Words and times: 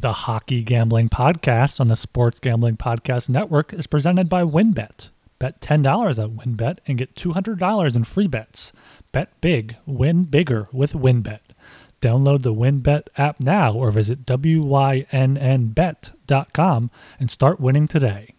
The 0.00 0.12
Hockey 0.12 0.62
Gambling 0.62 1.08
Podcast 1.08 1.80
on 1.80 1.88
the 1.88 1.96
Sports 1.96 2.38
Gambling 2.38 2.76
Podcast 2.76 3.28
Network 3.28 3.72
is 3.72 3.88
presented 3.88 4.28
by 4.28 4.44
WynnBET. 4.44 5.08
Bet 5.40 5.60
$10 5.60 6.22
at 6.22 6.30
WynnBET 6.30 6.78
and 6.86 6.96
get 6.98 7.16
$200 7.16 7.96
in 7.96 8.04
free 8.04 8.28
bets. 8.28 8.72
Bet 9.10 9.32
big, 9.40 9.74
win 9.86 10.22
bigger 10.22 10.68
with 10.72 10.92
WynnBET. 10.92 11.40
Download 12.00 12.42
the 12.42 12.54
WynnBET 12.54 13.08
app 13.16 13.40
now 13.40 13.72
or 13.72 13.90
visit 13.90 14.24
WYNNBet.com 14.24 15.00
and 17.18 17.28
start 17.28 17.58
winning 17.58 17.88
today. 17.88 18.34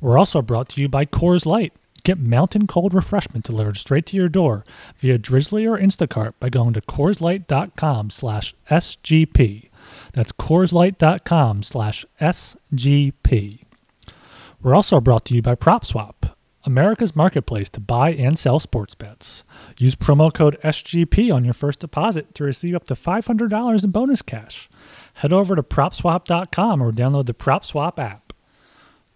We're 0.00 0.16
also 0.16 0.42
brought 0.42 0.68
to 0.68 0.80
you 0.80 0.88
by 0.88 1.06
Coors 1.06 1.44
Light. 1.44 1.72
Get 2.04 2.20
mountain 2.20 2.68
cold 2.68 2.94
refreshment 2.94 3.44
delivered 3.44 3.78
straight 3.78 4.06
to 4.06 4.16
your 4.16 4.28
door 4.28 4.64
via 4.98 5.18
Drizly 5.18 5.68
or 5.68 5.76
Instacart 5.76 6.34
by 6.38 6.50
going 6.50 6.74
to 6.74 6.80
CoorsLight.com 6.82 8.10
slash 8.10 8.54
SGP. 8.70 9.70
That's 10.14 10.30
CoorsLight.com 10.30 11.64
slash 11.64 12.06
SGP. 12.20 13.64
We're 14.62 14.74
also 14.74 15.00
brought 15.00 15.24
to 15.26 15.34
you 15.34 15.42
by 15.42 15.56
PropSwap, 15.56 16.32
America's 16.64 17.16
marketplace 17.16 17.68
to 17.70 17.80
buy 17.80 18.12
and 18.12 18.38
sell 18.38 18.60
sports 18.60 18.94
bets. 18.94 19.42
Use 19.76 19.96
promo 19.96 20.32
code 20.32 20.56
SGP 20.62 21.34
on 21.34 21.44
your 21.44 21.52
first 21.52 21.80
deposit 21.80 22.32
to 22.36 22.44
receive 22.44 22.76
up 22.76 22.86
to 22.86 22.94
$500 22.94 23.84
in 23.84 23.90
bonus 23.90 24.22
cash. 24.22 24.70
Head 25.14 25.32
over 25.32 25.56
to 25.56 25.64
PropSwap.com 25.64 26.80
or 26.80 26.92
download 26.92 27.26
the 27.26 27.34
PropSwap 27.34 27.98
app. 27.98 28.32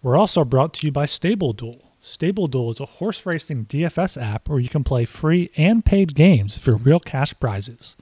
We're 0.03 0.17
also 0.17 0.43
brought 0.43 0.73
to 0.75 0.87
you 0.87 0.91
by 0.91 1.05
Stable 1.05 1.53
Duel. 1.53 1.93
Stable 2.01 2.47
Duel 2.47 2.71
is 2.71 2.79
a 2.79 2.85
horse 2.85 3.25
racing 3.25 3.65
DFS 3.65 4.21
app 4.21 4.49
where 4.49 4.59
you 4.59 4.69
can 4.69 4.83
play 4.83 5.05
free 5.05 5.49
and 5.55 5.83
paid 5.83 6.13
games 6.13 6.57
for 6.57 6.75
real 6.75 6.99
cash 6.99 7.33
prizes. 7.39 7.95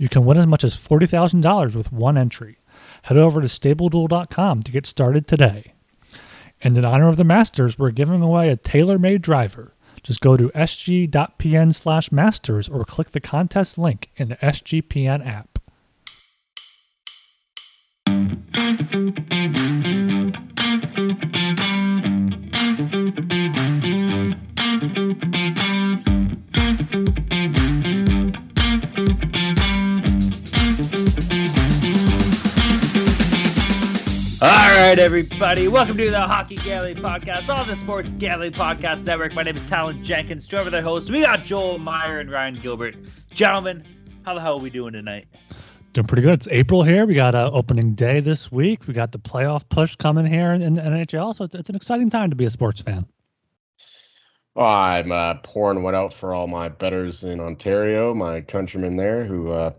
You 0.00 0.08
can 0.08 0.24
win 0.24 0.38
as 0.38 0.46
much 0.46 0.64
as 0.64 0.78
$40,000 0.78 1.76
with 1.76 1.92
one 1.92 2.16
entry. 2.16 2.56
Head 3.02 3.18
over 3.18 3.42
to 3.42 3.48
StableDuel.com 3.48 4.62
to 4.62 4.72
get 4.72 4.86
started 4.86 5.26
today. 5.26 5.74
And 6.62 6.78
in 6.78 6.86
honor 6.86 7.08
of 7.08 7.18
the 7.18 7.24
Masters, 7.24 7.78
we're 7.78 7.90
giving 7.90 8.22
away 8.22 8.48
a 8.48 8.56
tailor-made 8.56 9.20
driver. 9.20 9.74
Just 10.02 10.22
go 10.22 10.38
to 10.38 10.48
sg.pn 10.54 11.74
slash 11.74 12.10
masters 12.10 12.66
or 12.66 12.82
click 12.84 13.10
the 13.10 13.20
contest 13.20 13.76
link 13.76 14.08
in 14.16 14.30
the 14.30 14.36
SGPN 14.36 15.26
app. 15.26 15.58
All 34.42 34.48
right, 34.48 34.98
everybody. 34.98 35.68
Welcome 35.68 35.98
to 35.98 36.10
the 36.10 36.18
Hockey 36.18 36.56
Gambling 36.56 36.96
Podcast 36.96 37.54
on 37.54 37.68
the 37.68 37.76
Sports 37.76 38.10
Gambling 38.12 38.52
Podcast 38.52 39.04
Network. 39.04 39.34
My 39.34 39.42
name 39.42 39.54
is 39.54 39.62
Talon 39.64 40.02
Jenkins. 40.02 40.46
Join 40.46 40.64
with 40.64 40.74
our 40.74 40.80
host, 40.80 41.10
we 41.10 41.20
got 41.20 41.44
Joel 41.44 41.78
Meyer 41.78 42.20
and 42.20 42.30
Ryan 42.30 42.54
Gilbert. 42.54 42.96
Gentlemen, 43.34 43.84
how 44.24 44.32
the 44.32 44.40
hell 44.40 44.54
are 44.54 44.62
we 44.62 44.70
doing 44.70 44.94
tonight? 44.94 45.28
Doing 45.92 46.06
pretty 46.06 46.22
good. 46.22 46.32
It's 46.32 46.48
April 46.50 46.82
here. 46.82 47.04
We 47.04 47.12
got 47.12 47.34
uh, 47.34 47.50
opening 47.52 47.92
day 47.94 48.20
this 48.20 48.50
week. 48.50 48.86
We 48.86 48.94
got 48.94 49.12
the 49.12 49.18
playoff 49.18 49.68
push 49.68 49.94
coming 49.96 50.24
here 50.24 50.54
in 50.54 50.72
the 50.72 50.80
NHL. 50.80 51.34
So 51.34 51.44
it's, 51.44 51.54
it's 51.54 51.68
an 51.68 51.76
exciting 51.76 52.08
time 52.08 52.30
to 52.30 52.36
be 52.36 52.46
a 52.46 52.50
sports 52.50 52.80
fan. 52.80 53.04
Well, 54.54 54.66
I'm 54.66 55.12
uh, 55.12 55.34
pouring 55.42 55.82
one 55.82 55.94
out 55.94 56.14
for 56.14 56.32
all 56.32 56.46
my 56.46 56.70
betters 56.70 57.24
in 57.24 57.40
Ontario, 57.40 58.14
my 58.14 58.40
countrymen 58.40 58.96
there 58.96 59.22
who 59.22 59.50
uh, 59.50 59.72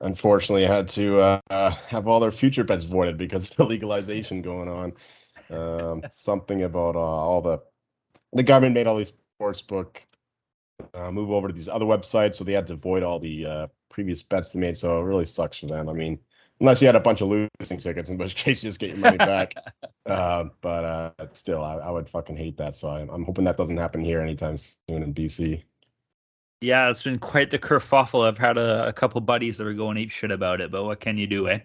unfortunately 0.00 0.64
had 0.64 0.88
to 0.88 1.20
uh, 1.20 1.70
have 1.88 2.06
all 2.06 2.20
their 2.20 2.30
future 2.30 2.64
bets 2.64 2.84
voided 2.84 3.18
because 3.18 3.50
of 3.50 3.56
the 3.56 3.64
legalization 3.66 4.42
going 4.42 4.68
on. 4.68 4.92
Um, 5.50 6.02
something 6.10 6.62
about 6.62 6.96
uh, 6.96 6.98
all 6.98 7.42
the 7.42 7.60
the 8.32 8.42
government 8.42 8.74
made 8.74 8.86
all 8.86 8.96
these 8.96 9.12
sports 9.36 9.62
book 9.62 10.02
uh, 10.94 11.10
move 11.10 11.30
over 11.30 11.48
to 11.48 11.54
these 11.54 11.68
other 11.68 11.84
websites, 11.84 12.36
so 12.36 12.44
they 12.44 12.52
had 12.52 12.66
to 12.66 12.74
void 12.74 13.02
all 13.02 13.18
the 13.18 13.46
uh, 13.46 13.66
previous 13.90 14.22
bets 14.22 14.50
they 14.50 14.60
made. 14.60 14.76
So 14.76 15.00
it 15.00 15.04
really 15.04 15.24
sucks 15.24 15.58
for 15.58 15.66
them. 15.66 15.88
I 15.88 15.92
mean, 15.92 16.18
unless 16.60 16.80
you 16.80 16.86
had 16.86 16.96
a 16.96 17.00
bunch 17.00 17.20
of 17.20 17.28
losing 17.28 17.80
tickets, 17.80 18.10
in 18.10 18.18
which 18.18 18.34
case 18.44 18.62
you 18.62 18.68
just 18.68 18.80
get 18.80 18.90
your 18.90 18.98
money 18.98 19.18
back. 19.18 19.54
uh, 20.06 20.44
but 20.60 20.84
uh, 20.84 21.28
still, 21.28 21.62
I, 21.62 21.76
I, 21.76 21.90
would 21.90 22.08
fucking 22.08 22.36
hate 22.36 22.56
that. 22.58 22.74
So 22.74 22.88
I, 22.88 23.00
I'm 23.00 23.24
hoping 23.24 23.44
that 23.44 23.56
doesn't 23.56 23.76
happen 23.76 24.04
here 24.04 24.20
anytime 24.20 24.56
soon 24.56 25.02
in 25.02 25.14
BC. 25.14 25.62
Yeah, 26.64 26.88
it's 26.88 27.02
been 27.02 27.18
quite 27.18 27.50
the 27.50 27.58
kerfuffle. 27.58 28.26
I've 28.26 28.38
had 28.38 28.56
a, 28.56 28.86
a 28.86 28.92
couple 28.92 29.20
buddies 29.20 29.58
that 29.58 29.64
were 29.64 29.74
going 29.74 29.98
ape 29.98 30.10
shit 30.10 30.30
about 30.30 30.62
it, 30.62 30.70
but 30.70 30.84
what 30.84 30.98
can 30.98 31.18
you 31.18 31.26
do, 31.26 31.46
eh? 31.48 31.58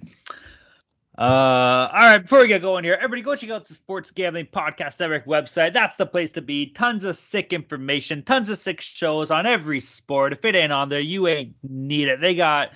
Uh, 1.18 1.90
all 1.92 2.00
right, 2.00 2.22
before 2.22 2.40
we 2.40 2.48
get 2.48 2.62
going 2.62 2.84
here, 2.84 2.96
everybody 2.96 3.22
go 3.22 3.34
check 3.36 3.50
out 3.50 3.66
the 3.66 3.74
Sports 3.74 4.12
Gambling 4.12 4.48
Podcast 4.48 5.00
Network 5.00 5.26
website. 5.26 5.72
That's 5.72 5.96
the 5.96 6.06
place 6.06 6.34
to 6.34 6.42
be. 6.42 6.68
Tons 6.68 7.06
of 7.06 7.16
sick 7.16 7.54
information, 7.54 8.24
tons 8.24 8.50
of 8.50 8.58
sick 8.58 8.82
shows 8.82 9.32
on 9.32 9.46
every 9.46 9.80
sport. 9.80 10.34
If 10.34 10.44
it 10.44 10.56
ain't 10.56 10.74
on 10.74 10.90
there, 10.90 11.00
you 11.00 11.28
ain't 11.28 11.56
need 11.64 12.10
it. 12.10 12.20
They 12.20 12.36
got 12.36 12.72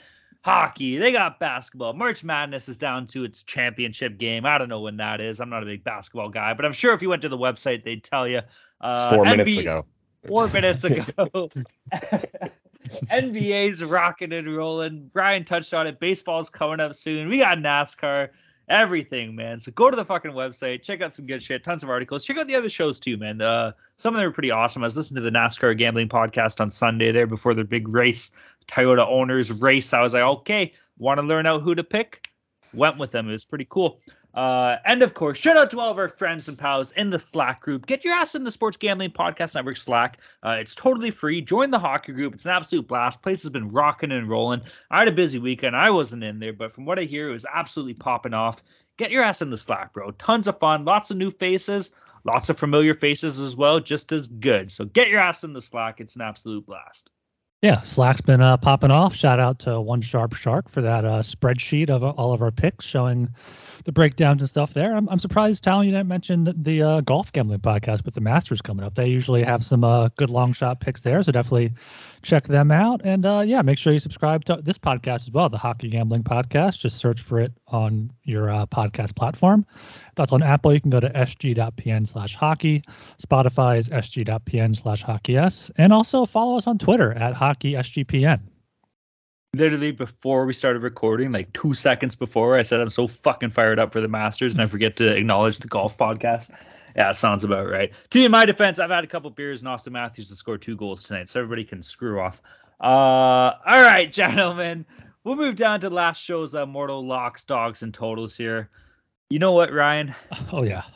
hockey, 0.45 0.97
they 0.97 1.11
got 1.11 1.39
basketball. 1.39 1.91
March 1.91 2.23
Madness 2.23 2.69
is 2.69 2.77
down 2.77 3.07
to 3.07 3.25
its 3.25 3.43
championship 3.43 4.17
game. 4.17 4.45
I 4.45 4.57
don't 4.57 4.69
know 4.69 4.81
when 4.81 4.97
that 4.97 5.19
is. 5.19 5.41
I'm 5.41 5.49
not 5.49 5.63
a 5.63 5.65
big 5.65 5.83
basketball 5.83 6.29
guy, 6.29 6.53
but 6.53 6.65
I'm 6.65 6.73
sure 6.73 6.93
if 6.93 7.01
you 7.01 7.09
went 7.09 7.21
to 7.23 7.29
the 7.29 7.37
website, 7.37 7.83
they'd 7.83 8.03
tell 8.03 8.27
you. 8.27 8.41
Uh, 8.79 8.91
it's 8.91 9.09
four 9.09 9.25
NBA, 9.25 9.37
minutes 9.37 9.57
ago. 9.57 9.85
Four 10.27 10.47
minutes 10.49 10.83
ago. 10.83 11.49
NBA's 13.09 13.83
rocking 13.83 14.33
and 14.33 14.55
rolling. 14.55 15.09
Brian 15.11 15.45
touched 15.45 15.73
on 15.73 15.87
it. 15.87 15.99
Baseball's 15.99 16.49
coming 16.49 16.79
up 16.79 16.95
soon. 16.95 17.29
We 17.29 17.39
got 17.39 17.57
NASCAR, 17.57 18.29
everything, 18.69 19.35
man. 19.35 19.59
So 19.59 19.71
go 19.71 19.89
to 19.89 19.95
the 19.95 20.05
fucking 20.05 20.31
website, 20.31 20.83
check 20.83 21.01
out 21.01 21.13
some 21.13 21.25
good 21.25 21.41
shit, 21.41 21.63
tons 21.63 21.83
of 21.83 21.89
articles. 21.89 22.25
Check 22.25 22.37
out 22.37 22.47
the 22.47 22.55
other 22.55 22.69
shows 22.69 22.99
too, 22.99 23.17
man. 23.17 23.41
Uh, 23.41 23.71
some 23.97 24.13
of 24.13 24.19
them 24.19 24.29
are 24.29 24.33
pretty 24.33 24.51
awesome. 24.51 24.83
I 24.83 24.85
was 24.85 24.97
listening 24.97 25.23
to 25.23 25.29
the 25.29 25.37
NASCAR 25.37 25.77
gambling 25.77 26.09
podcast 26.09 26.59
on 26.59 26.71
Sunday 26.71 27.11
there 27.11 27.27
before 27.27 27.53
their 27.53 27.63
big 27.65 27.87
race, 27.87 28.31
Toyota 28.67 29.07
owners 29.07 29.51
race. 29.51 29.93
I 29.93 30.01
was 30.01 30.13
like, 30.13 30.23
okay, 30.23 30.73
want 30.97 31.19
to 31.19 31.25
learn 31.25 31.45
out 31.45 31.61
who 31.61 31.75
to 31.75 31.83
pick? 31.83 32.27
Went 32.73 32.97
with 32.97 33.11
them. 33.11 33.29
It 33.29 33.33
was 33.33 33.45
pretty 33.45 33.67
cool. 33.69 33.99
Uh, 34.33 34.77
and 34.83 35.03
of 35.03 35.13
course, 35.13 35.37
shout 35.37 35.57
out 35.57 35.69
to 35.69 35.79
all 35.79 35.91
of 35.91 35.99
our 35.99 36.07
friends 36.07 36.47
and 36.47 36.57
pals 36.57 36.91
in 36.93 37.11
the 37.11 37.19
Slack 37.19 37.61
group. 37.61 37.85
Get 37.85 38.03
your 38.03 38.15
ass 38.15 38.33
in 38.33 38.43
the 38.43 38.51
Sports 38.51 38.77
Gambling 38.77 39.11
Podcast 39.11 39.53
Network 39.53 39.77
Slack. 39.77 40.17
Uh, 40.41 40.57
it's 40.59 40.73
totally 40.73 41.11
free. 41.11 41.41
Join 41.41 41.69
the 41.69 41.77
hockey 41.77 42.13
group. 42.13 42.33
It's 42.33 42.45
an 42.45 42.51
absolute 42.51 42.87
blast. 42.87 43.21
Place 43.21 43.43
has 43.43 43.51
been 43.51 43.71
rocking 43.71 44.11
and 44.11 44.27
rolling. 44.27 44.61
I 44.89 44.99
had 44.99 45.07
a 45.07 45.11
busy 45.11 45.37
weekend. 45.37 45.75
I 45.75 45.91
wasn't 45.91 46.23
in 46.23 46.39
there, 46.39 46.53
but 46.53 46.73
from 46.73 46.85
what 46.85 46.97
I 46.97 47.03
hear, 47.03 47.29
it 47.29 47.33
was 47.33 47.45
absolutely 47.53 47.93
popping 47.93 48.33
off. 48.33 48.63
Get 48.97 49.11
your 49.11 49.23
ass 49.23 49.43
in 49.43 49.51
the 49.51 49.57
Slack, 49.57 49.93
bro. 49.93 50.11
Tons 50.11 50.47
of 50.47 50.57
fun. 50.59 50.83
Lots 50.83 51.11
of 51.11 51.17
new 51.17 51.29
faces. 51.29 51.91
Lots 52.25 52.49
of 52.49 52.57
familiar 52.57 52.95
faces 52.95 53.39
as 53.39 53.55
well. 53.55 53.79
Just 53.79 54.11
as 54.11 54.27
good. 54.27 54.71
So 54.71 54.85
get 54.85 55.09
your 55.09 55.19
ass 55.19 55.43
in 55.43 55.53
the 55.53 55.61
Slack. 55.61 55.99
It's 55.99 56.15
an 56.15 56.21
absolute 56.21 56.65
blast. 56.65 57.09
Yeah, 57.61 57.81
Slack's 57.81 58.21
been 58.21 58.41
uh, 58.41 58.57
popping 58.57 58.91
off. 58.91 59.15
Shout 59.15 59.39
out 59.39 59.59
to 59.59 59.79
One 59.79 60.01
Sharp 60.01 60.33
Shark 60.33 60.69
for 60.69 60.81
that 60.81 61.05
uh, 61.05 61.21
spreadsheet 61.21 61.89
of 61.89 62.03
all 62.03 62.33
of 62.33 62.41
our 62.41 62.51
picks 62.51 62.83
showing 62.83 63.29
the 63.85 63.91
breakdowns 63.91 64.41
and 64.41 64.49
stuff 64.49 64.73
there. 64.73 64.95
I'm, 64.95 65.07
I'm 65.09 65.19
surprised, 65.19 65.63
Tal, 65.63 65.83
you 65.83 65.91
didn't 65.91 66.07
mention 66.07 66.43
the, 66.43 66.53
the 66.53 66.81
uh, 66.81 67.01
golf 67.01 67.31
gambling 67.31 67.59
podcast 67.59 68.05
with 68.05 68.13
the 68.13 68.21
Masters 68.21 68.61
coming 68.61 68.85
up. 68.85 68.95
They 68.95 69.07
usually 69.07 69.43
have 69.43 69.63
some 69.63 69.83
uh, 69.83 70.09
good 70.15 70.29
long 70.29 70.53
shot 70.53 70.79
picks 70.79 71.01
there, 71.01 71.21
so 71.23 71.31
definitely 71.31 71.73
check 72.21 72.47
them 72.47 72.71
out. 72.71 73.01
And 73.03 73.25
uh, 73.25 73.43
yeah, 73.45 73.61
make 73.61 73.77
sure 73.77 73.93
you 73.93 73.99
subscribe 73.99 74.45
to 74.45 74.59
this 74.63 74.77
podcast 74.77 75.27
as 75.27 75.31
well, 75.31 75.49
the 75.49 75.57
Hockey 75.57 75.89
Gambling 75.89 76.23
Podcast. 76.23 76.79
Just 76.79 76.97
search 76.97 77.21
for 77.21 77.39
it 77.39 77.51
on 77.67 78.11
your 78.23 78.49
uh, 78.49 78.65
podcast 78.65 79.15
platform. 79.15 79.65
If 80.07 80.15
that's 80.15 80.31
on 80.31 80.41
Apple, 80.41 80.73
you 80.73 80.81
can 80.81 80.89
go 80.89 80.99
to 80.99 81.09
sg.pn 81.09 82.07
slash 82.07 82.35
hockey. 82.35 82.83
Spotify 83.21 83.77
is 83.77 83.89
sg.pn 83.89 84.75
slash 84.75 85.03
hockey 85.03 85.37
s. 85.37 85.71
And 85.77 85.91
also 85.91 86.25
follow 86.25 86.57
us 86.57 86.67
on 86.67 86.77
Twitter 86.77 87.13
at 87.13 87.33
hockey 87.33 87.73
sgpn 87.73 88.39
literally 89.53 89.91
before 89.91 90.45
we 90.45 90.53
started 90.53 90.81
recording, 90.81 91.31
like 91.31 91.53
two 91.53 91.73
seconds 91.73 92.15
before, 92.15 92.57
I 92.57 92.63
said 92.63 92.81
I'm 92.81 92.89
so 92.89 93.07
fucking 93.07 93.51
fired 93.51 93.79
up 93.79 93.93
for 93.93 94.01
the 94.01 94.07
Masters, 94.07 94.53
and 94.53 94.61
I 94.61 94.67
forget 94.67 94.97
to 94.97 95.15
acknowledge 95.15 95.59
the 95.59 95.67
golf 95.67 95.97
podcast. 95.97 96.51
Yeah, 96.95 97.11
sounds 97.11 97.43
about 97.43 97.69
right. 97.69 97.91
To 97.91 98.19
be 98.19 98.25
in 98.25 98.31
my 98.31 98.45
defense, 98.45 98.79
I've 98.79 98.89
had 98.89 99.03
a 99.03 99.07
couple 99.07 99.29
beers 99.29 99.61
and 99.61 99.69
Auston 99.69 99.91
Matthews 99.91 100.29
to 100.29 100.35
score 100.35 100.57
two 100.57 100.75
goals 100.75 101.03
tonight, 101.03 101.29
so 101.29 101.39
everybody 101.39 101.63
can 101.63 101.81
screw 101.81 102.19
off. 102.19 102.41
Uh, 102.79 102.85
all 102.85 103.81
right, 103.81 104.11
gentlemen, 104.11 104.85
we'll 105.23 105.35
move 105.35 105.55
down 105.55 105.79
to 105.81 105.89
last 105.89 106.21
show's 106.21 106.55
uh, 106.55 106.65
mortal 106.65 107.05
locks, 107.05 107.43
dogs, 107.43 107.83
and 107.83 107.93
totals 107.93 108.35
here. 108.35 108.69
You 109.29 109.39
know 109.39 109.53
what, 109.53 109.71
Ryan? 109.71 110.13
Oh 110.51 110.63
yeah. 110.63 110.83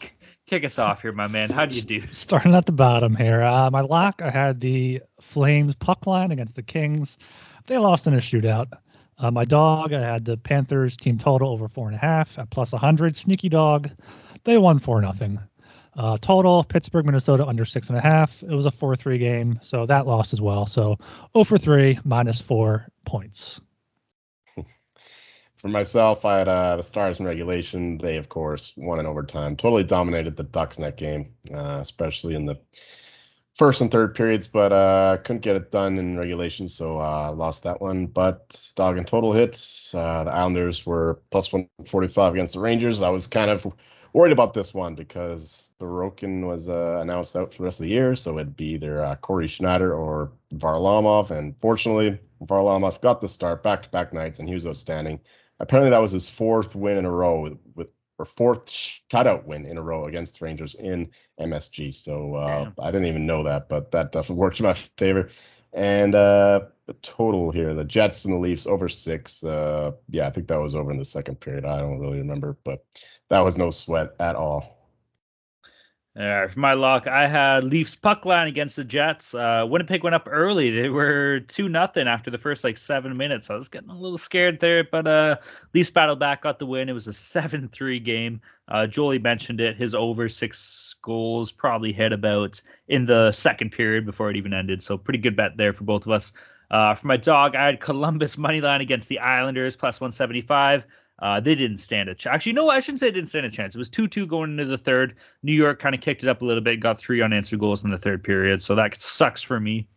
Kick 0.47 0.63
us 0.63 0.79
off 0.79 1.01
here, 1.01 1.11
my 1.11 1.27
man. 1.27 1.49
How 1.49 1.65
do 1.65 1.75
you 1.75 1.81
do? 1.81 2.07
Starting 2.09 2.55
at 2.55 2.65
the 2.65 2.71
bottom 2.71 3.13
here. 3.17 3.41
Uh, 3.41 3.69
my 3.69 3.81
lock, 3.81 4.21
I 4.21 4.29
had 4.29 4.61
the 4.61 5.01
Flames 5.19 5.75
puck 5.75 6.07
line 6.07 6.31
against 6.31 6.55
the 6.55 6.63
Kings 6.63 7.17
they 7.67 7.77
lost 7.77 8.07
in 8.07 8.13
a 8.13 8.17
shootout. 8.17 8.67
Uh, 9.19 9.31
my 9.31 9.45
dog, 9.45 9.93
I 9.93 9.99
had 9.99 10.25
the 10.25 10.37
Panthers 10.37 10.95
team 10.95 11.17
total 11.17 11.49
over 11.51 11.67
four 11.67 11.87
and 11.87 11.95
a 11.95 11.99
half 11.99 12.37
at 12.37 12.49
plus 12.49 12.71
100. 12.71 13.15
Sneaky 13.15 13.49
dog, 13.49 13.89
they 14.43 14.57
won 14.57 14.79
four 14.79 15.01
nothing. 15.01 15.39
Uh, 15.95 16.15
total 16.17 16.63
Pittsburgh, 16.63 17.05
Minnesota 17.05 17.45
under 17.45 17.65
six 17.65 17.89
and 17.89 17.97
a 17.97 18.01
half. 18.01 18.43
It 18.43 18.53
was 18.53 18.67
a 18.67 18.71
4 18.71 18.95
3 18.95 19.17
game, 19.17 19.59
so 19.63 19.87
that 19.87 20.05
lost 20.05 20.31
as 20.33 20.39
well. 20.39 20.67
So 20.67 20.97
0 21.35 21.43
for 21.43 21.57
3, 21.57 21.99
minus 22.03 22.39
four 22.39 22.87
points. 23.03 23.59
for 25.57 25.67
myself, 25.67 26.23
I 26.23 26.37
had 26.37 26.47
uh, 26.47 26.77
the 26.77 26.83
Stars 26.83 27.19
in 27.19 27.25
regulation. 27.25 27.97
They, 27.97 28.17
of 28.17 28.29
course, 28.29 28.73
won 28.77 28.99
in 28.99 29.07
overtime. 29.07 29.55
Totally 29.55 29.83
dominated 29.83 30.37
the 30.37 30.43
Ducks 30.43 30.77
that 30.77 30.97
game, 30.97 31.33
uh, 31.51 31.79
especially 31.81 32.35
in 32.35 32.45
the 32.45 32.59
first 33.57 33.81
and 33.81 33.92
third 33.92 34.13
periods, 34.13 34.48
but 34.48 34.71
uh, 34.71 35.18
couldn't 35.24 35.42
get 35.42 35.56
it 35.56 35.71
done 35.71 35.98
in 35.98 36.18
regulation, 36.18 36.68
so 36.68 37.00
uh, 37.00 37.33
lost 37.36 37.63
that 37.63 37.81
one. 37.81 38.06
But 38.06 38.71
dog 38.75 38.98
and 38.98 39.07
total 39.07 39.33
hits, 39.33 39.94
uh, 39.95 40.24
the 40.24 40.31
Islanders 40.31 40.86
were 40.86 41.19
plus 41.31 41.51
145 41.51 42.33
against 42.33 42.54
the 42.54 42.59
Rangers. 42.59 43.01
I 43.01 43.09
was 43.09 43.25
kind 43.25 43.50
of 43.50 43.65
worried 44.13 44.31
about 44.31 44.54
this 44.54 44.74
one 44.74 44.94
because 44.94 45.71
Sorokin 45.81 46.45
was 46.48 46.69
uh, 46.69 47.00
announced 47.01 47.36
out 47.36 47.51
for 47.54 47.57
the 47.59 47.65
rest 47.65 47.80
of 47.80 47.86
the 47.86 47.89
year, 47.89 48.15
so 48.15 48.38
it'd 48.38 48.56
be 48.56 48.74
either 48.74 49.04
uh, 49.04 49.15
Cory 49.15 49.48
Schneider 49.48 49.94
or 49.94 50.31
Varlamov. 50.54 51.31
And 51.31 51.56
fortunately, 51.59 52.19
Varlamov 52.44 53.01
got 53.01 53.21
the 53.21 53.27
start 53.27 53.63
back 53.63 53.83
to 53.83 53.89
back 53.89 54.13
nights, 54.13 54.38
and 54.38 54.48
he 54.48 54.54
was 54.54 54.68
outstanding. 54.68 55.19
Apparently, 55.59 55.89
that 55.89 56.01
was 56.01 56.12
his 56.12 56.30
fourth 56.30 56.75
win 56.75 56.98
in 56.98 57.06
a 57.06 57.12
row 57.12 57.42
with, 57.42 57.57
with 57.74 57.88
or 58.17 58.25
fourth 58.25 58.65
shutout 58.65 59.45
win 59.45 59.65
in 59.65 59.77
a 59.77 59.81
row 59.81 60.05
against 60.05 60.39
the 60.39 60.45
Rangers 60.45 60.75
in 60.75 61.11
MSG. 61.39 61.93
So 61.93 62.35
uh, 62.35 62.71
I 62.81 62.91
didn't 62.91 63.07
even 63.07 63.25
know 63.25 63.43
that, 63.43 63.69
but 63.69 63.91
that 63.91 64.11
definitely 64.11 64.35
works 64.41 64.59
in 64.59 64.65
my 64.65 64.73
favor. 64.73 65.29
And 65.73 66.15
uh, 66.15 66.61
the 66.87 66.93
total 66.93 67.51
here, 67.51 67.73
the 67.73 67.83
Jets 67.83 68.25
and 68.25 68.33
the 68.33 68.39
Leafs 68.39 68.65
over 68.65 68.89
six. 68.89 69.43
Uh, 69.43 69.91
yeah, 70.09 70.27
I 70.27 70.31
think 70.31 70.47
that 70.47 70.59
was 70.59 70.73
over 70.73 70.91
in 70.91 70.97
the 70.97 71.05
second 71.05 71.39
period. 71.39 71.65
I 71.65 71.79
don't 71.79 71.99
really 71.99 72.17
remember, 72.17 72.57
but 72.63 72.85
that 73.29 73.41
was 73.41 73.57
no 73.57 73.69
sweat 73.69 74.15
at 74.19 74.35
all. 74.35 74.76
Uh, 76.17 76.47
for 76.47 76.59
my 76.59 76.73
luck, 76.73 77.05
I 77.05 77.27
had 77.27 77.63
Leafs 77.63 77.95
puck 77.95 78.25
line 78.25 78.47
against 78.47 78.75
the 78.75 78.83
Jets. 78.83 79.35
Uh, 79.35 79.65
Winnipeg 79.69 80.03
went 80.03 80.15
up 80.15 80.27
early. 80.31 80.71
They 80.71 80.89
were 80.89 81.41
two 81.41 81.69
nothing 81.69 82.07
after 82.07 82.31
the 82.31 82.39
first 82.39 82.63
like 82.63 82.79
seven 82.79 83.15
minutes. 83.15 83.51
I 83.51 83.55
was 83.55 83.69
getting 83.69 83.91
a 83.91 83.95
little 83.95 84.17
scared 84.17 84.59
there, 84.59 84.83
but 84.83 85.05
uh, 85.05 85.35
Leafs 85.75 85.91
battled 85.91 86.19
back, 86.19 86.41
got 86.41 86.57
the 86.57 86.65
win. 86.65 86.89
It 86.89 86.93
was 86.93 87.05
a 87.05 87.13
seven 87.13 87.69
three 87.69 87.99
game. 87.99 88.41
Uh, 88.67 88.87
Jolie 88.87 89.19
mentioned 89.19 89.61
it. 89.61 89.77
His 89.77 89.93
over 89.93 90.27
six 90.27 90.95
goals 91.03 91.51
probably 91.51 91.93
hit 91.93 92.11
about 92.11 92.59
in 92.87 93.05
the 93.05 93.31
second 93.31 93.71
period 93.71 94.03
before 94.03 94.31
it 94.31 94.37
even 94.37 94.53
ended. 94.55 94.81
So 94.81 94.97
pretty 94.97 95.19
good 95.19 95.35
bet 95.35 95.55
there 95.55 95.71
for 95.71 95.83
both 95.83 96.07
of 96.07 96.11
us. 96.11 96.33
Uh, 96.71 96.95
for 96.95 97.05
my 97.05 97.17
dog, 97.17 97.55
I 97.55 97.67
had 97.67 97.79
Columbus 97.79 98.39
money 98.39 98.59
line 98.59 98.81
against 98.81 99.07
the 99.07 99.19
Islanders 99.19 99.75
plus 99.75 100.01
one 100.01 100.11
seventy 100.11 100.41
five. 100.41 100.83
Uh, 101.19 101.39
they 101.39 101.55
didn't 101.55 101.77
stand 101.77 102.09
a 102.09 102.15
chance. 102.15 102.35
Actually, 102.35 102.53
no, 102.53 102.69
I 102.69 102.79
shouldn't 102.79 102.99
say 102.99 103.07
they 103.07 103.13
didn't 103.13 103.29
stand 103.29 103.45
a 103.45 103.49
chance. 103.49 103.75
It 103.75 103.79
was 103.79 103.89
2 103.89 104.07
2 104.07 104.27
going 104.27 104.51
into 104.51 104.65
the 104.65 104.77
third. 104.77 105.15
New 105.41 105.53
York 105.53 105.79
kind 105.79 105.95
of 105.95 106.01
kicked 106.01 106.23
it 106.23 106.29
up 106.29 106.41
a 106.41 106.45
little 106.45 106.61
bit, 106.61 106.79
got 106.79 106.99
three 106.99 107.21
unanswered 107.21 107.59
goals 107.59 107.83
in 107.83 107.89
the 107.89 107.97
third 107.97 108.23
period. 108.23 108.61
So 108.61 108.75
that 108.75 109.01
sucks 109.01 109.41
for 109.41 109.59
me. 109.59 109.87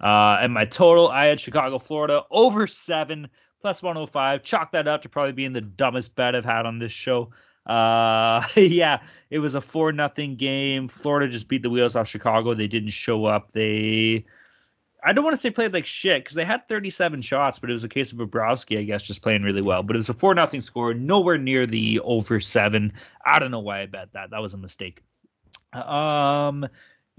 Uh, 0.00 0.38
and 0.40 0.52
my 0.54 0.64
total, 0.64 1.08
I 1.08 1.26
had 1.26 1.40
Chicago, 1.40 1.78
Florida 1.80 2.22
over 2.30 2.68
seven, 2.68 3.28
plus 3.60 3.82
105. 3.82 4.44
Chalk 4.44 4.72
that 4.72 4.86
up 4.86 5.02
to 5.02 5.08
probably 5.08 5.32
being 5.32 5.52
the 5.52 5.60
dumbest 5.60 6.14
bet 6.14 6.36
I've 6.36 6.44
had 6.44 6.66
on 6.66 6.78
this 6.78 6.92
show. 6.92 7.30
Uh, 7.66 8.46
yeah, 8.56 9.00
it 9.30 9.40
was 9.40 9.56
a 9.56 9.60
4 9.60 9.92
nothing 9.92 10.36
game. 10.36 10.86
Florida 10.86 11.28
just 11.30 11.48
beat 11.48 11.62
the 11.62 11.70
wheels 11.70 11.96
off 11.96 12.06
Chicago. 12.06 12.54
They 12.54 12.68
didn't 12.68 12.90
show 12.90 13.24
up. 13.24 13.52
They 13.52 14.24
I 15.04 15.12
don't 15.12 15.24
want 15.24 15.34
to 15.34 15.40
say 15.40 15.50
played 15.50 15.72
like 15.72 15.86
shit 15.86 16.24
because 16.24 16.34
they 16.34 16.44
had 16.44 16.68
37 16.68 17.22
shots, 17.22 17.58
but 17.58 17.70
it 17.70 17.72
was 17.72 17.84
a 17.84 17.88
case 17.88 18.12
of 18.12 18.18
Bobrovsky, 18.18 18.78
I 18.78 18.82
guess, 18.82 19.04
just 19.04 19.22
playing 19.22 19.42
really 19.42 19.62
well. 19.62 19.82
But 19.82 19.96
it 19.96 19.98
was 19.98 20.08
a 20.08 20.14
four 20.14 20.34
nothing 20.34 20.60
score, 20.60 20.92
nowhere 20.92 21.38
near 21.38 21.66
the 21.66 22.00
over 22.00 22.40
seven. 22.40 22.92
I 23.24 23.38
don't 23.38 23.50
know 23.50 23.60
why 23.60 23.82
I 23.82 23.86
bet 23.86 24.12
that. 24.14 24.30
That 24.30 24.42
was 24.42 24.54
a 24.54 24.58
mistake. 24.58 25.02
Um, 25.72 26.66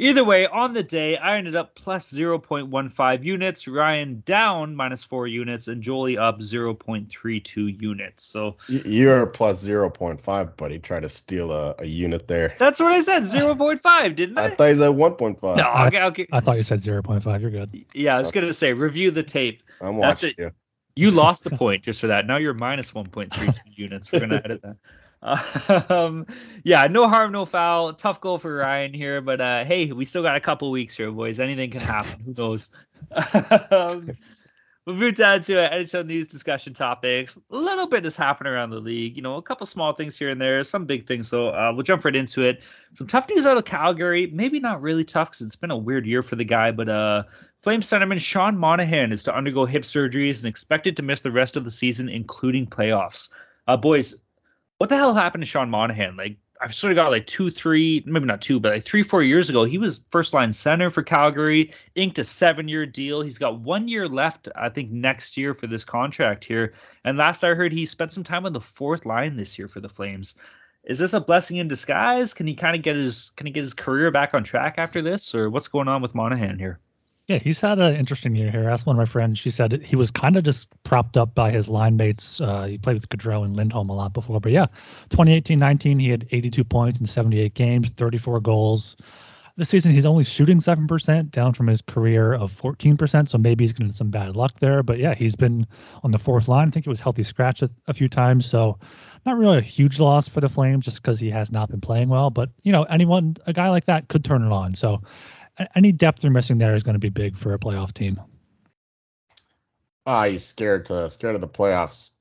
Either 0.01 0.23
way, 0.23 0.47
on 0.47 0.71
the 0.71 0.81
day, 0.81 1.17
I 1.17 1.37
ended 1.37 1.57
up 1.57 1.75
plus 1.75 2.09
0.15 2.09 3.23
units, 3.25 3.67
Ryan 3.67 4.23
down 4.25 4.73
minus 4.73 5.03
4 5.03 5.27
units, 5.27 5.67
and 5.67 5.83
Jolie 5.83 6.17
up 6.17 6.39
0.32 6.39 7.81
units. 7.81 8.23
So 8.23 8.55
you're 8.69 9.25
plus 9.25 9.61
0.5, 9.61 10.55
buddy. 10.55 10.79
Try 10.79 11.01
to 11.01 11.09
steal 11.09 11.51
a, 11.51 11.75
a 11.79 11.85
unit 11.85 12.29
there. 12.29 12.55
That's 12.57 12.79
what 12.79 12.93
I 12.93 13.01
said, 13.01 13.23
0.5, 13.23 14.15
didn't 14.15 14.37
I? 14.37 14.45
I 14.45 14.55
thought 14.55 14.67
you 14.67 14.75
said 14.77 14.91
1.5. 14.91 15.57
No, 15.57 15.87
okay, 15.87 16.01
okay. 16.03 16.27
I 16.31 16.39
thought 16.39 16.55
you 16.55 16.63
said 16.63 16.79
0.5. 16.79 17.41
You're 17.41 17.51
good. 17.51 17.85
Yeah, 17.93 18.15
I 18.15 18.19
was 18.19 18.31
going 18.31 18.47
to 18.47 18.53
say, 18.53 18.71
review 18.71 19.11
the 19.11 19.23
tape. 19.23 19.63
I'm 19.81 19.97
watching 19.97 20.01
That's 20.07 20.23
it. 20.23 20.35
you. 20.37 20.51
You 20.95 21.11
lost 21.11 21.43
the 21.43 21.51
point 21.51 21.83
just 21.83 21.99
for 21.99 22.07
that. 22.07 22.25
Now 22.25 22.37
you're 22.37 22.53
minus 22.53 22.91
1.32 22.91 23.53
units. 23.77 24.13
We're 24.13 24.19
going 24.19 24.31
to 24.31 24.43
edit 24.45 24.61
that. 24.61 24.77
Um, 25.89 26.25
yeah, 26.63 26.87
no 26.87 27.09
harm, 27.09 27.31
no 27.31 27.45
foul. 27.45 27.93
Tough 27.93 28.21
goal 28.21 28.37
for 28.37 28.55
Ryan 28.55 28.93
here, 28.93 29.21
but 29.21 29.41
uh, 29.41 29.65
hey, 29.65 29.91
we 29.91 30.05
still 30.05 30.23
got 30.23 30.35
a 30.35 30.39
couple 30.39 30.71
weeks 30.71 30.95
here, 30.95 31.11
boys. 31.11 31.39
Anything 31.39 31.71
can 31.71 31.81
happen. 31.81 32.19
Who 32.25 32.33
knows? 32.33 32.69
um, 33.71 34.09
we'll 34.85 34.95
move 34.95 35.15
down 35.15 35.41
to 35.41 35.61
uh, 35.61 35.75
NHL 35.75 36.05
news 36.05 36.27
discussion 36.27 36.73
topics. 36.73 37.37
A 37.51 37.55
little 37.55 37.87
bit 37.87 38.03
has 38.03 38.15
happened 38.15 38.47
around 38.47 38.69
the 38.69 38.79
league. 38.79 39.17
You 39.17 39.23
know, 39.23 39.35
a 39.35 39.41
couple 39.41 39.65
small 39.65 39.93
things 39.93 40.17
here 40.17 40.29
and 40.29 40.39
there, 40.39 40.63
some 40.63 40.85
big 40.85 41.05
things. 41.05 41.27
So 41.27 41.49
uh, 41.49 41.71
we'll 41.73 41.83
jump 41.83 42.05
right 42.05 42.15
into 42.15 42.43
it. 42.43 42.63
Some 42.93 43.07
tough 43.07 43.29
news 43.29 43.45
out 43.45 43.57
of 43.57 43.65
Calgary. 43.65 44.27
Maybe 44.27 44.59
not 44.59 44.81
really 44.81 45.03
tough 45.03 45.31
because 45.31 45.41
it's 45.41 45.55
been 45.55 45.71
a 45.71 45.77
weird 45.77 46.05
year 46.05 46.21
for 46.21 46.35
the 46.35 46.45
guy, 46.45 46.71
but 46.71 46.89
uh, 46.89 47.23
Flame 47.61 47.81
centerman 47.81 48.19
Sean 48.19 48.57
Monahan 48.57 49.11
is 49.11 49.23
to 49.23 49.35
undergo 49.35 49.65
hip 49.65 49.83
surgeries 49.83 50.39
and 50.39 50.49
expected 50.49 50.97
to 50.97 51.03
miss 51.03 51.21
the 51.21 51.31
rest 51.31 51.57
of 51.57 51.63
the 51.63 51.71
season, 51.71 52.07
including 52.09 52.67
playoffs. 52.67 53.29
Uh, 53.67 53.77
boys, 53.77 54.15
what 54.79 54.89
the 54.89 54.95
hell 54.95 55.13
happened 55.13 55.41
to 55.41 55.45
Sean 55.45 55.69
Monahan? 55.69 56.15
Like 56.15 56.37
I've 56.61 56.73
sort 56.73 56.91
of 56.91 56.95
got 56.95 57.11
like 57.11 57.27
two, 57.27 57.51
three, 57.51 58.01
maybe 58.05 58.25
not 58.25 58.41
two, 58.41 58.59
but 58.59 58.73
like 58.73 58.83
three, 58.83 59.03
four 59.03 59.21
years 59.21 59.49
ago, 59.49 59.65
he 59.65 59.77
was 59.77 60.05
first 60.09 60.33
line 60.33 60.53
center 60.53 60.89
for 60.89 61.03
Calgary, 61.03 61.73
inked 61.95 62.17
a 62.17 62.23
seven 62.23 62.67
year 62.67 62.85
deal. 62.85 63.21
He's 63.21 63.37
got 63.37 63.59
one 63.59 63.89
year 63.89 64.07
left, 64.07 64.47
I 64.55 64.69
think, 64.69 64.89
next 64.89 65.37
year 65.37 65.53
for 65.53 65.67
this 65.67 65.83
contract 65.83 66.45
here. 66.45 66.73
And 67.03 67.17
last 67.17 67.43
I 67.43 67.53
heard, 67.53 67.73
he 67.73 67.85
spent 67.85 68.13
some 68.13 68.23
time 68.23 68.45
on 68.45 68.53
the 68.53 68.61
fourth 68.61 69.05
line 69.05 69.35
this 69.35 69.59
year 69.59 69.67
for 69.67 69.81
the 69.81 69.89
Flames. 69.89 70.35
Is 70.85 70.97
this 70.97 71.13
a 71.13 71.19
blessing 71.19 71.57
in 71.57 71.67
disguise? 71.67 72.33
Can 72.33 72.47
he 72.47 72.55
kind 72.55 72.75
of 72.75 72.81
get 72.81 72.95
his 72.95 73.31
can 73.31 73.47
he 73.47 73.51
get 73.51 73.61
his 73.61 73.73
career 73.73 74.11
back 74.11 74.33
on 74.33 74.45
track 74.45 74.75
after 74.77 75.01
this, 75.01 75.35
or 75.35 75.49
what's 75.49 75.67
going 75.67 75.89
on 75.89 76.01
with 76.01 76.15
Monahan 76.15 76.57
here? 76.57 76.79
Yeah, 77.29 77.37
he's 77.37 77.61
had 77.61 77.77
an 77.77 77.95
interesting 77.95 78.35
year 78.35 78.49
here. 78.49 78.67
I 78.67 78.73
asked 78.73 78.87
one 78.87 78.95
of 78.95 78.97
my 78.97 79.05
friends. 79.05 79.37
She 79.37 79.51
said 79.51 79.83
he 79.83 79.95
was 79.95 80.09
kind 80.09 80.35
of 80.35 80.43
just 80.43 80.67
propped 80.83 81.15
up 81.15 81.35
by 81.35 81.51
his 81.51 81.67
line 81.67 81.95
mates. 81.95 82.41
Uh, 82.41 82.63
he 82.63 82.79
played 82.79 82.95
with 82.95 83.07
Gaudreau 83.07 83.43
and 83.43 83.55
Lindholm 83.55 83.87
a 83.91 83.93
lot 83.93 84.13
before. 84.13 84.39
But 84.39 84.51
yeah, 84.51 84.65
2018-19, 85.11 86.01
he 86.01 86.09
had 86.09 86.27
82 86.31 86.63
points 86.63 86.99
in 86.99 87.05
78 87.05 87.53
games, 87.53 87.89
34 87.89 88.39
goals. 88.39 88.97
This 89.57 89.69
season, 89.69 89.91
he's 89.91 90.07
only 90.07 90.23
shooting 90.23 90.57
7%, 90.57 91.29
down 91.29 91.53
from 91.53 91.67
his 91.67 91.81
career 91.81 92.33
of 92.33 92.51
14%. 92.51 93.29
So 93.29 93.37
maybe 93.37 93.63
he's 93.63 93.73
getting 93.73 93.93
some 93.93 94.09
bad 94.09 94.35
luck 94.35 94.53
there. 94.59 94.81
But 94.81 94.97
yeah, 94.97 95.13
he's 95.13 95.35
been 95.35 95.67
on 96.01 96.09
the 96.09 96.17
fourth 96.17 96.47
line. 96.47 96.69
I 96.69 96.71
think 96.71 96.87
it 96.87 96.89
was 96.89 96.99
healthy 96.99 97.23
scratch 97.23 97.61
a, 97.61 97.69
a 97.85 97.93
few 97.93 98.09
times. 98.09 98.47
So 98.47 98.79
not 99.27 99.37
really 99.37 99.59
a 99.59 99.61
huge 99.61 99.99
loss 99.99 100.27
for 100.27 100.41
the 100.41 100.49
Flames 100.49 100.85
just 100.85 100.99
because 101.03 101.19
he 101.19 101.29
has 101.29 101.51
not 101.51 101.69
been 101.69 101.81
playing 101.81 102.09
well. 102.09 102.31
But, 102.31 102.49
you 102.63 102.71
know, 102.71 102.83
anyone, 102.83 103.35
a 103.45 103.53
guy 103.53 103.69
like 103.69 103.85
that 103.85 104.07
could 104.07 104.25
turn 104.25 104.43
it 104.43 104.51
on. 104.51 104.73
So 104.73 105.03
any 105.75 105.91
depth 105.91 106.21
they're 106.21 106.31
missing 106.31 106.57
there 106.57 106.75
is 106.75 106.83
going 106.83 106.93
to 106.93 106.99
be 106.99 107.09
big 107.09 107.37
for 107.37 107.53
a 107.53 107.59
playoff 107.59 107.93
team. 107.93 108.19
Ah, 110.05 110.25
he's 110.25 110.45
scared 110.45 110.85
to 110.87 111.09
scared 111.09 111.35
of 111.35 111.41
the 111.41 111.47
playoffs 111.47 112.11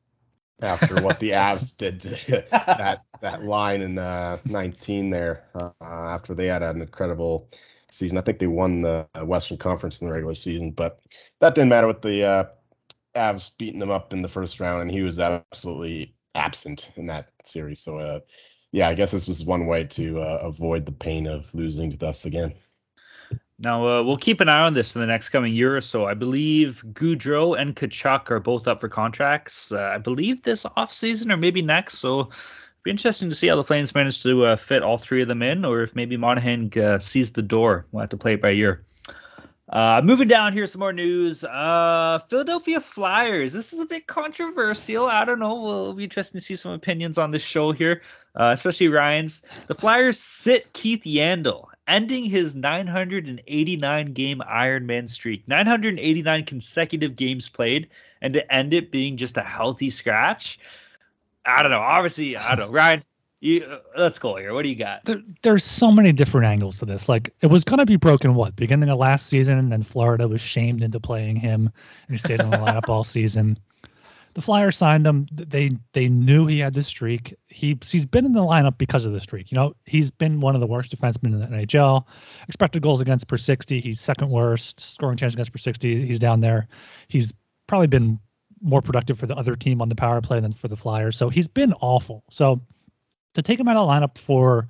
after 0.60 1.00
what 1.02 1.20
the 1.20 1.30
Avs 1.30 1.76
did 1.76 2.00
to 2.00 2.44
that 2.50 3.02
that 3.20 3.44
line 3.44 3.80
in 3.80 3.98
uh, 3.98 4.38
19 4.44 5.10
there. 5.10 5.44
Uh, 5.54 5.70
after 5.80 6.34
they 6.34 6.46
had 6.46 6.62
an 6.62 6.80
incredible 6.80 7.48
season, 7.90 8.18
I 8.18 8.20
think 8.20 8.38
they 8.38 8.46
won 8.46 8.82
the 8.82 9.06
Western 9.22 9.56
Conference 9.56 10.00
in 10.00 10.08
the 10.08 10.12
regular 10.12 10.34
season, 10.34 10.72
but 10.72 11.00
that 11.40 11.54
didn't 11.54 11.70
matter 11.70 11.86
with 11.86 12.02
the 12.02 12.24
uh, 12.24 12.44
Avs 13.14 13.56
beating 13.56 13.80
them 13.80 13.90
up 13.90 14.12
in 14.12 14.22
the 14.22 14.28
first 14.28 14.60
round, 14.60 14.82
and 14.82 14.90
he 14.90 15.02
was 15.02 15.18
absolutely 15.18 16.14
absent 16.34 16.90
in 16.96 17.06
that 17.06 17.30
series. 17.44 17.80
So, 17.80 17.98
uh, 17.98 18.20
yeah, 18.70 18.88
I 18.88 18.94
guess 18.94 19.10
this 19.10 19.28
was 19.28 19.44
one 19.44 19.66
way 19.66 19.84
to 19.84 20.20
uh, 20.20 20.40
avoid 20.42 20.86
the 20.86 20.92
pain 20.92 21.26
of 21.26 21.52
losing 21.54 21.96
to 21.96 22.06
us 22.06 22.24
again. 22.24 22.54
Now 23.60 23.86
uh, 23.88 24.02
we'll 24.04 24.16
keep 24.16 24.40
an 24.40 24.48
eye 24.48 24.60
on 24.60 24.74
this 24.74 24.94
in 24.94 25.00
the 25.00 25.06
next 25.06 25.30
coming 25.30 25.52
year 25.52 25.76
or 25.76 25.80
so. 25.80 26.06
I 26.06 26.14
believe 26.14 26.84
Gaudreau 26.92 27.58
and 27.58 27.74
Tkachuk 27.74 28.30
are 28.30 28.38
both 28.38 28.68
up 28.68 28.80
for 28.80 28.88
contracts. 28.88 29.72
Uh, 29.72 29.90
I 29.94 29.98
believe 29.98 30.42
this 30.42 30.64
offseason 30.76 31.32
or 31.32 31.36
maybe 31.36 31.60
next. 31.60 31.98
So 31.98 32.20
it'd 32.20 32.32
be 32.84 32.92
interesting 32.92 33.28
to 33.30 33.34
see 33.34 33.48
how 33.48 33.56
the 33.56 33.64
Flames 33.64 33.96
manage 33.96 34.22
to 34.22 34.44
uh, 34.44 34.56
fit 34.56 34.84
all 34.84 34.96
three 34.96 35.22
of 35.22 35.28
them 35.28 35.42
in, 35.42 35.64
or 35.64 35.82
if 35.82 35.96
maybe 35.96 36.16
Monahan 36.16 36.70
uh, 36.80 37.00
sees 37.00 37.32
the 37.32 37.42
door. 37.42 37.84
We'll 37.90 38.02
have 38.02 38.10
to 38.10 38.16
play 38.16 38.34
it 38.34 38.42
by 38.42 38.52
ear. 38.52 38.84
Uh, 39.70 40.00
moving 40.04 40.28
down 40.28 40.52
here, 40.52 40.66
some 40.66 40.78
more 40.78 40.92
news. 40.92 41.42
Uh, 41.42 42.20
Philadelphia 42.30 42.80
Flyers. 42.80 43.52
This 43.52 43.72
is 43.72 43.80
a 43.80 43.86
bit 43.86 44.06
controversial. 44.06 45.06
I 45.06 45.24
don't 45.24 45.40
know. 45.40 45.60
We'll 45.60 45.94
be 45.94 46.04
interesting 46.04 46.38
to 46.38 46.44
see 46.44 46.54
some 46.54 46.72
opinions 46.72 47.18
on 47.18 47.32
this 47.32 47.42
show 47.42 47.72
here, 47.72 48.00
especially 48.34 48.88
Ryan's. 48.88 49.42
The 49.66 49.74
Flyers 49.74 50.18
sit 50.18 50.72
Keith 50.72 51.02
Yandle, 51.02 51.66
ending 51.88 52.24
his 52.26 52.54
989 52.54 54.12
game 54.12 54.42
Ironman 54.46 55.08
streak. 55.08 55.48
989 55.48 56.44
consecutive 56.44 57.16
games 57.16 57.48
played, 57.48 57.88
and 58.20 58.34
to 58.34 58.54
end 58.54 58.74
it 58.74 58.92
being 58.92 59.16
just 59.16 59.38
a 59.38 59.42
healthy 59.42 59.90
scratch. 59.90 60.60
I 61.44 61.62
don't 61.62 61.70
know. 61.70 61.80
Obviously, 61.80 62.36
I 62.36 62.54
don't 62.54 62.68
know. 62.68 62.72
Ryan, 62.72 63.02
you, 63.40 63.64
uh, 63.64 63.78
let's 63.96 64.18
go 64.18 64.36
here. 64.36 64.52
What 64.52 64.62
do 64.62 64.68
you 64.68 64.76
got? 64.76 65.04
There, 65.04 65.22
there's 65.42 65.64
so 65.64 65.90
many 65.90 66.12
different 66.12 66.46
angles 66.46 66.78
to 66.80 66.84
this. 66.84 67.08
Like 67.08 67.32
it 67.40 67.46
was 67.46 67.64
gonna 67.64 67.86
be 67.86 67.96
broken 67.96 68.34
what 68.34 68.54
beginning 68.54 68.90
of 68.90 68.98
last 68.98 69.26
season, 69.26 69.58
and 69.58 69.72
then 69.72 69.82
Florida 69.82 70.28
was 70.28 70.40
shamed 70.40 70.82
into 70.82 71.00
playing 71.00 71.36
him, 71.36 71.70
and 72.06 72.14
he 72.14 72.18
stayed 72.18 72.40
in 72.40 72.50
the 72.50 72.56
lineup 72.58 72.88
all 72.88 73.04
season. 73.04 73.58
The 74.38 74.42
Flyers 74.42 74.76
signed 74.76 75.04
him. 75.04 75.26
They 75.32 75.72
they 75.94 76.08
knew 76.08 76.46
he 76.46 76.60
had 76.60 76.72
this 76.72 76.86
streak. 76.86 77.34
He 77.48 77.76
he's 77.84 78.06
been 78.06 78.24
in 78.24 78.34
the 78.34 78.40
lineup 78.40 78.78
because 78.78 79.04
of 79.04 79.12
the 79.12 79.18
streak. 79.18 79.50
You 79.50 79.56
know, 79.56 79.74
he's 79.84 80.12
been 80.12 80.40
one 80.40 80.54
of 80.54 80.60
the 80.60 80.66
worst 80.68 80.96
defensemen 80.96 81.32
in 81.32 81.40
the 81.40 81.46
NHL. 81.48 82.04
Expected 82.46 82.80
goals 82.80 83.00
against 83.00 83.26
per 83.26 83.36
60, 83.36 83.80
he's 83.80 84.00
second 84.00 84.30
worst. 84.30 84.78
Scoring 84.78 85.16
chance 85.16 85.32
against 85.32 85.50
per 85.50 85.58
60, 85.58 86.06
he's 86.06 86.20
down 86.20 86.40
there. 86.40 86.68
He's 87.08 87.32
probably 87.66 87.88
been 87.88 88.20
more 88.62 88.80
productive 88.80 89.18
for 89.18 89.26
the 89.26 89.34
other 89.34 89.56
team 89.56 89.82
on 89.82 89.88
the 89.88 89.96
power 89.96 90.20
play 90.20 90.38
than 90.38 90.52
for 90.52 90.68
the 90.68 90.76
Flyers. 90.76 91.16
So 91.16 91.30
he's 91.30 91.48
been 91.48 91.72
awful. 91.80 92.22
So 92.30 92.60
to 93.34 93.42
take 93.42 93.58
him 93.58 93.66
out 93.66 93.76
of 93.76 93.88
lineup 93.88 94.18
for 94.18 94.68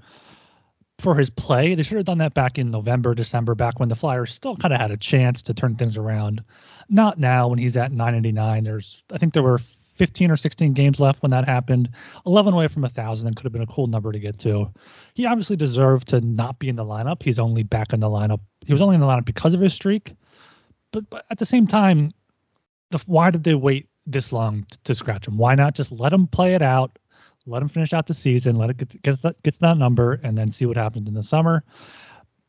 for 0.99 1.15
his 1.15 1.31
play, 1.31 1.75
they 1.75 1.83
should 1.83 1.97
have 1.97 2.07
done 2.07 2.19
that 2.19 2.35
back 2.35 2.59
in 2.59 2.71
November, 2.71 3.15
December, 3.15 3.55
back 3.55 3.79
when 3.79 3.89
the 3.89 3.95
Flyers 3.97 4.35
still 4.35 4.57
kind 4.57 4.75
of 4.75 4.81
had 4.81 4.91
a 4.91 4.97
chance 4.97 5.43
to 5.43 5.55
turn 5.55 5.77
things 5.77 5.97
around. 5.97 6.43
Not 6.89 7.19
now 7.19 7.49
when 7.49 7.59
he's 7.59 7.77
at 7.77 7.93
989. 7.93 8.65
There's 8.65 9.03
I 9.13 9.19
think 9.19 9.33
there 9.33 9.43
were 9.43 9.61
15 9.95 10.31
or 10.31 10.37
16 10.37 10.73
games 10.73 10.99
left 10.99 11.23
when 11.23 11.31
that 11.31 11.45
happened. 11.45 11.91
11 12.27 12.53
away 12.53 12.69
from 12.69 12.85
a 12.85 12.89
thousand 12.89 13.29
and 13.29 13.37
could 13.37 13.45
have 13.45 13.53
been 13.53 13.63
a 13.63 13.67
cool 13.67 13.87
number 13.87 14.11
to 14.11 14.19
get 14.19 14.39
to. 14.41 14.73
He 15.15 15.27
obviously 15.27 15.57
deserved 15.57 16.09
to 16.09 16.21
not 16.21 16.59
be 16.59 16.69
in 16.69 16.77
the 16.77 16.85
lineup. 16.85 17.23
He's 17.23 17.39
only 17.39 17.63
back 17.63 17.93
in 17.93 18.01
the 18.01 18.09
lineup. 18.09 18.41
He 18.67 18.73
was 18.73 18.83
only 18.83 18.95
in 18.95 19.01
the 19.01 19.07
lineup 19.07 19.25
because 19.25 19.55
of 19.55 19.61
his 19.61 19.75
streak. 19.75 20.15
But, 20.93 21.09
but 21.11 21.27
at 21.31 21.39
the 21.39 21.47
same 21.47 21.67
time, 21.67 22.13
the, 22.91 22.99
why 23.07 23.31
did 23.31 23.45
they 23.45 23.55
wait 23.55 23.89
this 24.07 24.33
long 24.33 24.67
to 24.85 24.95
scratch 24.95 25.29
him? 25.29 25.37
Why 25.37 25.55
not 25.55 25.75
just 25.75 25.93
let 25.93 26.13
him 26.13 26.27
play 26.27 26.55
it 26.55 26.63
out? 26.63 26.99
Let 27.49 27.63
him 27.63 27.69
finish 27.69 27.93
out 27.93 28.07
the 28.07 28.15
season. 28.15 28.57
Let 28.57 28.71
it 28.71 28.77
get, 28.77 29.03
get, 29.03 29.43
get 29.43 29.55
to 29.55 29.61
that 29.61 29.79
number, 29.79 30.21
and 30.23 30.37
then 30.37 30.51
see 30.51 30.67
what 30.67 30.77
happens 30.77 31.09
in 31.09 31.15
the 31.15 31.23
summer. 31.23 31.65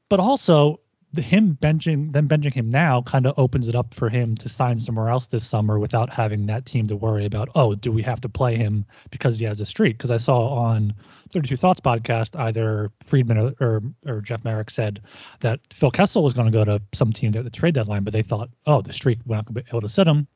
But 0.10 0.20
also, 0.20 0.80
the 1.14 1.22
him 1.22 1.58
benching 1.60 2.12
them 2.12 2.28
benching 2.28 2.54
him 2.54 2.70
now 2.70 3.02
kind 3.02 3.26
of 3.26 3.34
opens 3.38 3.68
it 3.68 3.76
up 3.76 3.94
for 3.94 4.10
him 4.10 4.36
to 4.36 4.48
sign 4.48 4.78
somewhere 4.78 5.10
else 5.10 5.28
this 5.28 5.46
summer 5.46 5.80
without 5.80 6.10
having 6.10 6.46
that 6.46 6.66
team 6.66 6.88
to 6.88 6.96
worry 6.96 7.26
about 7.26 7.50
oh 7.56 7.74
do 7.74 7.92
we 7.92 8.02
have 8.04 8.22
to 8.22 8.30
play 8.30 8.56
him 8.56 8.86
because 9.10 9.40
he 9.40 9.46
has 9.46 9.60
a 9.60 9.66
streak 9.66 9.98
because 9.98 10.12
i 10.12 10.18
saw 10.18 10.50
on 10.50 10.94
32 11.32 11.58
thoughts 11.58 11.80
podcast 11.80 12.40
either 12.40 12.92
friedman 13.04 13.38
or, 13.38 13.54
or, 13.60 13.82
or 14.06 14.22
jeff 14.22 14.44
Marek 14.44 14.70
said 14.70 15.02
that 15.40 15.60
phil 15.74 15.92
kessel 15.92 16.24
was 16.24 16.34
going 16.34 16.46
to 16.46 16.56
go 16.56 16.64
to 16.64 16.82
some 16.94 17.12
team 17.12 17.36
at 17.36 17.44
the 17.44 17.50
trade 17.50 17.74
deadline 17.74 18.04
but 18.04 18.14
they 18.14 18.24
thought 18.24 18.50
oh 18.68 18.82
the 18.82 18.94
streak 18.94 19.18
we're 19.26 19.36
not 19.36 19.46
going 19.46 19.56
to 19.56 19.64
be 19.64 19.70
able 19.70 19.82
to 19.82 19.90
sit 19.90 20.08
him 20.08 20.28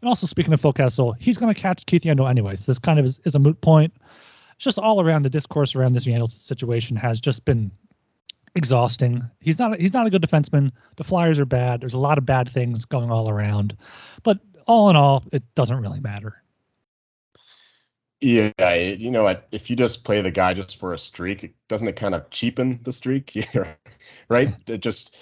and 0.00 0.08
also 0.08 0.26
speaking 0.26 0.52
of 0.52 0.74
kessel 0.74 1.12
he's 1.18 1.36
going 1.36 1.52
to 1.52 1.60
catch 1.60 1.86
keith 1.86 2.02
yandle 2.02 2.28
anyway 2.28 2.56
so 2.56 2.70
this 2.70 2.78
kind 2.78 2.98
of 2.98 3.04
is, 3.04 3.20
is 3.24 3.34
a 3.34 3.38
moot 3.38 3.60
point 3.60 3.92
it's 4.58 4.64
just 4.64 4.80
all 4.80 5.00
around 5.00 5.22
the 5.22 5.30
discourse 5.30 5.76
around 5.76 5.92
this 5.92 6.04
Yandle 6.04 6.28
situation 6.28 6.96
has 6.96 7.20
just 7.20 7.44
been 7.44 7.70
exhausting. 8.56 9.30
He's 9.40 9.56
not 9.56 9.80
he's 9.80 9.92
not 9.92 10.08
a 10.08 10.10
good 10.10 10.20
defenseman. 10.20 10.72
The 10.96 11.04
Flyers 11.04 11.38
are 11.38 11.46
bad. 11.46 11.80
There's 11.80 11.94
a 11.94 11.98
lot 11.98 12.18
of 12.18 12.26
bad 12.26 12.50
things 12.50 12.84
going 12.84 13.12
all 13.12 13.30
around. 13.30 13.76
But 14.24 14.40
all 14.66 14.90
in 14.90 14.96
all, 14.96 15.22
it 15.32 15.44
doesn't 15.54 15.80
really 15.80 16.00
matter. 16.00 16.42
Yeah, 18.20 18.74
you 18.74 19.12
know? 19.12 19.32
If 19.52 19.70
you 19.70 19.76
just 19.76 20.02
play 20.02 20.22
the 20.22 20.32
guy 20.32 20.54
just 20.54 20.80
for 20.80 20.92
a 20.92 20.98
streak, 20.98 21.54
doesn't 21.68 21.86
it 21.86 21.94
kind 21.94 22.16
of 22.16 22.28
cheapen 22.30 22.80
the 22.82 22.92
streak? 22.92 23.48
right? 24.28 24.54
It 24.66 24.80
just 24.80 25.16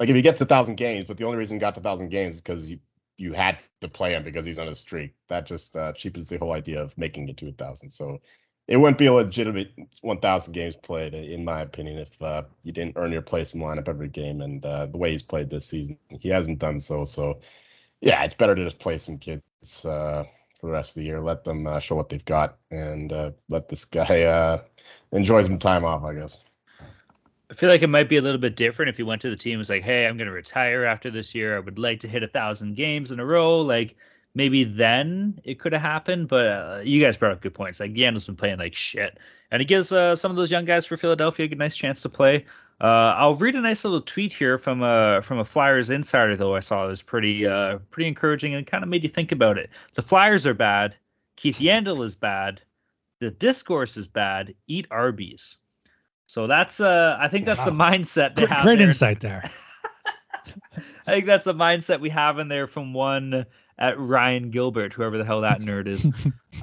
like 0.00 0.08
if 0.08 0.16
he 0.16 0.22
gets 0.22 0.40
a 0.40 0.46
thousand 0.46 0.76
games, 0.76 1.04
but 1.06 1.18
the 1.18 1.24
only 1.24 1.36
reason 1.36 1.56
he 1.56 1.60
got 1.60 1.74
to 1.74 1.82
thousand 1.82 2.08
games 2.08 2.36
is 2.36 2.40
because 2.40 2.70
you 2.70 2.78
you 3.22 3.32
had 3.32 3.62
to 3.80 3.88
play 3.88 4.14
him 4.14 4.24
because 4.24 4.44
he's 4.44 4.58
on 4.58 4.68
a 4.68 4.74
streak. 4.74 5.14
That 5.28 5.46
just 5.46 5.76
uh, 5.76 5.92
cheapens 5.92 6.28
the 6.28 6.38
whole 6.38 6.52
idea 6.52 6.82
of 6.82 6.98
making 6.98 7.28
it 7.28 7.36
to 7.38 7.48
a 7.48 7.52
thousand. 7.52 7.92
So 7.92 8.20
it 8.66 8.76
wouldn't 8.76 8.98
be 8.98 9.06
a 9.06 9.12
legitimate 9.12 9.70
1,000 10.00 10.52
games 10.52 10.74
played, 10.74 11.14
in 11.14 11.44
my 11.44 11.60
opinion, 11.60 11.98
if 11.98 12.20
uh, 12.20 12.42
you 12.64 12.72
didn't 12.72 12.96
earn 12.96 13.12
your 13.12 13.22
place 13.22 13.54
in 13.54 13.60
lineup 13.60 13.88
every 13.88 14.08
game. 14.08 14.40
And 14.40 14.66
uh, 14.66 14.86
the 14.86 14.98
way 14.98 15.12
he's 15.12 15.22
played 15.22 15.50
this 15.50 15.66
season, 15.66 15.98
he 16.08 16.30
hasn't 16.30 16.58
done 16.58 16.80
so. 16.80 17.04
So, 17.04 17.38
yeah, 18.00 18.24
it's 18.24 18.34
better 18.34 18.56
to 18.56 18.64
just 18.64 18.80
play 18.80 18.98
some 18.98 19.18
kids 19.18 19.42
uh, 19.84 20.24
for 20.60 20.66
the 20.66 20.72
rest 20.72 20.90
of 20.90 20.94
the 20.96 21.04
year. 21.04 21.20
Let 21.20 21.44
them 21.44 21.64
uh, 21.68 21.78
show 21.78 21.94
what 21.94 22.08
they've 22.08 22.24
got, 22.24 22.58
and 22.72 23.12
uh, 23.12 23.30
let 23.48 23.68
this 23.68 23.84
guy 23.84 24.22
uh, 24.22 24.62
enjoy 25.12 25.42
some 25.42 25.58
time 25.60 25.84
off, 25.84 26.02
I 26.02 26.14
guess. 26.14 26.38
I 27.52 27.54
feel 27.54 27.68
like 27.68 27.82
it 27.82 27.88
might 27.88 28.08
be 28.08 28.16
a 28.16 28.22
little 28.22 28.40
bit 28.40 28.56
different 28.56 28.88
if 28.88 28.96
he 28.96 29.02
went 29.02 29.20
to 29.22 29.28
the 29.28 29.36
team 29.36 29.52
and 29.52 29.58
was 29.58 29.68
like, 29.68 29.82
"Hey, 29.82 30.06
I'm 30.06 30.16
going 30.16 30.26
to 30.26 30.32
retire 30.32 30.86
after 30.86 31.10
this 31.10 31.34
year. 31.34 31.54
I 31.54 31.60
would 31.60 31.78
like 31.78 32.00
to 32.00 32.08
hit 32.08 32.22
a 32.22 32.26
thousand 32.26 32.76
games 32.76 33.12
in 33.12 33.20
a 33.20 33.26
row." 33.26 33.60
Like 33.60 33.94
maybe 34.34 34.64
then 34.64 35.38
it 35.44 35.58
could 35.58 35.74
have 35.74 35.82
happened. 35.82 36.28
But 36.28 36.46
uh, 36.46 36.80
you 36.82 36.98
guys 36.98 37.18
brought 37.18 37.32
up 37.32 37.42
good 37.42 37.52
points. 37.52 37.78
Like 37.78 37.92
Yandle's 37.92 38.24
been 38.24 38.36
playing 38.36 38.58
like 38.58 38.74
shit, 38.74 39.18
and 39.50 39.60
it 39.60 39.66
gives 39.66 39.92
uh, 39.92 40.16
some 40.16 40.30
of 40.30 40.38
those 40.38 40.50
young 40.50 40.64
guys 40.64 40.86
for 40.86 40.96
Philadelphia 40.96 41.46
a 41.52 41.54
nice 41.54 41.76
chance 41.76 42.00
to 42.02 42.08
play. 42.08 42.46
Uh, 42.80 43.14
I'll 43.18 43.34
read 43.34 43.54
a 43.54 43.60
nice 43.60 43.84
little 43.84 44.00
tweet 44.00 44.32
here 44.32 44.56
from 44.56 44.82
a 44.82 45.20
from 45.20 45.38
a 45.38 45.44
Flyers 45.44 45.90
insider 45.90 46.36
though 46.36 46.54
I 46.54 46.60
saw 46.60 46.86
it 46.86 46.88
was 46.88 47.02
pretty 47.02 47.46
uh, 47.46 47.80
pretty 47.90 48.08
encouraging 48.08 48.54
and 48.54 48.66
kind 48.66 48.82
of 48.82 48.88
made 48.88 49.02
you 49.02 49.10
think 49.10 49.30
about 49.30 49.58
it. 49.58 49.68
The 49.92 50.00
Flyers 50.00 50.46
are 50.46 50.54
bad. 50.54 50.96
Keith 51.36 51.56
Yandle 51.56 52.02
is 52.02 52.16
bad. 52.16 52.62
The 53.20 53.30
discourse 53.30 53.98
is 53.98 54.08
bad. 54.08 54.54
Eat 54.66 54.86
Arby's. 54.90 55.58
So 56.32 56.46
that's 56.46 56.80
uh 56.80 57.14
I 57.20 57.28
think 57.28 57.44
that's 57.44 57.58
wow. 57.58 57.66
the 57.66 57.72
mindset 57.72 58.34
they 58.34 58.46
great, 58.46 58.48
have. 58.48 58.62
Great 58.62 58.78
there. 58.78 58.88
insight 58.88 59.20
there. 59.20 59.50
I 61.06 61.12
think 61.12 61.26
that's 61.26 61.44
the 61.44 61.52
mindset 61.52 62.00
we 62.00 62.08
have 62.08 62.38
in 62.38 62.48
there 62.48 62.66
from 62.66 62.94
one 62.94 63.44
at 63.78 63.98
Ryan 63.98 64.50
Gilbert, 64.50 64.94
whoever 64.94 65.18
the 65.18 65.26
hell 65.26 65.42
that 65.42 65.60
nerd 65.60 65.88
is. 65.88 66.06
um, 66.06 66.12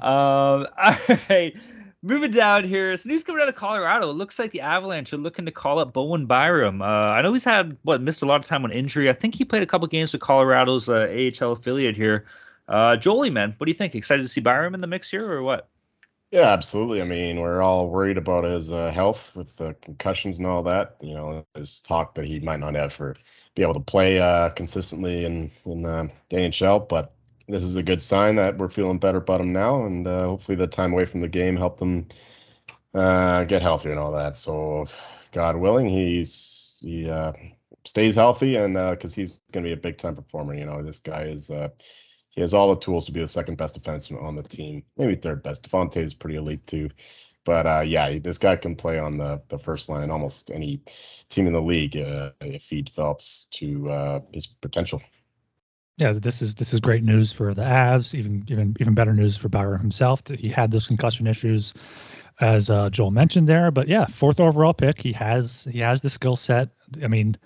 all 0.02 0.96
right. 1.28 1.56
Moving 2.02 2.32
down 2.32 2.64
here, 2.64 2.96
so 2.96 3.10
news 3.10 3.22
coming 3.22 3.42
out 3.42 3.48
of 3.48 3.54
Colorado. 3.54 4.10
It 4.10 4.14
looks 4.14 4.40
like 4.40 4.50
the 4.50 4.62
Avalanche 4.62 5.12
are 5.12 5.18
looking 5.18 5.44
to 5.44 5.52
call 5.52 5.78
up 5.78 5.92
Bowen 5.92 6.26
Byram. 6.26 6.82
Uh, 6.82 6.84
I 6.84 7.22
know 7.22 7.32
he's 7.32 7.44
had 7.44 7.76
what 7.82 8.00
missed 8.00 8.22
a 8.22 8.26
lot 8.26 8.40
of 8.40 8.46
time 8.46 8.64
on 8.64 8.72
injury. 8.72 9.08
I 9.08 9.12
think 9.12 9.36
he 9.36 9.44
played 9.44 9.62
a 9.62 9.66
couple 9.66 9.86
games 9.86 10.12
with 10.12 10.20
Colorado's 10.20 10.88
uh, 10.88 11.06
AHL 11.06 11.52
affiliate 11.52 11.96
here. 11.96 12.26
Uh, 12.66 12.96
Jolie, 12.96 13.30
man, 13.30 13.54
what 13.56 13.66
do 13.66 13.70
you 13.70 13.78
think? 13.78 13.94
Excited 13.94 14.22
to 14.22 14.28
see 14.28 14.40
Byram 14.40 14.74
in 14.74 14.80
the 14.80 14.88
mix 14.88 15.08
here, 15.08 15.30
or 15.30 15.44
what? 15.44 15.68
Yeah, 16.30 16.52
absolutely. 16.52 17.00
I 17.00 17.04
mean, 17.04 17.40
we're 17.40 17.60
all 17.60 17.88
worried 17.90 18.16
about 18.16 18.44
his 18.44 18.70
uh, 18.70 18.92
health 18.92 19.34
with 19.34 19.56
the 19.56 19.74
concussions 19.82 20.38
and 20.38 20.46
all 20.46 20.62
that. 20.62 20.96
You 21.00 21.14
know, 21.14 21.44
there's 21.54 21.80
talk 21.80 22.14
that 22.14 22.24
he 22.24 22.38
might 22.38 22.60
not 22.60 22.76
ever 22.76 23.16
be 23.56 23.62
able 23.62 23.74
to 23.74 23.80
play 23.80 24.20
uh, 24.20 24.50
consistently 24.50 25.24
in 25.24 25.50
in 25.64 25.84
uh, 25.84 26.06
the 26.28 26.36
NHL, 26.36 26.78
but 26.78 27.14
this 27.48 27.64
is 27.64 27.74
a 27.74 27.82
good 27.82 28.00
sign 28.00 28.36
that 28.36 28.58
we're 28.58 28.68
feeling 28.68 28.98
better 29.00 29.18
about 29.18 29.40
him 29.40 29.52
now, 29.52 29.84
and 29.86 30.06
uh, 30.06 30.26
hopefully 30.26 30.54
the 30.54 30.68
time 30.68 30.92
away 30.92 31.04
from 31.04 31.20
the 31.20 31.28
game 31.28 31.56
helped 31.56 31.82
him 31.82 32.06
uh, 32.94 33.44
get 33.44 33.62
healthier 33.62 33.92
and 33.92 34.00
all 34.00 34.12
that. 34.12 34.36
So, 34.36 34.86
God 35.32 35.56
willing, 35.56 35.88
he's 35.88 36.78
he 36.82 37.10
uh, 37.10 37.32
stays 37.86 38.16
healthy, 38.16 38.56
and 38.56 38.74
because 38.74 39.14
he's 39.14 39.40
going 39.52 39.64
to 39.64 39.68
be 39.70 39.74
a 39.74 39.78
big 39.78 39.98
time 39.98 40.16
performer. 40.16 40.54
You 40.54 40.66
know, 40.66 40.82
this 40.82 41.00
guy 41.00 41.22
is 41.24 41.50
he 42.30 42.40
has 42.40 42.54
all 42.54 42.74
the 42.74 42.80
tools 42.80 43.06
to 43.06 43.12
be 43.12 43.20
the 43.20 43.28
second 43.28 43.56
best 43.56 43.80
defenseman 43.80 44.22
on 44.22 44.36
the 44.36 44.42
team, 44.42 44.84
maybe 44.96 45.16
third 45.16 45.42
best. 45.42 45.64
Devon 45.64 45.90
Toews 45.90 46.06
is 46.06 46.14
pretty 46.14 46.36
elite 46.36 46.66
too. 46.66 46.90
But 47.44 47.66
uh, 47.66 47.80
yeah, 47.80 48.18
this 48.18 48.38
guy 48.38 48.56
can 48.56 48.76
play 48.76 48.98
on 48.98 49.16
the, 49.16 49.42
the 49.48 49.58
first 49.58 49.88
line 49.88 50.10
almost 50.10 50.50
any 50.50 50.82
team 51.28 51.46
in 51.46 51.52
the 51.52 51.60
league 51.60 51.96
uh, 51.96 52.30
if 52.40 52.68
he 52.68 52.82
develops 52.82 53.46
to 53.52 53.90
uh, 53.90 54.20
his 54.32 54.46
potential 54.46 55.02
yeah, 56.00 56.14
this 56.14 56.40
is 56.40 56.54
this 56.54 56.72
is 56.72 56.80
great 56.80 57.04
news 57.04 57.30
for 57.30 57.52
the 57.52 57.62
Avs. 57.62 58.14
Even 58.14 58.44
even 58.48 58.74
even 58.80 58.94
better 58.94 59.12
news 59.12 59.36
for 59.36 59.50
Bauer 59.50 59.76
himself 59.76 60.24
that 60.24 60.40
he 60.40 60.48
had 60.48 60.70
those 60.70 60.86
concussion 60.86 61.26
issues, 61.26 61.74
as 62.40 62.70
uh, 62.70 62.88
Joel 62.88 63.10
mentioned 63.10 63.48
there. 63.48 63.70
But 63.70 63.86
yeah, 63.86 64.06
fourth 64.06 64.40
overall 64.40 64.72
pick. 64.72 65.00
He 65.00 65.12
has 65.12 65.68
he 65.70 65.80
has 65.80 66.00
the 66.00 66.08
skill 66.08 66.36
set. 66.36 66.70
I 67.02 67.08
mean, 67.08 67.36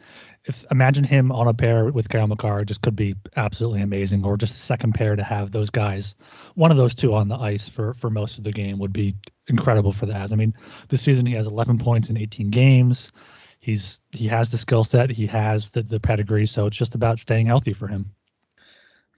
if 0.44 0.64
imagine 0.70 1.04
him 1.04 1.32
on 1.32 1.48
a 1.48 1.54
pair 1.54 1.86
with 1.86 2.08
Cale 2.08 2.26
Makar 2.26 2.64
just 2.64 2.82
could 2.82 2.96
be 2.96 3.14
absolutely 3.36 3.80
amazing, 3.80 4.24
or 4.24 4.36
just 4.36 4.54
a 4.54 4.58
second 4.58 4.94
pair 4.94 5.16
to 5.16 5.22
have 5.22 5.50
those 5.50 5.70
guys, 5.70 6.14
one 6.54 6.70
of 6.70 6.76
those 6.76 6.94
two 6.94 7.14
on 7.14 7.28
the 7.28 7.36
ice 7.36 7.68
for 7.68 7.94
for 7.94 8.10
most 8.10 8.38
of 8.38 8.44
the 8.44 8.52
game 8.52 8.78
would 8.78 8.92
be 8.92 9.14
incredible 9.48 9.92
for 9.92 10.06
the 10.06 10.12
Avs. 10.12 10.32
I 10.32 10.36
mean, 10.36 10.54
this 10.88 11.02
season 11.02 11.26
he 11.26 11.34
has 11.34 11.46
11 11.46 11.78
points 11.78 12.10
in 12.10 12.16
18 12.16 12.50
games. 12.50 13.12
He's 13.58 14.00
he 14.10 14.28
has 14.28 14.50
the 14.50 14.58
skill 14.58 14.84
set, 14.84 15.10
he 15.10 15.26
has 15.28 15.70
the 15.70 15.82
the 15.82 16.00
pedigree, 16.00 16.46
so 16.46 16.66
it's 16.66 16.76
just 16.76 16.94
about 16.94 17.18
staying 17.20 17.46
healthy 17.46 17.72
for 17.72 17.88
him. 17.88 18.10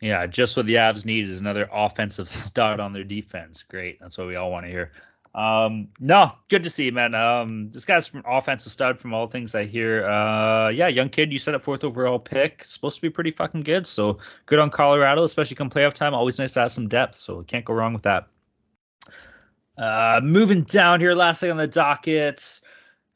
Yeah, 0.00 0.26
just 0.26 0.56
what 0.56 0.66
the 0.66 0.74
Avs 0.74 1.06
need 1.06 1.28
is 1.28 1.40
another 1.40 1.68
offensive 1.72 2.28
stud 2.28 2.80
on 2.80 2.92
their 2.92 3.04
defense. 3.04 3.64
Great. 3.66 3.98
That's 3.98 4.18
what 4.18 4.26
we 4.26 4.36
all 4.36 4.50
want 4.50 4.66
to 4.66 4.70
hear. 4.70 4.92
Um, 5.36 5.88
no, 6.00 6.32
good 6.48 6.64
to 6.64 6.70
see, 6.70 6.86
you, 6.86 6.92
man. 6.92 7.14
Um, 7.14 7.70
this 7.70 7.84
guy's 7.84 8.08
from 8.08 8.24
offensive 8.26 8.72
stud 8.72 8.98
from 8.98 9.12
all 9.12 9.26
things 9.26 9.54
I 9.54 9.66
hear. 9.66 10.06
Uh, 10.06 10.70
yeah, 10.70 10.88
young 10.88 11.10
kid, 11.10 11.30
you 11.30 11.38
said 11.38 11.54
it 11.54 11.62
fourth 11.62 11.84
overall 11.84 12.18
pick. 12.18 12.64
Supposed 12.64 12.96
to 12.96 13.02
be 13.02 13.10
pretty 13.10 13.30
fucking 13.30 13.62
good. 13.62 13.86
So 13.86 14.18
good 14.46 14.58
on 14.58 14.70
Colorado, 14.70 15.24
especially 15.24 15.56
come 15.56 15.68
playoff 15.68 15.92
time. 15.92 16.14
Always 16.14 16.38
nice 16.38 16.54
to 16.54 16.60
have 16.60 16.72
some 16.72 16.88
depth. 16.88 17.20
So 17.20 17.42
can't 17.42 17.66
go 17.66 17.74
wrong 17.74 17.92
with 17.92 18.04
that. 18.04 18.28
Uh, 19.76 20.20
moving 20.22 20.62
down 20.62 21.00
here, 21.00 21.14
last 21.14 21.40
thing 21.40 21.50
on 21.50 21.58
the 21.58 21.66
docket. 21.66 22.60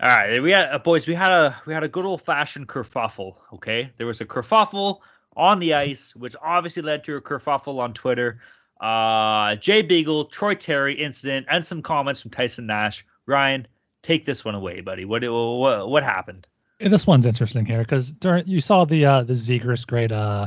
All 0.02 0.08
right, 0.08 0.42
we 0.42 0.50
had 0.50 0.70
uh, 0.72 0.78
boys. 0.78 1.08
We 1.08 1.14
had 1.14 1.30
a 1.30 1.56
we 1.66 1.72
had 1.72 1.84
a 1.84 1.88
good 1.88 2.04
old 2.04 2.20
fashioned 2.20 2.68
kerfuffle. 2.68 3.36
Okay, 3.54 3.90
there 3.96 4.06
was 4.06 4.20
a 4.20 4.26
kerfuffle 4.26 4.98
on 5.36 5.58
the 5.58 5.72
ice, 5.72 6.14
which 6.16 6.36
obviously 6.42 6.82
led 6.82 7.02
to 7.04 7.16
a 7.16 7.20
kerfuffle 7.20 7.78
on 7.78 7.94
Twitter. 7.94 8.40
Uh, 8.80 9.56
Jay 9.56 9.82
Beagle, 9.82 10.24
Troy 10.26 10.54
Terry 10.54 10.94
incident, 10.94 11.46
and 11.50 11.64
some 11.66 11.82
comments 11.82 12.22
from 12.22 12.30
Tyson 12.30 12.66
Nash. 12.66 13.04
Ryan, 13.26 13.66
take 14.02 14.24
this 14.24 14.44
one 14.44 14.54
away, 14.54 14.80
buddy. 14.80 15.04
What 15.04 15.22
what, 15.22 15.88
what 15.88 16.02
happened? 16.02 16.46
Yeah, 16.78 16.88
this 16.88 17.06
one's 17.06 17.26
interesting 17.26 17.66
here 17.66 17.80
because 17.80 18.10
during 18.10 18.46
you 18.46 18.60
saw 18.60 18.86
the 18.86 19.04
uh, 19.04 19.22
the 19.22 19.34
Zegras 19.34 19.86
great 19.86 20.10
uh, 20.10 20.46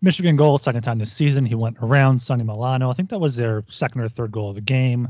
Michigan 0.00 0.36
goal, 0.36 0.56
second 0.56 0.82
time 0.82 0.98
this 0.98 1.12
season. 1.12 1.44
He 1.44 1.54
went 1.54 1.76
around 1.82 2.20
Sonny 2.20 2.44
Milano. 2.44 2.90
I 2.90 2.94
think 2.94 3.10
that 3.10 3.18
was 3.18 3.36
their 3.36 3.64
second 3.68 4.00
or 4.00 4.08
third 4.08 4.32
goal 4.32 4.48
of 4.48 4.54
the 4.54 4.62
game. 4.62 5.08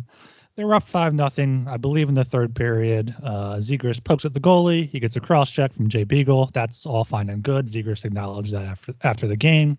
They 0.57 0.65
were 0.65 0.75
up 0.75 0.89
five 0.89 1.15
nothing, 1.15 1.67
I 1.71 1.77
believe, 1.77 2.09
in 2.09 2.17
the 2.17 2.25
third 2.25 2.57
period. 2.57 3.15
Uh, 3.23 3.59
Zegras 3.59 4.03
pokes 4.03 4.25
at 4.25 4.33
the 4.33 4.41
goalie. 4.41 4.91
He 4.91 4.99
gets 4.99 5.15
a 5.15 5.21
cross 5.21 5.49
check 5.49 5.73
from 5.73 5.89
Jay 5.89 6.03
Beagle. 6.03 6.51
That's 6.53 6.85
all 6.85 7.05
fine 7.05 7.31
and 7.31 7.45
good. 7.45 7.69
Zegras 7.69 8.05
acknowledged 8.05 8.53
that 8.53 8.65
after 8.65 8.95
after 9.05 9.29
the 9.29 9.37
game. 9.37 9.79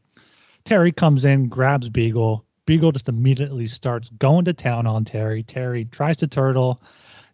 Terry 0.64 0.94
comes 0.94 1.26
in, 1.26 1.48
grabs 1.50 1.90
Beagle. 1.90 2.46
Beagle 2.70 2.92
just 2.92 3.10
immediately 3.10 3.66
starts 3.66 4.10
going 4.20 4.46
to 4.46 4.54
town 4.54 4.86
on 4.86 5.04
Terry. 5.04 5.42
Terry 5.42 5.86
tries 5.86 6.18
to 6.18 6.28
turtle. 6.28 6.80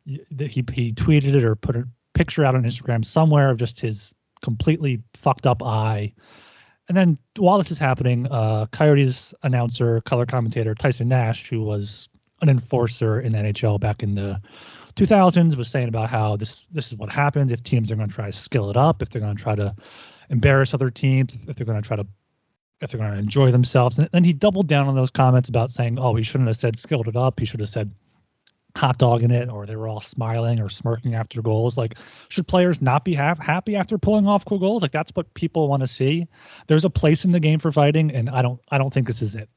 He, 0.05 0.21
he 0.29 0.93
tweeted 0.93 1.35
it 1.35 1.43
or 1.43 1.57
put 1.57 1.75
a 1.75 1.85
picture 2.13 2.45
out 2.45 2.55
on 2.55 2.63
Instagram 2.63 3.03
somewhere 3.03 3.49
of 3.49 3.57
just 3.57 3.81
his 3.81 4.15
completely 4.41 5.03
fucked 5.13 5.45
up 5.45 5.61
eye. 5.61 6.13
And 6.87 6.95
then 6.95 7.17
while 7.35 7.57
this 7.57 7.69
is 7.69 7.77
happening, 7.77 8.27
uh, 8.31 8.67
Coyotes 8.67 9.33
announcer, 9.43 9.99
color 10.05 10.25
commentator 10.25 10.73
Tyson 10.73 11.09
Nash, 11.09 11.49
who 11.49 11.63
was 11.63 12.07
an 12.41 12.47
enforcer 12.47 13.19
in 13.19 13.33
the 13.33 13.39
NHL 13.39 13.77
back 13.77 14.01
in 14.01 14.15
the 14.15 14.39
2000s, 14.95 15.57
was 15.57 15.67
saying 15.67 15.89
about 15.89 16.09
how 16.09 16.37
this 16.37 16.63
this 16.71 16.93
is 16.93 16.97
what 16.97 17.11
happens 17.11 17.51
if 17.51 17.61
teams 17.61 17.91
are 17.91 17.97
going 17.97 18.07
to 18.07 18.15
try 18.15 18.27
to 18.27 18.31
skill 18.31 18.69
it 18.69 18.77
up, 18.77 19.01
if 19.01 19.09
they're 19.09 19.21
going 19.21 19.35
to 19.35 19.43
try 19.43 19.55
to 19.55 19.75
embarrass 20.29 20.73
other 20.73 20.89
teams, 20.89 21.37
if 21.45 21.57
they're 21.57 21.65
going 21.65 21.81
to 21.81 21.85
try 21.85 21.97
to 21.97 22.07
if 22.81 22.91
they're 22.91 22.99
going 22.99 23.13
to 23.13 23.17
enjoy 23.17 23.51
themselves. 23.51 23.99
And 23.99 24.09
then 24.11 24.23
he 24.23 24.33
doubled 24.33 24.67
down 24.67 24.87
on 24.87 24.95
those 24.95 25.11
comments 25.11 25.49
about 25.49 25.71
saying, 25.71 25.97
"Oh, 25.99 26.15
he 26.15 26.23
shouldn't 26.23 26.47
have 26.47 26.57
said 26.57 26.77
skilled 26.77 27.07
it 27.07 27.15
up. 27.15 27.39
He 27.39 27.45
should 27.45 27.59
have 27.59 27.69
said 27.69 27.91
hot 28.75 28.97
dog 28.97 29.23
in 29.23 29.31
it, 29.31 29.49
or 29.49 29.65
they 29.65 29.75
were 29.75 29.87
all 29.87 30.01
smiling 30.01 30.59
or 30.59 30.69
smirking 30.69 31.15
after 31.15 31.41
goals. 31.41 31.77
Like, 31.77 31.95
should 32.29 32.47
players 32.47 32.81
not 32.81 33.05
be 33.05 33.13
ha- 33.13 33.35
happy 33.39 33.75
after 33.75 33.97
pulling 33.97 34.27
off 34.27 34.45
cool 34.45 34.59
goals? 34.59 34.81
Like, 34.81 34.91
that's 34.91 35.11
what 35.13 35.33
people 35.33 35.67
want 35.67 35.81
to 35.81 35.87
see. 35.87 36.27
There's 36.67 36.85
a 36.85 36.89
place 36.89 37.25
in 37.25 37.31
the 37.31 37.39
game 37.39 37.59
for 37.59 37.71
fighting, 37.71 38.11
and 38.11 38.29
I 38.29 38.41
don't, 38.41 38.59
I 38.69 38.77
don't 38.77 38.93
think 38.93 39.07
this 39.07 39.21
is 39.21 39.35
it. 39.35 39.49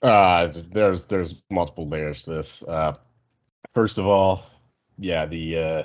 Uh, 0.00 0.52
there's 0.70 1.06
there's 1.06 1.42
multiple 1.50 1.88
layers 1.88 2.22
to 2.22 2.30
this. 2.30 2.62
Uh, 2.62 2.94
first 3.74 3.98
of 3.98 4.06
all, 4.06 4.44
yeah, 4.96 5.26
the 5.26 5.58
uh, 5.58 5.82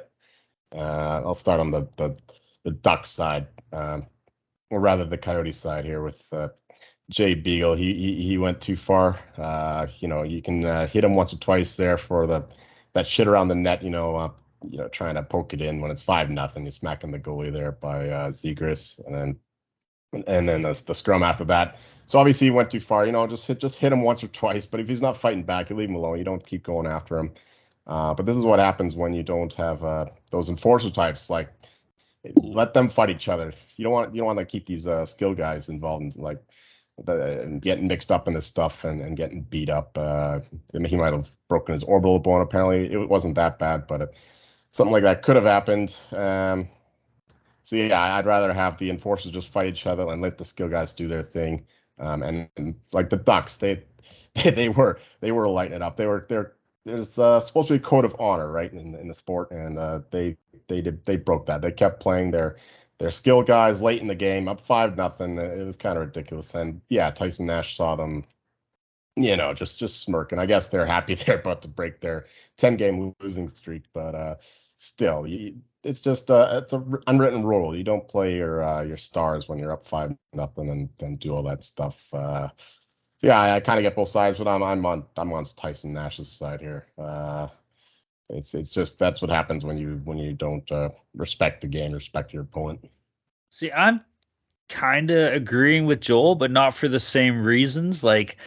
uh, 0.75 1.21
I'll 1.25 1.33
start 1.33 1.59
on 1.59 1.71
the 1.71 1.87
the 1.97 2.15
the 2.63 2.71
duck 2.71 3.07
side, 3.07 3.47
um, 3.71 4.05
or 4.73 4.79
rather 4.79 5.05
the 5.05 5.17
coyote 5.17 5.51
side 5.51 5.85
here 5.85 6.03
with 6.03 6.21
uh, 6.33 6.49
Jay 7.09 7.33
Beagle, 7.33 7.75
he, 7.75 7.93
he 7.93 8.27
he 8.27 8.37
went 8.37 8.61
too 8.61 8.75
far. 8.75 9.19
Uh, 9.37 9.87
you 9.99 10.07
know, 10.07 10.23
you 10.23 10.41
can 10.41 10.65
uh, 10.65 10.87
hit 10.87 11.03
him 11.03 11.15
once 11.15 11.33
or 11.33 11.37
twice 11.37 11.75
there 11.75 11.97
for 11.97 12.27
the 12.27 12.43
that 12.93 13.07
shit 13.07 13.27
around 13.27 13.49
the 13.49 13.55
net. 13.55 13.83
You 13.83 13.89
know, 13.89 14.15
uh, 14.15 14.29
you 14.69 14.77
know, 14.77 14.87
trying 14.87 15.15
to 15.15 15.23
poke 15.23 15.53
it 15.53 15.61
in 15.61 15.81
when 15.81 15.91
it's 15.91 16.01
five 16.01 16.29
nothing. 16.29 16.63
You're 16.63 16.71
smacking 16.71 17.11
the 17.11 17.19
goalie 17.19 17.53
there 17.53 17.71
by 17.71 18.09
uh, 18.09 18.31
Zegras, 18.31 19.03
and 19.05 19.15
then 19.15 20.23
and 20.27 20.47
then 20.47 20.61
the, 20.61 20.81
the 20.85 20.95
scrum 20.95 21.23
after 21.23 21.45
that. 21.45 21.77
So 22.05 22.19
obviously 22.19 22.47
he 22.47 22.51
went 22.51 22.71
too 22.71 22.79
far. 22.79 23.05
You 23.05 23.11
know, 23.11 23.27
just 23.27 23.47
hit 23.47 23.59
just 23.59 23.77
hit 23.77 23.91
him 23.91 24.01
once 24.01 24.23
or 24.23 24.27
twice. 24.27 24.65
But 24.65 24.79
if 24.79 24.87
he's 24.87 25.01
not 25.01 25.17
fighting 25.17 25.43
back, 25.43 25.69
you 25.69 25.75
leave 25.75 25.89
him 25.89 25.95
alone. 25.95 26.17
You 26.17 26.23
don't 26.23 26.45
keep 26.45 26.63
going 26.63 26.87
after 26.87 27.17
him. 27.17 27.31
Uh, 27.85 28.13
but 28.13 28.25
this 28.25 28.37
is 28.37 28.45
what 28.45 28.59
happens 28.59 28.95
when 28.95 29.13
you 29.13 29.23
don't 29.23 29.53
have 29.53 29.83
uh, 29.83 30.05
those 30.31 30.49
enforcer 30.49 30.89
types. 30.89 31.29
Like, 31.29 31.49
let 32.41 32.73
them 32.73 32.87
fight 32.87 33.09
each 33.09 33.27
other. 33.27 33.53
You 33.75 33.83
don't 33.83 33.93
want 33.93 34.15
you 34.15 34.21
don't 34.21 34.27
want 34.27 34.39
to 34.39 34.45
keep 34.45 34.65
these 34.65 34.87
uh, 34.87 35.05
skill 35.05 35.33
guys 35.33 35.69
involved. 35.69 36.03
In, 36.03 36.13
like 36.15 36.41
the, 37.03 37.41
and 37.41 37.61
getting 37.61 37.87
mixed 37.87 38.11
up 38.11 38.27
in 38.27 38.33
this 38.33 38.45
stuff 38.45 38.83
and, 38.83 39.01
and 39.01 39.17
getting 39.17 39.41
beat 39.41 39.69
up. 39.69 39.97
Uh, 39.97 40.39
I 40.73 40.77
mean, 40.77 40.85
he 40.85 40.95
might 40.95 41.13
have 41.13 41.31
broken 41.47 41.73
his 41.73 41.83
orbital 41.83 42.19
bone. 42.19 42.41
Apparently, 42.41 42.91
it 42.91 43.09
wasn't 43.09 43.35
that 43.35 43.59
bad, 43.59 43.87
but 43.87 44.01
it, 44.01 44.17
something 44.71 44.93
like 44.93 45.03
that 45.03 45.21
could 45.21 45.35
have 45.35 45.45
happened. 45.45 45.95
Um, 46.11 46.67
so 47.63 47.75
yeah, 47.75 48.15
I'd 48.15 48.25
rather 48.25 48.53
have 48.53 48.77
the 48.77 48.89
enforcers 48.89 49.31
just 49.31 49.49
fight 49.49 49.69
each 49.69 49.87
other 49.87 50.07
and 50.09 50.21
let 50.21 50.37
the 50.37 50.45
skill 50.45 50.67
guys 50.67 50.93
do 50.93 51.07
their 51.07 51.23
thing. 51.23 51.65
Um, 51.99 52.23
and, 52.23 52.49
and, 52.57 52.75
like 52.91 53.09
the 53.09 53.17
Ducks, 53.17 53.57
they 53.57 53.83
they 54.43 54.69
were 54.69 54.99
they 55.21 55.31
were 55.31 55.47
lighting 55.47 55.75
it 55.75 55.81
up. 55.81 55.95
They 55.95 56.07
were 56.07 56.25
they're 56.27 56.53
there's 56.85 57.17
uh, 57.17 57.39
supposed 57.39 57.69
to 57.69 57.75
be 57.75 57.77
a 57.77 57.81
code 57.81 58.05
of 58.05 58.15
honor, 58.19 58.49
right, 58.49 58.71
in, 58.71 58.95
in 58.95 59.07
the 59.07 59.13
sport, 59.13 59.51
and 59.51 59.77
uh, 59.77 60.01
they 60.11 60.37
they 60.67 60.81
did 60.81 61.05
they 61.05 61.15
broke 61.15 61.45
that. 61.45 61.61
They 61.61 61.71
kept 61.71 62.01
playing 62.01 62.31
their 62.31 62.57
their 62.97 63.11
skill 63.11 63.43
guys 63.43 63.81
late 63.81 64.01
in 64.01 64.07
the 64.07 64.15
game, 64.15 64.47
up 64.47 64.61
five 64.61 64.95
nothing. 64.97 65.37
It 65.37 65.65
was 65.65 65.77
kind 65.77 65.97
of 65.97 66.05
ridiculous. 66.05 66.53
And 66.55 66.81
yeah, 66.89 67.11
Tyson 67.11 67.47
Nash 67.47 67.77
saw 67.77 67.95
them, 67.95 68.25
you 69.15 69.37
know, 69.37 69.53
just 69.53 69.79
just 69.79 70.01
smirking. 70.01 70.39
I 70.39 70.45
guess 70.45 70.67
they're 70.67 70.85
happy 70.85 71.15
they're 71.15 71.39
about 71.39 71.61
to 71.63 71.67
break 71.69 72.01
their 72.01 72.25
ten 72.57 72.75
game 72.77 73.15
losing 73.21 73.49
streak, 73.49 73.83
but 73.93 74.15
uh, 74.15 74.35
still, 74.77 75.25
it's 75.83 76.01
just 76.01 76.29
uh, 76.29 76.61
it's 76.63 76.73
a 76.73 76.83
unwritten 77.07 77.43
rule. 77.45 77.75
You 77.75 77.83
don't 77.83 78.07
play 78.07 78.35
your 78.35 78.61
uh, 78.63 78.83
your 78.83 78.97
stars 78.97 79.47
when 79.47 79.59
you're 79.59 79.71
up 79.71 79.87
five 79.87 80.15
nothing 80.33 80.69
and 80.69 80.89
then 80.99 81.15
do 81.15 81.33
all 81.33 81.43
that 81.43 81.63
stuff. 81.63 82.13
Uh, 82.13 82.49
yeah, 83.23 83.39
I, 83.39 83.55
I 83.55 83.59
kind 83.61 83.79
of 83.79 83.83
get 83.83 83.95
both 83.95 84.09
sides, 84.09 84.37
but 84.37 84.47
I'm 84.47 84.61
I'm 84.61 84.85
on 84.85 85.05
I'm 85.17 85.31
on 85.31 85.45
Tyson 85.45 85.93
Nash's 85.93 86.27
side 86.27 86.59
here. 86.59 86.85
Uh, 86.97 87.47
it's 88.29 88.53
it's 88.53 88.71
just 88.71 88.99
that's 88.99 89.21
what 89.21 89.31
happens 89.31 89.63
when 89.63 89.77
you 89.77 90.01
when 90.03 90.17
you 90.17 90.33
don't 90.33 90.69
uh, 90.71 90.89
respect 91.15 91.61
the 91.61 91.67
game, 91.67 91.93
respect 91.93 92.33
your 92.33 92.43
opponent. 92.43 92.89
See, 93.49 93.71
I'm 93.71 94.01
kind 94.67 95.09
of 95.09 95.33
agreeing 95.33 95.85
with 95.85 96.01
Joel, 96.01 96.35
but 96.35 96.51
not 96.51 96.73
for 96.75 96.89
the 96.89 96.99
same 96.99 97.43
reasons. 97.43 98.03
Like, 98.03 98.37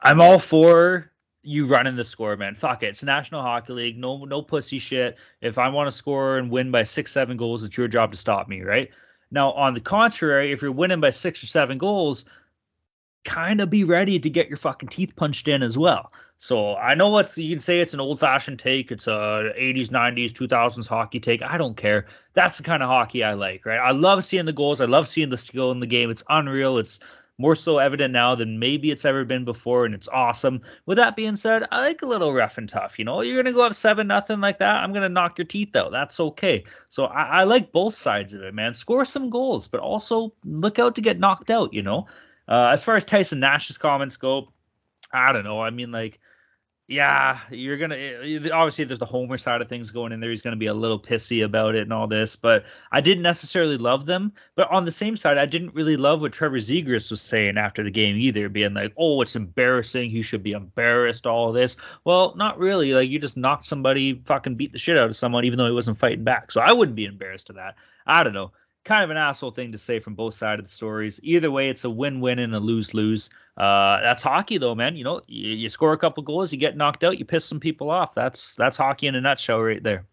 I'm 0.00 0.20
all 0.20 0.38
for 0.38 1.10
you 1.42 1.66
running 1.66 1.96
the 1.96 2.04
score, 2.04 2.36
man. 2.36 2.54
Fuck 2.54 2.84
it. 2.84 2.88
It's 2.88 3.02
National 3.02 3.42
Hockey 3.42 3.72
League. 3.72 3.98
No, 3.98 4.24
no 4.24 4.42
pussy 4.42 4.78
shit. 4.78 5.16
If 5.40 5.58
I 5.58 5.68
want 5.68 5.88
to 5.88 5.92
score 5.92 6.38
and 6.38 6.50
win 6.50 6.70
by 6.70 6.84
six, 6.84 7.10
seven 7.10 7.36
goals, 7.36 7.64
it's 7.64 7.76
your 7.76 7.88
job 7.88 8.12
to 8.12 8.16
stop 8.16 8.48
me, 8.48 8.62
right? 8.62 8.90
Now, 9.30 9.52
on 9.52 9.74
the 9.74 9.80
contrary, 9.80 10.52
if 10.52 10.62
you're 10.62 10.70
winning 10.70 11.00
by 11.00 11.10
six 11.10 11.42
or 11.42 11.46
seven 11.46 11.78
goals, 11.78 12.24
kind 13.24 13.60
of 13.60 13.70
be 13.70 13.84
ready 13.84 14.18
to 14.18 14.30
get 14.30 14.48
your 14.48 14.56
fucking 14.56 14.88
teeth 14.88 15.16
punched 15.16 15.48
in 15.48 15.62
as 15.62 15.76
well. 15.78 16.12
So 16.36 16.76
I 16.76 16.94
know 16.94 17.08
what's 17.08 17.38
you 17.38 17.50
can 17.50 17.60
say 17.60 17.80
it's 17.80 17.94
an 17.94 18.00
old 18.00 18.20
fashioned 18.20 18.58
take, 18.58 18.92
it's 18.92 19.06
a 19.06 19.52
80s, 19.58 19.88
90s, 19.88 20.32
2000s 20.32 20.86
hockey 20.86 21.20
take. 21.20 21.42
I 21.42 21.56
don't 21.56 21.76
care. 21.76 22.06
That's 22.34 22.58
the 22.58 22.64
kind 22.64 22.82
of 22.82 22.88
hockey 22.88 23.24
I 23.24 23.34
like, 23.34 23.64
right? 23.64 23.78
I 23.78 23.92
love 23.92 24.24
seeing 24.24 24.44
the 24.44 24.52
goals. 24.52 24.80
I 24.80 24.86
love 24.86 25.08
seeing 25.08 25.30
the 25.30 25.38
skill 25.38 25.70
in 25.70 25.80
the 25.80 25.86
game. 25.86 26.10
It's 26.10 26.24
unreal. 26.28 26.78
It's 26.78 27.00
more 27.38 27.56
so 27.56 27.78
evident 27.78 28.12
now 28.12 28.34
than 28.34 28.58
maybe 28.58 28.90
it's 28.90 29.04
ever 29.04 29.24
been 29.24 29.44
before, 29.44 29.84
and 29.84 29.94
it's 29.94 30.08
awesome. 30.08 30.62
With 30.86 30.98
that 30.98 31.16
being 31.16 31.36
said, 31.36 31.64
I 31.72 31.80
like 31.80 32.02
a 32.02 32.06
little 32.06 32.32
rough 32.32 32.58
and 32.58 32.68
tough. 32.68 32.98
You 32.98 33.04
know, 33.04 33.22
you're 33.22 33.42
gonna 33.42 33.54
go 33.54 33.66
up 33.66 33.74
seven 33.74 34.06
nothing 34.06 34.40
like 34.40 34.58
that. 34.58 34.82
I'm 34.82 34.92
gonna 34.92 35.08
knock 35.08 35.38
your 35.38 35.46
teeth 35.46 35.74
out. 35.74 35.90
That's 35.90 36.20
okay. 36.20 36.64
So 36.90 37.06
I, 37.06 37.40
I 37.40 37.44
like 37.44 37.72
both 37.72 37.96
sides 37.96 38.34
of 38.34 38.42
it, 38.42 38.54
man. 38.54 38.74
Score 38.74 39.04
some 39.04 39.30
goals, 39.30 39.66
but 39.66 39.80
also 39.80 40.32
look 40.44 40.78
out 40.78 40.94
to 40.96 41.00
get 41.00 41.18
knocked 41.18 41.50
out. 41.50 41.74
You 41.74 41.82
know. 41.82 42.06
Uh, 42.48 42.68
as 42.72 42.84
far 42.84 42.96
as 42.96 43.04
Tyson 43.04 43.40
Nash's 43.40 43.78
comments 43.78 44.16
go, 44.16 44.52
I 45.12 45.32
don't 45.32 45.44
know. 45.44 45.60
I 45.60 45.70
mean, 45.70 45.92
like, 45.92 46.20
yeah, 46.86 47.40
you're 47.50 47.78
gonna 47.78 47.96
obviously 48.52 48.84
there's 48.84 48.98
the 48.98 49.06
Homer 49.06 49.38
side 49.38 49.62
of 49.62 49.70
things 49.70 49.90
going 49.90 50.12
in 50.12 50.20
there. 50.20 50.28
He's 50.28 50.42
gonna 50.42 50.56
be 50.56 50.66
a 50.66 50.74
little 50.74 51.00
pissy 51.00 51.42
about 51.42 51.74
it 51.74 51.82
and 51.82 51.94
all 51.94 52.06
this, 52.06 52.36
but 52.36 52.64
I 52.92 53.00
didn't 53.00 53.22
necessarily 53.22 53.78
love 53.78 54.04
them. 54.04 54.32
But 54.54 54.70
on 54.70 54.84
the 54.84 54.92
same 54.92 55.16
side, 55.16 55.38
I 55.38 55.46
didn't 55.46 55.74
really 55.74 55.96
love 55.96 56.20
what 56.20 56.34
Trevor 56.34 56.58
Zegras 56.58 57.10
was 57.10 57.22
saying 57.22 57.56
after 57.56 57.82
the 57.82 57.90
game 57.90 58.16
either, 58.16 58.50
being 58.50 58.74
like, 58.74 58.92
"Oh, 58.98 59.22
it's 59.22 59.34
embarrassing. 59.34 60.10
He 60.10 60.20
should 60.20 60.42
be 60.42 60.52
embarrassed." 60.52 61.26
All 61.26 61.52
this. 61.52 61.78
Well, 62.04 62.34
not 62.36 62.58
really. 62.58 62.92
Like 62.92 63.08
you 63.08 63.18
just 63.18 63.38
knocked 63.38 63.64
somebody, 63.64 64.20
fucking 64.26 64.56
beat 64.56 64.72
the 64.72 64.78
shit 64.78 64.98
out 64.98 65.08
of 65.08 65.16
someone, 65.16 65.46
even 65.46 65.56
though 65.56 65.66
he 65.66 65.72
wasn't 65.72 65.98
fighting 65.98 66.24
back. 66.24 66.52
So 66.52 66.60
I 66.60 66.72
wouldn't 66.72 66.96
be 66.96 67.06
embarrassed 67.06 67.46
to 67.46 67.54
that. 67.54 67.76
I 68.06 68.22
don't 68.22 68.34
know 68.34 68.52
kind 68.84 69.02
of 69.02 69.10
an 69.10 69.16
asshole 69.16 69.50
thing 69.50 69.72
to 69.72 69.78
say 69.78 69.98
from 69.98 70.14
both 70.14 70.34
sides 70.34 70.60
of 70.60 70.66
the 70.66 70.70
stories. 70.70 71.18
Either 71.22 71.50
way, 71.50 71.68
it's 71.68 71.84
a 71.84 71.90
win-win 71.90 72.38
and 72.38 72.54
a 72.54 72.60
lose-lose. 72.60 73.30
Uh, 73.56 74.00
that's 74.00 74.22
hockey, 74.22 74.58
though, 74.58 74.74
man. 74.74 74.96
You 74.96 75.04
know, 75.04 75.20
you, 75.26 75.52
you, 75.52 75.68
score 75.68 75.92
a 75.92 75.98
couple 75.98 76.22
goals, 76.22 76.52
you 76.52 76.58
get 76.58 76.76
knocked 76.76 77.04
out, 77.04 77.18
you 77.18 77.24
piss 77.24 77.44
some 77.44 77.60
people 77.60 77.90
off. 77.90 78.14
That's 78.14 78.54
that's 78.56 78.76
hockey 78.76 79.06
in 79.06 79.14
a 79.14 79.20
nutshell, 79.20 79.60
right 79.60 79.82
there. 79.82 80.04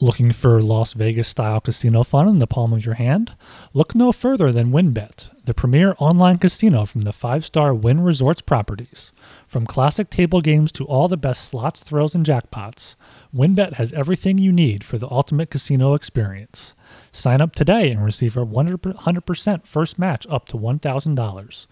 Looking 0.00 0.32
for 0.32 0.60
Las 0.60 0.92
Vegas 0.92 1.28
style 1.28 1.60
casino 1.60 2.02
fun 2.02 2.28
in 2.28 2.40
the 2.40 2.48
palm 2.48 2.72
of 2.72 2.84
your 2.84 2.96
hand? 2.96 3.36
Look 3.72 3.94
no 3.94 4.10
further 4.10 4.50
than 4.50 4.72
WynnBET, 4.72 5.28
the 5.44 5.54
premier 5.54 5.94
online 5.98 6.38
casino 6.38 6.84
from 6.84 7.02
the 7.02 7.12
five 7.12 7.44
star 7.44 7.72
Wynn 7.72 8.02
Resorts 8.02 8.42
properties. 8.42 9.12
From 9.46 9.66
classic 9.66 10.10
table 10.10 10.40
games 10.40 10.72
to 10.72 10.84
all 10.84 11.06
the 11.06 11.16
best 11.16 11.44
slots, 11.44 11.80
thrills, 11.80 12.14
and 12.14 12.26
jackpots, 12.26 12.96
WynnBET 13.32 13.74
has 13.74 13.92
everything 13.92 14.36
you 14.36 14.50
need 14.50 14.82
for 14.82 14.98
the 14.98 15.08
ultimate 15.08 15.48
casino 15.48 15.94
experience. 15.94 16.74
Sign 17.14 17.40
up 17.40 17.54
today 17.54 17.92
and 17.92 18.04
receive 18.04 18.36
a 18.36 18.44
100% 18.44 19.66
first 19.68 19.98
match 20.00 20.26
up 20.28 20.48
to 20.48 20.56
$1,000. 20.56 21.66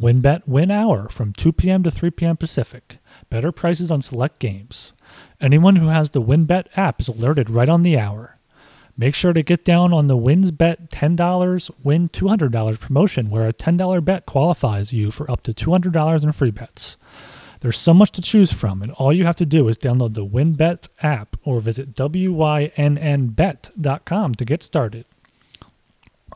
WynnBET 0.00 0.42
Win 0.46 0.70
Hour 0.70 1.08
from 1.08 1.32
2 1.32 1.52
p.m. 1.52 1.82
to 1.82 1.90
3 1.90 2.10
p.m. 2.12 2.36
Pacific. 2.36 2.98
Better 3.28 3.50
prices 3.50 3.90
on 3.90 4.00
select 4.00 4.38
games. 4.38 4.92
Anyone 5.40 5.74
who 5.76 5.88
has 5.88 6.10
the 6.10 6.22
WynnBET 6.22 6.68
app 6.76 7.00
is 7.00 7.08
alerted 7.08 7.50
right 7.50 7.68
on 7.68 7.82
the 7.82 7.98
hour. 7.98 8.38
Make 8.96 9.16
sure 9.16 9.32
to 9.32 9.42
get 9.42 9.64
down 9.64 9.92
on 9.92 10.06
the 10.06 10.16
Wins 10.16 10.52
Bet 10.52 10.88
$10 10.92 11.70
win 11.82 12.08
$200 12.08 12.78
promotion 12.78 13.28
where 13.28 13.48
a 13.48 13.52
$10 13.52 14.04
bet 14.04 14.24
qualifies 14.24 14.92
you 14.92 15.10
for 15.10 15.28
up 15.28 15.42
to 15.42 15.52
$200 15.52 16.22
in 16.22 16.30
free 16.30 16.52
bets. 16.52 16.96
There's 17.60 17.78
so 17.78 17.94
much 17.94 18.12
to 18.12 18.22
choose 18.22 18.52
from, 18.52 18.82
and 18.82 18.92
all 18.92 19.12
you 19.12 19.24
have 19.24 19.36
to 19.36 19.46
do 19.46 19.68
is 19.68 19.78
download 19.78 20.14
the 20.14 20.24
WynnBET 20.26 20.88
app 21.02 21.36
or 21.44 21.60
visit 21.60 21.94
WYNNBet.com 21.94 22.74
to 24.34 24.44
get 24.44 24.62
started. 24.62 25.04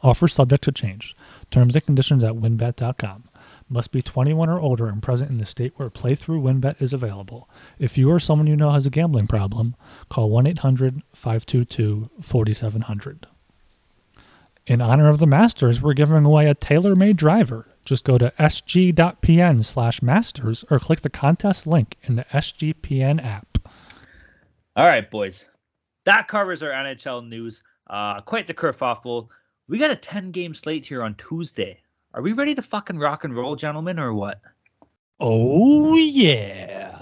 Offer 0.02 0.28
subject 0.28 0.64
to 0.64 0.72
change. 0.72 1.14
Terms 1.50 1.74
and 1.74 1.84
conditions 1.84 2.24
at 2.24 2.34
wynnbet.com. 2.34 3.24
Must 3.68 3.92
be 3.92 4.02
21 4.02 4.48
or 4.48 4.58
older 4.58 4.88
and 4.88 5.02
present 5.02 5.30
in 5.30 5.38
the 5.38 5.46
state 5.46 5.72
where 5.76 5.90
playthrough 5.90 6.42
WynnBET 6.42 6.82
is 6.82 6.92
available. 6.92 7.48
If 7.78 7.96
you 7.96 8.10
or 8.10 8.18
someone 8.18 8.48
you 8.48 8.56
know 8.56 8.70
has 8.70 8.86
a 8.86 8.90
gambling 8.90 9.28
problem, 9.28 9.76
call 10.08 10.30
1 10.30 10.48
800 10.48 11.02
522 11.14 12.10
4700. 12.20 13.26
In 14.66 14.80
honor 14.80 15.08
of 15.08 15.18
the 15.18 15.26
Masters, 15.26 15.80
we're 15.80 15.94
giving 15.94 16.24
away 16.24 16.46
a 16.46 16.54
tailor 16.54 16.96
made 16.96 17.16
driver. 17.16 17.66
Just 17.84 18.04
go 18.04 18.18
to 18.18 18.32
sg.pn 18.38 19.64
slash 19.64 20.02
masters 20.02 20.64
or 20.70 20.78
click 20.78 21.00
the 21.00 21.10
contest 21.10 21.66
link 21.66 21.96
in 22.02 22.16
the 22.16 22.24
SGPN 22.24 23.24
app. 23.24 23.58
All 24.76 24.86
right, 24.86 25.10
boys. 25.10 25.48
That 26.04 26.28
covers 26.28 26.62
our 26.62 26.70
NHL 26.70 27.28
news. 27.28 27.62
Uh, 27.88 28.20
quite 28.20 28.46
the 28.46 28.54
kerfuffle. 28.54 29.28
We 29.68 29.78
got 29.78 29.90
a 29.90 29.96
10 29.96 30.30
game 30.30 30.54
slate 30.54 30.84
here 30.84 31.02
on 31.02 31.14
Tuesday. 31.14 31.80
Are 32.14 32.22
we 32.22 32.32
ready 32.32 32.54
to 32.54 32.62
fucking 32.62 32.98
rock 32.98 33.24
and 33.24 33.36
roll, 33.36 33.56
gentlemen, 33.56 33.98
or 33.98 34.12
what? 34.12 34.40
Oh, 35.20 35.94
yeah. 35.96 36.96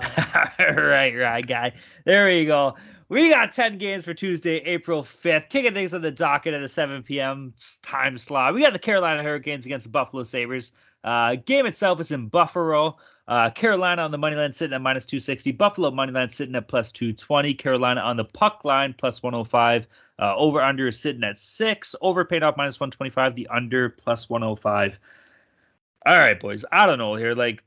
right, 0.59 1.17
right, 1.17 1.47
guy. 1.47 1.73
There 2.05 2.29
we 2.29 2.45
go. 2.45 2.75
We 3.11 3.31
got 3.31 3.53
10 3.53 3.79
games 3.79 4.05
for 4.05 4.13
Tuesday, 4.13 4.57
April 4.57 5.03
5th. 5.03 5.49
Kicking 5.49 5.73
things 5.73 5.95
on 5.95 6.03
the 6.03 6.11
docket 6.11 6.53
at 6.53 6.61
the 6.61 6.69
7 6.69 7.03
p.m. 7.03 7.55
time 7.83 8.19
slot. 8.19 8.53
We 8.53 8.61
got 8.61 8.75
the 8.75 8.79
Carolina 8.79 9.23
Hurricanes 9.23 9.65
against 9.65 9.85
the 9.85 9.91
Buffalo 9.91 10.25
Sabres. 10.25 10.73
Uh, 11.03 11.37
game 11.37 11.65
itself 11.65 12.01
is 12.03 12.13
in 12.13 12.29
Buffalo. 12.29 12.99
Uh, 13.27 13.49
Carolina 13.51 14.03
on 14.03 14.11
the 14.11 14.19
money 14.19 14.37
line 14.37 14.53
sitting 14.53 14.75
at 14.75 14.83
minus 14.83 15.07
260. 15.07 15.53
Buffalo 15.53 15.91
money 15.91 16.13
line 16.13 16.29
sitting 16.29 16.55
at 16.55 16.69
plus 16.69 16.93
220. 16.93 17.55
Carolina 17.55 18.03
on 18.03 18.19
the 18.19 18.25
puck 18.25 18.63
line 18.65 18.95
plus 18.97 19.23
105. 19.23 19.89
Uh, 20.19 20.37
over 20.37 20.61
under 20.61 20.89
is 20.89 21.01
sitting 21.01 21.25
at 21.25 21.39
six. 21.39 21.95
Over 22.03 22.27
paid 22.27 22.43
off 22.43 22.59
minus 22.59 22.79
125. 22.79 23.37
The 23.37 23.49
under 23.49 23.89
plus 23.89 24.29
105. 24.29 25.01
All 26.05 26.15
right, 26.15 26.39
boys. 26.39 26.67
I 26.71 26.87
don't 26.87 26.99
know 26.99 27.15
here. 27.15 27.35
Like, 27.35 27.63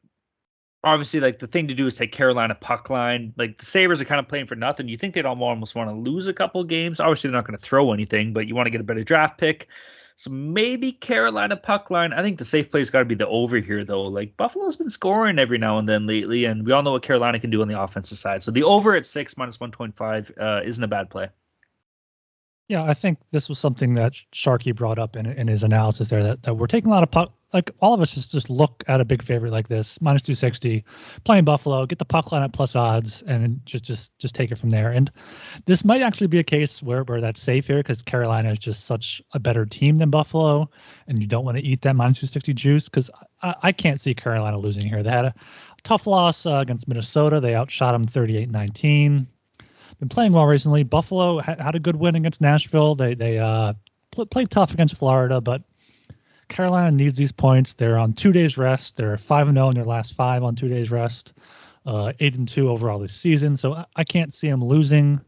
obviously, 0.84 1.20
like 1.20 1.40
the 1.40 1.48
thing 1.48 1.68
to 1.68 1.74
do 1.74 1.88
is 1.88 1.96
take 1.96 2.12
Carolina 2.12 2.56
puck 2.56 2.90
line. 2.90 3.34
Like 3.38 3.58
the 3.58 3.66
Sabres 3.66 4.02
are 4.02 4.06
kind 4.06 4.20
of 4.20 4.28
playing 4.28 4.48
for 4.48 4.56
nothing. 4.56 4.88
You 4.88 4.98
think 4.98 5.14
they'd 5.14 5.26
almost 5.26 5.76
want 5.76 5.90
to 5.90 5.96
lose 5.96 6.28
a 6.28 6.34
couple 6.34 6.64
games. 6.64 7.00
Obviously, 7.00 7.30
they're 7.30 7.38
not 7.38 7.48
going 7.48 7.58
to 7.58 7.64
throw 7.64 7.94
anything, 7.94 8.34
but 8.34 8.48
you 8.48 8.56
want 8.56 8.68
to 8.68 8.72
get 8.72 8.82
a 8.82 8.84
better 8.84 9.04
draft 9.04 9.38
pick. 9.38 9.68
So 10.16 10.30
maybe 10.30 10.92
Carolina 10.92 11.56
puck 11.56 11.90
line. 11.90 12.14
I 12.14 12.22
think 12.22 12.38
the 12.38 12.46
safe 12.46 12.70
play's 12.70 12.92
got 12.92 13.00
to 13.00 13.06
be 13.06 13.16
the 13.16 13.28
over 13.28 13.58
here, 13.58 13.84
though. 13.84 14.04
Like 14.04 14.38
Buffalo's 14.38 14.76
been 14.76 14.90
scoring 14.90 15.40
every 15.40 15.58
now 15.58 15.80
and 15.80 15.90
then 15.90 16.06
lately, 16.06 16.46
and 16.46 16.64
we 16.66 16.72
all 16.72 16.84
know 16.84 16.92
what 16.92 17.02
Carolina 17.02 17.40
can 17.40 17.50
do 17.50 17.62
on 17.62 17.68
the 17.68 17.82
offensive 17.82 18.20
side. 18.20 18.44
So 18.44 18.52
the 18.52 18.64
over 18.64 18.96
at 18.96 19.06
six 19.06 19.36
minus 19.36 19.60
one 19.60 19.72
twenty 19.72 19.94
five 19.94 20.32
uh, 20.40 20.62
isn't 20.64 20.84
a 20.84 20.88
bad 20.88 21.10
play. 21.10 21.30
Yeah, 22.68 22.84
I 22.84 22.94
think 22.94 23.18
this 23.32 23.50
was 23.50 23.60
something 23.60 23.96
that 23.96 24.14
Sharky 24.32 24.76
brought 24.76 25.00
up 25.00 25.16
in, 25.16 25.26
in 25.26 25.48
his 25.48 25.64
analysis 25.64 26.10
there 26.10 26.24
that, 26.24 26.44
that 26.44 26.54
we're 26.54 26.68
taking 26.68 26.90
a 26.90 26.94
lot 26.94 27.04
of 27.04 27.12
puck. 27.12 27.34
Like 27.54 27.72
all 27.80 27.94
of 27.94 28.02
us 28.02 28.14
just, 28.14 28.32
just 28.32 28.50
look 28.50 28.84
at 28.88 29.02
a 29.02 29.06
big 29.06 29.24
favorite 29.24 29.52
like 29.52 29.68
this, 29.68 30.00
minus 30.02 30.22
260, 30.24 30.84
playing 31.24 31.46
Buffalo, 31.46 31.86
get 31.86 32.00
the 32.00 32.06
puck 32.06 32.32
line 32.32 32.44
at 32.44 32.54
plus 32.54 32.76
odds, 32.76 33.24
and 33.24 33.62
just 33.66 33.84
just 33.84 34.18
just 34.20 34.36
take 34.36 34.52
it 34.52 34.58
from 34.58 34.70
there. 34.70 34.92
And 34.92 35.12
this 35.66 35.84
might 35.84 36.02
actually 36.02 36.28
be 36.28 36.40
a 36.40 36.44
case 36.44 36.82
where, 36.82 37.04
where 37.04 37.22
that's 37.22 37.42
safe 37.42 37.68
here 37.68 37.78
because 37.78 38.02
Carolina 38.02 38.52
is 38.52 38.60
just 38.60 38.86
such 38.86 39.22
a 39.34 39.40
better 39.40 39.66
team 39.66 39.96
than 39.96 40.10
Buffalo, 40.10 40.70
and 41.08 41.20
you 41.20 41.28
don't 41.28 41.46
want 41.46 41.58
to 41.58 41.64
eat 41.64 41.82
that 41.82 41.96
minus 41.96 42.20
260 42.20 42.54
juice 42.54 42.90
because 42.90 43.12
I, 43.42 43.56
I 43.64 43.72
can't 43.72 44.00
see 44.00 44.14
Carolina 44.14 44.58
losing 44.58 44.88
here. 44.88 45.04
They 45.04 45.12
had 45.12 45.26
a 45.26 45.34
tough 45.84 46.08
loss 46.08 46.46
uh, 46.46 46.56
against 46.56 46.88
Minnesota. 46.88 47.40
They 47.40 47.56
outshot 47.56 47.94
them 47.94 48.06
38 48.06 48.50
19 48.50 49.28
been 50.02 50.10
playing 50.10 50.34
well 50.34 50.46
recently. 50.46 50.84
Buffalo 50.84 51.40
ha- 51.40 51.56
had 51.58 51.76
a 51.76 51.80
good 51.80 51.96
win 51.96 52.16
against 52.16 52.42
Nashville. 52.42 52.96
They 52.96 53.14
they 53.14 53.40
uh, 53.40 53.74
pl- 54.12 54.26
played 54.26 54.50
tough 54.52 54.74
against 54.74 54.98
Florida, 54.98 55.40
but 55.40 55.62
Carolina 56.52 56.92
needs 56.92 57.18
these 57.18 57.32
points. 57.32 57.74
They're 57.74 57.98
on 57.98 58.14
two 58.14 58.32
days 58.32 58.58
rest. 58.58 58.98
They're 58.98 59.18
five 59.18 59.48
and 59.48 59.58
zero 59.58 59.70
in 59.70 59.76
their 59.76 59.86
last 59.86 60.14
five 60.14 60.44
on 60.44 60.56
two 60.56 60.68
days 60.68 60.92
rest. 60.92 61.34
Uh, 61.86 62.14
eight 62.20 62.36
and 62.36 62.48
two 62.48 62.70
overall 62.70 63.00
this 63.00 63.14
season. 63.14 63.58
So 63.58 63.86
I, 63.96 64.04
can't 64.04 64.32
see 64.32 64.48
them 64.48 64.64
losing. 64.64 65.20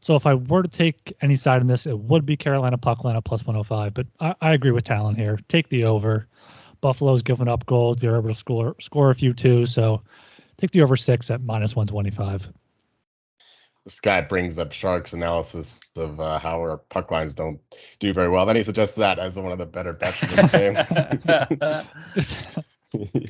So 0.00 0.16
if 0.16 0.26
I 0.26 0.34
were 0.34 0.62
to 0.62 0.68
take 0.68 1.12
any 1.20 1.36
side 1.36 1.60
in 1.60 1.66
this, 1.66 1.86
it 1.86 1.98
would 1.98 2.24
be 2.24 2.38
Carolina 2.38 2.78
puck 2.78 3.04
line 3.04 3.16
at 3.16 3.24
plus 3.24 3.44
105. 3.44 3.92
But 3.92 4.06
I, 4.18 4.34
I 4.40 4.52
agree 4.54 4.70
with 4.70 4.84
Talon 4.84 5.14
here. 5.14 5.38
Take 5.48 5.68
the 5.68 5.84
over. 5.84 6.26
Buffalo's 6.80 7.22
given 7.22 7.48
up 7.48 7.66
goals. 7.66 7.98
They're 7.98 8.16
able 8.16 8.28
to 8.28 8.34
score 8.34 8.76
score 8.80 9.10
a 9.10 9.14
few 9.14 9.34
too. 9.34 9.66
So 9.66 10.02
take 10.56 10.70
the 10.70 10.82
over 10.82 10.96
six 10.96 11.30
at 11.30 11.42
minus 11.42 11.76
125 11.76 12.50
this 13.84 14.00
guy 14.00 14.22
brings 14.22 14.58
up 14.58 14.72
Sharks 14.72 15.12
analysis 15.12 15.78
of 15.96 16.18
uh, 16.18 16.38
how 16.38 16.58
our 16.58 16.78
puck 16.78 17.10
lines 17.10 17.34
don't 17.34 17.60
do 17.98 18.14
very 18.14 18.30
well. 18.30 18.46
Then 18.46 18.56
he 18.56 18.62
suggests 18.62 18.96
that 18.96 19.18
as 19.18 19.38
one 19.38 19.52
of 19.52 19.58
the 19.58 19.66
better 19.66 19.92
bets 19.92 20.22
in 20.22 20.36
this 20.36 20.50
game. 20.50 20.74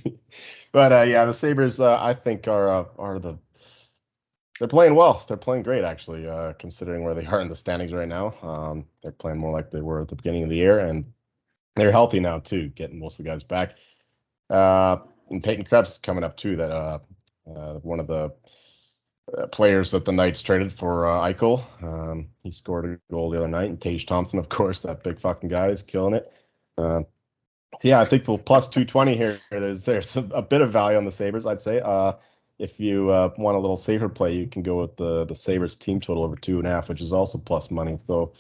but 0.73 0.93
uh, 0.93 1.03
yeah, 1.03 1.25
the 1.25 1.35
Sabres 1.35 1.81
uh, 1.81 2.01
I 2.01 2.15
think 2.15 2.47
are 2.47 2.69
uh, 2.69 2.85
are 2.99 3.19
the 3.19 3.39
they're 4.61 4.69
playing 4.69 4.95
well. 4.95 5.25
They're 5.27 5.37
playing 5.37 5.65
great 5.65 5.83
actually, 5.83 6.29
uh, 6.29 6.53
considering 6.53 7.03
where 7.03 7.15
they 7.15 7.27
are 7.27 7.41
in 7.41 7.49
the 7.49 7.57
standings 7.57 7.93
right 7.93 8.09
now. 8.09 8.35
Um, 8.41 8.87
they're 9.03 9.11
playing 9.11 9.39
more 9.39 9.53
like 9.53 9.73
they 9.73 9.81
were 9.81 10.03
at 10.03 10.09
the 10.09 10.17
beginning 10.17 10.45
of 10.45 10.51
the 10.51 10.57
year, 10.57 10.79
and 10.79 11.05
they're 11.75 11.91
healthy 11.91 12.21
now 12.21 12.39
too, 12.39 12.69
getting 12.69 13.01
most 13.01 13.19
of 13.19 13.25
the 13.25 13.31
guys 13.31 13.43
back. 13.43 13.75
Uh, 14.49 14.99
and 15.31 15.43
Peyton 15.43 15.65
Krebs 15.65 15.91
is 15.91 15.99
coming 15.99 16.23
up 16.23 16.37
too. 16.37 16.55
That 16.55 17.01
one 17.45 17.99
of 17.99 18.07
the 18.07 18.33
players 19.51 19.93
that 19.93 20.05
the 20.05 20.13
Knights 20.13 20.43
traded 20.43 20.73
for 20.73 21.07
uh, 21.07 21.21
Eichel. 21.21 21.65
Um, 21.83 22.29
he 22.43 22.51
scored 22.51 22.85
a 22.85 23.13
goal 23.13 23.31
the 23.31 23.39
other 23.39 23.49
night, 23.49 23.69
and 23.69 23.81
Tage 23.81 24.07
Thompson, 24.07 24.39
of 24.41 24.49
course, 24.49 24.83
that 24.83 25.03
big 25.03 25.21
fucking 25.21 25.49
guy 25.49 25.69
is 25.69 25.83
killing 25.83 26.15
it. 26.15 26.33
Uh, 26.77 27.03
yeah, 27.83 28.01
I 28.01 28.05
think 28.05 28.27
we'll 28.27 28.39
plus 28.39 28.69
220 28.69 29.17
here. 29.17 29.41
There's 29.51 29.85
there's 29.85 30.17
a, 30.17 30.23
a, 30.33 30.43
bit 30.43 30.61
of 30.61 30.71
value 30.71 30.97
on 30.97 31.05
the 31.05 31.11
Sabres, 31.11 31.47
I'd 31.47 31.61
say. 31.61 31.81
Uh, 31.81 32.13
if 32.59 32.79
you 32.79 33.11
uh, 33.11 33.31
want 33.37 33.57
a 33.57 33.61
little 33.61 33.77
safer 33.77 34.09
play, 34.09 34.37
you 34.37 34.47
can 34.47 34.63
go 34.63 34.81
with 34.81 34.97
the 34.97 35.25
the 35.25 35.35
Sabres 35.35 35.75
team 35.75 36.01
total 36.01 36.23
over 36.23 36.37
two 36.37 36.59
and 36.59 36.67
a 36.67 36.71
half, 36.71 36.89
which 36.89 37.01
is 37.01 37.13
also 37.13 37.39
plus 37.39 37.71
money. 37.71 37.99
So 38.07 38.33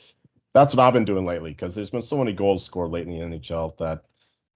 that's 0.54 0.74
what 0.74 0.84
I've 0.84 0.92
been 0.92 1.04
doing 1.04 1.26
lately 1.26 1.50
because 1.50 1.74
there's 1.74 1.90
been 1.90 2.02
so 2.02 2.18
many 2.18 2.32
goals 2.32 2.64
scored 2.64 2.90
lately 2.90 3.18
in 3.18 3.30
the 3.30 3.38
NHL 3.38 3.76
that 3.78 4.04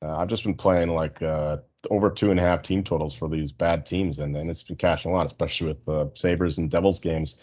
uh, 0.00 0.16
I've 0.16 0.28
just 0.28 0.44
been 0.44 0.54
playing 0.54 0.90
like 0.90 1.20
uh, 1.22 1.58
over 1.90 2.10
two 2.10 2.30
and 2.30 2.40
a 2.40 2.42
half 2.42 2.62
team 2.62 2.82
totals 2.82 3.14
for 3.14 3.28
these 3.28 3.52
bad 3.52 3.86
teams, 3.86 4.18
and, 4.18 4.36
and 4.36 4.50
it's 4.50 4.62
been 4.62 4.76
cashing 4.76 5.10
a 5.10 5.14
lot, 5.14 5.26
especially 5.26 5.68
with 5.68 5.84
the 5.84 6.10
Sabres 6.14 6.58
and 6.58 6.70
Devils 6.70 7.00
games. 7.00 7.42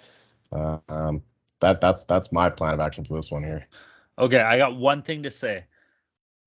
Uh, 0.52 0.78
um, 0.90 1.22
that 1.62 1.82
that's 1.82 2.04
that's 2.04 2.32
my 2.32 2.50
plan 2.50 2.74
of 2.74 2.80
action 2.80 3.06
for 3.06 3.16
this 3.16 3.32
one 3.32 3.44
here. 3.44 3.66
Okay, 4.18 4.40
I 4.40 4.58
got 4.58 4.76
one 4.76 5.02
thing 5.02 5.24
to 5.24 5.32
say. 5.32 5.66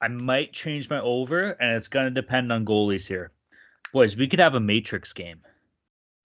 I 0.00 0.08
might 0.08 0.52
change 0.52 0.88
my 0.88 1.00
over, 1.00 1.50
and 1.50 1.76
it's 1.76 1.88
going 1.88 2.06
to 2.06 2.10
depend 2.10 2.52
on 2.52 2.64
goalies 2.64 3.06
here. 3.06 3.32
Boys, 3.92 4.16
we 4.16 4.28
could 4.28 4.38
have 4.38 4.54
a 4.54 4.60
matrix 4.60 5.12
game. 5.12 5.40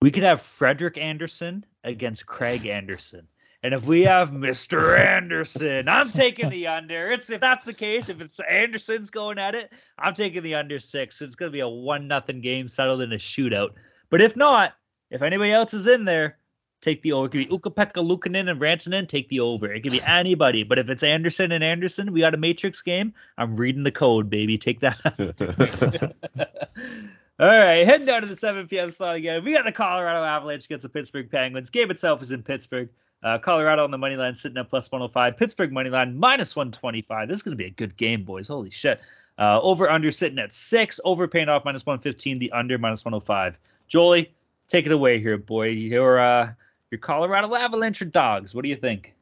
We 0.01 0.11
could 0.11 0.23
have 0.23 0.41
Frederik 0.41 0.97
Andersen 0.97 1.65
against 1.83 2.25
Craig 2.25 2.65
Anderson. 2.65 3.27
And 3.63 3.73
if 3.73 3.85
we 3.85 4.03
have 4.03 4.31
Mr. 4.31 4.99
Anderson, 4.99 5.87
I'm 5.87 6.11
taking 6.11 6.49
the 6.49 6.67
under. 6.67 7.11
It's 7.11 7.29
if 7.29 7.39
that's 7.39 7.63
the 7.63 7.73
case, 7.73 8.09
if 8.09 8.19
it's 8.19 8.41
Anderson's 8.41 9.09
going 9.09 9.39
at 9.39 9.55
it, 9.55 9.71
I'm 9.97 10.13
taking 10.13 10.43
the 10.43 10.55
under 10.55 10.79
six. 10.79 11.21
It's 11.21 11.35
gonna 11.35 11.51
be 11.51 11.61
a 11.61 11.69
one 11.69 12.09
nothing 12.09 12.41
game 12.41 12.67
settled 12.67 13.01
in 13.01 13.13
a 13.13 13.17
shootout. 13.17 13.69
But 14.09 14.21
if 14.21 14.35
not, 14.35 14.73
if 15.09 15.21
anybody 15.21 15.53
else 15.53 15.73
is 15.73 15.87
in 15.87 16.03
there, 16.03 16.37
take 16.81 17.01
the 17.03 17.13
over. 17.13 17.27
It 17.27 17.29
could 17.29 17.49
be 17.49 17.55
Ukko-Pekka 17.55 18.03
Luukkonen 18.05 18.49
and 18.49 18.59
Rantanen, 18.59 19.07
take 19.07 19.29
the 19.29 19.39
over. 19.39 19.71
It 19.71 19.81
could 19.81 19.93
be 19.93 20.01
anybody. 20.01 20.63
But 20.63 20.79
if 20.79 20.89
it's 20.89 21.03
Anderson 21.03 21.53
and 21.53 21.63
Anderson, 21.63 22.11
we 22.11 22.19
got 22.19 22.33
a 22.33 22.37
matrix 22.37 22.81
game. 22.81 23.13
I'm 23.37 23.55
reading 23.55 23.83
the 23.83 23.91
code, 23.91 24.29
baby. 24.29 24.57
Take 24.57 24.81
that. 24.81 26.13
All 27.39 27.47
right, 27.47 27.85
heading 27.85 28.05
down 28.05 28.21
to 28.21 28.27
the 28.27 28.35
7 28.35 28.67
p.m. 28.67 28.91
slot 28.91 29.15
again. 29.15 29.43
We 29.43 29.53
got 29.53 29.65
the 29.65 29.71
Colorado 29.71 30.23
Avalanche 30.23 30.65
against 30.65 30.83
the 30.83 30.89
Pittsburgh 30.89 31.31
Penguins. 31.31 31.69
Game 31.69 31.89
itself 31.89 32.21
is 32.21 32.31
in 32.31 32.43
Pittsburgh. 32.43 32.89
Uh, 33.23 33.37
Colorado 33.37 33.83
on 33.83 33.91
the 33.91 33.97
money 33.97 34.15
line 34.17 34.35
sitting 34.35 34.57
at 34.57 34.69
plus 34.69 34.91
105. 34.91 35.37
Pittsburgh 35.37 35.71
money 35.71 35.89
line 35.89 36.17
minus 36.17 36.55
125. 36.55 37.27
This 37.27 37.37
is 37.37 37.43
going 37.43 37.53
to 37.53 37.57
be 37.57 37.67
a 37.67 37.71
good 37.71 37.95
game, 37.95 38.23
boys. 38.23 38.47
Holy 38.47 38.69
shit. 38.69 38.99
Uh, 39.39 39.61
over 39.61 39.89
under 39.89 40.11
sitting 40.11 40.39
at 40.39 40.51
six. 40.51 40.99
Over 41.05 41.27
paying 41.27 41.47
off 41.47 41.63
minus 41.63 41.85
115. 41.85 42.39
The 42.39 42.51
under 42.51 42.77
minus 42.77 43.05
105. 43.05 43.57
Jolie, 43.87 44.33
take 44.67 44.85
it 44.85 44.91
away 44.91 45.19
here, 45.19 45.37
boy. 45.37 45.67
Your 45.67 46.19
uh, 46.19 46.51
your 46.91 46.99
Colorado 46.99 47.55
Avalanche 47.55 48.01
or 48.01 48.05
dogs. 48.05 48.53
What 48.53 48.63
do 48.63 48.69
you 48.69 48.75
think? 48.75 49.13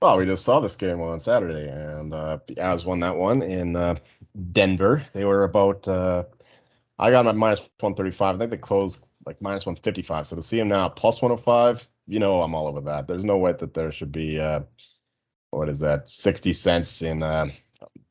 Well, 0.00 0.18
we 0.18 0.24
just 0.24 0.44
saw 0.44 0.58
this 0.58 0.74
game 0.74 1.00
on 1.00 1.20
Saturday, 1.20 1.68
and 1.68 2.12
uh, 2.12 2.38
the 2.46 2.56
Avs 2.56 2.84
won 2.84 2.98
that 3.00 3.16
one 3.16 3.40
in 3.40 3.76
uh, 3.76 3.96
Denver. 4.52 5.04
They 5.12 5.24
were 5.24 5.44
about. 5.44 5.86
Uh, 5.86 6.24
I 6.98 7.10
got 7.10 7.20
them 7.20 7.28
at 7.28 7.36
minus 7.36 7.60
135. 7.60 8.34
I 8.34 8.38
think 8.38 8.50
they 8.50 8.56
closed 8.56 9.06
like 9.26 9.40
minus 9.40 9.66
155. 9.66 10.26
So 10.26 10.36
to 10.36 10.42
see 10.42 10.56
them 10.56 10.68
now 10.68 10.88
plus 10.88 11.22
105 11.22 11.86
you 12.06 12.18
know 12.18 12.42
I'm 12.42 12.54
all 12.54 12.66
over 12.66 12.80
that. 12.82 13.06
There's 13.06 13.24
no 13.24 13.38
way 13.38 13.52
that 13.52 13.74
there 13.74 13.92
should 13.92 14.12
be 14.12 14.38
uh, 14.38 14.60
what 15.50 15.68
is 15.68 15.80
that 15.80 16.10
60 16.10 16.52
cents 16.52 17.02
in 17.02 17.22
uh, 17.22 17.46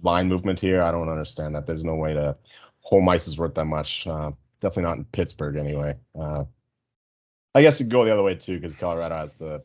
line 0.02 0.28
movement 0.28 0.60
here. 0.60 0.82
I 0.82 0.92
don't 0.92 1.10
understand 1.10 1.56
that. 1.56 1.68
There's 1.68 1.84
no 1.84 1.96
way 1.96 2.14
to 2.14 2.38
home 2.82 3.08
ice 3.10 3.28
is 3.28 3.38
worth 3.38 3.56
that 3.56 3.66
much. 3.66 4.06
Uh, 4.08 4.32
definitely 4.62 4.84
not 4.84 4.98
in 4.98 5.06
Pittsburgh 5.06 5.56
anyway. 5.56 5.96
Uh, 6.18 6.46
I 7.54 7.62
guess 7.62 7.80
you 7.80 7.88
go 7.88 8.06
the 8.06 8.14
other 8.14 8.24
way 8.24 8.36
too 8.36 8.56
because 8.56 8.76
Colorado 8.76 9.16
has 9.16 9.34
the 9.34 9.64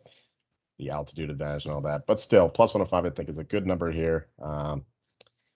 the 0.78 0.90
altitude 0.90 1.30
advantage 1.30 1.64
and 1.64 1.72
all 1.72 1.80
that. 1.82 2.06
But 2.06 2.20
still, 2.20 2.48
plus 2.48 2.74
105 2.74 3.06
I 3.06 3.14
think 3.14 3.28
is 3.28 3.38
a 3.38 3.44
good 3.44 3.66
number 3.66 3.90
here. 3.90 4.28
Um, 4.42 4.84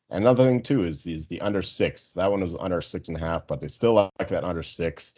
another 0.09 0.45
thing 0.45 0.63
too 0.63 0.85
is 0.85 1.03
these 1.03 1.27
the 1.27 1.41
under 1.41 1.63
six. 1.63 2.13
That 2.13 2.31
one 2.31 2.41
was 2.41 2.57
under 2.57 2.81
six 2.81 3.09
and 3.09 3.17
a 3.17 3.21
half, 3.21 3.47
but 3.47 3.61
they 3.61 3.69
still 3.69 3.95
like 3.95 4.29
that 4.29 4.45
under 4.45 4.63
six. 4.63 5.15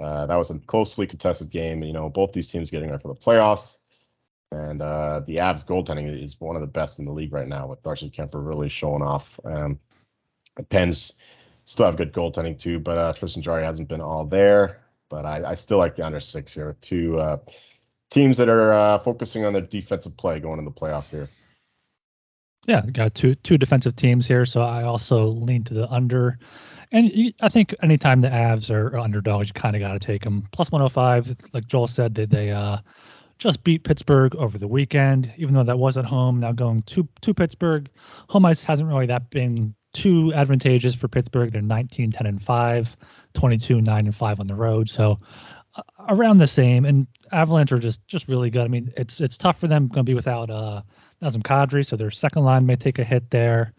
Uh, 0.00 0.26
that 0.26 0.36
was 0.36 0.50
a 0.50 0.58
closely 0.58 1.06
contested 1.06 1.50
game. 1.50 1.82
You 1.82 1.92
know, 1.92 2.08
both 2.08 2.32
these 2.32 2.50
teams 2.50 2.70
getting 2.70 2.90
ready 2.90 3.02
for 3.02 3.08
the 3.08 3.20
playoffs. 3.20 3.78
And 4.52 4.82
uh, 4.82 5.20
the 5.26 5.36
Avs 5.36 5.64
goaltending 5.64 6.22
is 6.22 6.40
one 6.40 6.56
of 6.56 6.62
the 6.62 6.66
best 6.66 6.98
in 6.98 7.04
the 7.04 7.12
league 7.12 7.32
right 7.32 7.46
now, 7.46 7.68
with 7.68 7.82
Darcy 7.82 8.10
Kuemper 8.10 8.44
really 8.44 8.68
showing 8.68 9.02
off. 9.02 9.38
Um, 9.44 9.78
Pens 10.68 11.18
still 11.66 11.86
have 11.86 11.96
good 11.96 12.12
goaltending 12.12 12.58
too, 12.58 12.80
but 12.80 12.98
uh, 12.98 13.12
Tristan 13.12 13.42
Jarry 13.42 13.62
hasn't 13.62 13.88
been 13.88 14.00
all 14.00 14.24
there. 14.24 14.80
But 15.08 15.24
I, 15.24 15.50
I 15.50 15.54
still 15.54 15.78
like 15.78 15.96
the 15.96 16.04
under 16.04 16.20
six 16.20 16.52
here. 16.52 16.76
Two 16.80 17.18
uh, 17.18 17.38
teams 18.10 18.38
that 18.38 18.48
are 18.48 18.72
uh, 18.72 18.98
focusing 18.98 19.44
on 19.44 19.52
their 19.52 19.62
defensive 19.62 20.16
play 20.16 20.40
going 20.40 20.58
into 20.58 20.70
the 20.70 20.80
playoffs 20.80 21.10
here. 21.10 21.28
Yeah, 22.66 22.82
got 22.82 23.14
two 23.14 23.34
two 23.36 23.56
defensive 23.56 23.96
teams 23.96 24.26
here, 24.26 24.44
so 24.46 24.60
I 24.60 24.84
also 24.84 25.26
lean 25.26 25.64
to 25.64 25.74
the 25.74 25.88
under. 25.88 26.38
And 26.92 27.34
I 27.40 27.48
think 27.48 27.74
anytime 27.82 28.20
the 28.20 28.28
Avs 28.28 28.70
are 28.70 28.98
underdogs, 28.98 29.48
you 29.48 29.54
kind 29.54 29.76
of 29.76 29.80
got 29.80 29.92
to 29.92 29.98
take 29.98 30.24
them. 30.24 30.48
Plus 30.52 30.72
105, 30.72 31.36
like 31.52 31.66
Joel 31.66 31.86
said, 31.86 32.14
they 32.14 32.26
they 32.26 32.50
uh, 32.50 32.78
just 33.38 33.62
beat 33.62 33.84
Pittsburgh 33.84 34.34
over 34.36 34.58
the 34.58 34.66
weekend, 34.66 35.32
even 35.36 35.54
though 35.54 35.62
that 35.62 35.78
was 35.78 35.96
at 35.96 36.04
home. 36.04 36.40
Now 36.40 36.52
going 36.52 36.82
to 36.82 37.08
to 37.20 37.34
Pittsburgh, 37.34 37.88
home 38.28 38.44
ice 38.44 38.64
hasn't 38.64 38.88
really 38.88 39.06
that 39.06 39.30
been 39.30 39.74
too 39.92 40.32
advantageous 40.34 40.94
for 40.94 41.08
Pittsburgh. 41.08 41.50
They're 41.52 41.62
19, 41.62 42.12
10, 42.12 42.26
and 42.26 42.42
5, 42.42 42.96
22, 43.34 43.80
9, 43.80 44.06
and 44.06 44.14
5 44.14 44.40
on 44.40 44.46
the 44.46 44.54
road. 44.54 44.88
So 44.88 45.18
uh, 45.74 45.82
around 46.08 46.38
the 46.38 46.46
same. 46.46 46.84
And 46.84 47.06
Avalanche 47.32 47.72
are 47.72 47.78
just 47.78 48.06
just 48.08 48.26
really 48.26 48.50
good. 48.50 48.64
I 48.64 48.68
mean, 48.68 48.92
it's 48.96 49.20
it's 49.20 49.38
tough 49.38 49.60
for 49.60 49.68
them 49.68 49.86
going 49.86 50.04
to 50.04 50.10
be 50.10 50.14
without 50.14 50.50
uh, 50.50 50.82
Nazem 51.22 51.42
Kadri, 51.42 51.86
so 51.86 51.94
their 51.96 52.10
second 52.10 52.42
line 52.42 52.66
may 52.66 52.76
take 52.76 52.98
a 52.98 53.04
hit 53.04 53.30
there. 53.30 53.72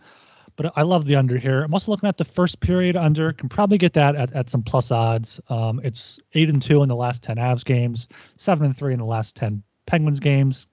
But 0.62 0.74
I 0.76 0.84
love 0.84 1.06
the 1.06 1.16
under 1.16 1.40
here. 1.40 1.64
I'm 1.64 1.74
also 1.74 1.92
looking 1.92 2.08
at 2.08 2.18
the 2.18 2.26
first 2.26 2.60
period 2.60 2.96
under. 2.96 3.32
Can 3.34 3.50
probably 3.50 3.80
get 3.80 3.94
that 3.94 4.16
at, 4.16 4.32
at 4.34 4.48
some 4.48 4.62
plus 4.62 4.92
odds. 4.92 5.40
Um, 5.50 5.82
it's 5.84 6.20
eight 6.36 6.50
and 6.50 6.62
two 6.62 6.84
in 6.84 6.90
the 6.90 6.96
last 6.96 7.24
ten 7.24 7.38
Avs 7.38 7.66
games, 7.66 8.08
seven 8.38 8.66
and 8.68 8.78
three 8.78 8.94
in 8.94 9.00
the 9.00 9.06
last 9.06 9.36
ten 9.36 9.64
Penguins 9.88 10.20
games. 10.20 10.68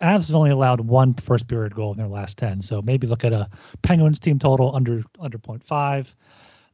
Avs 0.00 0.28
have 0.28 0.34
only 0.34 0.50
allowed 0.50 0.80
one 0.80 1.12
first 1.12 1.46
period 1.46 1.74
goal 1.74 1.92
in 1.92 1.98
their 1.98 2.08
last 2.08 2.38
ten, 2.38 2.62
so 2.62 2.80
maybe 2.80 3.06
look 3.06 3.22
at 3.22 3.34
a 3.34 3.50
Penguins 3.82 4.18
team 4.18 4.38
total 4.38 4.74
under 4.74 5.02
under 5.20 5.38
five. 5.62 6.14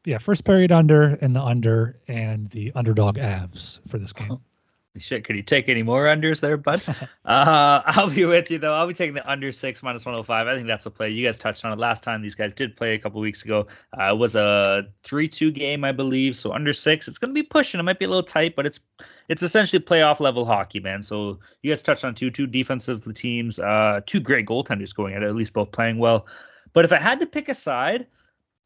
But 0.05 0.11
yeah, 0.11 0.19
first 0.19 0.45
period 0.45 0.71
under 0.71 1.19
and 1.21 1.35
the 1.35 1.43
under 1.43 1.99
and 2.07 2.47
the 2.51 2.71
underdog 2.77 3.17
Avs 3.17 3.81
for 3.89 3.99
this 3.99 4.13
game. 4.13 4.39
Shit, 4.97 5.25
could 5.25 5.37
you 5.37 5.43
take 5.43 5.69
any 5.69 5.85
more 5.85 6.07
unders 6.07 6.41
there, 6.41 6.57
bud? 6.57 6.83
uh, 6.89 7.07
I'll 7.25 8.11
be 8.11 8.25
with 8.25 8.51
you 8.51 8.59
though. 8.59 8.75
I'll 8.75 8.89
be 8.89 8.95
taking 8.95 9.15
the 9.15 9.31
under 9.31 9.53
six 9.53 9.85
minus 9.85 10.05
105. 10.05 10.49
I 10.49 10.55
think 10.57 10.67
that's 10.67 10.85
a 10.85 10.91
play. 10.91 11.11
You 11.11 11.25
guys 11.25 11.39
touched 11.39 11.65
on 11.65 11.73
it 11.73 11.79
last 11.79 12.03
time. 12.03 12.23
These 12.23 12.35
guys 12.35 12.55
did 12.55 12.77
play 12.77 12.95
a 12.95 12.99
couple 12.99 13.21
weeks 13.21 13.45
ago. 13.45 13.69
Uh, 13.97 14.13
it 14.13 14.19
was 14.19 14.35
a 14.35 14.89
three-two 15.05 15.53
game, 15.53 15.85
I 15.85 15.93
believe. 15.93 16.37
So 16.37 16.53
under 16.53 16.73
six, 16.73 17.07
it's 17.07 17.19
going 17.19 17.33
to 17.33 17.41
be 17.41 17.45
pushing. 17.45 17.79
It 17.79 17.85
might 17.85 18.01
be 18.01 18.05
a 18.05 18.09
little 18.09 18.25
tight, 18.25 18.57
but 18.57 18.67
it's 18.67 18.81
it's 19.29 19.43
essentially 19.43 19.81
playoff 19.81 20.19
level 20.19 20.45
hockey, 20.45 20.81
man. 20.81 21.05
So 21.05 21.39
you 21.63 21.71
guys 21.71 21.85
touched 21.85 22.05
on 22.05 22.17
two 22.17 22.31
two 22.31 22.49
defensive 22.49 23.07
teams, 23.15 23.61
uh, 23.61 24.01
two 24.07 24.19
great 24.19 24.47
goaltenders 24.47 24.95
going 24.95 25.15
at 25.15 25.23
it, 25.23 25.27
at 25.27 25.37
least 25.37 25.53
both 25.53 25.71
playing 25.71 25.99
well. 25.99 26.27
But 26.73 26.85
if 26.85 26.93
I 26.93 26.99
had 26.99 27.21
to 27.21 27.27
pick 27.27 27.49
a 27.49 27.55
side, 27.55 28.09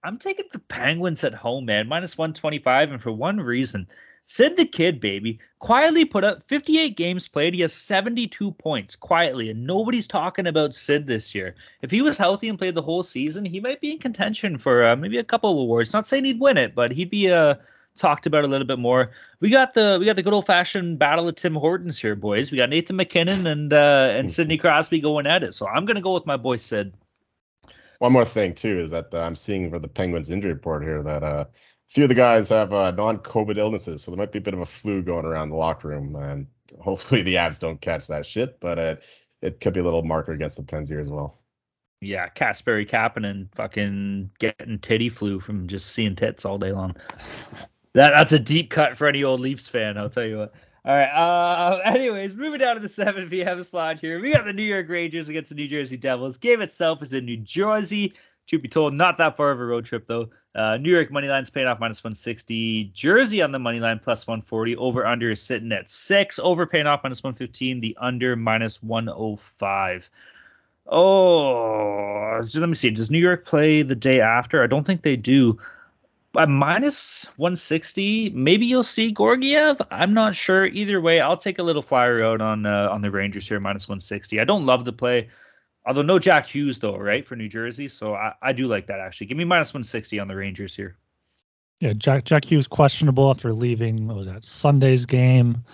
I'm 0.03 0.19
taking 0.19 0.47
the 0.53 0.59
Penguins 0.59 1.23
at 1.25 1.35
home, 1.35 1.67
man, 1.67 1.87
minus 1.87 2.17
125, 2.17 2.93
and 2.93 3.03
for 3.03 3.13
one 3.13 3.39
reason. 3.39 3.89
Sid 4.27 4.57
the 4.57 4.65
Kid, 4.65 5.01
baby, 5.01 5.39
quietly 5.59 6.05
put 6.05 6.25
up 6.25 6.49
58 6.49 6.97
games 6.97 7.29
played. 7.29 7.55
He 7.55 7.61
has 7.61 7.75
72 7.75 8.53
points 8.53 8.97
quietly, 8.97 9.51
and 9.51 9.67
nobody's 9.67 10.07
talking 10.07 10.47
about 10.47 10.75
Sid 10.75 11.07
this 11.07 11.35
year. 11.35 11.55
If 11.83 11.91
he 11.91 12.01
was 12.01 12.17
healthy 12.17 12.49
and 12.49 12.59
played 12.59 12.75
the 12.75 12.83
whole 12.83 13.03
season, 13.03 13.45
he 13.45 13.61
might 13.61 13.81
be 13.81 13.93
in 13.93 13.99
contention 13.99 14.57
for 14.57 14.85
uh, 14.85 14.97
maybe 14.97 15.19
a 15.19 15.25
couple 15.25 15.51
of 15.51 15.59
awards. 15.59 15.93
Not 15.93 16.07
saying 16.07 16.25
he'd 16.25 16.41
win 16.41 16.57
it, 16.57 16.75
but 16.75 16.91
he'd 16.91 17.11
be 17.11 17.31
uh, 17.31 17.57
talked 17.97 18.27
about 18.27 18.45
a 18.45 18.49
little 18.49 18.67
bit 18.67 18.79
more. 18.79 19.11
We 19.41 19.51
got 19.51 19.75
the 19.75 19.99
we 20.01 20.07
got 20.07 20.17
the 20.17 20.23
good 20.23 20.33
old 20.33 20.47
fashioned 20.47 20.99
battle 20.99 21.29
of 21.29 21.35
Tim 21.35 21.55
Hortons 21.55 21.99
here, 21.99 22.15
boys. 22.15 22.51
We 22.51 22.59
got 22.59 22.71
Nathan 22.71 22.97
MacKinnon 22.97 23.47
and 23.47 23.73
uh, 23.73 24.09
and 24.11 24.31
Sidney 24.31 24.57
Crosby 24.57 25.01
going 25.01 25.27
at 25.27 25.43
it. 25.43 25.55
So 25.55 25.67
I'm 25.67 25.85
gonna 25.85 26.01
go 26.01 26.15
with 26.15 26.27
my 26.27 26.37
boy 26.37 26.57
Sid. 26.57 26.95
One 27.99 28.13
more 28.13 28.25
thing 28.25 28.55
too 28.55 28.81
is 28.81 28.91
that 28.91 29.13
uh, 29.15 29.19
I'm 29.19 29.37
seeing 29.37 29.71
for 29.71 29.79
the 29.79 29.89
Penguins 29.89 30.31
injury 30.31 30.53
report 30.53 30.83
here 30.83 31.03
that 31.03 31.23
uh, 31.23 31.45
few 31.95 32.05
of 32.05 32.09
the 32.09 32.15
guys 32.15 32.49
have 32.49 32.73
uh, 32.73 32.91
non-COVID 32.91 33.57
illnesses, 33.57 34.03
so 34.03 34.11
there 34.11 34.19
might 34.19 34.33
be 34.33 34.41
a 34.41 34.43
bit 34.43 34.55
of 34.55 34.61
a 34.61 34.67
flu 34.67 35.01
going 35.01 35.25
around 35.25 35.51
the 35.51 35.57
locker 35.57 35.89
room, 35.89 36.17
and 36.17 36.47
hopefully 36.81 37.23
the 37.23 37.37
Avs 37.37 37.61
don't 37.61 37.81
catch 37.81 38.09
that 38.09 38.27
shit. 38.27 38.59
But 38.61 38.79
uh, 38.79 38.97
it 39.41 39.61
could 39.61 39.75
be 39.75 39.81
a 39.81 39.85
little 39.85 40.03
marker 40.03 40.33
against 40.33 40.57
the 40.57 40.65
Pens 40.65 40.89
here 40.89 41.01
as 41.01 41.09
well. 41.09 41.39
Yeah, 42.01 42.29
Kasperi 42.29 42.87
Kapanen 42.87 43.49
fucking 43.55 44.31
getting 44.39 44.79
titty 44.81 45.09
flu 45.09 45.39
from 45.39 45.69
just 45.69 45.87
seeing 45.87 46.17
tits 46.17 46.45
all 46.45 46.59
day 46.59 46.73
long. 46.73 46.97
That 47.95 48.11
that's 48.11 48.33
a 48.33 48.41
deep 48.41 48.71
cut 48.71 48.99
for 48.99 49.07
any 49.07 49.23
old 49.23 49.41
Leafs 49.41 49.69
fan, 49.69 49.97
I'll 49.97 50.11
tell 50.11 50.27
you 50.27 50.39
what. 50.39 50.55
All 50.85 50.95
right. 50.95 51.09
Uh, 51.09 51.79
anyways, 51.85 52.37
moving 52.37 52.59
down 52.59 52.75
to 52.75 52.81
the 52.81 52.89
7 52.89 53.31
p.m. 53.31 53.63
slot 53.63 54.01
here. 54.01 54.21
We 54.21 54.33
got 54.33 54.45
the 54.45 54.53
New 54.53 54.65
York 54.65 54.89
Rangers 54.89 55.29
against 55.29 55.51
the 55.51 55.55
New 55.55 55.69
Jersey 55.69 55.97
Devils. 55.97 56.37
Game 56.37 56.61
itself 56.61 57.01
is 57.03 57.15
in 57.15 57.25
New 57.25 57.39
Jersey. 57.39 58.15
Truth 58.47 58.63
be 58.63 58.69
told, 58.69 58.95
not 58.95 59.19
that 59.19 59.37
far 59.37 59.51
of 59.51 59.61
a 59.61 59.65
road 59.65 59.87
trip 59.87 60.07
though. 60.07 60.29
Uh, 60.55 60.77
New 60.77 60.91
York 60.91 61.11
money 61.11 61.29
line's 61.29 61.51
paying 61.51 61.67
off 61.67 61.81
minus 61.81 62.05
160. 62.05 62.85
Jersey 62.95 63.43
on 63.43 63.53
the 63.53 63.59
money 63.59 63.81
line 63.81 63.99
plus 63.99 64.27
140. 64.27 64.77
Over 64.77 65.07
under 65.07 65.31
is 65.31 65.43
sitting 65.43 65.73
at 65.73 65.91
six. 65.91 66.39
Over 66.39 66.67
paying 66.67 66.87
off 66.87 67.01
minus 67.03 67.23
115. 67.23 67.81
The 67.81 67.97
under 68.01 68.37
minus 68.37 68.83
105. 68.83 70.11
Oh, 70.87 72.41
let 72.55 72.69
me 72.69 72.75
see. 72.75 72.91
Does 72.91 73.11
New 73.11 73.19
York 73.19 73.47
play 73.47 73.83
the 73.83 73.95
day 73.95 74.21
after? 74.21 74.63
I 74.63 74.67
don't 74.67 74.85
think 74.85 75.03
they 75.03 75.17
do. 75.17 75.59
At 76.37 76.49
minus 76.49 77.27
160, 77.37 78.31
maybe 78.31 78.67
you'll 78.67 78.83
see 78.83 79.13
Georgiev. 79.13 79.81
I'm 79.91 80.13
not 80.13 80.35
sure. 80.35 80.67
Either 80.67 81.01
way, 81.01 81.21
I'll 81.21 81.37
take 81.37 81.59
a 81.59 81.63
little 81.63 81.81
flyer 81.81 82.25
out 82.25 82.41
on 82.41 82.67
uh, 82.67 82.89
on 82.91 83.03
the 83.03 83.11
Rangers 83.11 83.49
here, 83.49 83.61
minus 83.61 83.89
160. 83.89 84.41
I 84.41 84.45
don't 84.45 84.67
love 84.67 84.85
the 84.85 84.93
play. 84.93 85.29
Although 85.87 86.03
no 86.03 86.19
Jack 86.19 86.47
Hughes 86.47 86.79
though, 86.79 86.97
right 86.97 87.25
for 87.25 87.37
New 87.37 87.49
Jersey, 87.49 87.89
so 87.89 88.15
I, 88.15 88.35
I 88.41 88.53
do 88.53 88.67
like 88.67 88.87
that 88.87 89.01
actually. 89.01 89.27
Give 89.27 89.37
me 89.37 89.45
minus 89.45 89.73
160 89.73 90.19
on 90.19 90.29
the 90.29 90.37
Rangers 90.37 90.75
here. 90.75 90.97
Yeah, 91.81 91.93
Jack 91.93 92.25
Jack 92.25 92.45
Hughes 92.45 92.67
questionable 92.67 93.31
after 93.31 93.53
leaving. 93.53 94.07
What 94.07 94.17
was 94.17 94.27
that 94.27 94.45
Sunday's 94.45 95.05
game? 95.07 95.65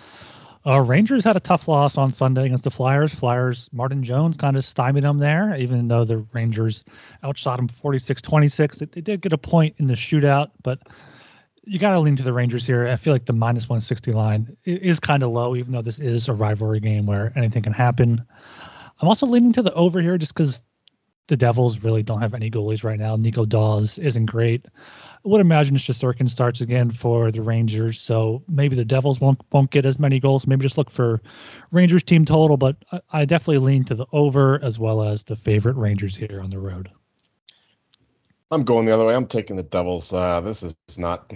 Uh, 0.65 0.83
Rangers 0.83 1.23
had 1.23 1.35
a 1.35 1.39
tough 1.39 1.67
loss 1.67 1.97
on 1.97 2.13
Sunday 2.13 2.45
against 2.45 2.63
the 2.63 2.71
Flyers. 2.71 3.13
Flyers 3.13 3.69
Martin 3.73 4.03
Jones 4.03 4.37
kind 4.37 4.55
of 4.55 4.63
stymied 4.63 5.03
them 5.03 5.17
there, 5.17 5.55
even 5.55 5.87
though 5.87 6.05
the 6.05 6.17
Rangers 6.33 6.83
outshot 7.23 7.57
them 7.57 7.67
46-26. 7.67 8.77
They, 8.77 8.85
they 8.85 9.01
did 9.01 9.21
get 9.21 9.33
a 9.33 9.39
point 9.39 9.75
in 9.79 9.87
the 9.87 9.95
shootout, 9.95 10.51
but 10.61 10.79
you 11.63 11.79
got 11.79 11.91
to 11.91 11.99
lean 11.99 12.15
to 12.15 12.23
the 12.23 12.33
Rangers 12.33 12.65
here. 12.65 12.87
I 12.87 12.95
feel 12.95 13.13
like 13.13 13.25
the 13.25 13.33
minus 13.33 13.69
160 13.69 14.11
line 14.11 14.55
is 14.65 14.99
kind 14.99 15.23
of 15.23 15.31
low, 15.31 15.55
even 15.55 15.71
though 15.71 15.81
this 15.81 15.99
is 15.99 16.27
a 16.27 16.33
rivalry 16.33 16.79
game 16.79 17.07
where 17.07 17.33
anything 17.35 17.63
can 17.63 17.73
happen. 17.73 18.23
I'm 19.01 19.07
also 19.07 19.25
leaning 19.25 19.53
to 19.53 19.63
the 19.63 19.73
over 19.73 19.99
here 20.01 20.17
just 20.17 20.33
because 20.33 20.63
the 21.27 21.37
Devils 21.37 21.83
really 21.83 22.03
don't 22.03 22.21
have 22.21 22.33
any 22.33 22.51
goalies 22.51 22.83
right 22.83 22.99
now. 22.99 23.15
Nico 23.15 23.45
Daws 23.45 23.97
isn't 23.97 24.25
great. 24.25 24.65
I 24.75 25.29
would 25.29 25.41
imagine 25.41 25.75
Shesterkin 25.77 26.29
starts 26.29 26.61
again 26.61 26.91
for 26.91 27.31
the 27.31 27.41
Rangers, 27.41 28.01
so 28.01 28.43
maybe 28.47 28.75
the 28.75 28.85
Devils 28.85 29.19
won't 29.19 29.39
won't 29.51 29.71
get 29.71 29.85
as 29.85 29.97
many 29.97 30.19
goals. 30.19 30.45
Maybe 30.45 30.63
just 30.63 30.77
look 30.77 30.89
for 30.89 31.21
Rangers 31.71 32.03
team 32.03 32.25
total, 32.25 32.57
but 32.57 32.75
I, 32.91 33.01
I 33.11 33.25
definitely 33.25 33.59
lean 33.59 33.83
to 33.85 33.95
the 33.95 34.05
over 34.11 34.63
as 34.63 34.77
well 34.77 35.03
as 35.03 35.23
the 35.23 35.35
favorite 35.35 35.77
Rangers 35.77 36.15
here 36.15 36.41
on 36.43 36.49
the 36.49 36.59
road. 36.59 36.89
I'm 38.51 38.63
going 38.63 38.85
the 38.85 38.93
other 38.93 39.05
way. 39.05 39.15
I'm 39.15 39.27
taking 39.27 39.55
the 39.55 39.63
Devils. 39.63 40.11
Uh, 40.11 40.41
this 40.41 40.63
is 40.63 40.75
not 40.97 41.31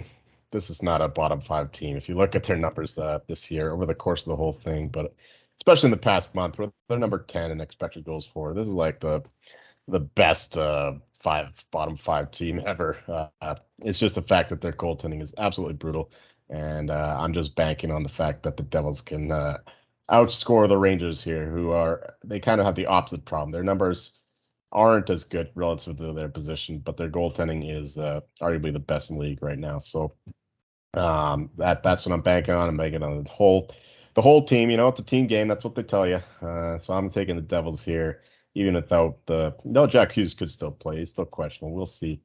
this 0.50 0.68
is 0.68 0.82
not 0.82 1.00
a 1.00 1.08
bottom 1.08 1.40
five 1.40 1.72
team. 1.72 1.96
If 1.96 2.08
you 2.08 2.16
look 2.16 2.34
at 2.34 2.44
their 2.44 2.56
numbers 2.56 2.98
uh, 2.98 3.20
this 3.26 3.50
year 3.50 3.72
over 3.72 3.86
the 3.86 3.94
course 3.94 4.26
of 4.26 4.30
the 4.30 4.36
whole 4.36 4.52
thing, 4.52 4.88
but 4.88 5.14
especially 5.58 5.88
in 5.88 5.92
the 5.92 5.96
past 5.96 6.34
month 6.34 6.58
where 6.58 6.70
they're 6.88 6.98
number 6.98 7.18
10 7.18 7.50
in 7.50 7.60
expected 7.60 8.04
goals 8.04 8.26
for. 8.26 8.54
This 8.54 8.66
is 8.66 8.74
like 8.74 9.00
the 9.00 9.22
the 9.88 10.00
best 10.00 10.58
uh, 10.58 10.94
five 11.18 11.64
bottom 11.70 11.96
five 11.96 12.30
team 12.30 12.60
ever. 12.66 13.30
Uh, 13.40 13.56
it's 13.82 13.98
just 13.98 14.14
the 14.16 14.22
fact 14.22 14.50
that 14.50 14.60
their 14.60 14.72
goaltending 14.72 15.22
is 15.22 15.34
absolutely 15.38 15.76
brutal, 15.76 16.10
and 16.50 16.90
uh, 16.90 17.16
I'm 17.18 17.32
just 17.32 17.54
banking 17.54 17.90
on 17.90 18.02
the 18.02 18.08
fact 18.08 18.42
that 18.44 18.56
the 18.56 18.62
Devils 18.64 19.00
can 19.00 19.30
uh, 19.30 19.58
outscore 20.10 20.68
the 20.68 20.78
Rangers 20.78 21.22
here, 21.22 21.48
who 21.48 21.70
are 21.70 22.14
they 22.24 22.40
kind 22.40 22.60
of 22.60 22.66
have 22.66 22.74
the 22.74 22.86
opposite 22.86 23.24
problem. 23.24 23.52
Their 23.52 23.62
numbers 23.62 24.14
aren't 24.72 25.10
as 25.10 25.24
good 25.24 25.50
relative 25.54 25.96
to 25.98 26.12
their 26.12 26.28
position, 26.28 26.78
but 26.80 26.96
their 26.96 27.08
goaltending 27.08 27.70
is 27.70 27.96
uh, 27.96 28.20
arguably 28.42 28.72
the 28.72 28.80
best 28.80 29.10
in 29.10 29.16
the 29.16 29.22
league 29.22 29.42
right 29.42 29.58
now. 29.58 29.78
So 29.78 30.14
um, 30.94 31.50
that 31.58 31.82
that's 31.82 32.06
what 32.06 32.12
I'm 32.12 32.22
banking 32.22 32.54
on. 32.54 32.68
I'm 32.68 32.76
banking 32.76 33.02
on 33.02 33.22
the 33.22 33.30
whole 33.30 33.70
the 34.16 34.22
whole 34.22 34.42
team. 34.42 34.70
You 34.70 34.78
know, 34.78 34.88
it's 34.88 34.98
a 34.98 35.04
team 35.04 35.28
game. 35.28 35.46
That's 35.46 35.62
what 35.62 35.76
they 35.76 35.84
tell 35.84 36.06
you. 36.06 36.20
Uh, 36.42 36.78
so 36.78 36.94
I'm 36.94 37.08
taking 37.08 37.36
the 37.36 37.42
Devils 37.42 37.84
here, 37.84 38.22
even 38.54 38.74
without 38.74 39.24
the. 39.26 39.54
No, 39.64 39.86
Jack 39.86 40.12
Hughes 40.12 40.34
could 40.34 40.50
still 40.50 40.72
play. 40.72 40.98
He's 40.98 41.10
still 41.10 41.26
questionable. 41.26 41.76
We'll 41.76 41.86
see. 41.86 42.20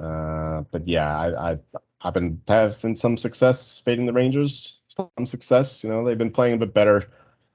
Uh, 0.00 0.62
but 0.70 0.88
yeah, 0.88 1.14
I, 1.14 1.52
I 1.52 1.58
I've 2.00 2.14
been 2.14 2.40
having 2.48 2.96
some 2.96 3.16
success 3.16 3.78
fading 3.78 4.06
the 4.06 4.12
Rangers. 4.12 4.78
Some 4.88 5.26
success. 5.26 5.84
You 5.84 5.90
know, 5.90 6.04
they've 6.04 6.16
been 6.16 6.32
playing 6.32 6.54
a 6.54 6.58
bit 6.58 6.72
better, 6.72 7.08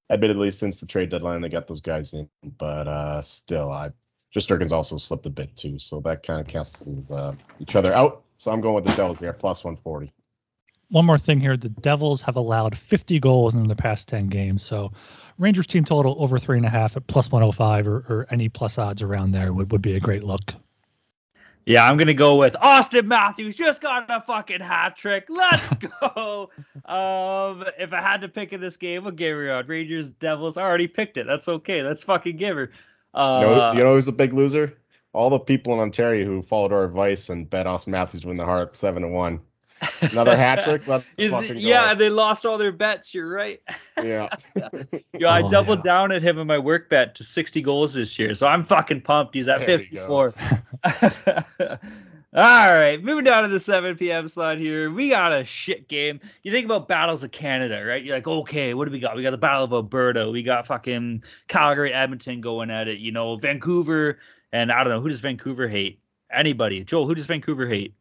admittedly, 0.09 0.51
since 0.51 0.79
the 0.79 0.85
trade 0.85 1.09
deadline. 1.09 1.41
They 1.41 1.49
got 1.49 1.67
those 1.67 1.81
guys 1.81 2.13
in, 2.13 2.29
but 2.57 2.87
uh, 2.87 3.21
still, 3.21 3.71
I 3.71 3.91
Shesterkin's 4.35 4.73
also 4.73 4.97
slipped 4.97 5.25
a 5.25 5.29
bit 5.29 5.55
too, 5.55 5.79
so 5.79 6.01
that 6.01 6.23
kind 6.23 6.41
of 6.41 6.47
cancels 6.47 7.09
uh, 7.09 7.33
each 7.59 7.75
other 7.75 7.93
out. 7.93 8.23
So 8.37 8.51
I'm 8.51 8.61
going 8.61 8.75
with 8.75 8.85
the 8.85 8.95
Devils 8.95 9.19
here, 9.19 9.33
plus 9.33 9.63
140. 9.63 10.11
One 10.89 11.05
more 11.05 11.17
thing 11.17 11.39
here: 11.39 11.57
the 11.57 11.69
Devils 11.69 12.21
have 12.21 12.35
allowed 12.35 12.77
50 12.77 13.19
goals 13.19 13.55
in 13.55 13.67
the 13.67 13.75
past 13.75 14.07
10 14.07 14.27
games, 14.27 14.65
so 14.65 14.91
Rangers 15.39 15.67
team 15.67 15.85
total 15.85 16.15
over 16.19 16.39
three 16.39 16.57
and 16.57 16.65
a 16.65 16.69
half 16.69 16.97
at 16.97 17.07
plus 17.07 17.31
105 17.31 17.87
or, 17.87 17.95
or 18.09 18.27
any 18.31 18.49
plus 18.49 18.77
odds 18.77 19.01
around 19.01 19.31
there 19.31 19.53
would, 19.53 19.71
would 19.71 19.81
be 19.81 19.95
a 19.95 19.99
great 19.99 20.23
look. 20.23 20.53
Yeah, 21.67 21.85
I'm 21.85 21.97
gonna 21.97 22.13
go 22.13 22.37
with 22.37 22.53
Auston 22.53 23.07
Matthews. 23.07 23.57
Just 23.57 23.81
got 23.81 24.05
a 24.09 24.21
fucking 24.21 24.61
hat 24.61 24.95
trick. 24.95 25.25
Let's 25.27 25.73
go. 26.01 26.49
um, 26.85 27.65
if 27.77 27.91
I 27.91 28.01
had 28.01 28.21
to 28.21 28.29
pick 28.29 28.53
in 28.53 28.61
this 28.61 28.77
game, 28.77 29.05
I'll 29.05 29.11
give 29.11 29.35
her 29.35 29.51
on 29.51 29.67
Rangers 29.67 30.09
Devils. 30.09 30.55
I 30.55 30.61
already 30.61 30.87
picked 30.87 31.17
it. 31.17 31.27
That's 31.27 31.49
okay. 31.49 31.83
Let's 31.83 32.03
fucking 32.03 32.37
give 32.37 32.55
her. 32.55 32.71
Uh, 33.13 33.39
you, 33.41 33.47
know, 33.47 33.71
you 33.73 33.83
know 33.83 33.93
who's 33.95 34.07
a 34.07 34.13
big 34.13 34.31
loser? 34.31 34.77
All 35.11 35.29
the 35.29 35.39
people 35.39 35.73
in 35.73 35.79
Ontario 35.79 36.25
who 36.25 36.41
followed 36.41 36.71
our 36.71 36.85
advice 36.85 37.27
and 37.27 37.49
bet 37.49 37.65
Auston 37.65 37.89
Matthews 37.89 38.25
win 38.25 38.37
the 38.37 38.45
Hart 38.45 38.77
seven 38.77 39.01
to 39.01 39.09
one. 39.09 39.41
Another 40.11 40.35
hat 40.35 40.63
trick. 40.63 40.83
Yeah, 41.57 41.93
they 41.93 42.09
lost 42.09 42.45
all 42.45 42.57
their 42.57 42.71
bets. 42.71 43.13
You're 43.13 43.29
right. 43.29 43.61
Yeah. 44.01 44.29
Yo, 45.13 45.27
I 45.27 45.41
oh, 45.43 45.49
doubled 45.49 45.79
yeah. 45.79 45.91
down 45.91 46.11
at 46.11 46.21
him 46.21 46.37
in 46.37 46.47
my 46.47 46.57
work 46.57 46.89
bet 46.89 47.15
to 47.15 47.23
60 47.23 47.61
goals 47.61 47.93
this 47.93 48.17
year, 48.17 48.35
so 48.35 48.47
I'm 48.47 48.63
fucking 48.63 49.01
pumped. 49.01 49.33
He's 49.35 49.47
at 49.47 49.65
there 49.65 49.79
54. 49.79 50.33
all 50.83 51.77
right, 52.33 53.03
moving 53.03 53.23
down 53.23 53.43
to 53.43 53.49
the 53.49 53.59
7 53.59 53.95
p.m. 53.97 54.27
slot 54.27 54.57
here. 54.57 54.91
We 54.91 55.09
got 55.09 55.33
a 55.33 55.43
shit 55.43 55.87
game. 55.87 56.19
You 56.43 56.51
think 56.51 56.65
about 56.65 56.87
battles 56.87 57.23
of 57.23 57.31
Canada, 57.31 57.83
right? 57.85 58.03
You're 58.03 58.15
like, 58.15 58.27
okay, 58.27 58.73
what 58.73 58.85
do 58.85 58.91
we 58.91 58.99
got? 58.99 59.15
We 59.15 59.23
got 59.23 59.31
the 59.31 59.37
Battle 59.37 59.63
of 59.63 59.73
Alberta. 59.73 60.29
We 60.29 60.43
got 60.43 60.67
fucking 60.67 61.23
Calgary, 61.47 61.93
Edmonton 61.93 62.41
going 62.41 62.71
at 62.71 62.87
it. 62.87 62.99
You 62.99 63.11
know, 63.11 63.37
Vancouver, 63.37 64.19
and 64.51 64.71
I 64.71 64.83
don't 64.83 64.93
know 64.93 65.01
who 65.01 65.09
does 65.09 65.19
Vancouver 65.19 65.67
hate. 65.67 65.99
Anybody, 66.31 66.83
Joel? 66.83 67.07
Who 67.07 67.15
does 67.15 67.25
Vancouver 67.25 67.67
hate? 67.67 67.93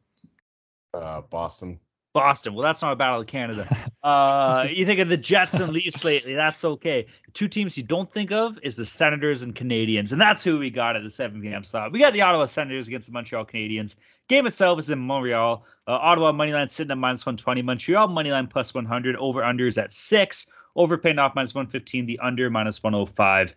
Uh, 1.03 1.21
Boston. 1.23 1.79
Boston. 2.17 2.55
Well, 2.55 2.65
that's 2.65 2.81
not 2.81 2.93
a 2.93 2.97
battle 2.97 3.21
of 3.21 3.27
Canada. 3.27 3.69
Uh, 4.07 4.69
you 4.71 4.87
think 4.87 5.01
of 5.01 5.09
the 5.09 5.17
Jets 5.17 5.59
and 5.59 5.73
Leafs 5.73 6.05
lately. 6.05 6.33
That's 6.33 6.65
okay. 6.65 7.07
two 7.33 7.49
teams 7.49 7.77
you 7.77 7.83
don't 7.83 8.09
think 8.09 8.31
of 8.31 8.57
is 8.63 8.77
the 8.77 8.85
Senators 8.85 9.43
and 9.43 9.53
Canadiens, 9.53 10.13
and 10.13 10.21
that's 10.21 10.45
who 10.45 10.61
we 10.61 10.71
got 10.71 10.95
at 10.95 11.03
the 11.03 11.11
7 11.11 11.43
p.m. 11.43 11.65
slot. 11.65 11.91
We 11.91 11.99
got 11.99 12.13
the 12.13 12.21
Ottawa 12.21 12.45
Senators 12.45 12.87
against 12.87 13.09
the 13.09 13.13
Montreal 13.13 13.45
Canadiens. 13.45 13.97
Game 14.29 14.47
itself 14.47 14.79
is 14.79 14.91
in 14.91 15.01
Montreal. 15.01 15.65
Uh, 15.89 15.91
Ottawa 15.91 16.31
moneyline 16.31 16.71
sitting 16.71 16.93
at 16.93 16.99
minus 16.99 17.27
120. 17.27 17.63
Montreal 17.63 18.07
moneyline 18.07 18.49
plus 18.49 18.73
100. 18.73 19.17
Over 19.17 19.41
unders 19.43 19.77
at 19.77 19.93
six. 19.93 20.47
Over 20.77 20.97
paying 20.99 21.19
off 21.19 21.35
minus 21.35 21.53
115. 21.53 22.07
The 22.07 22.21
under 22.21 22.49
minus 22.49 22.81
105 22.81 23.57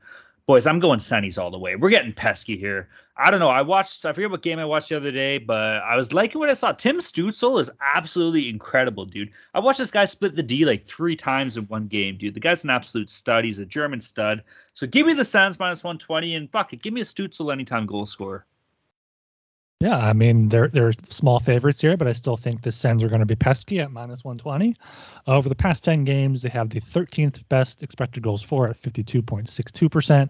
boys, 0.49 0.65
I'm 0.65 0.79
going 0.79 0.97
Sunnies 0.97 1.37
all 1.37 1.51
the 1.51 1.59
way. 1.59 1.75
We're 1.75 1.91
getting 1.91 2.11
pesky 2.11 2.57
here. 2.57 2.89
I 3.15 3.29
don't 3.29 3.39
know. 3.39 3.49
I 3.49 3.61
watched, 3.61 4.03
I 4.03 4.13
forget 4.13 4.31
what 4.31 4.41
game 4.41 4.57
I 4.57 4.65
watched 4.65 4.89
the 4.89 4.97
other 4.97 5.11
day, 5.11 5.37
but 5.37 5.83
I 5.83 5.95
was 5.95 6.11
liking 6.11 6.39
what 6.39 6.49
I 6.49 6.55
saw. 6.55 6.71
Tim 6.71 6.97
Stützle 6.97 7.61
is 7.61 7.69
absolutely 7.95 8.49
incredible, 8.49 9.05
dude. 9.05 9.29
I 9.53 9.59
watched 9.59 9.77
this 9.77 9.91
guy 9.91 10.05
split 10.05 10.35
the 10.35 10.41
D 10.41 10.65
like 10.65 10.85
three 10.85 11.15
times 11.15 11.55
in 11.55 11.65
one 11.65 11.85
game, 11.85 12.17
dude. 12.17 12.33
The 12.33 12.39
guy's 12.39 12.63
an 12.63 12.71
absolute 12.71 13.11
stud. 13.11 13.45
He's 13.45 13.59
a 13.59 13.65
German 13.67 14.01
stud. 14.01 14.43
So 14.73 14.87
give 14.87 15.05
me 15.05 15.13
the 15.13 15.23
Sens 15.23 15.59
minus 15.59 15.83
120 15.83 16.33
and 16.33 16.49
fuck 16.49 16.73
it, 16.73 16.81
give 16.81 16.95
me 16.95 17.01
a 17.01 17.03
Stützle 17.03 17.53
anytime 17.53 17.85
goal 17.85 18.07
scorer. 18.07 18.47
Yeah, 19.81 19.95
I 19.95 20.11
mean 20.11 20.49
they're 20.49 20.67
they're 20.67 20.91
small 21.07 21.39
favorites 21.39 21.79
here, 21.79 21.95
but 21.95 22.05
I 22.05 22.11
still 22.11 22.35
think 22.35 22.61
the 22.61 22.71
Sens 22.71 23.01
are 23.01 23.07
going 23.07 23.21
to 23.21 23.25
be 23.25 23.37
pesky 23.37 23.79
at 23.79 23.91
minus 23.91 24.25
120. 24.25 24.75
over 25.25 25.47
the 25.47 25.55
past 25.55 25.85
10 25.85 26.03
games, 26.03 26.41
they 26.41 26.49
have 26.49 26.69
the 26.69 26.81
13th 26.81 27.47
best 27.47 27.81
expected 27.81 28.21
goals 28.21 28.43
for 28.43 28.67
at 28.67 28.81
52.62%. 28.81 30.29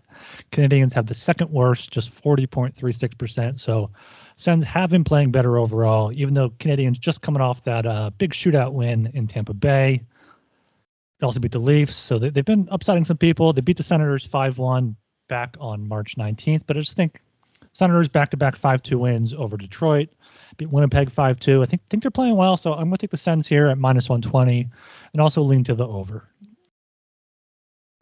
Canadiens 0.52 0.94
have 0.94 1.08
the 1.08 1.16
second 1.16 1.50
worst, 1.50 1.92
just 1.92 2.14
40.36%. 2.22 3.60
So 3.60 3.90
Sens 4.36 4.64
have 4.66 4.92
been 4.92 5.04
playing 5.04 5.32
better 5.32 5.58
overall, 5.58 6.14
even 6.14 6.36
though 6.36 6.52
Canadiens 6.52 7.00
just 7.00 7.24
coming 7.24 7.42
off 7.42 7.64
that 7.64 7.88
uh, 7.88 8.12
big 8.20 8.34
shootout 8.34 8.74
win 8.74 9.10
in 9.16 9.26
Tampa 9.26 9.56
Bay. 9.56 10.04
They 11.20 11.26
also 11.26 11.40
beat 11.40 11.54
the 11.54 11.60
Leafs, 11.60 11.96
so 11.96 12.20
they, 12.20 12.30
they've 12.30 12.46
been 12.46 12.68
upsetting 12.70 13.04
some 13.04 13.18
people. 13.18 13.52
They 13.54 13.62
beat 13.62 13.78
the 13.78 13.84
Senators 13.84 14.28
5-1 14.28 14.96
back 15.28 15.58
on 15.60 15.88
March 15.88 16.18
19th, 16.18 16.62
but 16.68 16.78
I 16.78 16.82
just 16.82 16.96
think 16.96 17.20
Senators 17.80 18.10
back 18.10 18.30
to 18.32 18.38
back 18.38 18.58
5 18.58 18.84
2 18.84 19.00
wins 19.00 19.34
over 19.34 19.56
Detroit. 19.56 20.10
Beat 20.58 20.70
Winnipeg 20.70 21.10
5 21.10 21.40
2. 21.40 21.64
I 21.64 21.66
think 21.66 21.82
think 21.90 22.04
they're 22.04 22.12
playing 22.12 22.36
well, 22.36 22.58
so 22.58 22.74
I'm 22.74 22.90
going 22.90 22.92
to 22.92 22.98
take 22.98 23.12
the 23.12 23.16
Sens 23.16 23.48
here 23.48 23.68
at 23.68 23.78
minus 23.78 24.10
120 24.10 24.68
and 25.14 25.22
also 25.22 25.42
lean 25.42 25.64
to 25.64 25.76
the 25.76 25.88
over. 25.88 26.28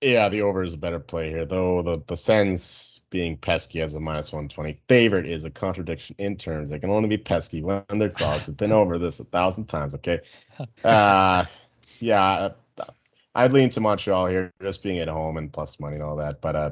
Yeah, 0.02 0.30
the 0.30 0.42
over 0.42 0.64
is 0.64 0.74
a 0.74 0.78
better 0.78 1.00
play 1.00 1.30
here, 1.30 1.46
though. 1.46 1.84
The, 1.84 2.02
the 2.08 2.18
Sens 2.18 3.00
being 3.12 3.38
pesky 3.38 3.82
as 3.82 3.94
a 3.94 4.00
minus 4.00 4.32
120 4.32 4.82
favorite 4.88 5.28
is 5.28 5.44
a 5.44 5.52
contradiction 5.52 6.16
in 6.18 6.38
terms. 6.38 6.72
They 6.72 6.80
can 6.80 6.90
only 6.90 7.10
be 7.10 7.18
pesky 7.18 7.62
when 7.62 7.84
they're 7.88 8.10
dogs. 8.10 8.48
We've 8.48 8.58
been 8.58 8.72
over 8.72 8.98
this 8.98 9.20
a 9.20 9.26
thousand 9.26 9.66
times, 9.66 9.94
okay? 9.96 10.22
Uh, 10.84 11.46
yeah, 12.00 12.50
I'd 13.36 13.52
lean 13.52 13.70
to 13.72 13.80
Montreal 13.80 14.26
here, 14.26 14.52
just 14.60 14.82
being 14.82 14.98
at 14.98 15.08
home 15.08 15.38
and 15.38 15.54
plus 15.54 15.80
money 15.80 15.96
and 15.96 16.04
all 16.04 16.16
that. 16.16 16.42
But 16.42 16.56
uh, 16.56 16.72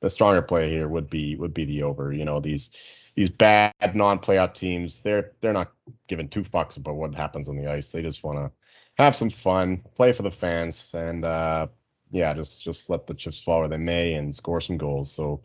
the 0.00 0.10
stronger 0.10 0.42
play 0.42 0.70
here 0.70 0.88
would 0.88 1.08
be 1.10 1.36
would 1.36 1.54
be 1.54 1.64
the 1.64 1.82
over. 1.82 2.12
You 2.12 2.24
know 2.24 2.40
these 2.40 2.70
these 3.14 3.30
bad 3.30 3.72
non-playoff 3.94 4.54
teams 4.54 5.00
they're 5.00 5.32
they're 5.40 5.52
not 5.52 5.72
giving 6.06 6.28
two 6.28 6.42
fucks 6.42 6.76
about 6.76 6.96
what 6.96 7.14
happens 7.14 7.48
on 7.48 7.56
the 7.56 7.70
ice. 7.70 7.88
They 7.88 8.02
just 8.02 8.22
want 8.22 8.38
to 8.38 8.52
have 9.02 9.16
some 9.16 9.30
fun, 9.30 9.82
play 9.94 10.12
for 10.12 10.22
the 10.22 10.30
fans, 10.30 10.92
and 10.94 11.24
uh, 11.24 11.66
yeah, 12.10 12.34
just 12.34 12.62
just 12.62 12.90
let 12.90 13.06
the 13.06 13.14
chips 13.14 13.42
fall 13.42 13.60
where 13.60 13.68
they 13.68 13.76
may 13.76 14.14
and 14.14 14.34
score 14.34 14.60
some 14.60 14.78
goals. 14.78 15.10
So 15.10 15.42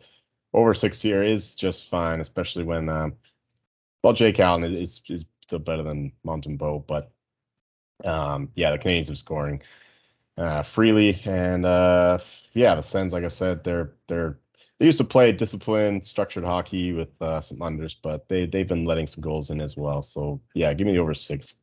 over 0.52 0.74
six 0.74 1.00
here 1.00 1.22
is 1.22 1.54
just 1.54 1.88
fine, 1.88 2.20
especially 2.20 2.64
when 2.64 2.88
uh, 2.88 3.10
well 4.02 4.12
Jake 4.12 4.40
Allen 4.40 4.64
is 4.64 5.02
is 5.08 5.24
still 5.42 5.58
better 5.58 5.82
than 5.82 6.12
Montembeault, 6.26 6.86
but 6.86 7.10
um, 8.04 8.50
yeah, 8.54 8.70
the 8.70 8.78
Canadiens 8.78 9.10
are 9.10 9.14
scoring 9.14 9.62
uh, 10.38 10.62
freely, 10.62 11.20
and 11.24 11.66
uh, 11.66 12.18
yeah, 12.54 12.74
the 12.74 12.82
Sens, 12.82 13.12
like 13.12 13.24
I 13.24 13.28
said, 13.28 13.64
they're 13.64 13.92
they're 14.06 14.38
they 14.78 14.86
used 14.86 14.98
to 14.98 15.04
play 15.04 15.30
disciplined, 15.32 16.04
structured 16.04 16.44
hockey 16.44 16.92
with 16.92 17.10
uh, 17.20 17.40
some 17.40 17.58
unders, 17.58 17.94
but 18.00 18.28
they 18.28 18.46
they've 18.46 18.66
been 18.66 18.84
letting 18.84 19.06
some 19.06 19.22
goals 19.22 19.50
in 19.50 19.60
as 19.60 19.76
well. 19.76 20.02
So 20.02 20.40
yeah, 20.54 20.72
give 20.74 20.86
me 20.86 20.94
the 20.94 20.98
over 20.98 21.14
six. 21.14 21.56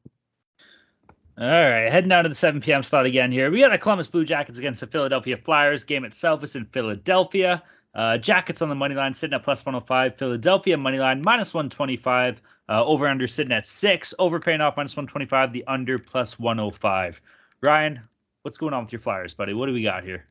All 1.37 1.47
right, 1.47 1.89
heading 1.89 2.09
down 2.09 2.23
to 2.23 2.29
the 2.29 2.35
7 2.35 2.59
p.m. 2.59 2.83
slot 2.83 3.05
again 3.05 3.31
here. 3.31 3.49
We 3.49 3.61
got 3.61 3.71
the 3.71 3.77
Columbus 3.77 4.07
Blue 4.07 4.25
Jackets 4.25 4.59
against 4.59 4.81
the 4.81 4.87
Philadelphia 4.87 5.37
Flyers. 5.37 5.85
Game 5.85 6.03
itself 6.03 6.43
is 6.43 6.53
in 6.57 6.65
Philadelphia. 6.65 7.63
Uh, 7.95 8.17
Jackets 8.17 8.61
on 8.61 8.67
the 8.67 8.75
money 8.75 8.93
line 8.93 9.13
sitting 9.13 9.33
at 9.33 9.43
plus 9.43 9.65
105. 9.65 10.17
Philadelphia 10.17 10.77
money 10.77 10.99
line 10.99 11.21
minus 11.21 11.53
125. 11.53 12.41
Uh, 12.67 12.85
over 12.85 13.07
under 13.07 13.25
sitting 13.25 13.53
at 13.53 13.65
six. 13.65 14.13
Over 14.19 14.41
paying 14.41 14.59
off 14.59 14.75
minus 14.75 14.97
125. 14.97 15.53
The 15.53 15.63
under 15.65 15.97
plus 15.97 16.37
105. 16.37 17.21
Ryan, 17.61 18.01
what's 18.43 18.57
going 18.57 18.73
on 18.73 18.83
with 18.83 18.91
your 18.91 18.99
Flyers, 18.99 19.33
buddy? 19.33 19.53
What 19.53 19.67
do 19.67 19.73
we 19.73 19.83
got 19.83 20.03
here? 20.03 20.25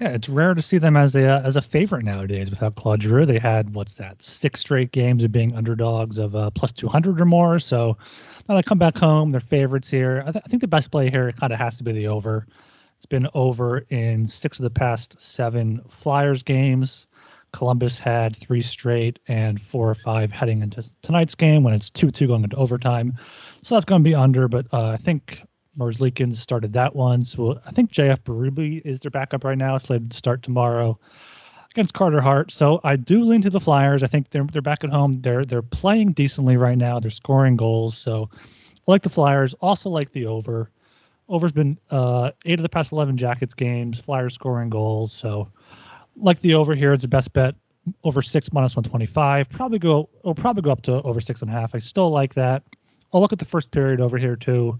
Yeah, 0.00 0.08
it's 0.08 0.30
rare 0.30 0.54
to 0.54 0.62
see 0.62 0.78
them 0.78 0.96
as 0.96 1.14
a 1.14 1.42
as 1.44 1.56
a 1.56 1.62
favorite 1.62 2.04
nowadays. 2.04 2.48
Without 2.48 2.74
Claude 2.74 3.02
Giroux, 3.02 3.26
they 3.26 3.38
had 3.38 3.74
what's 3.74 3.96
that 3.96 4.22
six 4.22 4.60
straight 4.60 4.92
games 4.92 5.22
of 5.22 5.30
being 5.30 5.54
underdogs 5.54 6.16
of 6.16 6.34
uh, 6.34 6.50
plus 6.50 6.72
200 6.72 7.20
or 7.20 7.24
more. 7.26 7.58
So 7.58 7.98
now 8.48 8.56
they 8.56 8.62
come 8.62 8.78
back 8.78 8.96
home, 8.96 9.30
they're 9.30 9.40
favorites 9.40 9.90
here. 9.90 10.24
I, 10.26 10.32
th- 10.32 10.42
I 10.44 10.48
think 10.48 10.62
the 10.62 10.68
best 10.68 10.90
play 10.90 11.10
here 11.10 11.30
kind 11.32 11.52
of 11.52 11.58
has 11.58 11.76
to 11.78 11.84
be 11.84 11.92
the 11.92 12.08
over. 12.08 12.46
It's 12.96 13.06
been 13.06 13.28
over 13.34 13.78
in 13.90 14.26
six 14.26 14.58
of 14.58 14.62
the 14.62 14.70
past 14.70 15.20
seven 15.20 15.82
Flyers 15.90 16.42
games. 16.42 17.06
Columbus 17.52 17.98
had 17.98 18.36
three 18.36 18.62
straight 18.62 19.18
and 19.26 19.60
four 19.60 19.90
or 19.90 19.94
five 19.94 20.30
heading 20.30 20.62
into 20.62 20.84
tonight's 21.02 21.34
game 21.34 21.62
when 21.62 21.74
it's 21.74 21.90
2 21.90 22.10
2 22.10 22.26
going 22.26 22.44
into 22.44 22.56
overtime. 22.56 23.18
So 23.64 23.74
that's 23.74 23.84
going 23.84 24.02
to 24.02 24.08
be 24.08 24.14
under, 24.14 24.48
but 24.48 24.66
uh, 24.72 24.90
I 24.90 24.96
think 24.96 25.42
Merzlikins 25.80 26.36
started 26.36 26.74
that 26.74 26.94
one. 26.94 27.24
So 27.24 27.60
I 27.66 27.70
think 27.72 27.92
JF 27.92 28.18
Berube 28.18 28.82
is 28.84 29.00
their 29.00 29.10
backup 29.10 29.44
right 29.44 29.58
now. 29.58 29.76
It's 29.76 29.86
slated 29.86 30.10
to 30.10 30.16
start 30.16 30.42
tomorrow 30.42 30.98
against 31.70 31.94
Carter 31.94 32.20
Hart. 32.20 32.50
So 32.50 32.80
I 32.84 32.96
do 32.96 33.22
lean 33.22 33.42
to 33.42 33.50
the 33.50 33.60
Flyers. 33.60 34.02
I 34.02 34.06
think 34.06 34.30
they're 34.30 34.44
they're 34.44 34.62
back 34.62 34.84
at 34.84 34.90
home. 34.90 35.14
They're 35.14 35.44
they're 35.44 35.62
playing 35.62 36.12
decently 36.12 36.56
right 36.56 36.76
now. 36.78 37.00
They're 37.00 37.10
scoring 37.10 37.56
goals. 37.56 37.96
So 37.96 38.28
I 38.34 38.90
like 38.90 39.02
the 39.02 39.08
Flyers. 39.08 39.54
Also 39.54 39.90
like 39.90 40.12
the 40.12 40.26
over. 40.26 40.70
Over's 41.28 41.52
been 41.52 41.78
uh, 41.90 42.32
eight 42.44 42.58
of 42.58 42.62
the 42.62 42.68
past 42.68 42.92
eleven 42.92 43.16
Jackets 43.16 43.54
games. 43.54 43.98
Flyers 43.98 44.34
scoring 44.34 44.68
goals. 44.68 45.12
So 45.12 45.48
like 46.16 46.40
the 46.40 46.54
over 46.54 46.74
here. 46.74 46.92
It's 46.92 47.02
the 47.02 47.08
best 47.08 47.32
bet. 47.32 47.54
Over 48.04 48.20
six 48.20 48.52
minus 48.52 48.76
one 48.76 48.84
twenty 48.84 49.06
five. 49.06 49.48
Probably 49.48 49.78
go. 49.78 50.08
It'll 50.20 50.34
probably 50.34 50.62
go 50.62 50.70
up 50.70 50.82
to 50.82 51.00
over 51.02 51.20
six 51.20 51.40
and 51.40 51.50
a 51.50 51.54
half. 51.54 51.74
I 51.74 51.78
still 51.78 52.10
like 52.10 52.34
that. 52.34 52.62
I'll 53.12 53.20
look 53.20 53.32
at 53.32 53.38
the 53.38 53.44
first 53.44 53.70
period 53.70 54.00
over 54.00 54.18
here 54.18 54.36
too, 54.36 54.78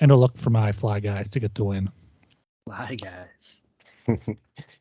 and 0.00 0.12
I'll 0.12 0.18
look 0.18 0.38
for 0.38 0.50
my 0.50 0.72
fly 0.72 1.00
guys 1.00 1.28
to 1.30 1.40
get 1.40 1.54
the 1.54 1.64
win. 1.64 1.90
Fly 2.66 2.96
guys. 2.96 3.60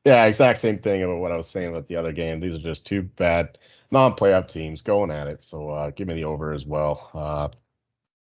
yeah, 0.06 0.26
exact 0.26 0.60
same 0.60 0.80
thing 0.80 1.04
about 1.04 1.18
what 1.18 1.32
I 1.32 1.38
was 1.38 1.50
saying 1.50 1.70
about 1.70 1.88
the 1.88 1.96
other 1.96 2.12
game. 2.12 2.40
These 2.40 2.56
are 2.56 2.64
just 2.64 2.86
two 2.86 3.04
bad 3.04 3.58
non-playoff 3.92 4.48
teams 4.48 4.82
going 4.82 5.12
at 5.12 5.28
it. 5.28 5.44
So 5.44 5.70
uh, 5.70 5.90
give 5.92 6.08
me 6.08 6.16
the 6.16 6.26
over 6.26 6.54
as 6.54 6.66
well. 6.66 7.10
Uh, 7.14 7.50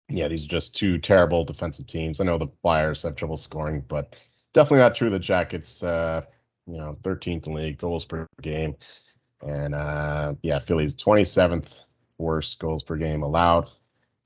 yeah, 0.10 0.28
these 0.28 0.46
are 0.46 0.50
just 0.50 0.76
two 0.76 0.98
terrible 0.98 1.44
defensive 1.44 1.88
teams. 1.88 2.20
I 2.20 2.24
know 2.24 2.38
the 2.38 2.48
Flyers 2.62 3.04
have 3.04 3.16
trouble 3.16 3.38
scoring, 3.38 3.84
but 3.88 4.22
definitely 4.54 4.80
not 4.80 4.96
true. 4.96 5.10
The 5.10 5.20
Jackets, 5.20 5.84
uh, 5.84 6.22
you 6.66 6.78
know, 6.78 6.98
13th 7.04 7.48
in 7.48 7.54
league 7.54 7.78
goals 7.78 8.06
per 8.06 8.28
game. 8.42 8.76
And 9.42 9.76
uh, 9.76 10.34
yeah, 10.42 10.60
Philly's 10.60 10.96
27th 10.96 11.80
worst 12.18 12.60
goals 12.60 12.84
per 12.84 12.98
game 12.98 13.24
allowed. 13.24 13.70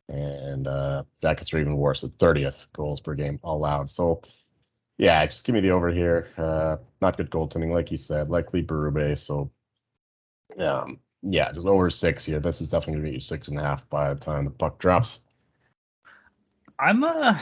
And 0.10 0.68
uh, 0.68 1.04
Jackets 1.22 1.54
are 1.54 1.60
even 1.60 1.78
worse 1.78 2.04
at 2.04 2.18
30th 2.18 2.68
goals 2.74 3.02
per 3.02 3.16
game 3.16 3.40
allowed. 3.44 3.90
So 3.90 4.22
yeah, 4.98 5.26
just 5.26 5.46
give 5.46 5.54
me 5.54 5.62
the 5.62 5.72
over 5.72 5.90
here. 5.90 6.30
Uh, 6.38 6.78
not 7.02 7.18
good 7.18 7.30
goaltending, 7.30 7.72
like 7.72 7.92
you 7.92 7.98
said, 7.98 8.30
likely 8.30 8.64
Berube. 8.64 9.18
So 9.18 9.52
um, 10.60 11.00
yeah, 11.22 11.52
just 11.52 11.68
over 11.68 11.90
six 11.90 12.26
here. 12.26 12.40
This 12.40 12.62
is 12.62 12.70
definitely 12.70 13.02
gonna 13.02 13.14
be 13.14 13.20
six 13.20 13.48
and 13.48 13.60
a 13.60 13.64
half 13.64 13.90
by 13.90 14.14
the 14.14 14.20
time 14.20 14.46
the 14.46 14.52
puck 14.52 14.78
drops. 14.78 15.20
I'm 16.78 17.04
uh 17.04 17.38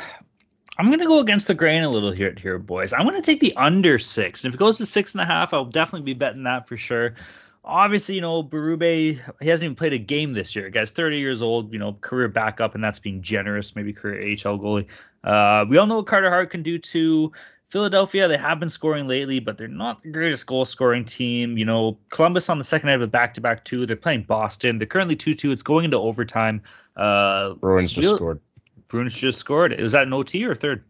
I'm 0.77 0.89
gonna 0.89 1.07
go 1.07 1.19
against 1.19 1.47
the 1.47 1.53
grain 1.53 1.83
a 1.83 1.89
little 1.89 2.11
here, 2.11 2.33
here, 2.39 2.57
boys. 2.57 2.93
I'm 2.93 3.05
gonna 3.05 3.21
take 3.21 3.39
the 3.39 3.55
under 3.55 3.99
six, 3.99 4.43
and 4.43 4.51
if 4.51 4.55
it 4.55 4.59
goes 4.59 4.77
to 4.77 4.85
six 4.85 5.13
and 5.13 5.21
a 5.21 5.25
half, 5.25 5.53
I'll 5.53 5.65
definitely 5.65 6.05
be 6.05 6.17
betting 6.17 6.43
that 6.43 6.67
for 6.67 6.77
sure. 6.77 7.15
Obviously, 7.63 8.15
you 8.15 8.21
know, 8.21 8.43
Berube, 8.43 9.19
he 9.39 9.47
hasn't 9.47 9.65
even 9.65 9.75
played 9.75 9.93
a 9.93 9.99
game 9.99 10.33
this 10.33 10.55
year. 10.55 10.69
Guy's 10.69 10.91
30 10.91 11.19
years 11.19 11.43
old, 11.43 11.71
you 11.71 11.77
know, 11.77 11.93
career 12.01 12.27
backup, 12.27 12.73
and 12.73 12.83
that's 12.83 12.99
being 12.99 13.21
generous, 13.21 13.75
maybe 13.75 13.93
career 13.93 14.19
AHL 14.19 14.57
goalie. 14.57 14.87
Uh, 15.23 15.65
we 15.69 15.77
all 15.77 15.85
know 15.85 15.97
what 15.97 16.07
Carter 16.07 16.29
Hart 16.29 16.49
can 16.49 16.63
do 16.63 16.79
too. 16.79 17.31
Philadelphia, 17.69 18.27
they 18.27 18.37
have 18.37 18.59
been 18.59 18.69
scoring 18.69 19.07
lately, 19.07 19.39
but 19.39 19.57
they're 19.57 19.67
not 19.67 20.03
the 20.03 20.09
greatest 20.09 20.45
goal 20.45 20.65
scoring 20.65 21.05
team. 21.05 21.57
You 21.57 21.63
know, 21.63 21.97
Columbus 22.09 22.49
on 22.49 22.57
the 22.57 22.65
second 22.65 22.87
night 22.87 22.95
of 22.95 23.01
a 23.01 23.07
back 23.07 23.33
to 23.35 23.41
back 23.41 23.63
two. 23.63 23.85
They're 23.85 23.95
playing 23.95 24.23
Boston. 24.23 24.77
They're 24.77 24.87
currently 24.87 25.15
2 25.15 25.35
2. 25.35 25.51
It's 25.53 25.63
going 25.63 25.85
into 25.85 25.97
overtime. 25.97 26.61
Uh, 26.97 27.53
Bruins 27.53 27.93
just 27.93 28.15
scored. 28.15 28.41
Bruins 28.89 29.13
just 29.13 29.39
scored. 29.39 29.79
Was 29.79 29.93
that 29.93 30.03
an 30.03 30.11
OT 30.11 30.43
or 30.43 30.53
third? 30.53 30.83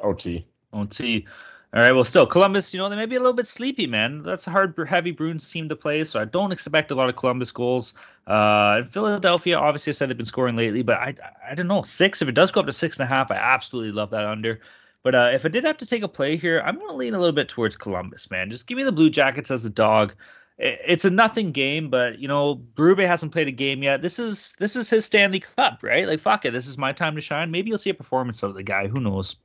OT. 0.00 0.46
OT. 0.74 1.26
All 1.72 1.80
right. 1.80 1.92
Well, 1.92 2.04
still, 2.04 2.26
Columbus, 2.26 2.74
you 2.74 2.78
know, 2.78 2.88
they 2.88 2.96
may 2.96 3.06
be 3.06 3.14
a 3.14 3.20
little 3.20 3.32
bit 3.32 3.46
sleepy, 3.46 3.86
man. 3.86 4.24
That's 4.24 4.46
a 4.48 4.50
hard, 4.50 4.74
heavy 4.88 5.12
Bruins 5.12 5.48
team 5.48 5.68
to 5.68 5.76
play, 5.76 6.02
so 6.02 6.20
I 6.20 6.24
don't 6.24 6.50
expect 6.50 6.90
a 6.90 6.96
lot 6.96 7.08
of 7.08 7.14
Columbus 7.14 7.52
goals. 7.52 7.94
Uh, 8.26 8.82
Philadelphia, 8.82 9.56
obviously, 9.56 9.92
I 9.92 9.94
said 9.94 10.10
they've 10.10 10.16
been 10.16 10.26
scoring 10.26 10.56
lately, 10.56 10.82
but 10.82 10.98
I, 10.98 11.14
I 11.48 11.54
don't 11.54 11.68
know. 11.68 11.82
Six, 11.82 12.22
if 12.22 12.28
it 12.28 12.34
does 12.34 12.50
go 12.50 12.60
up 12.60 12.66
to 12.66 12.72
six 12.72 12.98
and 12.98 13.04
a 13.04 13.08
half, 13.08 13.30
I 13.30 13.36
absolutely 13.36 13.92
love 13.92 14.10
that 14.10 14.24
under. 14.24 14.60
But 15.04 15.14
uh, 15.14 15.30
if 15.32 15.46
I 15.46 15.48
did 15.48 15.64
have 15.64 15.76
to 15.78 15.86
take 15.86 16.02
a 16.02 16.08
play 16.08 16.36
here, 16.36 16.60
I'm 16.60 16.74
going 16.74 16.90
to 16.90 16.96
lean 16.96 17.14
a 17.14 17.20
little 17.20 17.34
bit 17.34 17.48
towards 17.48 17.76
Columbus, 17.76 18.32
man. 18.32 18.50
Just 18.50 18.66
give 18.66 18.76
me 18.76 18.82
the 18.82 18.92
Blue 18.92 19.08
Jackets 19.08 19.52
as 19.52 19.64
a 19.64 19.70
dog. 19.70 20.14
It's 20.58 21.06
a 21.06 21.10
nothing 21.10 21.52
game, 21.52 21.88
but 21.88 22.18
you 22.18 22.28
know, 22.28 22.56
Berube 22.56 23.06
hasn't 23.06 23.32
played 23.32 23.48
a 23.48 23.52
game 23.52 23.82
yet. 23.82 24.02
This 24.02 24.18
is 24.18 24.56
this 24.58 24.76
is 24.76 24.90
his 24.90 25.06
Stanley 25.06 25.40
Cup, 25.40 25.82
right? 25.82 26.06
Like 26.06 26.20
fuck 26.20 26.44
it, 26.44 26.50
this 26.50 26.66
is 26.66 26.76
my 26.76 26.92
time 26.92 27.14
to 27.14 27.22
shine. 27.22 27.50
Maybe 27.50 27.70
you'll 27.70 27.78
see 27.78 27.88
a 27.88 27.94
performance 27.94 28.44
out 28.44 28.50
of 28.50 28.56
the 28.56 28.62
guy. 28.62 28.86
Who 28.86 29.00
knows? 29.00 29.36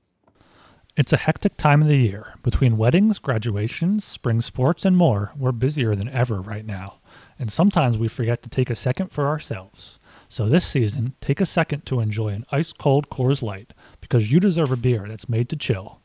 It's 0.98 1.12
a 1.12 1.18
hectic 1.18 1.58
time 1.58 1.82
of 1.82 1.90
the 1.90 1.98
year. 1.98 2.36
Between 2.42 2.78
weddings, 2.78 3.20
graduations, 3.20 4.06
spring 4.06 4.40
sports, 4.42 4.86
and 4.86 4.96
more, 4.96 5.34
we're 5.36 5.52
busier 5.52 5.94
than 5.94 6.08
ever 6.08 6.40
right 6.40 6.66
now. 6.66 7.00
And 7.38 7.52
sometimes 7.52 7.98
we 7.98 8.08
forget 8.08 8.42
to 8.44 8.50
take 8.50 8.70
a 8.70 8.76
second 8.76 9.12
for 9.12 9.28
ourselves. 9.28 10.00
So 10.30 10.48
this 10.48 10.66
season, 10.66 11.14
take 11.20 11.42
a 11.42 11.46
second 11.46 11.86
to 11.88 12.00
enjoy 12.00 12.30
an 12.30 12.46
ice 12.50 12.72
cold 12.72 13.10
Coors 13.10 13.42
Light 13.42 13.74
because 14.00 14.32
you 14.32 14.40
deserve 14.40 14.72
a 14.72 14.78
beer 14.78 15.06
that's 15.06 15.28
made 15.28 15.50
to 15.50 15.58
chill. 15.58 16.00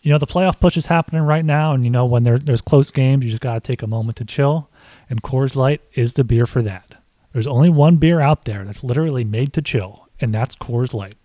You 0.00 0.10
know, 0.10 0.18
the 0.18 0.26
playoff 0.26 0.58
push 0.58 0.78
is 0.78 0.86
happening 0.86 1.22
right 1.22 1.44
now, 1.44 1.74
and 1.74 1.84
you 1.84 1.90
know, 1.90 2.06
when 2.06 2.22
there, 2.22 2.38
there's 2.38 2.62
close 2.62 2.90
games, 2.90 3.26
you 3.26 3.30
just 3.30 3.42
got 3.42 3.62
to 3.62 3.72
take 3.72 3.82
a 3.82 3.86
moment 3.86 4.16
to 4.16 4.24
chill. 4.24 4.70
And 5.10 5.22
Coors 5.22 5.54
Light 5.54 5.82
is 5.92 6.14
the 6.14 6.24
beer 6.24 6.46
for 6.46 6.62
that. 6.62 6.94
There's 7.34 7.46
only 7.46 7.68
one 7.68 7.96
beer 7.96 8.20
out 8.20 8.46
there 8.46 8.64
that's 8.64 8.82
literally 8.82 9.24
made 9.24 9.52
to 9.52 9.60
chill, 9.60 10.08
and 10.18 10.32
that's 10.32 10.56
Coors 10.56 10.94
Light. 10.94 11.18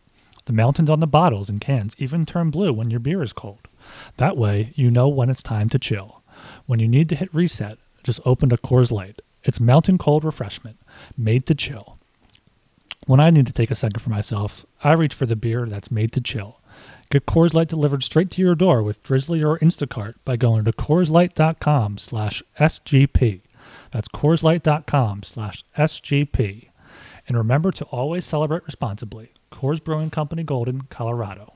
The 0.49 0.53
mountains 0.53 0.89
on 0.89 0.99
the 0.99 1.05
bottles 1.05 1.47
and 1.47 1.61
cans 1.61 1.95
even 1.99 2.25
turn 2.25 2.49
blue 2.49 2.73
when 2.73 2.89
your 2.89 2.99
beer 2.99 3.21
is 3.21 3.33
cold. 3.33 3.67
That 4.17 4.35
way, 4.35 4.73
you 4.73 4.89
know 4.89 5.07
when 5.07 5.29
it's 5.29 5.43
time 5.43 5.69
to 5.69 5.77
chill. 5.77 6.23
When 6.65 6.79
you 6.79 6.87
need 6.87 7.07
to 7.09 7.15
hit 7.15 7.31
reset, 7.31 7.77
just 8.01 8.19
open 8.25 8.51
a 8.51 8.57
Coors 8.57 8.89
Light. 8.89 9.21
It's 9.43 9.59
mountain 9.59 9.99
cold 9.99 10.23
refreshment, 10.23 10.77
made 11.15 11.45
to 11.45 11.53
chill. 11.53 11.99
When 13.05 13.19
I 13.19 13.29
need 13.29 13.45
to 13.45 13.53
take 13.53 13.69
a 13.69 13.75
second 13.75 13.99
for 13.99 14.09
myself, 14.09 14.65
I 14.83 14.93
reach 14.93 15.13
for 15.13 15.27
the 15.27 15.35
beer 15.35 15.67
that's 15.67 15.91
made 15.91 16.11
to 16.13 16.19
chill. 16.19 16.59
Get 17.11 17.27
Coors 17.27 17.53
Light 17.53 17.67
delivered 17.67 18.01
straight 18.01 18.31
to 18.31 18.41
your 18.41 18.55
door 18.55 18.81
with 18.81 19.03
Drizly 19.03 19.47
or 19.47 19.59
Instacart 19.59 20.15
by 20.25 20.35
going 20.35 20.65
to 20.65 20.71
CoorsLight.com 20.71 21.99
slash 21.99 22.41
SGP. 22.59 23.41
That's 23.91 24.07
CoorsLight.com 24.07 25.21
slash 25.21 25.63
SGP. 25.77 26.69
And 27.27 27.37
remember 27.37 27.71
to 27.71 27.85
always 27.85 28.25
celebrate 28.25 28.65
responsibly. 28.65 29.33
Coors 29.59 29.83
Brewing 29.83 30.09
Company, 30.09 30.43
Golden, 30.43 30.83
Colorado. 30.83 31.53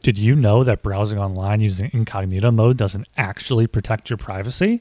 Did 0.00 0.16
you 0.16 0.36
know 0.36 0.62
that 0.62 0.84
browsing 0.84 1.18
online 1.18 1.60
using 1.60 1.90
incognito 1.92 2.52
mode 2.52 2.76
doesn't 2.76 3.08
actually 3.16 3.66
protect 3.66 4.08
your 4.08 4.16
privacy? 4.16 4.80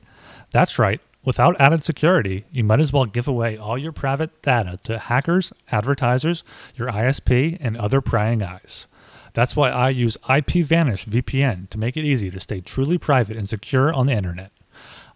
That's 0.51 0.77
right. 0.77 1.01
Without 1.25 1.59
added 1.59 1.81
security, 1.83 2.45
you 2.51 2.63
might 2.63 2.79
as 2.79 2.93
well 2.93 3.05
give 3.05 3.27
away 3.27 3.57
all 3.57 3.79
your 3.79 3.91
private 3.91 4.43
data 4.43 4.79
to 4.83 4.99
hackers, 4.99 5.51
advertisers, 5.71 6.43
your 6.75 6.89
ISP, 6.89 7.57
and 7.59 7.75
other 7.75 7.99
prying 7.99 8.43
eyes. 8.43 8.85
That's 9.33 9.55
why 9.55 9.71
I 9.71 9.89
use 9.89 10.17
IPVanish 10.25 11.05
VPN 11.05 11.69
to 11.71 11.79
make 11.79 11.97
it 11.97 12.05
easy 12.05 12.29
to 12.29 12.39
stay 12.39 12.59
truly 12.59 12.99
private 12.99 13.37
and 13.37 13.49
secure 13.49 13.91
on 13.91 14.05
the 14.05 14.13
internet. 14.13 14.51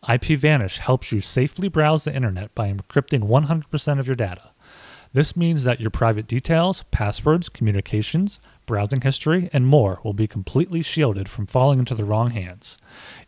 IPVanish 0.09 0.79
helps 0.79 1.11
you 1.11 1.21
safely 1.21 1.67
browse 1.67 2.05
the 2.05 2.15
internet 2.15 2.55
by 2.55 2.73
encrypting 2.73 3.29
100% 3.29 3.99
of 3.99 4.07
your 4.07 4.15
data. 4.15 4.49
This 5.13 5.35
means 5.37 5.63
that 5.63 5.79
your 5.79 5.91
private 5.91 6.25
details, 6.25 6.83
passwords, 6.89 7.47
communications, 7.47 8.39
browsing 8.65 9.01
history, 9.01 9.47
and 9.53 9.67
more 9.67 9.99
will 10.03 10.13
be 10.13 10.27
completely 10.27 10.81
shielded 10.81 11.29
from 11.29 11.45
falling 11.45 11.77
into 11.77 11.93
the 11.93 12.03
wrong 12.03 12.31
hands. 12.31 12.79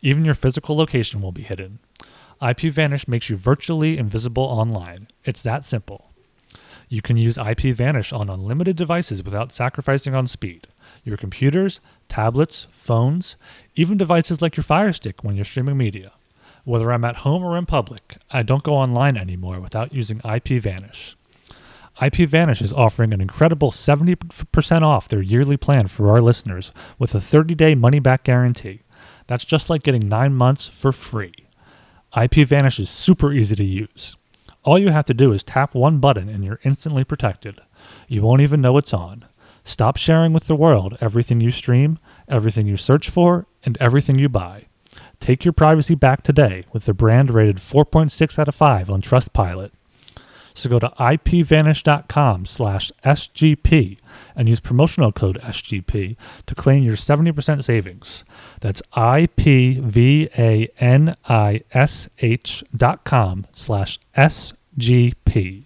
Even 0.02 0.24
your 0.24 0.34
physical 0.34 0.76
location 0.76 1.20
will 1.20 1.30
be 1.30 1.42
hidden. 1.42 1.78
IPVanish 2.42 3.06
makes 3.06 3.30
you 3.30 3.36
virtually 3.36 3.98
invisible 3.98 4.42
online. 4.42 5.06
It's 5.24 5.42
that 5.42 5.64
simple. 5.64 6.10
You 6.88 7.02
can 7.02 7.16
use 7.16 7.36
IPVanish 7.36 8.16
on 8.16 8.28
unlimited 8.28 8.76
devices 8.76 9.22
without 9.22 9.52
sacrificing 9.52 10.14
on 10.14 10.26
speed. 10.26 10.66
Your 11.04 11.16
computers, 11.16 11.80
tablets, 12.08 12.66
phones, 12.72 13.36
even 13.76 13.96
devices 13.96 14.42
like 14.42 14.56
your 14.56 14.64
Fire 14.64 14.92
Stick 14.92 15.22
when 15.22 15.36
you're 15.36 15.44
streaming 15.44 15.76
media. 15.76 16.12
Whether 16.64 16.92
I'm 16.92 17.04
at 17.04 17.16
home 17.16 17.44
or 17.44 17.56
in 17.56 17.66
public, 17.66 18.16
I 18.30 18.42
don't 18.42 18.64
go 18.64 18.74
online 18.74 19.16
anymore 19.16 19.60
without 19.60 19.92
using 19.92 20.18
IPVanish. 20.20 21.14
IPVanish 22.00 22.60
is 22.60 22.74
offering 22.74 23.14
an 23.14 23.22
incredible 23.22 23.70
70% 23.70 24.82
off 24.82 25.08
their 25.08 25.22
yearly 25.22 25.56
plan 25.56 25.86
for 25.86 26.10
our 26.10 26.20
listeners 26.20 26.70
with 26.98 27.14
a 27.14 27.20
30 27.20 27.54
day 27.54 27.74
money 27.74 28.00
back 28.00 28.24
guarantee. 28.24 28.82
That's 29.26 29.44
just 29.44 29.70
like 29.70 29.82
getting 29.82 30.08
nine 30.08 30.34
months 30.34 30.68
for 30.68 30.92
free. 30.92 31.34
IPVanish 32.14 32.78
is 32.78 32.90
super 32.90 33.32
easy 33.32 33.56
to 33.56 33.64
use. 33.64 34.16
All 34.62 34.78
you 34.78 34.90
have 34.90 35.06
to 35.06 35.14
do 35.14 35.32
is 35.32 35.42
tap 35.42 35.74
one 35.74 35.98
button 35.98 36.28
and 36.28 36.44
you're 36.44 36.60
instantly 36.64 37.02
protected. 37.02 37.60
You 38.08 38.22
won't 38.22 38.42
even 38.42 38.60
know 38.60 38.76
it's 38.76 38.92
on. 38.92 39.24
Stop 39.64 39.96
sharing 39.96 40.32
with 40.32 40.48
the 40.48 40.54
world 40.54 40.98
everything 41.00 41.40
you 41.40 41.50
stream, 41.50 41.98
everything 42.28 42.66
you 42.66 42.76
search 42.76 43.08
for, 43.08 43.46
and 43.64 43.76
everything 43.78 44.18
you 44.18 44.28
buy. 44.28 44.66
Take 45.18 45.44
your 45.44 45.52
privacy 45.52 45.94
back 45.94 46.22
today 46.22 46.64
with 46.72 46.84
the 46.84 46.94
brand 46.94 47.30
rated 47.30 47.56
4.6 47.56 48.38
out 48.38 48.48
of 48.48 48.54
5 48.54 48.90
on 48.90 49.00
Trustpilot. 49.02 49.70
So 50.56 50.70
go 50.70 50.78
to 50.78 50.88
ipvanish.com 50.98 52.46
slash 52.46 52.90
SGP 53.04 53.98
and 54.34 54.48
use 54.48 54.58
promotional 54.58 55.12
code 55.12 55.38
SGP 55.42 56.16
to 56.46 56.54
claim 56.54 56.82
your 56.82 56.96
70% 56.96 57.62
savings. 57.62 58.24
That's 58.60 58.80
I-P-V-A-N-I-S-H 58.94 59.84
dot 62.74 63.04
com 63.04 63.46
slash 63.52 63.98
SGP. 64.16 65.64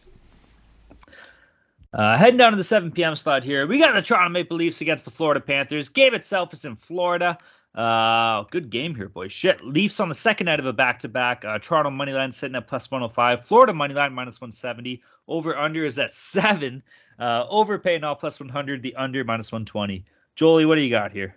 Uh, 1.93 2.17
heading 2.17 2.37
down 2.37 2.53
to 2.53 2.57
the 2.57 2.65
7 2.65 2.91
p.m. 2.91 3.15
slot 3.15 3.45
here, 3.45 3.67
we 3.69 3.79
got 3.79 3.95
the 3.95 4.03
Toronto 4.03 4.29
Maple 4.31 4.57
Leafs 4.57 4.81
against 4.81 5.05
the 5.05 5.11
Florida 5.13 5.41
Panthers. 5.41 5.89
Game 5.89 6.15
itself 6.15 6.53
is 6.53 6.65
in 6.65 6.75
Florida. 6.75 7.39
Uh, 7.75 8.43
good 8.51 8.69
game 8.71 8.95
here, 8.95 9.09
boys. 9.09 9.31
Shit. 9.31 9.65
Leafs 9.65 10.01
on 10.01 10.09
the 10.09 10.15
second 10.15 10.47
night 10.47 10.59
of 10.59 10.67
a 10.67 10.73
back 10.73 10.99
to 11.01 11.09
back. 11.09 11.45
Uh 11.45 11.59
Toronto 11.59 11.91
money 11.91 12.13
line 12.13 12.33
sitting 12.33 12.57
at 12.57 12.67
plus 12.67 12.91
105. 12.91 13.47
Florida 13.47 13.73
money 13.73 13.95
line 13.95 14.13
minus 14.13 14.41
170. 14.41 15.03
Over 15.29 15.57
under 15.57 15.85
is 15.85 15.99
at 15.99 16.11
seven. 16.15 16.83
Uh, 17.19 17.47
overpay 17.49 17.99
now 17.99 18.15
plus 18.15 18.41
100. 18.41 18.83
The 18.83 18.97
under 18.97 19.23
minus 19.25 19.53
120. 19.53 20.05
Jolie, 20.35 20.67
what 20.67 20.77
do 20.77 20.83
you 20.83 20.91
got 20.91 21.13
here? 21.13 21.35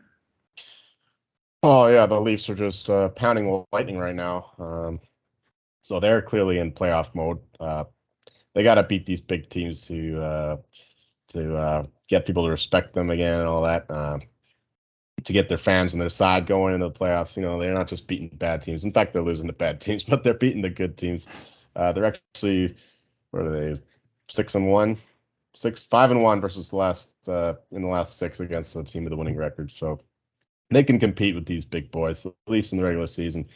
Oh 1.61 1.87
yeah, 1.87 2.05
the 2.05 2.19
Leafs 2.19 2.49
are 2.49 2.55
just 2.55 2.89
uh, 2.89 3.09
pounding 3.09 3.65
lightning 3.71 3.97
right 3.97 4.15
now. 4.15 4.51
Um, 4.59 4.99
so 5.81 5.99
they're 5.99 6.21
clearly 6.21 6.59
in 6.59 6.71
playoff 6.71 7.13
mode. 7.13 7.39
Uh, 7.59 7.85
they 8.53 8.63
got 8.63 8.75
to 8.75 8.83
beat 8.83 9.05
these 9.05 9.21
big 9.21 9.49
teams 9.49 9.81
to 9.87 10.21
uh, 10.21 10.57
to 11.29 11.55
uh, 11.55 11.83
get 12.07 12.25
people 12.25 12.45
to 12.45 12.51
respect 12.51 12.93
them 12.93 13.09
again 13.09 13.39
and 13.39 13.47
all 13.47 13.63
that. 13.63 13.89
To 15.25 15.33
get 15.33 15.49
their 15.49 15.57
fans 15.57 15.93
on 15.93 15.99
their 15.99 16.09
side 16.09 16.45
going 16.47 16.73
into 16.75 16.87
the 16.89 16.93
playoffs. 16.93 17.37
You 17.37 17.43
know, 17.43 17.59
they're 17.59 17.73
not 17.73 17.87
just 17.87 18.07
beating 18.07 18.29
bad 18.29 18.61
teams. 18.61 18.83
In 18.85 18.91
fact, 18.91 19.13
they're 19.13 19.21
losing 19.21 19.47
to 19.47 19.53
bad 19.53 19.81
teams, 19.81 20.03
but 20.03 20.23
they're 20.23 20.33
beating 20.33 20.61
the 20.61 20.69
good 20.69 20.97
teams. 20.97 21.27
Uh, 21.75 21.91
they're 21.93 22.05
actually, 22.05 22.75
what 23.31 23.43
are 23.43 23.51
they, 23.51 23.81
six 24.29 24.55
and 24.55 24.69
one, 24.69 24.97
six, 25.55 25.83
five 25.83 26.11
and 26.11 26.23
one 26.23 26.41
versus 26.41 26.69
the 26.69 26.75
last 26.77 27.29
uh, 27.29 27.55
in 27.71 27.81
the 27.83 27.87
last 27.87 28.17
six 28.19 28.39
against 28.39 28.73
the 28.73 28.83
team 28.83 29.03
with 29.05 29.11
the 29.11 29.17
winning 29.17 29.37
record. 29.37 29.71
So 29.71 29.99
they 30.71 30.83
can 30.83 30.99
compete 30.99 31.35
with 31.35 31.45
these 31.45 31.65
big 31.65 31.91
boys, 31.91 32.25
at 32.25 32.33
least 32.47 32.73
in 32.73 32.79
the 32.79 32.85
regular 32.85 33.07
season. 33.07 33.47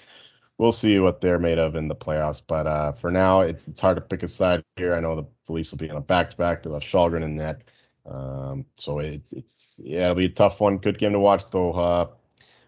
we'll 0.58 0.74
see 0.74 1.00
what 1.00 1.22
they're 1.22 1.40
made 1.40 1.60
of 1.60 1.76
in 1.76 1.88
the 1.88 1.96
playoffs. 1.96 2.42
But 2.46 2.68
uh, 2.68 2.92
for 2.94 3.12
now, 3.12 3.42
it's 3.42 3.68
it's 3.68 3.82
hard 3.82 3.98
to 3.98 4.02
pick 4.02 4.24
a 4.24 4.30
side 4.30 4.64
here. 4.78 4.96
I 4.96 5.00
know 5.02 5.16
the 5.48 5.54
Leafs 5.54 5.72
will 5.72 5.80
be 5.80 5.90
on 5.90 5.98
a 5.98 6.02
back 6.02 6.32
to 6.32 6.38
back. 6.38 6.64
They'll 6.64 6.74
have 6.74 6.84
Kallgren 6.84 7.24
in 7.24 7.38
net. 7.38 7.64
Um, 8.08 8.66
so 8.76 9.00
it's 9.00 9.34
it's 9.34 9.80
yeah, 9.84 10.04
it'll 10.04 10.16
be 10.16 10.26
a 10.26 10.30
tough 10.30 10.60
one. 10.60 10.78
Good 10.78 10.98
game 10.98 11.14
to 11.14 11.20
watch 11.20 11.50
though. 11.50 11.74
Uh, 11.74 12.08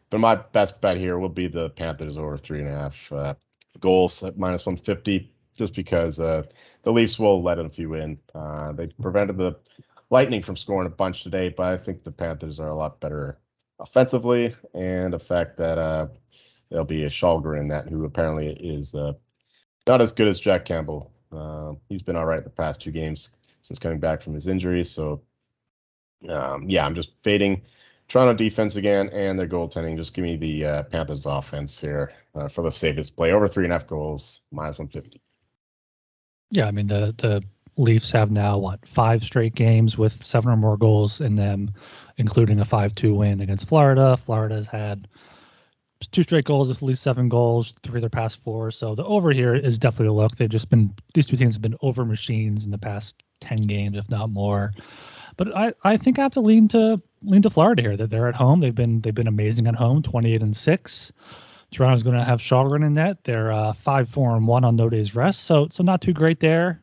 but 0.10 0.20
my 0.20 0.36
best 0.36 0.82
bet 0.82 0.98
here 0.98 1.18
will 1.20 1.30
be 1.30 1.48
the 1.48 1.70
Panthers 1.70 2.18
over 2.18 2.38
three 2.38 2.60
and 2.60 2.68
a 2.68 2.72
half 2.72 3.12
uh, 3.12 3.36
goals 3.80 4.24
at 4.24 4.38
minus 4.38 4.66
150, 4.66 5.32
just 5.56 5.74
because 5.74 6.20
uh, 6.20 6.44
the 6.84 6.92
Leafs 6.92 7.20
will 7.20 7.44
let 7.44 7.60
a 7.60 7.70
few 7.70 7.94
in. 7.94 8.18
Uh, 8.34 8.72
they 8.72 8.88
prevented 8.88 9.38
the 9.38 9.56
Lightning 10.10 10.42
from 10.42 10.56
scoring 10.56 10.88
a 10.88 10.90
bunch 10.90 11.22
today, 11.22 11.50
but 11.50 11.68
I 11.68 11.78
think 11.78 12.04
the 12.04 12.12
Panthers 12.12 12.60
are 12.60 12.70
a 12.70 12.76
lot 12.76 13.00
better 13.00 13.38
offensively, 13.80 14.56
and 14.74 15.14
the 15.14 15.20
fact 15.20 15.58
that 15.58 15.78
uh, 15.78 16.08
there'll 16.70 16.86
be 16.86 17.04
a 17.04 17.10
Kallgren 17.10 17.62
in 17.62 17.68
that 17.68 17.88
who 17.88 18.04
apparently 18.06 18.48
is 18.48 18.96
uh, 18.96 19.14
not 19.88 20.02
as 20.02 20.14
good 20.14 20.28
as 20.28 20.40
Jack 20.40 20.66
Campbell. 20.66 21.12
He's 21.88 22.02
been 22.02 22.16
all 22.16 22.26
right 22.26 22.44
the 22.44 22.50
past 22.50 22.82
two 22.82 22.92
games 22.92 23.30
since 23.62 23.78
coming 23.78 24.00
back 24.00 24.24
from 24.24 24.34
his 24.34 24.48
injury. 24.48 24.84
So, 24.84 25.22
um, 26.28 26.70
yeah, 26.70 26.86
I'm 26.86 26.96
just 26.96 27.12
fading 27.22 27.62
Toronto 28.08 28.34
defense 28.34 28.76
again 28.76 29.10
and 29.10 29.40
their 29.40 29.48
goaltending. 29.48 29.96
Just 29.96 30.14
give 30.14 30.24
me 30.24 30.36
the 30.36 30.66
uh, 30.66 30.84
Panthers 30.84 31.26
offense 31.26 31.80
here 31.80 32.12
uh, 32.36 32.48
for 32.48 32.64
the 32.64 32.72
safest 32.72 33.16
play. 33.16 33.32
Over 33.32 33.48
three 33.48 33.64
and 33.64 33.72
a 33.72 33.76
half 33.76 33.88
goals, 33.88 34.42
minus 34.52 34.80
150. 34.80 35.22
Yeah, 36.52 36.66
I 36.66 36.72
mean 36.72 36.88
the 36.88 37.14
the 37.18 37.44
Leafs 37.78 38.12
have 38.12 38.30
now 38.30 38.58
what 38.58 38.86
five 38.86 39.24
straight 39.24 39.56
games 39.56 39.98
with 39.98 40.24
seven 40.24 40.52
or 40.52 40.58
more 40.58 40.76
goals 40.76 41.22
in 41.22 41.36
them, 41.36 41.72
including 42.18 42.60
a 42.60 42.66
five-two 42.66 43.14
win 43.14 43.40
against 43.40 43.70
Florida. 43.70 44.18
Florida's 44.18 44.68
had 44.68 45.08
two 46.12 46.24
straight 46.24 46.46
goals 46.46 46.68
with 46.68 46.78
at 46.78 46.84
least 46.84 47.04
seven 47.04 47.30
goals, 47.30 47.74
three 47.84 48.00
of 48.00 48.02
their 48.02 48.10
past 48.10 48.42
four. 48.44 48.72
So 48.72 48.96
the 48.96 49.06
over 49.06 49.32
here 49.32 49.56
is 49.56 49.78
definitely 49.78 50.08
a 50.08 50.14
look. 50.14 50.36
They've 50.36 50.50
just 50.50 50.70
been 50.70 50.94
these 51.14 51.28
two 51.28 51.38
teams 51.38 51.56
have 51.56 51.62
been 51.62 51.78
over 51.82 52.04
machines 52.04 52.66
in 52.66 52.72
the 52.72 52.78
past 52.78 53.22
ten 53.40 53.62
games, 53.62 53.98
if 53.98 54.10
not 54.10 54.30
more. 54.30 54.74
But 55.40 55.56
I, 55.56 55.74
I 55.86 55.96
think 55.96 56.20
I 56.20 56.24
have 56.24 56.34
to 56.34 56.42
lean 56.42 56.68
to 56.68 57.02
lean 57.24 57.42
to 57.44 57.50
Florida 57.50 57.82
here. 57.82 57.96
That 57.96 58.10
they're 58.10 58.28
at 58.28 58.36
home. 58.36 58.60
They've 58.60 58.76
been 58.76 59.00
they've 59.00 59.16
been 59.16 59.30
amazing 59.30 59.68
at 59.68 59.76
home, 59.76 60.04
twenty 60.04 60.34
eight 60.34 60.44
and 60.44 60.56
six. 60.56 61.14
Toronto's 61.72 62.04
going 62.04 62.18
to 62.18 62.26
have 62.26 62.42
Kallgren 62.42 62.86
in 62.86 62.96
net. 62.96 63.24
They're 63.24 63.50
uh, 63.50 63.72
five 63.72 64.10
four 64.10 64.36
and 64.36 64.46
one 64.46 64.66
on 64.66 64.76
no 64.76 64.90
days 64.90 65.16
rest, 65.16 65.46
so 65.46 65.70
so 65.72 65.82
not 65.82 66.02
too 66.02 66.12
great 66.12 66.42
there. 66.42 66.82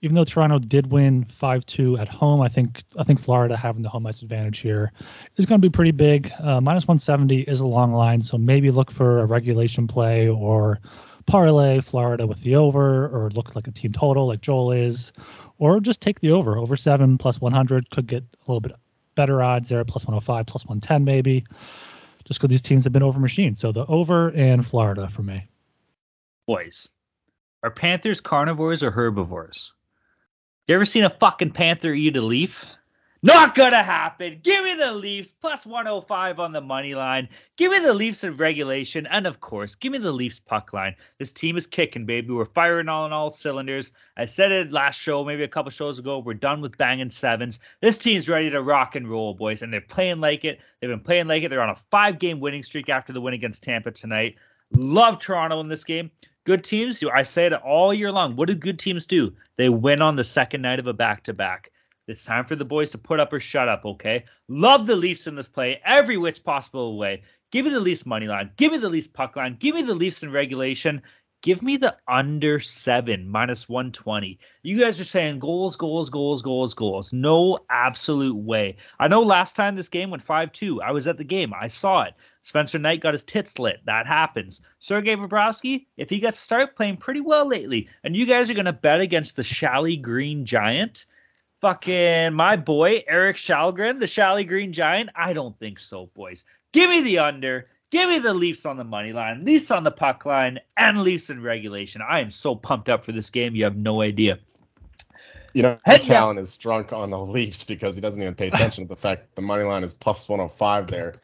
Even 0.00 0.16
though 0.16 0.24
Toronto 0.24 0.58
did 0.58 0.90
win 0.90 1.26
five 1.26 1.64
two 1.64 1.96
at 1.96 2.08
home, 2.08 2.40
I 2.40 2.48
think 2.48 2.82
I 2.98 3.04
think 3.04 3.20
Florida 3.20 3.56
having 3.56 3.82
the 3.82 3.88
home 3.88 4.04
ice 4.04 4.20
advantage 4.20 4.58
here 4.58 4.90
is 5.36 5.46
going 5.46 5.60
to 5.60 5.64
be 5.64 5.70
pretty 5.70 5.92
big. 5.92 6.32
Uh, 6.40 6.60
minus 6.60 6.88
one 6.88 6.98
seventy 6.98 7.42
is 7.42 7.60
a 7.60 7.66
long 7.68 7.92
line, 7.92 8.20
so 8.20 8.36
maybe 8.36 8.72
look 8.72 8.90
for 8.90 9.20
a 9.20 9.26
regulation 9.26 9.86
play 9.86 10.28
or 10.28 10.80
parlay 11.26 11.80
Florida 11.80 12.26
with 12.26 12.42
the 12.42 12.56
over, 12.56 13.06
or 13.06 13.30
look 13.30 13.54
like 13.54 13.66
a 13.66 13.70
team 13.70 13.92
total 13.92 14.26
like 14.26 14.40
Joel 14.40 14.72
is, 14.72 15.12
or 15.58 15.80
just 15.80 16.00
take 16.00 16.20
the 16.20 16.32
over. 16.32 16.58
Over 16.58 16.76
seven 16.76 17.18
plus 17.18 17.40
one 17.40 17.52
hundred 17.52 17.90
could 17.90 18.06
get 18.06 18.22
a 18.22 18.50
little 18.50 18.60
bit 18.60 18.72
better 19.14 19.42
odds 19.42 19.68
there, 19.68 19.84
plus 19.84 20.06
one 20.06 20.14
hundred 20.14 20.24
five, 20.24 20.46
plus 20.46 20.66
one 20.66 20.80
ten 20.80 21.04
maybe 21.04 21.44
just 22.24 22.40
because 22.40 22.50
these 22.50 22.62
teams 22.62 22.84
have 22.84 22.92
been 22.92 23.02
over 23.02 23.18
machined. 23.18 23.58
So 23.58 23.72
the 23.72 23.86
over 23.86 24.28
and 24.30 24.66
Florida 24.66 25.08
for 25.08 25.22
me. 25.22 25.46
Boys, 26.46 26.88
are 27.62 27.70
Panthers 27.70 28.20
carnivores 28.20 28.82
or 28.82 28.90
herbivores? 28.90 29.72
You 30.66 30.74
ever 30.74 30.84
seen 30.86 31.04
a 31.04 31.10
fucking 31.10 31.50
panther 31.50 31.92
eat 31.92 32.16
a 32.16 32.22
leaf? 32.22 32.64
Not 33.24 33.54
gonna 33.54 33.84
happen. 33.84 34.40
Give 34.42 34.64
me 34.64 34.74
the 34.74 34.92
Leafs 34.92 35.30
plus 35.30 35.64
105 35.64 36.40
on 36.40 36.50
the 36.50 36.60
money 36.60 36.96
line. 36.96 37.28
Give 37.56 37.70
me 37.70 37.78
the 37.78 37.94
Leafs 37.94 38.24
in 38.24 38.36
regulation, 38.36 39.06
and 39.06 39.28
of 39.28 39.38
course, 39.38 39.76
give 39.76 39.92
me 39.92 39.98
the 39.98 40.10
Leafs 40.10 40.40
puck 40.40 40.72
line. 40.72 40.96
This 41.20 41.32
team 41.32 41.56
is 41.56 41.68
kicking, 41.68 42.04
baby. 42.04 42.32
We're 42.32 42.46
firing 42.46 42.88
on 42.88 43.12
all 43.12 43.30
cylinders. 43.30 43.92
I 44.16 44.24
said 44.24 44.50
it 44.50 44.72
last 44.72 45.00
show, 45.00 45.24
maybe 45.24 45.44
a 45.44 45.48
couple 45.48 45.70
shows 45.70 46.00
ago. 46.00 46.18
We're 46.18 46.34
done 46.34 46.62
with 46.62 46.76
banging 46.76 47.12
sevens. 47.12 47.60
This 47.80 47.98
team's 47.98 48.28
ready 48.28 48.50
to 48.50 48.60
rock 48.60 48.96
and 48.96 49.08
roll, 49.08 49.34
boys, 49.34 49.62
and 49.62 49.72
they're 49.72 49.80
playing 49.80 50.20
like 50.20 50.44
it. 50.44 50.60
They've 50.80 50.90
been 50.90 50.98
playing 50.98 51.28
like 51.28 51.44
it. 51.44 51.48
They're 51.50 51.62
on 51.62 51.70
a 51.70 51.76
five-game 51.92 52.40
winning 52.40 52.64
streak 52.64 52.88
after 52.88 53.12
the 53.12 53.20
win 53.20 53.34
against 53.34 53.62
Tampa 53.62 53.92
tonight. 53.92 54.34
Love 54.72 55.20
Toronto 55.20 55.60
in 55.60 55.68
this 55.68 55.84
game. 55.84 56.10
Good 56.44 56.64
teams. 56.64 57.04
I 57.04 57.22
say 57.22 57.46
it 57.46 57.52
all 57.52 57.94
year 57.94 58.10
long. 58.10 58.34
What 58.34 58.48
do 58.48 58.56
good 58.56 58.80
teams 58.80 59.06
do? 59.06 59.34
They 59.56 59.68
win 59.68 60.02
on 60.02 60.16
the 60.16 60.24
second 60.24 60.62
night 60.62 60.80
of 60.80 60.88
a 60.88 60.92
back-to-back. 60.92 61.70
It's 62.08 62.24
time 62.24 62.46
for 62.46 62.56
the 62.56 62.64
boys 62.64 62.90
to 62.92 62.98
put 62.98 63.20
up 63.20 63.32
or 63.32 63.40
shut 63.40 63.68
up, 63.68 63.84
okay? 63.84 64.24
Love 64.48 64.86
the 64.86 64.96
Leafs 64.96 65.26
in 65.26 65.36
this 65.36 65.48
play 65.48 65.80
every 65.84 66.16
which 66.16 66.42
possible 66.42 66.98
way. 66.98 67.22
Give 67.52 67.64
me 67.64 67.70
the 67.70 67.80
Leafs 67.80 68.06
money 68.06 68.26
line. 68.26 68.50
Give 68.56 68.72
me 68.72 68.78
the 68.78 68.88
Leafs 68.88 69.06
puck 69.06 69.36
line. 69.36 69.56
Give 69.58 69.74
me 69.74 69.82
the 69.82 69.94
Leafs 69.94 70.22
in 70.22 70.32
regulation. 70.32 71.02
Give 71.42 71.60
me 71.60 71.76
the 71.76 71.96
under 72.06 72.60
seven 72.60 73.28
minus 73.28 73.68
120. 73.68 74.38
You 74.62 74.80
guys 74.80 75.00
are 75.00 75.04
saying 75.04 75.40
goals, 75.40 75.74
goals, 75.74 76.08
goals, 76.08 76.40
goals, 76.40 76.74
goals. 76.74 77.12
No 77.12 77.58
absolute 77.68 78.36
way. 78.36 78.76
I 78.98 79.08
know 79.08 79.22
last 79.22 79.56
time 79.56 79.74
this 79.74 79.88
game 79.88 80.10
went 80.10 80.22
5 80.22 80.52
2. 80.52 80.80
I 80.80 80.92
was 80.92 81.08
at 81.08 81.18
the 81.18 81.24
game. 81.24 81.52
I 81.52 81.66
saw 81.66 82.02
it. 82.02 82.14
Spencer 82.44 82.78
Knight 82.78 83.00
got 83.00 83.14
his 83.14 83.24
tits 83.24 83.58
lit. 83.58 83.80
That 83.86 84.06
happens. 84.06 84.60
Sergei 84.78 85.16
Bobrovsky, 85.16 85.86
if 85.96 86.10
he 86.10 86.20
gets 86.20 86.38
start 86.38 86.76
playing 86.76 86.98
pretty 86.98 87.20
well 87.20 87.46
lately, 87.46 87.88
and 88.04 88.16
you 88.16 88.26
guys 88.26 88.48
are 88.48 88.54
going 88.54 88.66
to 88.66 88.72
bet 88.72 89.00
against 89.00 89.34
the 89.34 89.42
Shally 89.42 89.96
Green 89.96 90.46
Giant, 90.46 91.06
fucking 91.62 92.34
my 92.34 92.56
boy 92.56 93.02
Erik 93.06 93.36
Källgren, 93.36 93.98
the 94.00 94.06
Shally 94.06 94.44
Green 94.44 94.74
Giant? 94.74 95.10
I 95.14 95.32
don't 95.32 95.58
think 95.58 95.78
so, 95.78 96.10
boys. 96.14 96.44
Give 96.72 96.90
me 96.90 97.00
the 97.00 97.20
under. 97.20 97.68
Give 97.90 98.10
me 98.10 98.18
the 98.18 98.34
Leafs 98.34 98.66
on 98.66 98.76
the 98.76 98.84
money 98.84 99.12
line, 99.12 99.44
Leafs 99.44 99.70
on 99.70 99.84
the 99.84 99.90
puck 99.90 100.26
line, 100.26 100.60
and 100.76 100.98
Leafs 100.98 101.30
in 101.30 101.42
regulation. 101.42 102.02
I 102.02 102.20
am 102.20 102.30
so 102.30 102.54
pumped 102.54 102.88
up 102.88 103.04
for 103.04 103.12
this 103.12 103.30
game. 103.30 103.54
You 103.54 103.64
have 103.64 103.76
no 103.76 104.02
idea. 104.02 104.38
You 105.52 105.62
know, 105.62 105.78
Head 105.84 106.02
Talon 106.02 106.38
is 106.38 106.56
drunk 106.56 106.92
on 106.92 107.10
the 107.10 107.18
Leafs 107.24 107.64
because 107.64 107.94
he 107.94 108.00
doesn't 108.00 108.20
even 108.20 108.34
pay 108.34 108.48
attention 108.48 108.84
to 108.84 108.88
the 108.88 108.96
fact 108.96 109.34
the 109.34 109.42
money 109.42 109.64
line 109.64 109.84
is 109.84 109.94
plus 109.94 110.28
105 110.28 110.86
there 110.86 111.14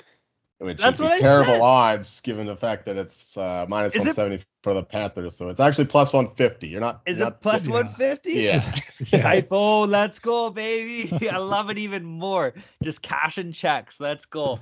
which 0.59 0.79
That's 0.79 1.01
would 1.01 1.13
be 1.13 1.21
terrible 1.21 1.53
said. 1.53 1.61
odds 1.61 2.21
given 2.21 2.47
the 2.47 2.57
fact 2.57 2.87
that 2.87 2.97
it's 2.97 3.37
uh, 3.37 3.67
minus 3.69 3.95
170 3.95 4.45
for 4.63 4.75
the 4.75 4.83
Panthers. 4.83 5.37
So 5.37 5.51
it's 5.51 5.61
actually 5.61 5.85
plus 5.85 6.13
150. 6.13 6.67
You're 6.67 6.81
not. 6.81 7.01
Is 7.07 7.21
you're 7.21 7.29
it 7.29 7.41
plus 7.41 7.69
150? 7.69 8.33
Yeah. 8.33 8.75
yeah. 9.13 9.41
oh, 9.53 9.83
let's 9.83 10.19
go, 10.19 10.51
baby. 10.51 11.29
I 11.33 11.37
love 11.37 11.71
it 11.71 11.79
even 11.79 12.05
more. 12.05 12.55
Just 12.83 13.03
cash 13.03 13.39
and 13.39 13.55
checks. 13.55 14.01
Let's 14.01 14.27
go. 14.27 14.59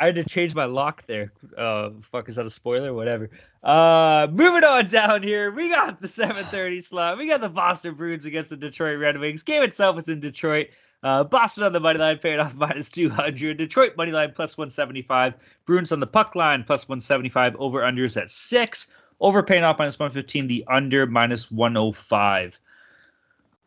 I 0.00 0.06
had 0.06 0.16
to 0.16 0.24
change 0.24 0.54
my 0.54 0.64
lock 0.64 1.06
there. 1.06 1.32
Uh, 1.56 1.90
fuck, 2.10 2.28
is 2.28 2.34
that 2.36 2.46
a 2.46 2.50
spoiler? 2.50 2.92
Whatever. 2.92 3.30
Uh, 3.62 4.26
moving 4.30 4.64
on 4.64 4.88
down 4.88 5.22
here, 5.22 5.52
we 5.52 5.68
got 5.68 6.00
the 6.00 6.08
7:30 6.08 6.82
slot. 6.82 7.18
We 7.18 7.28
got 7.28 7.40
the 7.40 7.48
Boston 7.48 7.94
Bruins 7.94 8.24
against 8.24 8.50
the 8.50 8.56
Detroit 8.56 8.98
Red 8.98 9.18
Wings. 9.18 9.44
Game 9.44 9.62
itself 9.62 9.96
is 9.98 10.08
in 10.08 10.18
Detroit. 10.18 10.68
Uh, 11.02 11.24
Boston 11.24 11.64
on 11.64 11.72
the 11.72 11.80
money 11.80 11.98
line, 11.98 12.18
paying 12.18 12.40
off 12.40 12.54
minus 12.56 12.90
200. 12.90 13.56
Detroit 13.56 13.96
money 13.96 14.12
line 14.12 14.32
plus 14.34 14.58
175. 14.58 15.34
Bruins 15.64 15.92
on 15.92 16.00
the 16.00 16.06
puck 16.06 16.34
line 16.34 16.64
plus 16.64 16.88
175. 16.88 17.56
Over 17.56 17.80
unders 17.80 18.20
at 18.20 18.30
six. 18.30 18.92
Over 19.20 19.42
paying 19.42 19.64
off 19.64 19.78
minus 19.78 19.98
115. 19.98 20.46
The 20.46 20.64
under 20.68 21.06
minus 21.06 21.50
105. 21.50 22.60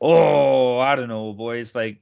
Oh, 0.02 0.80
I 0.80 0.96
don't 0.96 1.08
know, 1.08 1.34
boys. 1.34 1.74
Like 1.74 2.02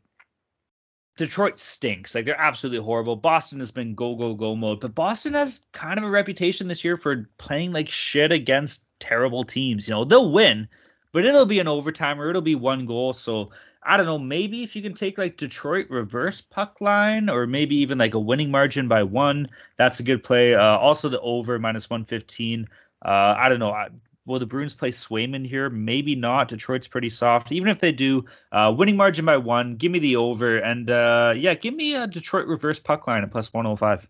Detroit 1.18 1.60
stinks. 1.60 2.16
Like 2.16 2.26
they're 2.26 2.40
absolutely 2.40 2.84
horrible. 2.84 3.16
Boston 3.16 3.60
has 3.60 3.72
been 3.72 3.94
go 3.94 4.16
go 4.16 4.34
go 4.34 4.56
mode, 4.56 4.80
but 4.80 4.96
Boston 4.96 5.34
has 5.34 5.62
kind 5.72 5.98
of 5.98 6.04
a 6.04 6.10
reputation 6.10 6.68
this 6.68 6.84
year 6.84 6.98
for 6.98 7.30
playing 7.38 7.72
like 7.72 7.90
shit 7.90 8.32
against 8.32 8.90
terrible 9.00 9.44
teams. 9.44 9.88
You 9.88 9.96
know, 9.96 10.06
they'll 10.06 10.32
win, 10.32 10.68
but 11.12 11.26
it'll 11.26 11.46
be 11.46 11.60
an 11.60 11.68
overtime 11.68 12.20
or 12.20 12.30
it'll 12.30 12.42
be 12.42 12.56
one 12.56 12.86
goal. 12.86 13.14
So 13.14 13.52
I 13.84 13.98
don't 13.98 14.06
know, 14.06 14.20
maybe 14.20 14.64
if 14.64 14.76
you 14.76 14.82
can 14.82 14.94
take 14.94 15.18
like 15.18 15.38
Detroit 15.38 15.88
reverse 15.90 16.42
puck 16.42 16.82
line 16.82 17.30
or 17.30 17.48
maybe 17.48 17.78
even 17.78 17.98
like 17.98 18.14
a 18.14 18.20
winning 18.20 18.52
margin 18.52 18.88
by 18.88 19.04
one, 19.04 19.50
that's 19.78 20.00
a 20.00 20.04
good 20.04 20.24
play. 20.24 20.54
Uh, 20.54 20.78
also, 20.78 21.10
the 21.10 21.20
over 21.22 21.58
minus 21.58 21.90
115. 21.90 22.68
Uh, 23.04 23.08
I 23.10 23.50
don't 23.50 23.60
know. 23.60 23.72
I, 23.72 23.90
will 24.26 24.40
the 24.40 24.46
Bruins 24.46 24.76
play 24.76 24.92
Swayman 24.92 25.48
here? 25.48 25.70
Maybe 25.70 26.16
not. 26.16 26.48
Detroit's 26.48 26.88
pretty 26.88 27.10
soft. 27.10 27.52
Even 27.52 27.70
if 27.70 27.80
they 27.80 27.92
do, 27.92 28.26
uh, 28.52 28.74
winning 28.76 28.98
margin 28.98 29.26
by 29.26 29.38
one, 29.38 29.76
give 29.76 29.92
me 29.92 30.00
the 30.00 30.16
over. 30.18 30.58
And 30.58 30.90
uh, 30.90 31.34
yeah, 31.36 31.56
give 31.56 31.74
me 31.74 31.96
a 31.96 32.06
Detroit 32.06 32.48
reverse 32.48 32.80
puck 32.80 33.08
line 33.08 33.24
at 33.24 33.32
plus 33.32 33.52
105 33.52 34.08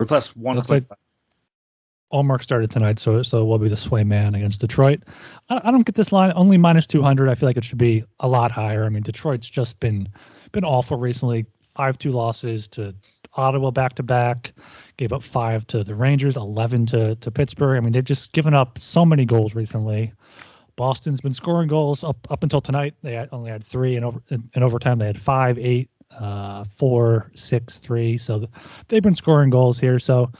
or 0.00 0.06
plus 0.06 0.34
105. 0.34 0.98
Ullmark 2.12 2.42
started 2.42 2.70
tonight, 2.70 2.98
so 2.98 3.22
so 3.22 3.44
will 3.44 3.58
be 3.58 3.68
the 3.68 3.74
Swayman 3.74 4.36
against 4.36 4.60
Detroit. 4.60 5.02
I, 5.48 5.60
I, 5.64 5.70
don't 5.70 5.84
get 5.84 5.96
this 5.96 6.12
line 6.12 6.32
only 6.36 6.56
minus 6.56 6.86
two 6.86 7.02
hundred. 7.02 7.28
I 7.28 7.34
feel 7.34 7.48
like 7.48 7.56
it 7.56 7.64
should 7.64 7.78
be 7.78 8.04
a 8.20 8.28
lot 8.28 8.52
higher. 8.52 8.84
I 8.84 8.88
mean, 8.88 9.02
Detroit's 9.02 9.48
just 9.48 9.80
been 9.80 10.08
been 10.52 10.64
awful 10.64 10.98
recently. 10.98 11.46
Five 11.76 11.98
two 11.98 12.12
losses 12.12 12.68
to 12.68 12.94
Ottawa 13.34 13.70
back 13.70 13.96
to 13.96 14.02
back. 14.02 14.52
Gave 14.96 15.12
up 15.12 15.22
five 15.22 15.66
to 15.68 15.82
the 15.82 15.94
Rangers, 15.94 16.36
eleven 16.36 16.86
to 16.86 17.16
to 17.16 17.30
Pittsburgh. 17.30 17.76
I 17.76 17.80
mean, 17.80 17.92
they've 17.92 18.04
just 18.04 18.32
given 18.32 18.54
up 18.54 18.78
so 18.78 19.04
many 19.04 19.24
goals 19.24 19.54
recently. 19.54 20.12
Boston's 20.76 21.20
been 21.20 21.34
scoring 21.34 21.68
goals 21.68 22.04
up 22.04 22.18
up 22.30 22.42
until 22.42 22.60
tonight. 22.60 22.94
They 23.02 23.14
had, 23.14 23.30
only 23.32 23.50
had 23.50 23.64
three, 23.64 23.96
and 23.96 24.04
over 24.04 24.22
in, 24.28 24.48
in 24.54 24.62
overtime 24.62 24.98
they 24.98 25.06
had 25.06 25.20
five, 25.20 25.58
eight, 25.58 25.90
uh, 26.16 26.64
four, 26.76 27.32
six, 27.34 27.78
three. 27.78 28.16
So 28.16 28.46
they've 28.88 29.02
been 29.02 29.14
scoring 29.14 29.50
goals 29.50 29.78
here. 29.78 29.98
So 29.98 30.30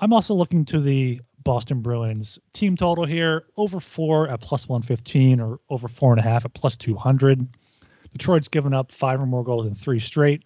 I'm 0.00 0.14
also 0.14 0.34
looking 0.34 0.64
to 0.66 0.80
the 0.80 1.20
Boston 1.44 1.82
Bruins 1.82 2.38
team 2.54 2.76
total 2.76 3.04
here 3.04 3.44
over 3.56 3.80
four 3.80 4.28
at 4.28 4.40
plus 4.40 4.68
115 4.68 5.40
or 5.40 5.60
over 5.68 5.88
four 5.88 6.12
and 6.12 6.20
a 6.20 6.22
half 6.22 6.44
at 6.44 6.54
plus 6.54 6.76
200. 6.76 7.46
Detroit's 8.12 8.48
given 8.48 8.74
up 8.74 8.90
five 8.92 9.20
or 9.20 9.26
more 9.26 9.44
goals 9.44 9.66
in 9.66 9.74
three 9.74 10.00
straight, 10.00 10.42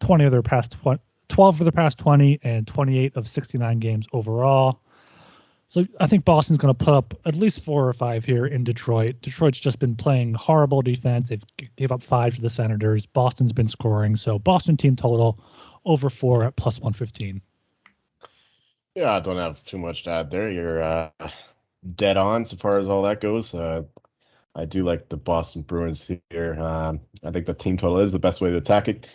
20 0.00 0.24
of 0.24 0.32
their 0.32 0.42
past 0.42 0.72
20, 0.72 1.00
12 1.28 1.60
of 1.60 1.64
their 1.64 1.72
past 1.72 1.98
20, 1.98 2.38
and 2.42 2.66
28 2.66 3.16
of 3.16 3.26
69 3.26 3.78
games 3.78 4.06
overall. 4.12 4.80
So 5.66 5.86
I 6.00 6.06
think 6.06 6.24
Boston's 6.24 6.58
going 6.58 6.74
to 6.74 6.84
put 6.84 6.94
up 6.94 7.14
at 7.26 7.34
least 7.34 7.62
four 7.62 7.88
or 7.88 7.92
five 7.92 8.24
here 8.24 8.46
in 8.46 8.64
Detroit. 8.64 9.20
Detroit's 9.20 9.58
just 9.58 9.78
been 9.78 9.96
playing 9.96 10.34
horrible 10.34 10.80
defense. 10.80 11.28
They've 11.28 11.42
gave 11.76 11.92
up 11.92 12.02
five 12.02 12.34
to 12.36 12.40
the 12.40 12.48
Senators. 12.48 13.04
Boston's 13.04 13.52
been 13.52 13.68
scoring. 13.68 14.16
So 14.16 14.38
Boston 14.38 14.76
team 14.76 14.96
total 14.96 15.38
over 15.84 16.08
four 16.08 16.44
at 16.44 16.56
plus 16.56 16.78
115. 16.78 17.42
Yeah, 18.98 19.12
I 19.12 19.20
don't 19.20 19.36
have 19.36 19.64
too 19.64 19.78
much 19.78 20.02
to 20.02 20.10
add 20.10 20.28
there. 20.32 20.50
You're 20.50 20.82
uh, 20.82 21.10
dead 21.94 22.16
on 22.16 22.44
so 22.44 22.56
far 22.56 22.80
as 22.80 22.88
all 22.88 23.02
that 23.02 23.20
goes. 23.20 23.54
Uh, 23.54 23.84
I 24.56 24.64
do 24.64 24.82
like 24.82 25.08
the 25.08 25.16
Boston 25.16 25.62
Bruins 25.62 26.10
here. 26.30 26.58
Um, 26.60 27.02
I 27.22 27.30
think 27.30 27.46
the 27.46 27.54
team 27.54 27.76
total 27.76 28.00
is 28.00 28.12
the 28.12 28.18
best 28.18 28.40
way 28.40 28.50
to 28.50 28.56
attack 28.56 28.88
it 28.88 29.06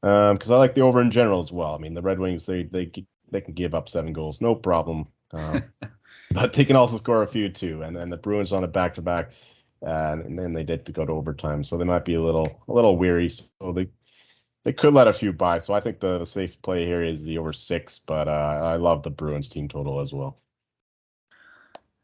because 0.00 0.48
um, 0.48 0.54
I 0.54 0.56
like 0.56 0.74
the 0.74 0.80
over 0.80 1.02
in 1.02 1.10
general 1.10 1.38
as 1.38 1.52
well. 1.52 1.74
I 1.74 1.78
mean, 1.78 1.92
the 1.92 2.00
Red 2.00 2.18
Wings 2.18 2.46
they 2.46 2.62
they 2.62 2.90
they 3.30 3.42
can 3.42 3.52
give 3.52 3.74
up 3.74 3.90
seven 3.90 4.14
goals, 4.14 4.40
no 4.40 4.54
problem. 4.54 5.06
Um, 5.32 5.64
but 6.30 6.54
they 6.54 6.64
can 6.64 6.76
also 6.76 6.96
score 6.96 7.22
a 7.22 7.26
few 7.26 7.50
too. 7.50 7.82
And 7.82 7.94
then 7.94 8.08
the 8.08 8.16
Bruins 8.16 8.54
on 8.54 8.64
a 8.64 8.68
back 8.68 8.94
to 8.94 9.02
back, 9.02 9.32
and 9.82 10.38
then 10.38 10.54
they 10.54 10.64
did 10.64 10.86
to 10.86 10.92
go 10.92 11.04
to 11.04 11.12
overtime, 11.12 11.62
so 11.62 11.76
they 11.76 11.84
might 11.84 12.06
be 12.06 12.14
a 12.14 12.22
little 12.22 12.64
a 12.68 12.72
little 12.72 12.96
weary. 12.96 13.28
So 13.28 13.72
they 13.74 13.88
they 14.66 14.72
could 14.72 14.94
let 14.94 15.06
a 15.06 15.12
few 15.12 15.32
by. 15.32 15.60
So 15.60 15.74
I 15.74 15.80
think 15.80 16.00
the, 16.00 16.18
the 16.18 16.26
safe 16.26 16.60
play 16.60 16.84
here 16.84 17.00
is 17.00 17.22
the 17.22 17.38
over 17.38 17.52
six, 17.52 18.00
but 18.00 18.26
uh, 18.26 18.32
I 18.64 18.74
love 18.74 19.04
the 19.04 19.10
Bruins 19.10 19.48
team 19.48 19.68
total 19.68 20.00
as 20.00 20.12
well. 20.12 20.36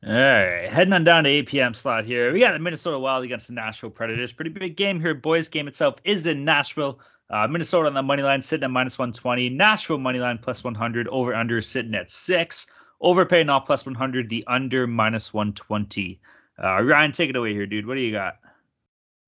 All 0.06 0.12
right, 0.12 0.70
heading 0.70 0.92
on 0.92 1.02
down 1.02 1.24
to 1.24 1.30
8 1.30 1.48
p.m. 1.48 1.74
slot 1.74 2.04
here. 2.04 2.32
We 2.32 2.38
got 2.38 2.52
the 2.52 2.60
Minnesota 2.60 3.00
Wild 3.00 3.24
against 3.24 3.48
the 3.48 3.54
Nashville 3.54 3.90
Predators. 3.90 4.30
Pretty 4.30 4.52
big 4.52 4.76
game 4.76 5.00
here. 5.00 5.12
Boys 5.12 5.48
game 5.48 5.66
itself 5.66 5.96
is 6.04 6.24
in 6.28 6.44
Nashville. 6.44 7.00
Uh, 7.28 7.48
Minnesota 7.48 7.88
on 7.88 7.94
the 7.94 8.02
money 8.02 8.22
line 8.22 8.42
sitting 8.42 8.62
at 8.62 8.70
minus 8.70 8.96
120. 8.96 9.48
Nashville 9.48 9.98
money 9.98 10.20
line 10.20 10.38
plus 10.38 10.62
100. 10.62 11.08
Over 11.08 11.34
under 11.34 11.60
sitting 11.62 11.96
at 11.96 12.12
six. 12.12 12.68
Overpaying 13.00 13.48
off 13.48 13.66
plus 13.66 13.84
100. 13.84 14.28
The 14.28 14.44
under 14.46 14.86
minus 14.86 15.34
120. 15.34 16.20
Uh, 16.62 16.80
Ryan, 16.80 17.10
take 17.10 17.30
it 17.30 17.34
away 17.34 17.54
here, 17.54 17.66
dude. 17.66 17.88
What 17.88 17.94
do 17.94 18.00
you 18.00 18.12
got? 18.12 18.36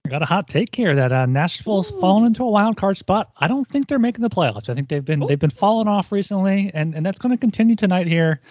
I 0.06 0.10
got 0.10 0.20
a 0.20 0.26
hot 0.26 0.48
take 0.48 0.76
here 0.76 0.94
that 0.94 1.12
uh, 1.12 1.24
Nashville's 1.24 1.90
Ooh. 1.90 1.98
fallen 1.98 2.26
into 2.26 2.42
a 2.42 2.50
wild 2.50 2.76
card 2.76 2.98
spot. 2.98 3.32
I 3.38 3.48
don't 3.48 3.66
think 3.66 3.88
they're 3.88 3.98
making 3.98 4.20
the 4.20 4.28
playoffs. 4.28 4.68
I 4.68 4.74
think 4.74 4.90
they've 4.90 5.02
been 5.02 5.22
Ooh. 5.22 5.26
they've 5.26 5.38
been 5.38 5.48
falling 5.48 5.88
off 5.88 6.12
recently, 6.12 6.70
and 6.74 6.94
and 6.94 7.06
that's 7.06 7.18
going 7.18 7.34
to 7.34 7.40
continue 7.40 7.74
tonight 7.74 8.06
here, 8.06 8.42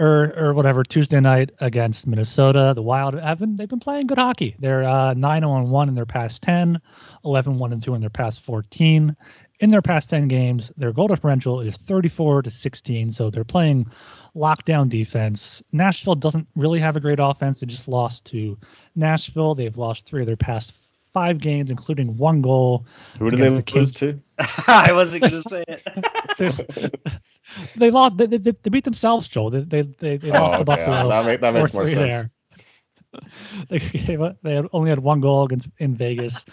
or 0.00 0.34
or 0.36 0.52
whatever 0.52 0.82
Tuesday 0.82 1.20
night 1.20 1.50
against 1.60 2.08
Minnesota. 2.08 2.72
The 2.74 2.82
Wild 2.82 3.14
have 3.14 3.38
been 3.38 3.54
they've 3.54 3.68
been 3.68 3.78
playing 3.78 4.08
good 4.08 4.18
hockey. 4.18 4.56
They're 4.58 4.82
uh, 4.82 5.14
9 5.14 5.38
0 5.38 5.62
1 5.66 5.88
in 5.88 5.94
their 5.94 6.06
past 6.06 6.42
10, 6.42 6.80
11 7.24 7.56
1 7.56 7.72
and 7.72 7.80
2 7.80 7.94
in 7.94 8.00
their 8.00 8.10
past 8.10 8.40
14. 8.40 9.16
In 9.60 9.70
their 9.70 9.82
past 9.82 10.10
10 10.10 10.26
games, 10.26 10.72
their 10.76 10.92
goal 10.92 11.06
differential 11.06 11.60
is 11.60 11.76
34 11.76 12.42
to 12.42 12.50
16. 12.50 13.12
So 13.12 13.30
they're 13.30 13.44
playing 13.44 13.86
lockdown 14.34 14.88
defense. 14.88 15.62
Nashville 15.70 16.16
doesn't 16.16 16.48
really 16.56 16.80
have 16.80 16.96
a 16.96 17.00
great 17.00 17.20
offense. 17.20 17.60
They 17.60 17.66
just 17.68 17.86
lost 17.86 18.24
to 18.26 18.58
Nashville. 18.96 19.54
They've 19.54 19.78
lost 19.78 20.04
three 20.04 20.22
of 20.22 20.26
their 20.26 20.36
past 20.36 20.74
five 21.16 21.38
games, 21.38 21.70
including 21.70 22.18
one 22.18 22.42
goal. 22.42 22.84
Who 23.18 23.30
did 23.30 23.40
they 23.40 23.48
the 23.48 23.64
lose 23.74 23.92
to? 23.92 24.20
I 24.68 24.92
wasn't 24.92 25.22
going 25.22 25.42
to 25.42 25.48
say 25.48 25.64
it. 25.66 27.00
they, 27.76 27.90
lost. 27.90 28.18
They, 28.18 28.26
they, 28.26 28.36
they, 28.36 28.68
beat 28.68 28.84
themselves, 28.84 29.26
Joel. 29.26 29.48
They 29.48 29.60
they 29.60 29.82
they, 29.82 30.16
they 30.18 30.30
oh, 30.30 30.42
lost 30.42 30.58
to 30.58 30.64
Buffalo. 30.66 31.08
That, 31.08 31.24
make, 31.24 31.40
that 31.40 31.54
makes 31.54 31.72
more 31.72 31.88
sense. 31.88 32.30
they 33.70 34.18
they 34.42 34.62
only 34.74 34.90
had 34.90 34.98
one 34.98 35.22
goal 35.22 35.46
against 35.46 35.70
in 35.78 35.94
Vegas, 35.94 36.44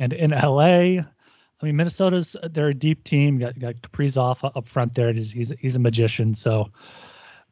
and 0.00 0.12
in 0.12 0.32
LA. 0.32 1.04
I 1.60 1.62
mean, 1.62 1.76
Minnesota's 1.76 2.34
they're 2.50 2.70
a 2.70 2.74
deep 2.74 3.04
team. 3.04 3.34
You 3.34 3.46
got 3.46 3.58
got 3.60 3.74
Kaprizov 3.76 4.50
up 4.52 4.68
front 4.68 4.94
there. 4.94 5.12
He's 5.12 5.30
he's, 5.30 5.52
he's 5.60 5.76
a 5.76 5.78
magician. 5.78 6.34
So 6.34 6.72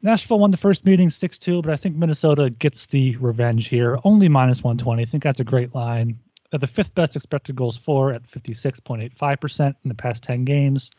Nashville 0.01 0.39
won 0.39 0.51
the 0.51 0.57
first 0.57 0.85
meeting 0.85 1.09
6 1.09 1.39
2, 1.39 1.61
but 1.61 1.71
I 1.71 1.77
think 1.77 1.95
Minnesota 1.95 2.49
gets 2.49 2.87
the 2.87 3.15
revenge 3.15 3.69
here. 3.69 3.97
Only 4.03 4.27
minus 4.27 4.61
120. 4.61 5.01
I 5.01 5.05
think 5.05 5.23
that's 5.23 5.39
a 5.39 5.45
great 5.45 5.73
line 5.73 6.19
the 6.51 6.67
fifth 6.67 6.95
best 6.95 7.15
expected 7.15 7.55
goals 7.55 7.77
for 7.77 8.13
at 8.13 8.29
56.85% 8.29 9.67
in 9.67 9.75
the 9.83 9.93
past 9.93 10.23
10 10.23 10.45
games. 10.45 10.91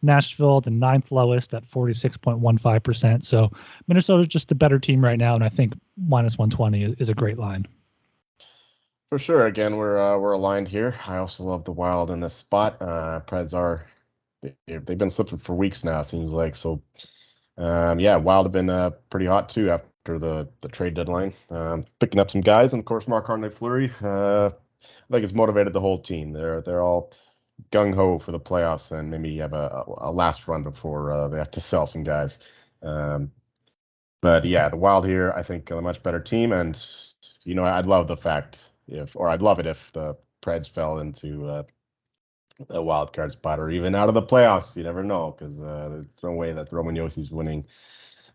Nashville, 0.00 0.60
the 0.60 0.70
ninth 0.70 1.10
lowest 1.10 1.54
at 1.54 1.68
46.15%. 1.68 3.24
So 3.24 3.50
Minnesota's 3.88 4.28
just 4.28 4.48
the 4.48 4.54
better 4.54 4.78
team 4.78 5.04
right 5.04 5.18
now, 5.18 5.34
and 5.34 5.42
I 5.42 5.48
think 5.48 5.74
minus 5.96 6.38
120 6.38 6.84
is, 6.84 6.94
is 6.98 7.08
a 7.08 7.14
great 7.14 7.38
line. 7.38 7.66
For 9.10 9.18
sure. 9.18 9.46
Again, 9.46 9.76
we're 9.76 9.98
uh, 9.98 10.18
we're 10.18 10.32
aligned 10.32 10.68
here. 10.68 10.94
I 11.06 11.18
also 11.18 11.44
love 11.44 11.64
the 11.64 11.72
Wild 11.72 12.10
in 12.10 12.20
this 12.20 12.32
spot. 12.32 12.80
Uh, 12.80 13.20
Preds 13.26 13.52
are 13.52 13.86
they, 14.40 14.54
have 14.68 14.86
been 14.86 15.10
slipping 15.10 15.36
for 15.36 15.54
weeks 15.54 15.84
now. 15.84 16.00
It 16.00 16.06
seems 16.06 16.30
like 16.30 16.56
so. 16.56 16.80
Um, 17.58 18.00
yeah, 18.00 18.16
Wild 18.16 18.46
have 18.46 18.52
been 18.52 18.70
uh, 18.70 18.92
pretty 19.10 19.26
hot 19.26 19.50
too 19.50 19.70
after 19.70 20.18
the 20.18 20.48
the 20.60 20.68
trade 20.68 20.94
deadline. 20.94 21.34
Um, 21.50 21.84
picking 22.00 22.20
up 22.20 22.30
some 22.30 22.40
guys, 22.40 22.72
and 22.72 22.80
of 22.80 22.86
course, 22.86 23.06
Marc 23.06 23.28
Andre 23.28 23.50
Fleury 23.50 23.90
uh, 24.00 24.52
I 24.84 25.12
think 25.12 25.24
it's 25.24 25.32
motivated 25.34 25.72
the 25.72 25.80
whole 25.80 25.98
team. 25.98 26.32
They're 26.32 26.60
they're 26.62 26.82
all 26.82 27.12
gung 27.70 27.94
ho 27.94 28.18
for 28.18 28.32
the 28.32 28.40
playoffs 28.40 28.90
and 28.92 29.10
maybe 29.10 29.38
have 29.38 29.52
a, 29.52 29.84
a 29.98 30.10
last 30.10 30.48
run 30.48 30.62
before 30.62 31.12
uh, 31.12 31.28
they 31.28 31.38
have 31.38 31.50
to 31.52 31.60
sell 31.60 31.86
some 31.86 32.02
guys. 32.02 32.48
Um, 32.82 33.30
but 34.20 34.44
yeah, 34.44 34.68
the 34.68 34.76
Wild 34.76 35.06
here, 35.06 35.32
I 35.36 35.42
think, 35.42 35.70
a 35.70 35.80
much 35.80 36.02
better 36.02 36.20
team. 36.20 36.52
And 36.52 36.80
you 37.44 37.54
know, 37.54 37.64
I'd 37.64 37.86
love 37.86 38.08
the 38.08 38.16
fact 38.16 38.70
if, 38.88 39.16
or 39.16 39.28
I'd 39.28 39.42
love 39.42 39.58
it 39.58 39.66
if 39.66 39.92
the 39.92 40.16
Preds 40.42 40.68
fell 40.68 40.98
into 40.98 41.48
uh, 41.48 41.62
a 42.70 42.82
wild 42.82 43.12
card 43.12 43.32
spot 43.32 43.58
or 43.58 43.70
even 43.70 43.94
out 43.94 44.08
of 44.08 44.14
the 44.14 44.22
playoffs. 44.22 44.76
You 44.76 44.84
never 44.84 45.02
know 45.02 45.34
because 45.36 45.60
uh, 45.60 45.88
there's 45.90 46.16
no 46.22 46.32
way 46.32 46.52
that 46.52 46.72
Roman 46.72 46.96
Josi's 46.96 47.30
winning 47.30 47.64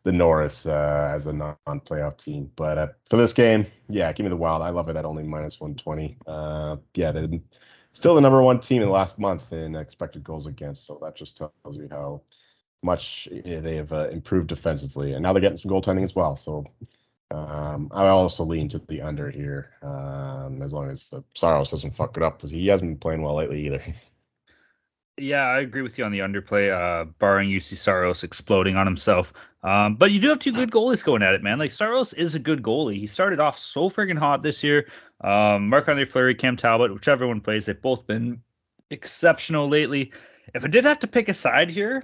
the 0.04 0.12
Norris 0.12 0.66
uh, 0.66 1.12
as 1.14 1.28
a 1.28 1.34
non-playoff 1.34 2.18
team. 2.18 2.52
But 2.56 2.78
uh, 2.78 2.88
for 3.10 3.18
this 3.18 3.34
game, 3.34 3.66
yeah, 3.90 4.12
give 4.14 4.24
me 4.24 4.30
the 4.30 4.38
Wild. 4.38 4.62
I 4.62 4.70
love 4.70 4.90
it 4.90 4.96
at 4.96 5.06
only 5.06 5.24
minus 5.24 5.60
120. 5.60 6.18
Uh, 6.26 6.78
yeah, 6.94 7.12
they're 7.12 7.28
still 7.94 8.16
the 8.16 8.22
number 8.22 8.42
one 8.42 8.60
team 8.60 8.82
in 8.82 8.88
the 8.88 8.94
last 8.94 9.20
month 9.20 9.52
in 9.52 9.76
expected 9.76 10.24
goals 10.24 10.46
against. 10.46 10.86
So 10.86 11.00
that 11.02 11.16
just 11.16 11.38
tells 11.38 11.78
you 11.78 11.88
how 11.90 12.22
much 12.84 13.28
they 13.32 13.76
have 13.76 13.92
uh, 13.92 14.10
improved 14.10 14.48
defensively, 14.48 15.14
and 15.14 15.24
now 15.24 15.34
they're 15.34 15.42
getting 15.42 15.58
some 15.58 15.72
goaltending 15.72 16.04
as 16.04 16.16
well. 16.16 16.36
So 16.36 16.66
um, 17.32 17.90
I 17.92 18.08
also 18.08 18.46
lean 18.46 18.70
to 18.70 18.80
the 18.80 19.02
under 19.02 19.30
here, 19.30 19.72
um, 19.82 20.62
as 20.62 20.74
long 20.74 20.90
as 20.90 21.10
the 21.10 21.24
Saros 21.34 21.72
doesn't 21.72 21.96
fuck 21.96 22.16
it 22.18 22.24
up 22.24 22.38
because 22.38 22.52
he 22.52 22.68
hasn't 22.68 22.92
been 22.92 23.00
playing 23.00 23.22
well 23.22 23.36
lately 23.36 23.66
either. 23.66 23.82
Yeah, 25.20 25.46
I 25.46 25.62
agree 25.62 25.82
with 25.82 25.98
you 25.98 26.06
on 26.06 26.12
the 26.12 26.20
underplay, 26.20 26.72
uh, 26.72 27.06
barring 27.18 27.50
Juuse 27.50 27.76
Saros 27.76 28.24
exploding 28.24 28.76
on 28.76 28.86
himself. 28.86 29.34
Um, 29.64 29.96
but 29.96 30.12
you 30.12 30.20
do 30.20 30.30
have 30.30 30.38
two 30.38 30.52
good 30.52 30.72
goalies 30.72 31.04
going 31.04 31.24
at 31.24 31.34
it, 31.34 31.42
man. 31.42 31.58
Like 31.58 31.72
Saros 31.72 32.14
is 32.14 32.36
a 32.36 32.40
good 32.40 32.62
goalie. 32.62 33.00
He 33.00 33.08
started 33.08 33.40
off 33.40 33.58
so 33.58 33.90
friggin' 33.90 34.20
hot 34.20 34.44
this 34.44 34.64
year. 34.64 34.88
Um, 35.22 35.70
Marc 35.70 35.90
Andre 35.90 36.06
Fleury, 36.06 36.36
Cam 36.36 36.56
Talbot, 36.56 36.94
whichever 36.94 37.28
one 37.28 37.42
plays, 37.42 37.66
they've 37.66 37.82
both 37.82 38.06
been 38.06 38.42
exceptional 38.92 39.68
lately. 39.68 40.14
If 40.54 40.64
I 40.64 40.68
did 40.68 40.86
have 40.86 41.00
to 41.00 41.08
pick 41.08 41.30
a 41.30 41.34
side 41.34 41.72
here, 41.72 42.04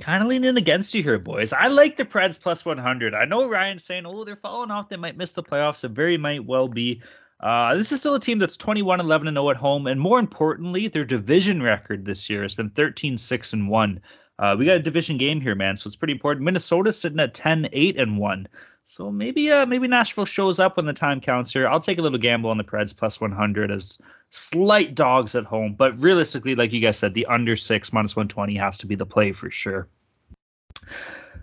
kind 0.00 0.22
of 0.22 0.28
leaning 0.28 0.56
against 0.56 0.94
you 0.94 1.02
here, 1.02 1.18
boys. 1.18 1.52
I 1.52 1.68
like 1.68 1.96
the 1.96 2.04
Preds 2.06 2.40
plus 2.40 2.64
100. 2.64 3.14
I 3.14 3.26
know 3.26 3.48
Ryan's 3.48 3.84
saying, 3.84 4.06
oh, 4.06 4.24
they're 4.24 4.36
falling 4.36 4.70
off. 4.70 4.88
They 4.88 4.96
might 4.96 5.18
miss 5.18 5.32
the 5.32 5.42
playoffs. 5.42 5.84
It 5.84 5.90
very 5.90 6.16
might 6.16 6.44
well 6.44 6.68
be. 6.68 7.02
Uh, 7.40 7.74
this 7.74 7.92
is 7.92 8.00
still 8.00 8.14
a 8.14 8.20
team 8.20 8.38
that's 8.38 8.56
21 8.56 9.00
11 9.00 9.28
and 9.28 9.34
0 9.34 9.50
at 9.50 9.56
home, 9.56 9.86
and 9.86 10.00
more 10.00 10.18
importantly, 10.18 10.88
their 10.88 11.04
division 11.04 11.62
record 11.62 12.04
this 12.04 12.30
year 12.30 12.42
has 12.42 12.54
been 12.54 12.68
13 12.68 13.18
6 13.18 13.52
and 13.52 13.68
1. 13.68 14.00
Uh, 14.38 14.56
we 14.58 14.64
got 14.64 14.76
a 14.76 14.80
division 14.80 15.16
game 15.16 15.40
here, 15.40 15.54
man, 15.54 15.76
so 15.76 15.86
it's 15.88 15.96
pretty 15.96 16.12
important. 16.12 16.44
Minnesota's 16.44 16.98
sitting 16.98 17.20
at 17.20 17.34
10 17.34 17.68
8 17.72 17.98
and 17.98 18.18
1. 18.18 18.48
So 18.86 19.10
maybe 19.10 19.50
uh, 19.50 19.64
maybe 19.66 19.88
Nashville 19.88 20.26
shows 20.26 20.60
up 20.60 20.76
when 20.76 20.86
the 20.86 20.92
time 20.92 21.20
counts 21.20 21.52
here. 21.52 21.66
I'll 21.66 21.80
take 21.80 21.98
a 21.98 22.02
little 22.02 22.18
gamble 22.18 22.50
on 22.50 22.58
the 22.58 22.64
Preds 22.64 22.96
plus 22.96 23.20
100 23.20 23.70
as 23.70 23.98
slight 24.30 24.94
dogs 24.94 25.34
at 25.34 25.44
home, 25.44 25.74
but 25.74 25.98
realistically, 25.98 26.54
like 26.54 26.72
you 26.72 26.80
guys 26.80 26.98
said, 26.98 27.14
the 27.14 27.26
under 27.26 27.56
six 27.56 27.92
minus 27.92 28.14
120 28.14 28.56
has 28.56 28.76
to 28.78 28.86
be 28.86 28.94
the 28.94 29.06
play 29.06 29.32
for 29.32 29.50
sure. 29.50 29.88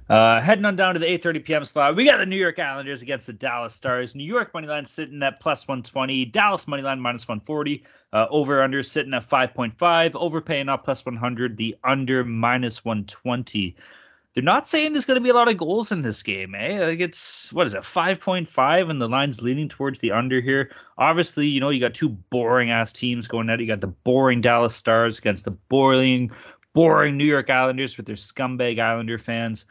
Uh, 0.10 0.42
heading 0.42 0.66
on 0.66 0.76
down 0.76 0.94
to 0.94 1.00
the 1.00 1.06
8:30 1.06 1.46
p.m. 1.46 1.66
slot, 1.66 1.96
we 1.96 2.06
got 2.06 2.18
the 2.18 2.26
New 2.26 2.36
York 2.36 2.60
Islanders 2.60 3.02
against 3.02 3.28
the 3.28 3.34
Dallas 3.34 3.74
Stars. 3.74 4.14
New 4.14 4.26
York 4.26 4.54
money 4.54 4.68
line 4.68 4.86
sitting 4.86 5.24
at 5.24 5.40
plus 5.40 5.68
120, 5.68 6.26
Dallas 6.26 6.68
money 6.68 6.84
line 6.84 7.00
minus 7.00 7.28
140. 7.28 7.84
Uh, 8.14 8.28
over 8.30 8.62
under 8.62 8.84
sitting 8.84 9.14
at 9.14 9.28
5.5, 9.28 10.16
overpaying 10.16 10.68
up 10.68 10.84
plus 10.84 11.06
100, 11.06 11.56
the 11.56 11.78
under 11.82 12.26
minus 12.26 12.84
120. 12.84 13.78
They're 14.34 14.44
not 14.44 14.68
saying 14.68 14.94
there's 14.94 15.06
going 15.06 15.16
to 15.16 15.24
be 15.24 15.30
a 15.30 15.34
lot 15.34 15.50
of 15.50 15.58
goals 15.58 15.92
in 15.92 16.02
this 16.02 16.24
game, 16.24 16.56
eh? 16.56 16.86
Like 16.86 17.00
it's 17.02 17.52
what 17.52 17.68
is 17.68 17.74
it, 17.74 17.84
5.5, 17.84 18.90
and 18.90 19.00
the 19.02 19.10
line's 19.10 19.42
leaning 19.42 19.70
towards 19.70 20.00
the 20.00 20.12
under 20.12 20.42
here. 20.42 20.72
Obviously, 20.98 21.48
you 21.48 21.60
know 21.60 21.70
you 21.70 21.80
got 21.80 21.94
two 21.94 22.10
boring 22.10 22.72
ass 22.72 22.94
teams 22.94 23.28
going 23.28 23.50
at 23.50 23.60
it. 23.60 23.64
You 23.64 23.68
got 23.68 23.82
the 23.82 23.88
boring 23.88 24.42
Dallas 24.42 24.76
Stars 24.76 25.20
against 25.20 25.46
the 25.46 25.52
boring, 25.52 26.32
boring 26.74 27.18
New 27.18 27.26
York 27.26 27.50
Islanders 27.50 27.98
with 27.98 28.06
their 28.06 28.16
scumbag 28.16 28.80
Islander 28.80 29.18
fans. 29.18 29.66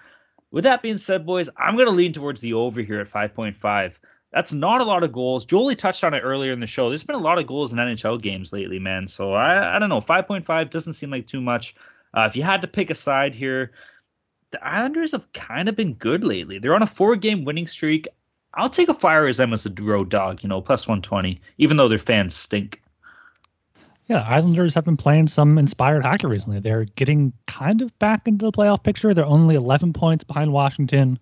With 0.50 0.64
that 0.64 0.82
being 0.82 0.98
said, 0.98 1.26
boys, 1.26 1.48
I'm 1.56 1.76
going 1.76 1.86
to 1.86 1.92
lean 1.92 2.12
towards 2.12 2.40
the 2.40 2.54
over 2.54 2.80
here 2.80 3.00
at 3.00 3.08
5.5. 3.08 3.94
That's 4.32 4.52
not 4.52 4.80
a 4.80 4.84
lot 4.84 5.02
of 5.02 5.12
goals. 5.12 5.44
Jolie 5.44 5.76
touched 5.76 6.04
on 6.04 6.14
it 6.14 6.20
earlier 6.20 6.52
in 6.52 6.60
the 6.60 6.66
show. 6.66 6.88
There's 6.88 7.04
been 7.04 7.16
a 7.16 7.20
lot 7.20 7.38
of 7.38 7.46
goals 7.46 7.72
in 7.72 7.78
NHL 7.78 8.20
games 8.20 8.52
lately, 8.52 8.78
man. 8.78 9.08
So 9.08 9.32
I, 9.32 9.76
I 9.76 9.78
don't 9.78 9.88
know. 9.88 10.00
5.5 10.00 10.70
doesn't 10.70 10.92
seem 10.92 11.10
like 11.10 11.26
too 11.26 11.40
much. 11.40 11.74
Uh, 12.16 12.22
if 12.22 12.36
you 12.36 12.42
had 12.42 12.62
to 12.62 12.68
pick 12.68 12.90
a 12.90 12.94
side 12.94 13.34
here, 13.34 13.72
the 14.50 14.64
Islanders 14.64 15.12
have 15.12 15.32
kind 15.32 15.68
of 15.68 15.76
been 15.76 15.94
good 15.94 16.24
lately. 16.24 16.58
They're 16.58 16.74
on 16.74 16.82
a 16.82 16.86
four 16.86 17.16
game 17.16 17.44
winning 17.44 17.66
streak. 17.66 18.08
I'll 18.54 18.70
take 18.70 18.88
a 18.88 18.94
fire 18.94 19.26
as 19.26 19.36
them 19.36 19.52
as 19.52 19.66
a 19.66 19.72
road 19.80 20.10
dog, 20.10 20.42
you 20.42 20.48
know, 20.48 20.60
plus 20.60 20.88
120, 20.88 21.40
even 21.58 21.76
though 21.76 21.88
their 21.88 21.98
fans 21.98 22.34
stink. 22.34 22.82
Yeah, 24.10 24.22
Islanders 24.22 24.74
have 24.74 24.84
been 24.84 24.96
playing 24.96 25.28
some 25.28 25.56
inspired 25.56 26.04
hockey 26.04 26.26
recently. 26.26 26.58
They're 26.58 26.84
getting 26.84 27.32
kind 27.46 27.80
of 27.80 27.96
back 28.00 28.26
into 28.26 28.44
the 28.44 28.50
playoff 28.50 28.82
picture. 28.82 29.14
They're 29.14 29.24
only 29.24 29.54
11 29.54 29.92
points 29.92 30.24
behind 30.24 30.52
Washington, 30.52 31.20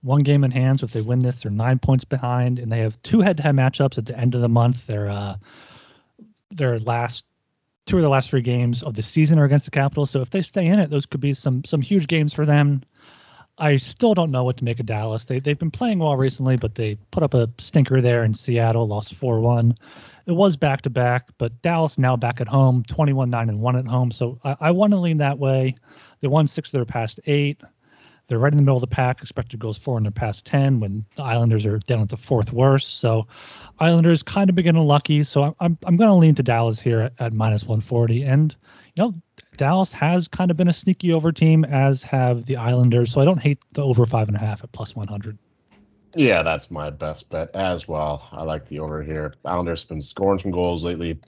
one 0.00 0.22
game 0.22 0.42
in 0.42 0.50
hand. 0.50 0.80
So 0.80 0.84
if 0.84 0.92
they 0.94 1.02
win 1.02 1.18
this, 1.18 1.42
they're 1.42 1.52
nine 1.52 1.78
points 1.78 2.06
behind, 2.06 2.58
and 2.58 2.72
they 2.72 2.78
have 2.78 3.00
two 3.02 3.20
head-to-head 3.20 3.54
matchups 3.54 3.98
at 3.98 4.06
the 4.06 4.18
end 4.18 4.34
of 4.34 4.40
the 4.40 4.48
month. 4.48 4.86
Their 4.86 5.10
uh, 5.10 5.36
their 6.50 6.78
last 6.78 7.26
two 7.84 7.96
of 7.96 8.02
the 8.02 8.08
last 8.08 8.30
three 8.30 8.40
games 8.40 8.82
of 8.82 8.94
the 8.94 9.02
season 9.02 9.38
are 9.38 9.44
against 9.44 9.66
the 9.66 9.72
Capitals. 9.72 10.08
So 10.08 10.22
if 10.22 10.30
they 10.30 10.40
stay 10.40 10.64
in 10.64 10.78
it, 10.78 10.88
those 10.88 11.04
could 11.04 11.20
be 11.20 11.34
some 11.34 11.62
some 11.64 11.82
huge 11.82 12.06
games 12.06 12.32
for 12.32 12.46
them. 12.46 12.80
I 13.58 13.76
still 13.76 14.14
don't 14.14 14.30
know 14.30 14.44
what 14.44 14.56
to 14.56 14.64
make 14.64 14.80
of 14.80 14.86
Dallas. 14.86 15.26
They 15.26 15.40
they've 15.40 15.58
been 15.58 15.70
playing 15.70 15.98
well 15.98 16.16
recently, 16.16 16.56
but 16.56 16.74
they 16.74 16.96
put 17.10 17.22
up 17.22 17.34
a 17.34 17.50
stinker 17.58 18.00
there 18.00 18.24
in 18.24 18.32
Seattle, 18.32 18.88
lost 18.88 19.12
four 19.12 19.40
one. 19.40 19.76
It 20.26 20.32
was 20.32 20.56
back 20.56 20.82
to 20.82 20.90
back, 20.90 21.28
but 21.38 21.62
Dallas 21.62 21.98
now 21.98 22.16
back 22.16 22.40
at 22.40 22.48
home, 22.48 22.84
21 22.84 23.30
9 23.30 23.48
and 23.48 23.60
1 23.60 23.76
at 23.76 23.86
home. 23.86 24.10
So 24.12 24.38
I, 24.44 24.56
I 24.60 24.70
want 24.70 24.92
to 24.92 24.98
lean 24.98 25.18
that 25.18 25.38
way. 25.38 25.76
They 26.20 26.28
won 26.28 26.46
six 26.46 26.68
of 26.68 26.72
their 26.72 26.84
past 26.84 27.20
eight. 27.26 27.60
They're 28.30 28.38
right 28.38 28.52
in 28.52 28.56
the 28.56 28.62
middle 28.62 28.76
of 28.76 28.80
the 28.80 28.86
pack. 28.86 29.20
Expected 29.22 29.58
goals 29.58 29.76
four 29.76 29.96
in 29.98 30.04
their 30.04 30.12
past 30.12 30.46
10 30.46 30.78
when 30.78 31.04
the 31.16 31.24
Islanders 31.24 31.66
are 31.66 31.78
down 31.78 32.02
at 32.02 32.10
the 32.10 32.16
fourth 32.16 32.52
worst. 32.52 33.00
So 33.00 33.26
Islanders 33.80 34.22
kind 34.22 34.48
of 34.48 34.54
beginning 34.54 34.86
lucky. 34.86 35.24
So 35.24 35.42
I'm, 35.42 35.54
I'm, 35.58 35.78
I'm 35.84 35.96
going 35.96 36.10
to 36.10 36.14
lean 36.14 36.36
to 36.36 36.42
Dallas 36.44 36.78
here 36.78 37.00
at, 37.00 37.12
at 37.18 37.32
minus 37.32 37.64
140. 37.64 38.22
And, 38.22 38.54
you 38.94 39.02
know, 39.02 39.14
Dallas 39.56 39.90
has 39.92 40.28
kind 40.28 40.52
of 40.52 40.56
been 40.56 40.68
a 40.68 40.72
sneaky 40.72 41.12
over 41.12 41.32
team, 41.32 41.64
as 41.64 42.04
have 42.04 42.46
the 42.46 42.56
Islanders. 42.56 43.10
So 43.10 43.20
I 43.20 43.24
don't 43.24 43.40
hate 43.40 43.58
the 43.72 43.82
over 43.82 44.06
five 44.06 44.28
and 44.28 44.36
a 44.36 44.40
half 44.40 44.62
at 44.62 44.70
plus 44.70 44.94
100. 44.94 45.36
Yeah, 46.14 46.42
that's 46.42 46.70
my 46.70 46.90
best 46.90 47.28
bet 47.30 47.54
as 47.54 47.86
well. 47.86 48.28
I 48.32 48.42
like 48.42 48.66
the 48.68 48.80
over 48.80 49.02
here. 49.02 49.32
Islanders 49.44 49.84
been 49.84 50.02
scoring 50.02 50.38
some 50.38 50.50
goals 50.50 50.84
lately. 50.84 51.20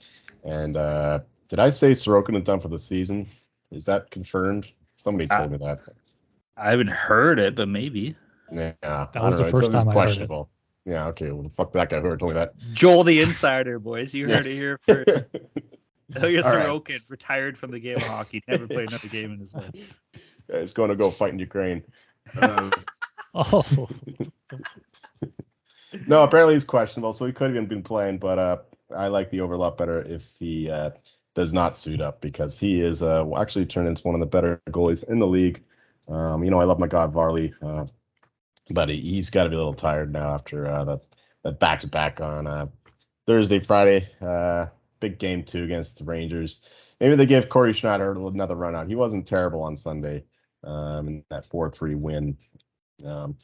And 0.43 0.75
uh 0.77 1.19
did 1.49 1.59
I 1.59 1.69
say 1.69 1.91
Sorokin 1.91 2.35
is 2.37 2.43
done 2.43 2.59
for 2.59 2.69
the 2.69 2.79
season? 2.79 3.27
Is 3.71 3.85
that 3.85 4.11
confirmed? 4.11 4.67
Somebody 4.97 5.27
told 5.27 5.51
me 5.51 5.57
that. 5.57 5.79
I 6.57 6.71
haven't 6.71 6.87
heard 6.87 7.39
it, 7.39 7.55
but 7.55 7.67
maybe. 7.67 8.15
Yeah, 8.51 8.73
that 8.81 9.15
was 9.15 9.37
the 9.37 9.45
first 9.45 9.71
time 9.71 9.89
I 9.89 9.93
questionable. 9.93 10.49
Heard 10.85 10.91
it. 10.91 10.95
Yeah, 10.95 11.07
okay. 11.07 11.31
Well, 11.31 11.51
fuck 11.55 11.71
that 11.73 11.89
guy. 11.89 11.99
Who 12.01 12.15
told 12.17 12.31
me 12.31 12.33
that? 12.33 12.53
Joel, 12.73 13.03
the 13.03 13.21
insider, 13.21 13.79
boys. 13.79 14.13
You 14.13 14.27
heard 14.27 14.45
it 14.45 14.53
here 14.53 14.77
first. 14.77 15.09
Ilya 16.15 16.43
Sorokin 16.43 16.89
right. 16.89 17.01
retired 17.09 17.57
from 17.57 17.71
the 17.71 17.79
game 17.79 17.95
of 17.97 18.03
hockey. 18.03 18.43
Never 18.47 18.67
played 18.67 18.89
another 18.89 19.07
game 19.07 19.33
in 19.33 19.39
his 19.39 19.55
life. 19.55 19.99
Yeah, 20.49 20.59
he's 20.59 20.73
going 20.73 20.89
to 20.89 20.97
go 20.97 21.09
fight 21.09 21.31
in 21.31 21.39
Ukraine. 21.39 21.83
Um, 22.41 22.73
oh. 23.33 23.87
no, 26.07 26.23
apparently 26.23 26.55
he's 26.55 26.63
questionable, 26.63 27.13
so 27.13 27.25
he 27.25 27.31
could 27.31 27.55
have 27.55 27.69
been 27.69 27.83
playing. 27.83 28.17
But 28.17 28.39
uh, 28.39 28.57
I 28.95 29.07
like 29.07 29.29
the 29.29 29.41
over 29.41 29.53
a 29.53 29.57
lot 29.57 29.77
better 29.77 30.01
if 30.01 30.29
he 30.39 30.69
uh, 30.69 30.91
does 31.35 31.53
not 31.53 31.75
suit 31.75 32.01
up 32.01 32.21
because 32.21 32.57
he 32.57 32.81
is 32.81 33.01
uh, 33.01 33.25
actually 33.37 33.65
turned 33.65 33.87
into 33.87 34.03
one 34.03 34.15
of 34.15 34.19
the 34.19 34.25
better 34.25 34.61
goalies 34.69 35.07
in 35.07 35.19
the 35.19 35.27
league. 35.27 35.63
Um, 36.07 36.43
you 36.43 36.51
know, 36.51 36.59
I 36.59 36.65
love 36.65 36.79
my 36.79 36.87
guy 36.87 37.05
Varley, 37.05 37.53
uh, 37.61 37.85
but 38.71 38.89
he, 38.89 39.17
has 39.17 39.29
got 39.29 39.43
to 39.43 39.49
be 39.49 39.55
a 39.55 39.59
little 39.59 39.73
tired 39.73 40.11
now 40.11 40.33
after 40.33 40.67
uh, 40.67 40.97
that 41.43 41.59
back 41.59 41.81
to 41.81 41.87
back 41.87 42.21
on 42.21 42.47
uh, 42.47 42.67
Thursday, 43.25 43.59
Friday. 43.59 44.07
Big 44.99 45.19
game 45.19 45.43
two 45.43 45.65
against 45.65 45.97
the 45.97 46.05
Rangers. 46.05 46.61
Maybe 47.01 47.17
they 47.17 47.25
give 47.25 47.49
Cory 47.49 47.73
Schneider 47.73 48.11
another 48.11 48.55
run 48.55 48.73
out. 48.73 48.87
He 48.87 48.95
wasn't 48.95 49.27
terrible 49.27 49.61
on 49.63 49.75
Sunday 49.75 50.23
um, 50.63 51.07
in 51.09 51.23
that 51.29 51.45
four 51.45 51.69
three 51.69 51.95
win. 51.95 52.37
Um, 53.05 53.35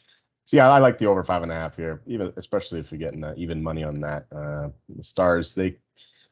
so 0.49 0.57
yeah, 0.57 0.67
I 0.67 0.79
like 0.79 0.97
the 0.97 1.05
over 1.05 1.23
five 1.23 1.43
and 1.43 1.51
a 1.51 1.53
half 1.55 1.75
here, 1.75 2.01
even 2.07 2.33
especially 2.35 2.79
if 2.79 2.91
you're 2.91 2.97
getting 2.97 3.23
uh, 3.23 3.35
even 3.37 3.61
money 3.61 3.83
on 3.83 3.99
that. 3.99 4.25
Uh, 4.35 4.69
the 4.89 5.03
Stars, 5.03 5.53
they, 5.53 5.75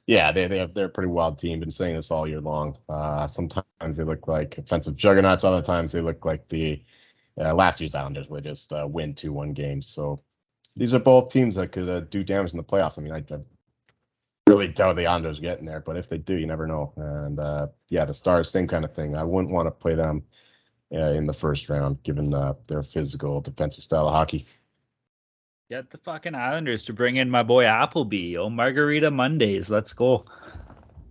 yeah, 0.07 0.31
they 0.31 0.47
they 0.47 0.57
have 0.57 0.73
they're 0.73 0.87
a 0.87 0.89
pretty 0.89 1.09
wild 1.09 1.37
team. 1.37 1.59
Been 1.59 1.69
saying 1.69 1.95
this 1.95 2.09
all 2.09 2.27
year 2.27 2.41
long. 2.41 2.79
Uh, 2.89 3.27
sometimes 3.27 3.63
they 3.95 4.03
look 4.03 4.27
like 4.27 4.57
offensive 4.57 4.95
juggernauts. 4.95 5.43
Other 5.43 5.61
times 5.61 5.91
they 5.91 6.01
look 6.01 6.25
like 6.25 6.49
the 6.49 6.81
uh, 7.39 7.53
last 7.53 7.79
year's 7.79 7.93
Islanders 7.93 8.27
would 8.27 8.43
just 8.43 8.73
uh, 8.73 8.87
win 8.89 9.13
two 9.13 9.31
one 9.31 9.53
games. 9.53 9.85
So 9.85 10.23
these 10.75 10.95
are 10.95 10.99
both 10.99 11.31
teams 11.31 11.53
that 11.53 11.71
could 11.71 11.87
uh, 11.87 11.99
do 11.99 12.23
damage 12.23 12.53
in 12.53 12.57
the 12.57 12.63
playoffs. 12.63 12.97
I 12.97 13.03
mean, 13.03 13.13
I, 13.13 13.23
I 13.31 13.39
really 14.47 14.67
doubt 14.67 14.95
the 14.95 15.05
Islanders 15.05 15.39
getting 15.39 15.65
there, 15.65 15.81
but 15.81 15.95
if 15.95 16.09
they 16.09 16.17
do, 16.17 16.33
you 16.33 16.47
never 16.47 16.65
know. 16.65 16.91
And 16.95 17.69
yeah, 17.91 18.05
the 18.05 18.15
Stars, 18.15 18.49
same 18.49 18.67
kind 18.67 18.83
of 18.83 18.95
thing. 18.95 19.15
I 19.15 19.23
wouldn't 19.23 19.53
want 19.53 19.67
to 19.67 19.71
play 19.71 19.93
them 19.93 20.23
uh, 20.93 20.97
in 20.97 21.27
the 21.27 21.33
first 21.33 21.69
round, 21.69 22.01
given 22.03 22.33
uh, 22.33 22.53
their 22.67 22.83
physical 22.83 23.41
defensive 23.41 23.83
style 23.83 24.07
of 24.07 24.13
hockey. 24.13 24.45
Get 25.69 25.89
the 25.89 25.97
fucking 25.97 26.33
Islanders 26.33 26.85
to 26.85 26.93
bring 26.93 27.17
in 27.17 27.29
my 27.29 27.43
boy 27.43 27.65
Appleby. 27.65 28.37
Oh, 28.37 28.49
Margarita 28.49 29.11
Mondays. 29.11 29.69
Let's 29.69 29.91
go. 29.91 30.23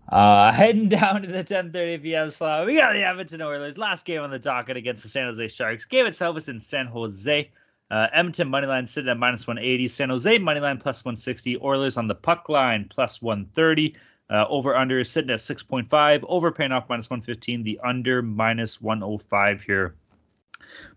Uh, 0.09 0.51
heading 0.55 0.89
down 0.89 1.23
to 1.23 1.29
the 1.29 1.45
10:30 1.45 2.03
p.m. 2.03 2.31
slot, 2.31 2.67
we 2.67 2.77
got 2.77 2.95
the 2.95 3.05
Edmonton 3.05 3.43
Oilers. 3.43 3.77
Last 3.77 4.07
game 4.07 4.23
on 4.23 4.31
the 4.31 4.39
docket 4.39 4.79
against 4.79 5.03
the 5.03 5.11
San 5.11 5.27
Jose 5.27 5.49
Sharks. 5.49 5.85
Game 5.85 6.07
itself 6.07 6.39
is 6.39 6.49
in 6.49 6.61
San 6.61 6.87
Jose. 6.87 7.51
Uh, 7.91 8.07
Edmonton 8.13 8.49
moneyline 8.49 8.89
sitting 8.89 9.11
at 9.11 9.19
minus 9.19 9.47
180. 9.47 9.89
San 9.89 10.09
Jose 10.09 10.39
moneyline 10.39 10.81
plus 10.81 11.05
160. 11.05 11.59
Oilers 11.59 11.99
on 11.99 12.09
the 12.09 12.15
puck 12.15 12.49
line 12.49 12.91
plus 12.91 13.21
130. 13.21 13.95
Uh, 14.29 14.45
over 14.49 14.77
under 14.77 14.99
is 14.99 15.11
sitting 15.11 15.31
at 15.31 15.39
6.5. 15.39 16.25
Over 16.29 16.51
paying 16.51 16.73
off 16.73 16.89
minus 16.89 17.09
115. 17.09 17.63
The 17.63 17.81
under 17.85 18.23
minus 18.23 18.81
105 18.81 19.63
here. 19.63 19.95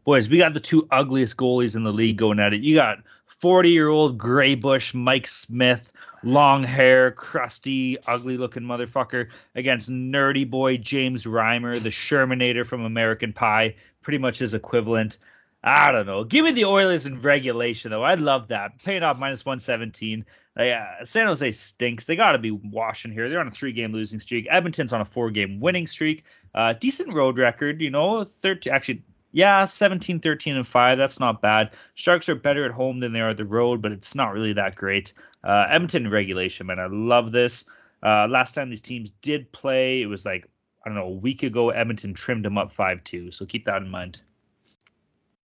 Boys, 0.04 0.30
we 0.30 0.38
got 0.38 0.54
the 0.54 0.60
two 0.60 0.88
ugliest 0.92 1.38
goalies 1.38 1.76
in 1.76 1.84
the 1.84 1.94
league 1.94 2.18
going 2.18 2.40
at 2.40 2.54
it. 2.54 2.62
You 2.62 2.76
got 2.76 3.00
40 3.28 3.70
year 3.70 3.88
old 3.88 4.18
gray 4.18 4.56
bush 4.56 4.94
Mike 4.94 5.28
Smith, 5.28 5.94
long 6.24 6.64
hair, 6.64 7.12
crusty, 7.12 7.98
ugly 8.08 8.38
looking 8.38 8.64
motherfucker 8.64 9.28
against 9.56 9.90
nerdy 9.90 10.50
boy 10.50 10.78
James 10.78 11.26
Reimer, 11.26 11.82
the 11.82 11.90
Shermanator 11.90 12.66
from 12.66 12.84
American 12.84 13.32
Pie, 13.32 13.76
pretty 14.02 14.18
much 14.18 14.40
his 14.40 14.54
equivalent. 14.54 15.20
I 15.64 15.92
don't 15.92 16.06
know. 16.06 16.24
Give 16.24 16.46
me 16.46 16.52
the 16.52 16.66
Oilers 16.66 17.06
in 17.06 17.22
regulation, 17.22 17.92
though. 17.92 18.04
I'd 18.04 18.22
love 18.22 18.48
that. 18.48 18.82
Paying 18.84 19.04
off 19.04 19.18
minus 19.18 19.46
117. 19.46 20.26
Uh, 20.60 21.06
San 21.06 21.28
Jose 21.28 21.52
stinks. 21.52 22.06
They 22.06 22.18
got 22.18 22.34
to 22.34 22.38
be 22.38 22.52
washing 22.52 23.12
here. 23.12 23.30
They're 23.30 23.40
on 23.40 23.48
a 23.48 23.52
three 23.52 23.72
game 23.72 23.94
losing 23.94 24.20
streak. 24.20 24.48
Edmonton's 24.50 24.92
on 24.92 25.00
a 25.00 25.06
four 25.06 25.32
game 25.32 25.62
winning 25.62 25.88
streak. 25.88 26.26
Uh, 26.54 26.74
decent 26.74 27.14
road 27.14 27.38
record, 27.38 27.80
you 27.80 27.90
know, 27.90 28.24
13, 28.26 28.74
actually, 28.74 29.04
yeah, 29.32 29.66
17, 29.66 30.20
13, 30.20 30.56
and 30.58 30.68
5. 30.68 30.98
That's 30.98 31.20
not 31.20 31.42
bad. 31.42 31.72
Sharks 31.94 32.28
are 32.28 32.36
better 32.36 32.66
at 32.66 32.72
home 32.72 33.00
than 33.00 33.14
they 33.14 33.22
are 33.22 33.30
at 33.30 33.38
the 33.38 33.46
road, 33.46 33.82
but 33.82 33.92
it's 33.92 34.16
not 34.16 34.34
really 34.34 34.54
that 34.54 34.76
great. 34.76 35.14
Uh, 35.44 35.68
Edmonton 35.70 36.10
regulation, 36.10 36.68
man. 36.68 36.80
I 36.80 36.88
love 36.88 37.32
this. 37.32 37.66
Uh, 38.04 38.28
last 38.28 38.54
time 38.54 38.70
these 38.70 38.82
teams 38.82 39.12
did 39.12 39.52
play, 39.52 40.02
it 40.02 40.08
was 40.08 40.26
like, 40.26 40.50
I 40.86 40.90
don't 40.90 40.98
know, 40.98 41.06
a 41.06 41.12
week 41.12 41.44
ago. 41.44 41.70
Edmonton 41.70 42.14
trimmed 42.14 42.44
them 42.44 42.58
up 42.58 42.72
5 42.72 43.04
2. 43.04 43.32
So 43.32 43.46
keep 43.46 43.66
that 43.66 43.82
in 43.82 43.90
mind 43.90 44.20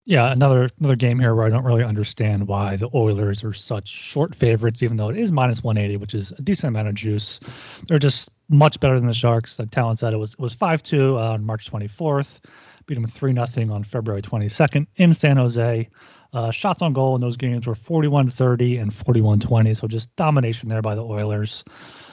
yeah, 0.04 0.32
another 0.32 0.68
another 0.80 0.96
game 0.96 1.18
here 1.20 1.34
where 1.34 1.46
I 1.46 1.48
don't 1.48 1.64
really 1.64 1.84
understand 1.84 2.48
why 2.48 2.76
the 2.76 2.90
Oilers 2.92 3.44
are 3.44 3.52
such 3.52 3.88
short 3.88 4.34
favorites, 4.34 4.82
even 4.82 4.96
though 4.96 5.10
it 5.10 5.16
is 5.16 5.30
minus 5.30 5.62
180, 5.62 5.96
which 5.98 6.14
is 6.14 6.32
a 6.32 6.42
decent 6.42 6.68
amount 6.68 6.88
of 6.88 6.94
juice. 6.94 7.38
They're 7.86 8.00
just 8.00 8.30
much 8.48 8.80
better 8.80 8.96
than 8.96 9.06
the 9.06 9.14
Sharks. 9.14 9.56
The 9.56 9.66
talent 9.66 10.00
said 10.00 10.12
it 10.12 10.16
was 10.16 10.36
was 10.38 10.56
5-2 10.56 11.18
on 11.18 11.44
March 11.44 11.70
24th, 11.70 12.40
beat 12.86 12.94
them 12.94 13.06
3 13.06 13.34
0 13.34 13.72
on 13.72 13.84
February 13.84 14.22
22nd 14.22 14.86
in 14.96 15.14
San 15.14 15.36
Jose. 15.36 15.88
Uh, 16.32 16.50
shots 16.50 16.82
on 16.82 16.92
goal 16.94 17.14
in 17.14 17.20
those 17.20 17.36
games 17.36 17.66
were 17.66 17.74
41-30 17.74 18.80
and 18.80 18.90
41-20, 18.90 19.76
so 19.76 19.86
just 19.86 20.14
domination 20.16 20.68
there 20.68 20.80
by 20.80 20.94
the 20.94 21.04
Oilers. 21.04 21.62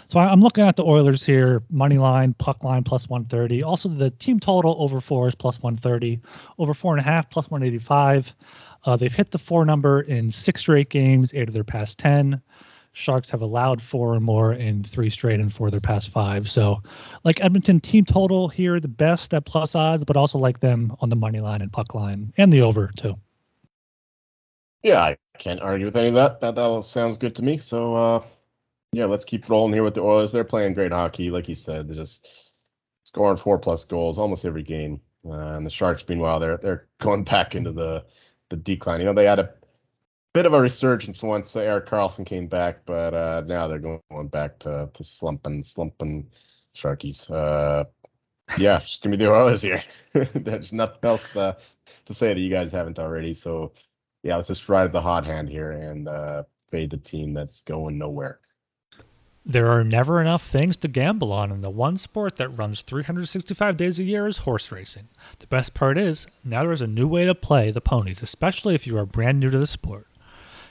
So 0.10 0.20
I'm 0.20 0.42
looking 0.42 0.64
at 0.66 0.76
the 0.76 0.84
Oilers 0.84 1.24
here, 1.24 1.62
money 1.70 2.00
line, 2.00 2.34
puck 2.34 2.64
line 2.64 2.84
plus 2.84 3.08
130. 3.08 3.62
Also, 3.62 3.90
the 3.90 4.10
team 4.10 4.40
total 4.40 4.76
over 4.80 5.00
four 5.00 5.28
is 5.28 5.36
plus 5.36 5.62
130, 5.62 6.20
over 6.58 6.74
four 6.74 6.94
and 6.94 7.00
a 7.00 7.04
half 7.04 7.30
plus 7.30 7.52
185. 7.52 8.34
Uh, 8.86 8.98
they've 8.98 9.14
hit 9.14 9.30
the 9.30 9.38
four 9.38 9.66
number 9.66 10.02
in 10.02 10.32
six 10.32 10.62
straight 10.62 10.90
games, 10.90 11.32
eight 11.36 11.48
of 11.48 11.54
their 11.54 11.64
past 11.64 12.00
10. 12.00 12.42
Sharks 12.94 13.30
have 13.30 13.44
allowed 13.44 13.84
four 13.84 14.16
or 14.16 14.20
more 14.20 14.54
in 14.54 14.84
three 14.84 15.12
straight 15.12 15.40
and 15.40 15.54
four 15.54 15.68
of 15.68 15.72
their 15.72 15.80
past 15.80 16.10
five. 16.10 16.50
So, 16.50 16.82
like 17.24 17.40
Edmonton, 17.40 17.80
team 17.80 18.04
total 18.04 18.48
here, 18.48 18.80
the 18.80 18.88
best 18.88 19.32
at 19.36 19.46
plus 19.46 19.76
odds, 19.76 20.06
but 20.06 20.18
also 20.18 20.40
like 20.40 20.60
them 20.60 20.96
on 21.02 21.10
the 21.10 21.16
money 21.16 21.40
line 21.40 21.62
and 21.62 21.72
puck 21.72 21.94
line 21.94 22.34
and 22.36 22.52
the 22.52 22.62
over 22.62 22.90
too. 22.98 23.16
Yeah, 24.82 25.04
I 25.04 25.18
can't 25.38 25.62
argue 25.62 25.86
with 25.86 25.96
any 25.96 26.08
of 26.08 26.16
that. 26.16 26.42
That, 26.42 26.56
that 26.56 26.62
all 26.62 26.82
sounds 26.82 27.18
good 27.18 27.36
to 27.36 27.44
me. 27.44 27.60
So, 27.60 27.96
uh, 27.96 28.24
yeah, 28.92 29.06
let's 29.06 29.26
keep 29.26 29.50
rolling 29.50 29.74
here 29.74 29.84
with 29.84 29.94
the 29.94 30.02
Oilers. 30.02 30.32
They're 30.32 30.44
playing 30.44 30.74
great 30.74 30.92
hockey, 30.92 31.30
like 31.30 31.48
you 31.48 31.56
said. 31.56 31.88
They're 31.88 31.96
just 31.96 32.54
scoring 33.04 33.38
four 33.38 33.60
plus 33.60 33.86
goals 33.86 34.18
almost 34.18 34.46
every 34.46 34.64
game. 34.64 35.02
Uh, 35.26 35.56
and 35.56 35.66
the 35.66 35.70
Sharks, 35.70 36.06
meanwhile, 36.08 36.40
they're 36.40 36.58
they're 36.58 36.88
going 37.00 37.24
back 37.24 37.56
into 37.56 37.72
the 37.72 38.06
the 38.50 38.56
decline. 38.56 39.00
You 39.00 39.06
know, 39.06 39.14
they 39.14 39.26
had 39.26 39.40
a 39.40 39.54
bit 40.34 40.46
of 40.46 40.54
a 40.54 40.62
resurgence 40.62 41.22
once 41.22 41.56
Erik 41.56 41.88
Karlsson 41.88 42.26
came 42.26 42.48
back, 42.48 42.86
but 42.86 43.14
uh, 43.14 43.44
now 43.46 43.68
they're 43.68 43.80
going 43.80 44.28
back 44.30 44.60
to 44.60 44.90
to 44.94 45.04
slumping, 45.04 45.64
slumping 45.64 46.32
Sharkies. 46.76 47.30
Uh, 47.30 47.86
yeah, 48.58 48.80
just 48.80 49.04
gonna 49.04 49.18
be 49.18 49.24
the 49.24 49.32
Oilers 49.32 49.62
here. 49.62 49.84
There's 50.14 50.74
nothing 50.74 51.00
else 51.04 51.32
to, 51.32 51.58
to 52.06 52.14
say 52.14 52.34
that 52.34 52.40
you 52.40 52.50
guys 52.50 52.72
haven't 52.72 52.98
already. 53.00 53.34
So 53.36 53.74
yeah, 54.24 54.36
let's 54.36 54.48
just 54.48 54.68
ride 54.68 54.92
the 54.92 55.02
hot 55.02 55.26
hand 55.26 55.50
here 55.50 55.72
and 55.72 56.08
uh, 56.08 56.44
fade 56.72 56.90
the 56.90 56.98
team 56.98 57.34
that's 57.34 57.62
going 57.62 57.98
nowhere. 57.98 58.40
There 59.50 59.72
are 59.72 59.84
never 59.84 60.22
enough 60.22 60.46
things 60.46 60.78
to 60.78 60.88
gamble 60.88 61.32
on, 61.34 61.52
and 61.52 61.64
the 61.64 61.72
one 61.72 61.98
sport 61.98 62.36
that 62.36 62.50
runs 62.50 62.84
365 62.84 63.78
days 63.78 63.98
a 63.98 64.04
year 64.04 64.28
is 64.28 64.38
horse 64.38 64.72
racing. 64.72 65.08
The 65.40 65.48
best 65.48 65.74
part 65.74 65.98
is, 65.98 66.28
now 66.44 66.62
there 66.62 66.72
is 66.72 66.84
a 66.84 66.88
new 66.88 67.08
way 67.08 67.26
to 67.26 67.34
play 67.34 67.72
the 67.72 67.82
ponies, 67.82 68.22
especially 68.22 68.76
if 68.76 68.86
you 68.86 68.96
are 68.96 69.08
brand 69.08 69.40
new 69.40 69.50
to 69.50 69.58
the 69.58 69.66
sport. 69.66 70.06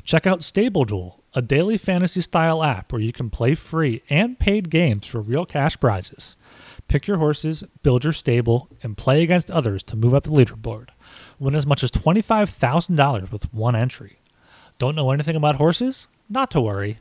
Check 0.05 0.29
out 0.29 0.45
Stable 0.45 0.85
Duel, 0.85 1.25
a 1.35 1.43
daily 1.43 1.77
fantasy 1.77 2.21
style 2.21 2.63
app 2.63 2.93
where 2.93 3.01
you 3.01 3.13
can 3.13 3.31
play 3.31 3.57
free 3.57 4.05
and 4.09 4.39
paid 4.39 4.71
games 4.71 5.09
for 5.09 5.23
real 5.23 5.45
cash 5.45 5.77
prizes. 5.81 6.37
Pick 6.87 7.09
your 7.09 7.19
horses, 7.19 7.65
build 7.83 8.05
your 8.05 8.13
stable, 8.13 8.69
and 8.85 8.97
play 8.97 9.25
against 9.25 9.51
others 9.51 9.83
to 9.83 9.97
move 9.97 10.15
up 10.15 10.23
the 10.23 10.31
leaderboard. 10.31 10.91
Win 11.41 11.57
as 11.57 11.67
much 11.67 11.83
as 11.83 11.91
$25,000 11.91 13.33
with 13.33 13.53
one 13.53 13.75
entry. 13.75 14.21
Don't 14.79 14.95
know 14.95 15.11
anything 15.11 15.35
about 15.35 15.57
horses? 15.57 16.07
Not 16.29 16.53
to 16.53 16.61
worry. 16.61 17.01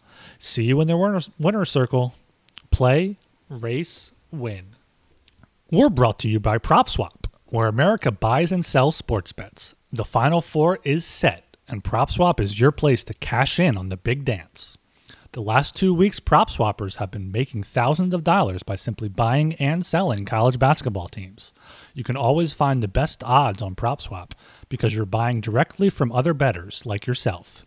See 0.39 0.63
you 0.63 0.81
in 0.81 0.87
the 0.87 0.97
winner, 0.97 1.21
winner 1.39 1.65
circle. 1.65 2.15
Play, 2.71 3.17
race, 3.49 4.11
win. 4.31 4.75
We're 5.71 5.89
brought 5.89 6.19
to 6.19 6.29
you 6.29 6.39
by 6.39 6.57
PropSwap, 6.57 7.25
where 7.47 7.67
America 7.67 8.11
buys 8.11 8.51
and 8.51 8.65
sells 8.65 8.95
sports 8.95 9.31
bets. 9.31 9.75
The 9.91 10.05
Final 10.05 10.41
Four 10.41 10.79
is 10.83 11.05
set, 11.05 11.57
and 11.67 11.83
PropSwap 11.83 12.39
is 12.39 12.59
your 12.59 12.71
place 12.71 13.03
to 13.05 13.13
cash 13.15 13.59
in 13.59 13.77
on 13.77 13.89
the 13.89 13.97
big 13.97 14.25
dance. 14.25 14.77
The 15.33 15.41
last 15.41 15.77
two 15.77 15.93
weeks, 15.93 16.19
prop 16.19 16.49
swappers 16.49 16.95
have 16.95 17.09
been 17.09 17.31
making 17.31 17.63
thousands 17.63 18.13
of 18.13 18.25
dollars 18.25 18.63
by 18.63 18.75
simply 18.75 19.07
buying 19.07 19.53
and 19.53 19.85
selling 19.85 20.25
college 20.25 20.59
basketball 20.59 21.07
teams. 21.07 21.53
You 21.93 22.03
can 22.03 22.17
always 22.17 22.51
find 22.51 22.83
the 22.83 22.89
best 22.89 23.23
odds 23.23 23.61
on 23.61 23.75
PropSwap 23.75 24.31
because 24.67 24.93
you're 24.93 25.05
buying 25.05 25.39
directly 25.39 25.89
from 25.89 26.11
other 26.11 26.33
bettors 26.33 26.85
like 26.85 27.07
yourself. 27.07 27.65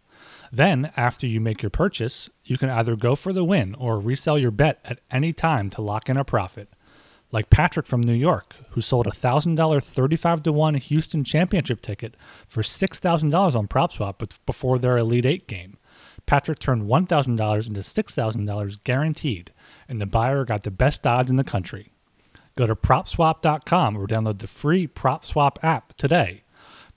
Then, 0.55 0.93
after 0.97 1.27
you 1.27 1.41
make 1.41 1.63
your 1.63 1.71
purchase, 1.71 2.31
you 2.45 2.59
can 2.59 2.71
either 2.71 2.95
go 2.95 3.17
for 3.17 3.33
the 3.33 3.43
win 3.43 3.75
or 3.75 3.99
resell 3.99 4.39
your 4.39 4.53
bet 4.53 4.79
at 4.85 5.01
any 5.11 5.33
time 5.33 5.69
to 5.71 5.83
lock 5.83 6.09
in 6.09 6.17
a 6.17 6.23
profit. 6.23 6.69
Like 7.33 7.51
Patrick 7.51 7.87
from 7.87 8.01
New 8.01 8.15
York, 8.15 8.55
who 8.71 8.81
sold 8.81 9.09
a 9.09 9.11
$1,000 9.11 9.83
35 9.83 10.43
to 10.45 10.53
1 10.53 10.75
Houston 10.77 11.25
championship 11.25 11.81
ticket 11.81 12.15
for 12.47 12.63
$6,000 12.63 13.55
on 13.57 13.67
PropSwap 13.67 14.31
before 14.47 14.79
their 14.79 14.97
Elite 14.97 15.27
8 15.27 15.49
game. 15.49 15.77
Patrick 16.25 16.61
turned 16.61 16.83
$1,000 16.83 17.67
into 17.67 17.81
$6,000 17.81 18.85
guaranteed, 18.85 19.53
and 19.89 20.01
the 20.01 20.07
buyer 20.07 20.45
got 20.45 20.63
the 20.63 20.71
best 20.71 21.05
odds 21.05 21.31
in 21.31 21.37
the 21.37 21.43
country. 21.43 21.91
Go 22.55 22.69
to 22.69 22.77
propswap.com 22.77 23.97
or 23.97 24.07
download 24.07 24.39
the 24.39 24.47
free 24.47 24.87
PropSwap 24.87 25.57
app 25.65 25.95
today. 25.97 26.44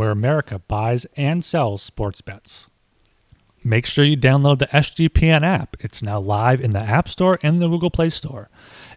where 0.00 0.10
America 0.10 0.58
buys 0.66 1.04
and 1.14 1.44
sells 1.44 1.82
sports 1.82 2.22
bets. 2.22 2.68
Make 3.62 3.84
sure 3.84 4.02
you 4.02 4.16
download 4.16 4.58
the 4.58 4.66
SGPN 4.68 5.42
app. 5.42 5.76
It's 5.80 6.00
now 6.00 6.18
live 6.18 6.62
in 6.62 6.70
the 6.70 6.80
App 6.80 7.06
Store 7.06 7.38
and 7.42 7.60
the 7.60 7.68
Google 7.68 7.90
Play 7.90 8.08
Store. 8.08 8.48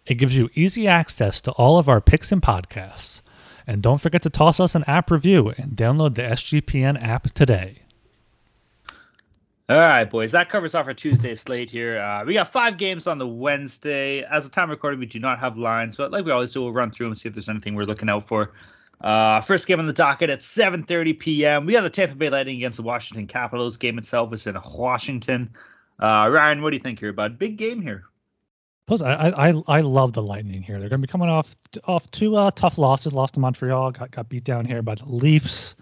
It 0.05 0.13
gives 0.13 0.33
you 0.37 0.49
easy 0.53 0.87
access 0.87 1.41
to 1.41 1.51
all 1.51 1.77
of 1.77 1.89
our 1.89 1.99
picks 1.99 2.31
and 2.31 2.41
podcasts. 2.41 3.19
And 3.67 3.81
don't 3.81 3.99
forget 3.99 4.21
to 4.21 4.29
toss 4.29 4.61
us 4.61 4.75
an 4.75 4.85
app 4.87 5.11
review 5.11 5.49
and 5.57 5.73
download 5.73 6.15
the 6.15 6.21
SGPN 6.21 7.03
app 7.03 7.33
today. 7.33 7.79
All 9.67 9.75
right, 9.75 10.09
boys. 10.09 10.31
That 10.31 10.47
covers 10.47 10.73
off 10.73 10.87
our 10.87 10.93
Tuesday 10.93 11.35
slate 11.35 11.69
here. 11.69 11.99
Uh, 11.99 12.23
we 12.23 12.33
got 12.33 12.49
five 12.49 12.77
games 12.77 13.07
on 13.07 13.17
the 13.17 13.27
Wednesday. 13.27 14.23
As 14.23 14.45
of 14.45 14.53
time 14.53 14.69
recording, 14.69 15.01
we 15.01 15.05
do 15.05 15.19
not 15.19 15.37
have 15.39 15.57
lines, 15.57 15.97
but 15.97 16.11
like 16.11 16.23
we 16.23 16.31
always 16.31 16.53
do, 16.53 16.61
we'll 16.61 16.71
run 16.71 16.91
through 16.91 17.07
and 17.07 17.17
see 17.17 17.27
if 17.27 17.35
there's 17.35 17.49
anything 17.49 17.75
we're 17.75 17.83
looking 17.83 18.07
out 18.07 18.23
for. 18.23 18.53
Uh, 19.03 19.41
first 19.41 19.67
game 19.67 19.79
on 19.79 19.85
the 19.85 19.93
docket 19.93 20.29
at 20.29 20.39
7:30 20.39 21.19
p.m. 21.19 21.65
We 21.65 21.73
got 21.73 21.81
the 21.81 21.89
Tampa 21.89 22.15
Bay 22.15 22.29
Lightning 22.29 22.55
against 22.55 22.77
the 22.77 22.83
Washington 22.83 23.27
Capitals. 23.27 23.77
Game 23.77 23.97
itself 23.97 24.33
is 24.33 24.47
in 24.47 24.57
Washington. 24.75 25.53
Uh, 25.99 26.29
Ryan, 26.31 26.61
what 26.61 26.69
do 26.69 26.77
you 26.77 26.83
think 26.83 26.99
here, 26.99 27.11
bud? 27.11 27.37
Big 27.37 27.57
game 27.57 27.81
here. 27.81 28.05
Plus, 28.87 29.01
I, 29.01 29.13
I 29.13 29.53
I 29.67 29.81
love 29.81 30.13
the 30.13 30.23
Lightning 30.23 30.61
here. 30.61 30.79
They're 30.79 30.89
going 30.89 31.01
to 31.01 31.07
be 31.07 31.11
coming 31.11 31.29
off 31.29 31.55
off 31.85 32.09
two 32.11 32.37
uh, 32.37 32.51
tough 32.51 32.77
losses. 32.77 33.13
Lost 33.13 33.33
to 33.33 33.41
Montreal, 33.41 33.91
got 33.91 34.11
got 34.11 34.29
beat 34.29 34.45
down 34.45 34.65
here 34.65 34.81
by 34.81 34.95
the 34.95 35.05
Leafs. 35.05 35.75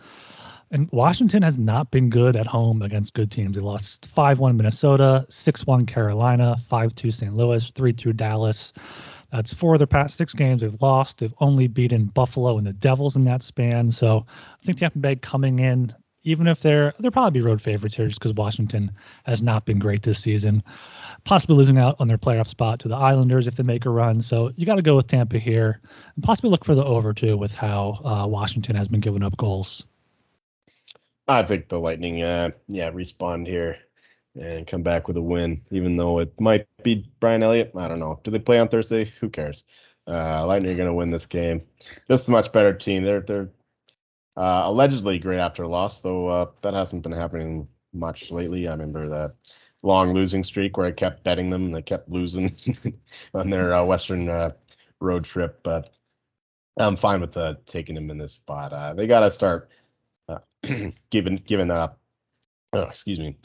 And 0.72 0.90
Washington 0.92 1.44
has 1.44 1.60
not 1.60 1.92
been 1.92 2.10
good 2.10 2.38
at 2.38 2.48
home 2.48 2.82
against 2.82 3.14
good 3.14 3.30
teams. 3.30 3.56
They 3.56 3.62
lost 3.62 4.06
5 4.16 4.40
1 4.40 4.56
Minnesota, 4.56 5.26
6 5.28 5.68
1 5.68 5.86
Carolina, 5.86 6.56
5 6.70 6.96
2 6.96 7.12
St. 7.12 7.34
Louis, 7.34 7.70
3 7.72 7.92
2 7.92 8.14
Dallas. 8.14 8.72
That's 9.32 9.54
four 9.54 9.74
of 9.74 9.80
their 9.80 9.88
past 9.88 10.18
six 10.18 10.34
games 10.34 10.62
they've 10.62 10.82
lost. 10.82 11.20
They've 11.20 11.34
only 11.40 11.68
beaten 11.68 12.06
Buffalo 12.06 12.58
and 12.58 12.68
the 12.68 12.74
Devils 12.74 13.16
in 13.16 13.24
that 13.26 13.44
span. 13.44 13.90
So 13.90 14.26
I 14.28 14.66
think 14.66 14.80
Tampa 14.80 15.00
Bay 15.00 15.16
coming 15.16 15.60
in, 15.60 15.94
even 16.24 16.48
if 16.48 16.60
they're 16.60 16.94
they'll 17.00 17.12
probably 17.12 17.42
road 17.42 17.62
favorites 17.62 17.96
here 17.96 18.08
just 18.08 18.20
because 18.20 18.36
Washington 18.36 18.92
has 19.26 19.42
not 19.42 19.66
been 19.66 19.80
great 19.80 20.04
this 20.04 20.20
season. 20.20 20.64
Possibly 21.24 21.56
losing 21.56 21.78
out 21.78 21.96
on 22.00 22.08
their 22.08 22.18
playoff 22.18 22.48
spot 22.48 22.80
to 22.80 22.88
the 22.88 22.96
Islanders 22.96 23.48
if 23.48 23.56
they 23.56 23.64
make 23.64 23.86
a 23.86 23.90
run. 23.90 24.22
So 24.22 24.52
you 24.56 24.66
got 24.66 24.76
to 24.76 24.82
go 24.82 24.96
with 24.96 25.08
Tampa 25.08 25.40
here, 25.40 25.80
and 26.16 26.24
possibly 26.24 26.50
look 26.50 26.66
for 26.66 26.76
the 26.76 26.84
over 26.84 27.14
too 27.14 27.38
with 27.38 27.56
how 27.56 28.00
uh, 28.04 28.28
Washington 28.28 28.76
has 28.76 28.88
been 28.88 29.00
giving 29.00 29.24
up 29.24 29.38
goals. 29.38 29.86
I 31.28 31.44
think 31.44 31.70
the 31.70 31.80
Lightning, 31.80 32.22
uh, 32.24 32.50
yeah, 32.68 32.90
respond 32.94 33.48
here 33.48 33.78
and 34.40 34.68
come 34.68 34.84
back 34.84 35.08
with 35.08 35.18
a 35.18 35.22
win, 35.22 35.62
even 35.72 35.98
though 35.98 36.20
it 36.20 36.40
might 36.40 36.68
be 36.84 37.10
Brian 37.20 37.44
Elliott. 37.44 37.72
I 37.76 37.88
don't 37.88 38.00
know. 38.00 38.20
Do 38.24 38.32
they 38.32 38.40
play 38.40 38.60
on 38.60 38.70
Thursday? 38.70 39.06
Who 39.20 39.30
cares? 39.30 39.64
Uh, 40.08 40.46
Lightning 40.46 40.72
are 40.72 40.78
going 40.78 40.88
to 40.88 40.94
win 40.94 41.12
this 41.12 41.26
game. 41.26 41.62
Just 42.10 42.28
a 42.28 42.32
much 42.32 42.52
better 42.52 42.74
team. 42.74 43.04
They're 43.04 43.22
they're 43.22 43.50
uh, 44.38 44.64
allegedly 44.66 45.20
great 45.20 45.40
after 45.40 45.64
a 45.64 45.68
loss, 45.68 46.00
though 46.00 46.28
uh, 46.28 46.46
that 46.62 46.74
hasn't 46.74 47.04
been 47.04 47.12
happening 47.12 47.68
much 47.94 48.32
lately. 48.32 48.68
I 48.68 48.72
remember 48.72 49.10
that 49.10 49.36
long 49.84 50.14
losing 50.14 50.44
streak 50.44 50.78
where 50.78 50.88
I 50.88 50.92
kept 50.92 51.24
betting 51.24 51.50
them 51.50 51.66
and 51.66 51.76
they 51.76 51.82
kept 51.82 52.10
losing 52.10 52.56
on 53.34 53.50
their 53.50 53.76
uh, 53.76 53.84
Western 53.84 54.30
uh, 54.30 54.52
road 55.00 55.26
trip. 55.26 55.62
But 55.64 55.92
I'm 56.78 56.96
fine 56.96 57.22
with 57.22 57.36
uh, 57.36 57.56
taking 57.66 57.96
them 57.96 58.10
in 58.10 58.18
this 58.18 58.34
spot. 58.34 58.74
Uh, 58.74 58.94
they 58.94 59.08
got 59.08 59.22
to 59.22 59.32
start 59.32 59.70
giving 61.10 61.38
given 61.38 61.72
uh, 61.72 61.90
oh, 62.74 62.84
excuse 62.84 63.20
me, 63.20 63.38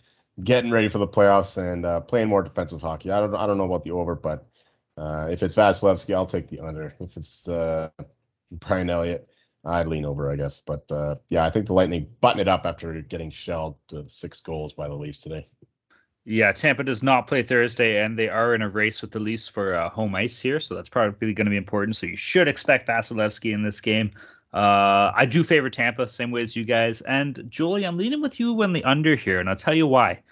getting 0.43 0.71
ready 0.71 0.89
for 0.89 0.99
the 0.99 1.09
playoffs 1.09 1.57
and 1.57 1.85
uh, 1.85 2.01
playing 2.01 2.29
more 2.29 2.43
defensive 2.43 2.83
hockey. 2.83 3.11
I 3.11 3.21
don't 3.21 3.35
I 3.35 3.47
don't 3.47 3.59
know 3.59 3.65
about 3.65 3.85
the 3.85 3.93
over, 3.93 4.15
but 4.15 4.47
uh, 4.97 5.29
if 5.31 5.43
it's 5.43 5.55
Vasilevskiy, 5.55 6.15
I'll 6.15 6.27
take 6.27 6.49
the 6.49 6.61
under. 6.61 6.95
If 7.01 7.17
it's 7.17 7.49
uh, 7.49 7.91
Brian 8.51 8.91
Elliott, 8.91 9.29
I'd 9.65 9.89
lean 9.89 10.05
over, 10.05 10.31
I 10.31 10.37
guess. 10.37 10.63
But 10.65 10.91
uh, 10.91 11.17
yeah, 11.29 11.45
I 11.45 11.51
think 11.51 11.67
the 11.67 11.75
Lightning 11.75 12.09
button 12.21 12.41
it 12.41 12.49
up 12.49 12.67
after 12.67 13.01
getting 13.03 13.31
shelled 13.31 13.77
to 13.89 14.09
six 14.09 14.41
goals 14.41 14.73
by 14.73 14.89
the 14.89 14.95
Leafs 14.95 15.19
today. 15.19 15.49
Yeah, 16.29 16.51
Tampa 16.51 16.83
does 16.83 17.05
not 17.05 17.29
play 17.29 17.45
Thursday, 17.45 18.03
and 18.03 18.19
they 18.19 18.29
are 18.29 18.53
in 18.53 18.61
a 18.61 18.69
race 18.69 19.01
with 19.01 19.13
the 19.13 19.21
Leafs 19.21 19.47
for 19.47 19.75
uh, 19.75 19.89
home 19.89 20.13
ice 20.17 20.41
here, 20.41 20.59
so 20.59 20.75
that's 20.75 20.89
probably 20.89 21.35
going 21.35 21.45
to 21.45 21.51
be 21.51 21.57
important. 21.57 21.95
So 21.95 22.07
you 22.07 22.17
should 22.17 22.49
expect 22.49 22.89
Vasilevskiy 22.89 23.53
in 23.53 23.63
this 23.63 23.81
game. 23.81 24.11
Uh, 24.57 25.13
I 25.15 25.27
do 25.27 25.45
favor 25.45 25.69
Tampa, 25.69 26.09
same 26.09 26.31
way 26.31 26.41
as 26.41 26.57
you 26.57 26.65
guys. 26.65 27.03
And 27.03 27.45
Julie, 27.51 27.85
I'm 27.85 27.99
leaning 27.99 28.23
with 28.23 28.41
you 28.41 28.63
on 28.63 28.73
the 28.73 28.83
under 28.85 29.15
here, 29.15 29.39
and 29.39 29.51
I'll 29.51 29.55
tell 29.55 29.75
you 29.75 29.87
why. 29.87 30.23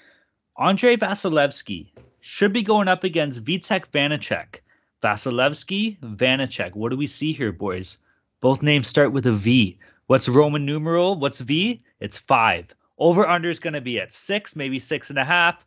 Andrei 0.58 0.96
Vasilevskiy 0.96 1.90
should 2.20 2.50
be 2.50 2.62
going 2.62 2.88
up 2.88 3.04
against 3.04 3.44
Vitek 3.44 3.84
Vanacek. 3.92 4.60
Vasilevskiy, 5.02 6.00
Vanacek. 6.00 6.74
What 6.74 6.88
do 6.88 6.96
we 6.96 7.06
see 7.06 7.34
here, 7.34 7.52
boys? 7.52 7.98
Both 8.40 8.62
names 8.62 8.88
start 8.88 9.12
with 9.12 9.26
a 9.26 9.32
V. 9.32 9.78
What's 10.06 10.26
Roman 10.26 10.64
numeral? 10.64 11.16
What's 11.16 11.40
V? 11.40 11.82
It's 12.00 12.16
five. 12.16 12.74
Over 12.96 13.28
under 13.28 13.50
is 13.50 13.58
going 13.58 13.74
to 13.74 13.82
be 13.82 14.00
at 14.00 14.10
six, 14.10 14.56
maybe 14.56 14.78
six 14.78 15.10
and 15.10 15.18
a 15.18 15.24
half. 15.24 15.66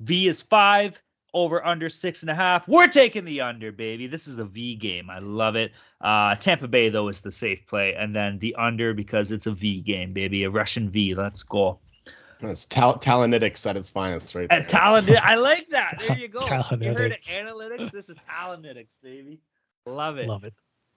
V 0.00 0.28
is 0.28 0.40
five. 0.40 0.98
Over 1.38 1.64
under 1.64 1.88
six 1.88 2.22
and 2.22 2.30
a 2.30 2.34
half. 2.34 2.66
We're 2.66 2.88
taking 2.88 3.24
the 3.24 3.42
under, 3.42 3.70
baby. 3.70 4.08
This 4.08 4.26
is 4.26 4.40
a 4.40 4.44
V 4.44 4.74
game. 4.74 5.08
I 5.08 5.20
love 5.20 5.54
it. 5.54 5.70
Uh, 6.00 6.34
Tampa 6.34 6.66
Bay 6.66 6.88
though 6.88 7.06
is 7.06 7.20
the 7.20 7.30
safe 7.30 7.64
play, 7.64 7.94
and 7.94 8.12
then 8.14 8.40
the 8.40 8.56
under 8.56 8.92
because 8.92 9.30
it's 9.30 9.46
a 9.46 9.52
V 9.52 9.80
game, 9.80 10.12
baby. 10.12 10.42
A 10.42 10.50
Russian 10.50 10.90
V. 10.90 11.14
Let's 11.14 11.44
go. 11.44 11.78
That's 12.40 12.64
tal- 12.64 12.98
Talonetics 12.98 13.64
at 13.70 13.76
its 13.76 13.88
finest, 13.88 14.34
right 14.34 14.48
there. 14.48 14.58
And 14.58 14.68
talent. 14.68 15.08
I 15.10 15.34
like 15.50 15.68
that. 15.68 15.98
There 16.00 16.18
you 16.18 16.26
go. 16.26 16.40
You 16.42 16.92
heard 16.92 17.12
it. 17.12 17.22
Analytics. 17.22 17.92
This 17.92 18.08
is 18.08 18.18
Talonetics, 18.18 19.00
baby. 19.00 19.38
Love 19.86 20.18
it. 20.18 20.26
Love 20.26 20.42
it. 20.42 20.54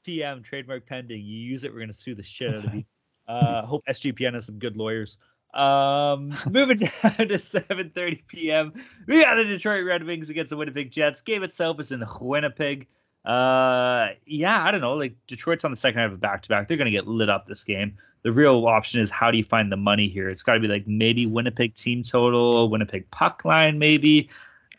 TM 0.07 0.43
trademark 0.43 0.87
pending. 0.87 1.21
You 1.23 1.37
use 1.37 1.63
it, 1.63 1.71
we're 1.71 1.81
gonna 1.81 1.93
sue 1.93 2.15
the 2.15 2.23
shit 2.23 2.49
out 2.55 2.65
of 2.65 2.73
you. 2.73 2.83
Uh, 3.27 3.63
hope 3.65 3.83
SGPN 3.87 4.33
has 4.33 4.47
some 4.47 4.57
good 4.57 4.75
lawyers. 4.75 5.19
Um, 5.53 6.35
moving 6.49 6.77
down 6.77 6.89
to 7.17 7.37
7:30 7.37 8.27
p.m. 8.27 8.73
We 9.07 9.21
got 9.21 9.35
the 9.35 9.43
Detroit 9.43 9.85
Red 9.85 10.03
Wings 10.03 10.29
against 10.29 10.51
the 10.51 10.57
Winnipeg 10.57 10.91
Jets. 10.91 11.21
Game 11.21 11.43
itself 11.43 11.79
is 11.79 11.91
in 11.91 12.03
Winnipeg. 12.19 12.87
Uh, 13.25 14.09
yeah, 14.25 14.63
I 14.63 14.71
don't 14.71 14.81
know. 14.81 14.93
Like 14.93 15.15
Detroit's 15.27 15.65
on 15.65 15.71
the 15.71 15.77
second 15.77 15.99
half 15.99 16.11
of 16.11 16.19
back 16.19 16.43
to 16.43 16.49
back. 16.49 16.67
They're 16.67 16.77
gonna 16.77 16.91
get 16.91 17.07
lit 17.07 17.29
up 17.29 17.47
this 17.47 17.63
game. 17.63 17.97
The 18.23 18.31
real 18.31 18.65
option 18.67 19.01
is 19.01 19.09
how 19.09 19.31
do 19.31 19.37
you 19.37 19.43
find 19.43 19.71
the 19.71 19.77
money 19.77 20.07
here? 20.07 20.29
It's 20.29 20.43
got 20.43 20.53
to 20.53 20.59
be 20.59 20.67
like 20.67 20.87
maybe 20.87 21.25
Winnipeg 21.25 21.73
team 21.73 22.03
total, 22.03 22.69
Winnipeg 22.69 23.09
puck 23.09 23.43
line, 23.45 23.79
maybe. 23.79 24.29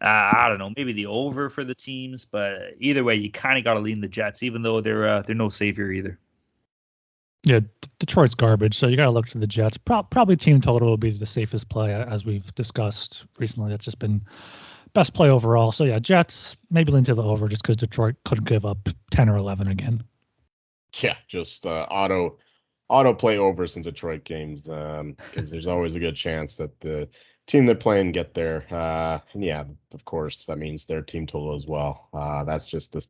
Uh, 0.01 0.31
I 0.33 0.49
don't 0.49 0.59
know, 0.59 0.73
maybe 0.77 0.93
the 0.93 1.07
over 1.07 1.49
for 1.49 1.63
the 1.65 1.75
teams, 1.75 2.25
but 2.25 2.75
either 2.79 3.05
way, 3.05 3.15
you 3.17 3.31
kind 3.31 3.57
of 3.57 3.65
got 3.65 3.75
to 3.75 3.81
lean 3.81 4.01
the 4.01 4.09
Jets, 4.09 4.43
even 4.43 4.63
though 4.63 4.81
they're 4.81 5.07
uh, 5.07 5.23
they're 5.23 5.35
no 5.35 5.49
savior 5.49 5.91
either. 5.91 6.19
Yeah, 7.45 7.61
Detroit's 7.99 8.37
garbage, 8.37 8.79
so 8.79 8.87
you 8.87 8.97
got 8.97 9.07
to 9.07 9.11
look 9.11 9.27
to 9.29 9.39
the 9.39 9.49
Jets. 9.49 9.77
Pro- 9.77 10.05
probably 10.05 10.37
team 10.37 10.61
total 10.61 10.89
will 10.89 10.97
be 10.97 11.11
the 11.11 11.27
safest 11.27 11.69
play, 11.69 11.93
as 11.93 12.25
we've 12.25 12.55
discussed 12.55 13.25
recently. 13.39 13.71
That's 13.71 13.85
just 13.85 13.99
been 13.99 14.25
best 14.93 15.13
play 15.15 15.29
overall. 15.29 15.73
So 15.73 15.85
yeah, 15.85 15.99
Jets 15.99 16.57
maybe 16.71 16.93
lean 16.93 17.05
to 17.05 17.15
the 17.15 17.23
over 17.23 17.49
just 17.49 17.63
because 17.63 17.77
Detroit 17.77 18.17
couldn't 18.25 18.45
give 18.45 18.65
up 18.65 18.89
ten 19.11 19.29
or 19.29 19.37
eleven 19.37 19.69
again. 19.69 20.05
Yeah, 21.01 21.17
just 21.27 21.67
uh, 21.67 21.87
auto 21.91 22.39
auto 22.89 23.15
play 23.15 23.39
overs 23.39 23.77
in 23.77 23.83
Detroit 23.83 24.25
games 24.25 24.65
because 24.65 25.51
there's 25.51 25.67
always 25.67 25.95
a 25.95 26.01
good 26.01 26.15
chance 26.15 26.57
that 26.57 26.79
the 26.81 27.09
team 27.47 27.67
they're 27.67 27.75
playing 27.75 28.13
get 28.13 28.35
there. 28.35 28.67
Uh, 28.71 29.19
and 29.33 29.43
yeah, 29.43 29.65
of 29.95 30.05
course, 30.05 30.47
that 30.47 30.59
means 30.59 30.85
their 30.85 31.03
team 31.03 31.27
total 31.27 31.55
as 31.55 31.67
well. 31.67 32.09
Uh, 32.13 32.45
that's 32.45 32.67
just 32.67 32.93
the 32.93 33.05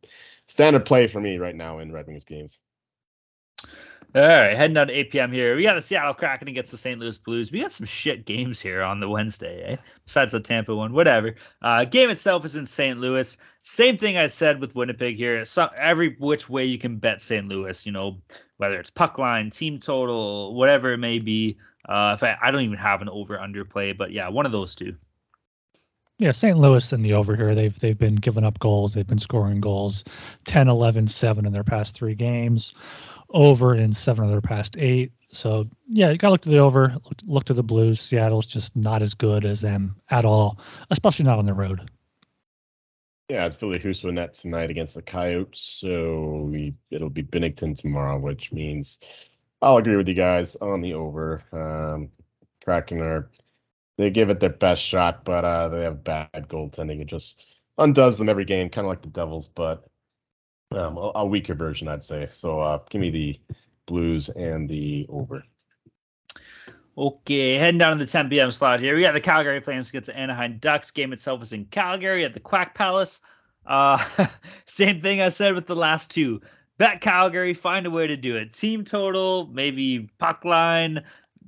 standard 0.47 0.87
play 0.87 1.07
for 1.07 1.21
me 1.21 1.37
right 1.39 1.57
now 1.57 1.81
in 1.81 1.93
Red 1.93 2.07
Wings 2.07 2.25
games. 2.25 2.61
All 4.15 4.21
right, 4.21 4.55
heading 4.55 4.75
down 4.75 4.89
to 4.89 4.93
8 4.93 5.11
p.m. 5.11 5.33
here. 5.33 5.57
We 5.57 5.63
got 5.63 5.73
the 5.73 5.81
Seattle 5.81 6.13
Kraken 6.13 6.47
against 6.47 6.71
the 6.71 6.77
St. 6.77 7.01
Louis 7.01 7.17
Blues. 7.17 7.51
We 7.51 7.63
got 7.63 7.73
some 7.73 7.87
shit 7.87 8.27
games 8.27 8.61
here 8.61 8.83
on 8.83 9.01
the 9.01 9.09
Wednesday, 9.09 9.63
eh? 9.63 9.77
Besides 10.05 10.33
the 10.33 10.41
Tampa 10.41 10.75
one, 10.75 10.93
whatever. 10.93 11.37
Uh, 11.63 11.87
game 11.87 12.11
itself 12.11 12.45
is 12.45 12.55
in 12.55 12.67
St. 12.67 13.01
Louis. 13.01 13.39
Same 13.63 13.97
thing 13.97 14.19
I 14.19 14.27
said 14.27 14.61
with 14.61 14.75
Winnipeg 14.75 15.17
here. 15.17 15.47
So, 15.47 15.67
every 15.75 16.15
which 16.19 16.47
way 16.47 16.67
you 16.67 16.79
can 16.79 16.99
bet 16.99 17.23
St. 17.23 17.49
Louis, 17.49 17.87
you 17.87 17.93
know, 17.93 18.19
whether 18.59 18.79
it's 18.79 18.91
puck 18.91 19.17
line, 19.17 19.49
team 19.49 19.81
total, 19.81 20.55
whatever 20.55 20.93
it 20.93 20.99
may 20.99 21.19
be. 21.19 21.57
Uh, 21.89 22.13
if 22.15 22.23
I, 22.23 22.37
I 22.41 22.51
don't 22.51 22.61
even 22.61 22.77
have 22.77 23.01
an 23.01 23.09
over 23.09 23.41
under 23.41 23.65
play, 23.65 23.93
but 23.93 24.13
yeah, 24.13 24.29
one 24.29 24.45
of 24.45 24.53
those 24.53 24.75
two. 24.75 24.95
Yeah, 26.19 26.33
St. 26.33 26.57
Louis 26.57 26.93
in 26.93 27.03
the 27.03 27.15
over 27.15 27.35
here. 27.35 27.55
They've 27.55 27.77
they've 27.77 27.99
been 27.99 28.17
giving 28.17 28.45
up 28.45 28.59
goals. 28.59 28.95
They've 28.95 29.07
been 29.07 29.19
scoring 29.19 29.61
goals 29.61 30.05
10, 30.45 30.69
11, 30.69 31.09
7 31.09 31.47
in 31.47 31.53
their 31.53 31.65
past 31.65 31.97
three 31.97 32.15
games. 32.15 32.75
Over 33.33 33.75
in 33.75 33.93
seven 33.93 34.25
of 34.25 34.31
their 34.31 34.41
past 34.41 34.77
eight. 34.81 35.13
So 35.31 35.69
yeah, 35.89 36.11
you 36.11 36.19
gotta 36.19 36.33
look 36.33 36.43
to 36.43 36.51
the 36.51 36.59
over. 36.59 36.97
Look, 37.25 37.45
to 37.45 37.55
the 37.55 37.63
Blues. 37.63 38.01
Seattle's 38.01 38.47
just 38.47 38.77
not 38.77 39.03
as 39.03 39.15
good 39.15 39.45
as 39.45 39.61
them 39.61 39.97
at 40.11 40.25
all, 40.25 40.59
especially 40.91 41.25
not 41.25 41.39
on 41.39 41.47
the 41.47 41.55
road. 41.55 41.91
Yeah, 43.29 43.47
it's 43.47 43.57
Ville 43.57 43.75
Husso 43.75 44.13
net 44.13 44.35
tonight 44.35 44.71
against 44.71 44.95
the 44.95 45.01
Coyotes. 45.01 45.61
So 45.61 46.49
we, 46.51 46.75
it'll 46.91 47.09
be 47.09 47.23
Binnington 47.23 47.75
tomorrow, 47.75 48.19
which 48.19 48.53
means 48.53 48.99
I'll 49.63 49.79
agree 49.79 49.97
with 49.97 50.09
you 50.09 50.15
guys 50.15 50.57
on 50.57 50.83
the 50.83 50.95
over. 50.95 51.43
Um, 51.53 52.11
are 52.67 53.31
they 53.97 54.11
give 54.11 54.31
it 54.31 54.41
their 54.41 54.51
best 54.51 54.83
shot, 54.83 55.25
but 55.25 55.45
uh, 55.45 55.69
they 55.69 55.85
have 55.85 56.05
bad 56.05 56.49
goaltending. 56.49 57.01
It 57.01 57.07
just 57.07 57.45
undoes 57.79 58.19
them 58.19 58.29
every 58.29 58.45
game, 58.45 58.69
kind 58.69 58.87
of 58.87 58.91
like 58.91 59.03
the 59.03 59.09
Devils, 59.09 59.49
but 59.49 59.85
um, 60.77 60.97
a, 61.15 61.25
weaker 61.25 61.55
version, 61.55 61.89
I'd 61.89 62.05
say. 62.05 62.29
So 62.31 62.61
uh, 62.61 62.79
give 62.91 63.01
me 63.01 63.11
the 63.11 63.41
Blues 63.87 64.29
and 64.29 64.69
the 64.69 65.07
over. 65.09 65.45
Okay, 66.97 67.55
heading 67.55 67.79
down 67.79 67.99
to 67.99 68.05
the 68.05 68.11
10 68.11 68.29
p.m. 68.29 68.51
slot 68.51 68.81
here. 68.81 68.95
We 68.95 69.03
got 69.03 69.13
the 69.13 69.21
Calgary 69.21 69.61
Flames 69.61 69.89
against 69.89 70.09
the 70.09 70.17
Anaheim 70.17 70.59
Ducks. 70.59 70.91
Game 70.91 71.13
itself 71.13 71.43
is 71.43 71.53
in 71.53 71.65
Calgary 71.67 72.25
at 72.25 72.35
the 72.35 72.41
Quack 72.41 72.75
Palace. 72.75 73.21
Uh, 73.67 73.99
same 74.67 75.01
thing 75.01 75.21
I 75.21 75.31
said 75.31 75.55
with 75.55 75.67
the 75.67 75.77
last 75.77 76.11
two. 76.11 76.43
Bet 76.79 77.01
Calgary, 77.01 77.55
find 77.55 77.87
a 77.87 77.91
way 77.91 78.07
to 78.07 78.17
do 78.17 78.37
it. 78.37 78.53
Team 78.53 78.85
total, 78.85 79.47
maybe 79.47 80.11
puck 80.19 80.45
line, 80.45 81.03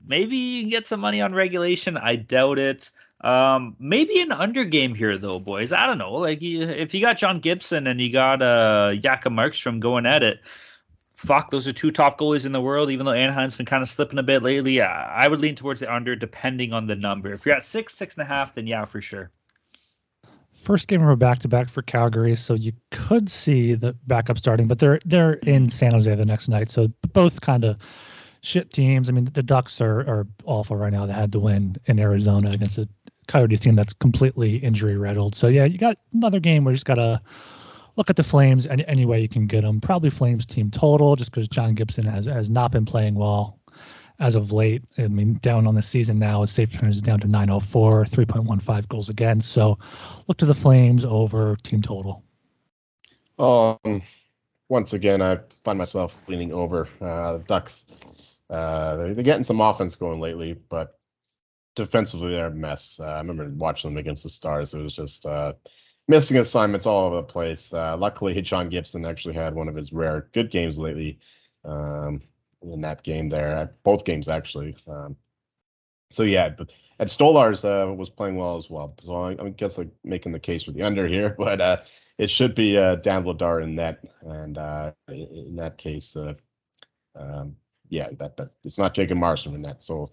maybe 0.06 0.36
you 0.36 0.62
can 0.62 0.70
get 0.70 0.86
some 0.86 1.00
money 1.00 1.20
on 1.20 1.34
regulation. 1.34 1.96
I 1.96 2.16
doubt 2.16 2.58
it. 2.58 2.90
Um, 3.24 3.74
maybe 3.78 4.20
an 4.20 4.32
under 4.32 4.64
game 4.66 4.94
here 4.94 5.16
though, 5.16 5.38
boys. 5.38 5.72
I 5.72 5.86
don't 5.86 5.96
know. 5.96 6.12
Like 6.12 6.42
if 6.42 6.92
you 6.92 7.00
got 7.00 7.16
John 7.16 7.40
Gibson 7.40 7.86
and 7.86 7.98
you 7.98 8.12
got 8.12 8.42
uh 8.42 8.94
Jakob 8.96 9.32
Markstrom 9.32 9.80
going 9.80 10.04
at 10.04 10.22
it, 10.22 10.40
fuck, 11.14 11.50
those 11.50 11.66
are 11.66 11.72
two 11.72 11.90
top 11.90 12.18
goalies 12.18 12.44
in 12.44 12.52
the 12.52 12.60
world. 12.60 12.90
Even 12.90 13.06
though 13.06 13.12
Anaheim's 13.12 13.56
been 13.56 13.64
kind 13.64 13.82
of 13.82 13.88
slipping 13.88 14.18
a 14.18 14.22
bit 14.22 14.42
lately, 14.42 14.72
yeah, 14.72 15.10
I 15.10 15.26
would 15.26 15.40
lean 15.40 15.54
towards 15.54 15.80
the 15.80 15.90
under, 15.90 16.14
depending 16.14 16.74
on 16.74 16.86
the 16.86 16.96
number. 16.96 17.32
If 17.32 17.46
you're 17.46 17.54
at 17.54 17.64
six, 17.64 17.94
six 17.94 18.14
and 18.14 18.22
a 18.22 18.26
half, 18.26 18.56
then 18.56 18.66
yeah, 18.66 18.84
for 18.84 19.00
sure. 19.00 19.30
First 20.62 20.88
game 20.88 21.02
of 21.02 21.08
a 21.08 21.16
back 21.16 21.38
to 21.40 21.48
back 21.48 21.70
for 21.70 21.80
Calgary, 21.80 22.36
so 22.36 22.52
you 22.52 22.72
could 22.90 23.30
see 23.30 23.72
the 23.72 23.96
backup 24.06 24.36
starting, 24.36 24.66
but 24.66 24.78
they're 24.78 25.00
they're 25.06 25.34
in 25.34 25.70
San 25.70 25.92
Jose 25.92 26.14
the 26.14 26.26
next 26.26 26.48
night, 26.48 26.70
so 26.70 26.88
both 27.14 27.40
kind 27.40 27.64
of 27.64 27.78
shit 28.42 28.70
teams. 28.70 29.08
I 29.08 29.12
mean, 29.12 29.24
the 29.24 29.42
Ducks 29.42 29.80
are 29.80 30.00
are 30.00 30.26
awful 30.44 30.76
right 30.76 30.92
now. 30.92 31.06
They 31.06 31.14
had 31.14 31.32
to 31.32 31.38
win 31.38 31.76
in 31.86 31.98
Arizona 31.98 32.50
against 32.50 32.76
a 32.76 32.86
Coyotes 33.26 33.60
team 33.60 33.76
that's 33.76 33.92
completely 33.94 34.56
injury 34.56 34.96
riddled. 34.96 35.34
So 35.34 35.48
yeah, 35.48 35.64
you 35.64 35.78
got 35.78 35.98
another 36.12 36.40
game 36.40 36.64
where 36.64 36.72
you 36.72 36.76
just 36.76 36.86
gotta 36.86 37.20
look 37.96 38.10
at 38.10 38.16
the 38.16 38.24
Flames 38.24 38.66
any, 38.66 38.86
any 38.86 39.06
way 39.06 39.20
you 39.20 39.28
can 39.28 39.46
get 39.46 39.62
them. 39.62 39.80
Probably 39.80 40.10
Flames 40.10 40.46
team 40.46 40.70
total, 40.70 41.16
just 41.16 41.30
because 41.30 41.48
John 41.48 41.74
Gibson 41.74 42.06
has 42.06 42.26
has 42.26 42.50
not 42.50 42.72
been 42.72 42.84
playing 42.84 43.14
well 43.14 43.58
as 44.18 44.36
of 44.36 44.52
late. 44.52 44.82
I 44.98 45.08
mean, 45.08 45.34
down 45.42 45.66
on 45.66 45.74
the 45.74 45.82
season 45.82 46.18
now, 46.18 46.42
his 46.42 46.50
save 46.50 46.70
percentage 46.70 46.96
is 46.96 47.00
down 47.00 47.20
to 47.20 47.28
904, 47.28 48.04
3.15 48.04 48.88
goals 48.88 49.08
against. 49.08 49.50
So 49.50 49.78
look 50.28 50.38
to 50.38 50.46
the 50.46 50.54
Flames 50.54 51.04
over 51.04 51.56
team 51.56 51.82
total. 51.82 52.22
Um, 53.38 54.02
once 54.68 54.92
again, 54.92 55.20
I 55.20 55.40
find 55.64 55.78
myself 55.78 56.16
leaning 56.28 56.52
over. 56.52 56.88
Uh, 57.00 57.34
the 57.34 57.44
Ducks, 57.46 57.86
uh, 58.48 58.96
they're, 58.96 59.14
they're 59.14 59.24
getting 59.24 59.44
some 59.44 59.60
offense 59.60 59.96
going 59.96 60.20
lately, 60.20 60.52
but 60.52 60.98
defensively 61.74 62.32
they're 62.32 62.46
a 62.46 62.50
mess. 62.50 62.98
Uh, 63.00 63.06
I 63.06 63.18
remember 63.18 63.48
watching 63.56 63.90
them 63.90 63.98
against 63.98 64.22
the 64.22 64.30
Stars. 64.30 64.74
It 64.74 64.82
was 64.82 64.94
just 64.94 65.26
uh, 65.26 65.54
missing 66.08 66.38
assignments 66.38 66.86
all 66.86 67.06
over 67.06 67.16
the 67.16 67.22
place. 67.22 67.72
Uh, 67.72 67.96
luckily, 67.96 68.40
John 68.42 68.68
Gibson 68.68 69.04
actually 69.04 69.34
had 69.34 69.54
one 69.54 69.68
of 69.68 69.76
his 69.76 69.92
rare 69.92 70.28
good 70.32 70.50
games 70.50 70.78
lately 70.78 71.18
um, 71.64 72.22
in 72.62 72.80
that 72.82 73.02
game 73.02 73.28
there. 73.28 73.74
Both 73.82 74.04
games 74.04 74.28
actually. 74.28 74.76
Um, 74.86 75.16
so 76.10 76.22
yeah, 76.22 76.50
but 76.50 76.72
and 76.98 77.08
Stolarz 77.08 77.64
uh, 77.64 77.92
was 77.92 78.08
playing 78.08 78.36
well 78.36 78.56
as 78.56 78.70
well. 78.70 78.94
So 79.04 79.14
I, 79.14 79.30
I 79.32 79.48
guess 79.50 79.78
like 79.78 79.90
making 80.04 80.32
the 80.32 80.38
case 80.38 80.62
for 80.62 80.70
the 80.70 80.82
under 80.82 81.06
here, 81.06 81.30
but 81.38 81.60
uh, 81.60 81.76
it 82.18 82.30
should 82.30 82.54
be 82.54 82.78
uh, 82.78 82.96
Dan 82.96 83.24
Vladar 83.24 83.62
in 83.62 83.74
net, 83.74 84.04
and 84.22 84.56
uh, 84.56 84.92
in 85.08 85.56
that 85.56 85.78
case, 85.78 86.16
uh, 86.16 86.34
um, 87.16 87.56
yeah, 87.88 88.08
that 88.18 88.36
that 88.36 88.50
it's 88.62 88.78
not 88.78 88.94
Jacob 88.94 89.18
Marshall 89.18 89.54
in 89.54 89.62
net. 89.62 89.82
So 89.82 90.10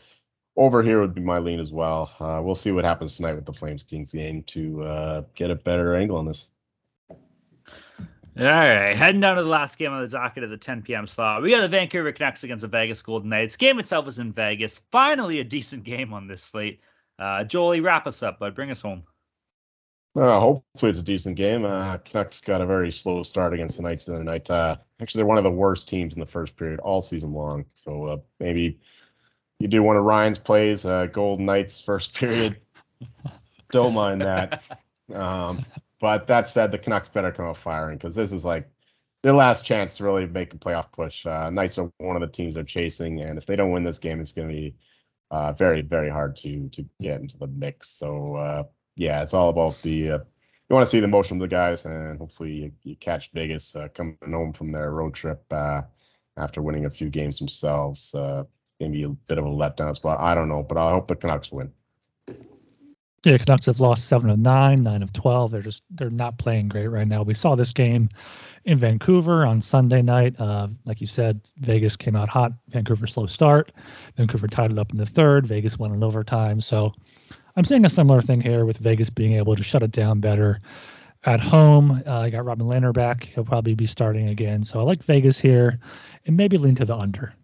over 0.55 0.83
here 0.83 0.99
would 0.99 1.15
be 1.15 1.21
my 1.21 1.39
lean 1.39 1.59
as 1.59 1.71
well. 1.71 2.11
Uh, 2.19 2.41
we'll 2.43 2.55
see 2.55 2.71
what 2.71 2.83
happens 2.83 3.15
tonight 3.15 3.33
with 3.33 3.45
the 3.45 3.53
Flames 3.53 3.83
Kings 3.83 4.11
game 4.11 4.43
to 4.43 4.83
uh, 4.83 5.23
get 5.35 5.51
a 5.51 5.55
better 5.55 5.95
angle 5.95 6.17
on 6.17 6.25
this. 6.25 6.49
All 7.09 8.45
right, 8.45 8.95
heading 8.95 9.19
down 9.19 9.35
to 9.35 9.43
the 9.43 9.49
last 9.49 9.77
game 9.77 9.91
on 9.91 10.01
the 10.01 10.07
docket 10.07 10.43
of 10.43 10.49
the 10.49 10.57
10 10.57 10.83
p.m. 10.83 11.05
slot. 11.05 11.41
We 11.41 11.51
got 11.51 11.61
the 11.61 11.67
Vancouver 11.67 12.13
Canucks 12.13 12.45
against 12.45 12.61
the 12.61 12.69
Vegas 12.69 13.01
Golden 13.01 13.29
Knights. 13.29 13.57
Game 13.57 13.77
itself 13.79 14.05
was 14.05 14.19
in 14.19 14.31
Vegas. 14.31 14.79
Finally, 14.89 15.39
a 15.41 15.43
decent 15.43 15.83
game 15.83 16.13
on 16.13 16.27
this 16.27 16.41
slate. 16.41 16.79
Uh, 17.19 17.43
Jolie, 17.43 17.81
wrap 17.81 18.07
us 18.07 18.23
up, 18.23 18.39
bud. 18.39 18.55
Bring 18.55 18.71
us 18.71 18.81
home. 18.81 19.03
Uh, 20.15 20.39
hopefully 20.39 20.89
it's 20.89 20.99
a 20.99 21.03
decent 21.03 21.35
game. 21.35 21.65
Uh, 21.65 21.97
Canucks 21.97 22.41
got 22.41 22.61
a 22.61 22.65
very 22.65 22.91
slow 22.91 23.21
start 23.23 23.53
against 23.53 23.77
the 23.77 23.83
Knights 23.83 24.05
the 24.05 24.15
other 24.15 24.23
night. 24.23 24.49
Uh, 24.49 24.77
actually, 25.01 25.19
they're 25.19 25.27
one 25.27 25.37
of 25.37 25.43
the 25.43 25.51
worst 25.51 25.89
teams 25.89 26.13
in 26.13 26.19
the 26.19 26.25
first 26.25 26.55
period 26.55 26.79
all 26.79 27.01
season 27.01 27.33
long. 27.33 27.65
So 27.73 28.05
uh, 28.05 28.17
maybe 28.39 28.79
you 29.61 29.67
do 29.67 29.83
one 29.83 29.95
of 29.95 30.03
Ryan's 30.03 30.39
plays, 30.39 30.83
uh, 30.85 31.05
Golden 31.05 31.45
Knights 31.45 31.79
first 31.79 32.15
period. 32.15 32.57
Don't 33.71 33.93
mind 33.93 34.21
that. 34.21 34.63
Um, 35.13 35.65
but 35.99 36.27
that 36.27 36.47
said, 36.47 36.71
the 36.71 36.77
Canucks 36.77 37.09
better 37.09 37.31
come 37.31 37.45
out 37.45 37.57
firing 37.57 37.97
because 37.97 38.15
this 38.15 38.31
is 38.31 38.43
like 38.43 38.69
their 39.21 39.33
last 39.33 39.65
chance 39.65 39.97
to 39.97 40.03
really 40.03 40.25
make 40.25 40.53
a 40.53 40.57
playoff 40.57 40.91
push. 40.91 41.25
Uh, 41.25 41.49
Knights 41.51 41.77
are 41.77 41.91
one 41.97 42.15
of 42.15 42.21
the 42.21 42.27
teams 42.27 42.55
they're 42.55 42.63
chasing, 42.63 43.21
and 43.21 43.37
if 43.37 43.45
they 43.45 43.55
don't 43.55 43.71
win 43.71 43.83
this 43.83 43.99
game, 43.99 44.19
it's 44.19 44.31
going 44.31 44.47
to 44.47 44.53
be 44.53 44.75
uh, 45.29 45.51
very, 45.53 45.81
very 45.81 46.09
hard 46.09 46.37
to 46.37 46.69
to 46.69 46.85
get 46.99 47.21
into 47.21 47.37
the 47.37 47.47
mix. 47.47 47.89
So 47.89 48.35
uh, 48.35 48.63
yeah, 48.95 49.21
it's 49.21 49.33
all 49.33 49.49
about 49.49 49.81
the. 49.83 50.11
Uh, 50.11 50.17
you 50.69 50.73
want 50.73 50.85
to 50.85 50.89
see 50.89 51.01
the 51.01 51.07
motion 51.07 51.37
of 51.37 51.41
the 51.41 51.53
guys, 51.53 51.85
and 51.85 52.17
hopefully 52.17 52.51
you, 52.51 52.71
you 52.83 52.95
catch 52.95 53.31
Vegas 53.33 53.75
uh, 53.75 53.89
coming 53.93 54.17
home 54.25 54.53
from 54.53 54.71
their 54.71 54.89
road 54.89 55.13
trip 55.13 55.43
uh, 55.51 55.81
after 56.37 56.61
winning 56.61 56.85
a 56.85 56.89
few 56.89 57.09
games 57.09 57.39
themselves. 57.39 58.15
Maybe 58.81 59.03
a 59.03 59.09
bit 59.09 59.37
of 59.37 59.45
a 59.45 59.49
letdown 59.49 59.95
spot. 59.95 60.19
I 60.19 60.35
don't 60.35 60.49
know, 60.49 60.63
but 60.63 60.77
I 60.77 60.91
hope 60.91 61.07
the 61.07 61.15
Canucks 61.15 61.51
win. 61.51 61.71
Yeah, 63.23 63.37
Canucks 63.37 63.67
have 63.67 63.79
lost 63.79 64.05
seven 64.05 64.31
of 64.31 64.39
nine, 64.39 64.81
nine 64.81 65.03
of 65.03 65.13
twelve. 65.13 65.51
They're 65.51 65.61
just 65.61 65.83
they're 65.91 66.09
not 66.09 66.39
playing 66.39 66.69
great 66.69 66.87
right 66.87 67.07
now. 67.07 67.21
We 67.21 67.35
saw 67.35 67.55
this 67.55 67.71
game 67.71 68.09
in 68.65 68.79
Vancouver 68.79 69.45
on 69.45 69.61
Sunday 69.61 70.01
night. 70.01 70.39
Uh, 70.39 70.69
like 70.85 70.99
you 70.99 71.07
said, 71.07 71.47
Vegas 71.57 71.95
came 71.95 72.15
out 72.15 72.29
hot. 72.29 72.51
Vancouver 72.69 73.05
slow 73.05 73.27
start. 73.27 73.71
Vancouver 74.17 74.47
tied 74.47 74.71
it 74.71 74.79
up 74.79 74.91
in 74.91 74.97
the 74.97 75.05
third. 75.05 75.45
Vegas 75.45 75.77
won 75.77 75.93
in 75.93 76.03
overtime. 76.03 76.59
So 76.59 76.93
I'm 77.55 77.63
seeing 77.63 77.85
a 77.85 77.89
similar 77.89 78.23
thing 78.23 78.41
here 78.41 78.65
with 78.65 78.77
Vegas 78.77 79.11
being 79.11 79.33
able 79.33 79.55
to 79.55 79.61
shut 79.63 79.83
it 79.83 79.91
down 79.91 80.19
better 80.19 80.59
at 81.23 81.39
home. 81.39 82.01
Uh, 82.07 82.21
I 82.21 82.29
got 82.31 82.45
Robin 82.45 82.65
Lehner 82.65 82.93
back. 82.93 83.25
He'll 83.25 83.45
probably 83.45 83.75
be 83.75 83.85
starting 83.85 84.29
again. 84.29 84.63
So 84.63 84.79
I 84.79 84.83
like 84.83 85.03
Vegas 85.03 85.39
here 85.39 85.79
and 86.25 86.35
maybe 86.35 86.57
lean 86.57 86.73
to 86.75 86.85
the 86.85 86.95
under. 86.95 87.35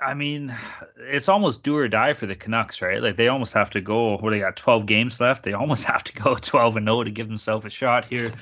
I 0.00 0.14
mean, 0.14 0.56
it's 0.96 1.28
almost 1.28 1.62
do 1.62 1.76
or 1.76 1.88
die 1.88 2.14
for 2.14 2.26
the 2.26 2.34
Canucks, 2.34 2.80
right? 2.80 3.02
Like 3.02 3.16
they 3.16 3.28
almost 3.28 3.52
have 3.54 3.70
to 3.70 3.80
go. 3.80 4.16
Where 4.16 4.32
they 4.32 4.40
got 4.40 4.56
12 4.56 4.86
games 4.86 5.20
left, 5.20 5.42
they 5.42 5.52
almost 5.52 5.84
have 5.92 6.04
to 6.04 6.12
go 6.12 6.34
12 6.34 6.76
and 6.76 6.86
0 6.86 7.04
to 7.04 7.10
give 7.10 7.28
themselves 7.28 7.66
a 7.66 7.70
shot 7.70 8.06
here. 8.06 8.32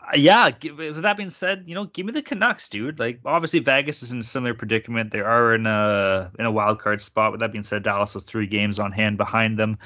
Uh, 0.00 0.16
yeah. 0.16 0.50
With 0.76 1.02
that 1.02 1.16
being 1.16 1.30
said, 1.30 1.64
you 1.66 1.74
know, 1.74 1.84
give 1.84 2.06
me 2.06 2.12
the 2.12 2.22
Canucks, 2.22 2.68
dude. 2.68 2.98
Like 2.98 3.20
obviously 3.24 3.60
Vegas 3.60 4.02
is 4.02 4.10
in 4.10 4.18
a 4.18 4.24
similar 4.24 4.54
predicament. 4.54 5.12
They 5.12 5.20
are 5.20 5.54
in 5.54 5.66
a 5.66 6.32
in 6.38 6.46
a 6.46 6.50
wild 6.50 6.80
card 6.80 7.00
spot. 7.00 7.32
With 7.32 7.40
that 7.40 7.52
being 7.52 7.64
said, 7.64 7.82
Dallas 7.82 8.14
has 8.14 8.24
three 8.24 8.46
games 8.46 8.78
on 8.78 8.92
hand 8.92 9.18
behind 9.18 9.58
them. 9.58 9.78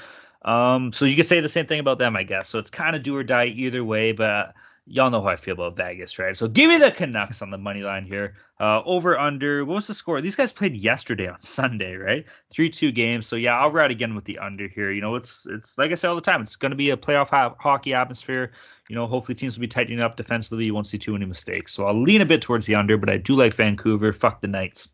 Um, 0.43 0.93
so 0.93 1.05
you 1.05 1.16
could 1.16 1.26
say 1.26 1.41
the 1.41 1.49
same 1.51 1.66
thing 1.66 1.81
about 1.81 1.99
them, 1.99 2.16
I 2.16 2.22
guess. 2.22 2.49
So 2.49 2.59
it's 2.59 2.70
kind 2.70 2.97
of 2.97 3.03
do 3.03 3.14
or 3.14 3.22
die 3.22 3.47
either 3.47 3.85
way, 3.85 4.12
but 4.12 4.55
y'all 4.91 5.11
know 5.11 5.22
how 5.22 5.28
I 5.28 5.36
feel 5.36 5.55
about 5.55 5.76
Vegas, 5.76 6.18
right? 6.18 6.36
So 6.36 6.49
give 6.49 6.68
me 6.68 6.78
the 6.78 6.91
Canucks 6.91 7.43
on 7.43 7.51
the 7.51 7.59
money 7.59 7.82
line 7.82 8.05
here. 8.05 8.34
Uh, 8.59 8.82
over 8.84 9.18
under. 9.18 9.64
What 9.64 9.76
was 9.76 9.86
the 9.86 9.95
score? 9.95 10.20
These 10.20 10.34
guys 10.34 10.53
played 10.53 10.74
yesterday 10.74 11.28
on 11.28 11.41
Sunday, 11.43 11.95
right? 11.95 12.26
Three 12.51 12.68
two 12.68 12.93
games. 12.93 13.26
So 13.26 13.36
yeah, 13.36 13.57
I'll 13.57 13.70
ride 13.70 13.91
again 13.91 14.14
with 14.14 14.24
the 14.24 14.38
under 14.41 14.68
here. 14.68 14.91
You 14.91 15.01
know, 15.01 15.14
it's 15.14 15.47
it's 15.47 15.78
like 15.78 15.93
I 15.93 15.95
say 15.95 16.09
all 16.09 16.16
the 16.16 16.20
time. 16.20 16.43
It's 16.43 16.57
going 16.57 16.70
to 16.70 16.76
be 16.76 16.91
a 16.91 16.97
playoff 16.97 17.28
ho- 17.28 17.57
hockey 17.59 17.95
atmosphere. 17.95 18.53
You 18.88 18.97
know, 18.97 19.07
hopefully 19.07 19.36
teams 19.36 19.57
will 19.57 19.62
be 19.62 19.68
tightening 19.68 20.01
up 20.01 20.16
defensively. 20.16 20.64
You 20.64 20.74
won't 20.74 20.88
see 20.88 20.99
too 20.99 21.12
many 21.12 21.24
mistakes. 21.24 21.72
So 21.72 21.86
I'll 21.86 22.03
lean 22.03 22.20
a 22.20 22.26
bit 22.26 22.43
towards 22.43 22.66
the 22.66 22.74
under, 22.74 22.97
but 22.99 23.09
I 23.09 23.18
do 23.18 23.36
like 23.36 23.55
Vancouver. 23.55 24.12
Fuck 24.12 24.41
the 24.41 24.49
Knights. 24.49 24.93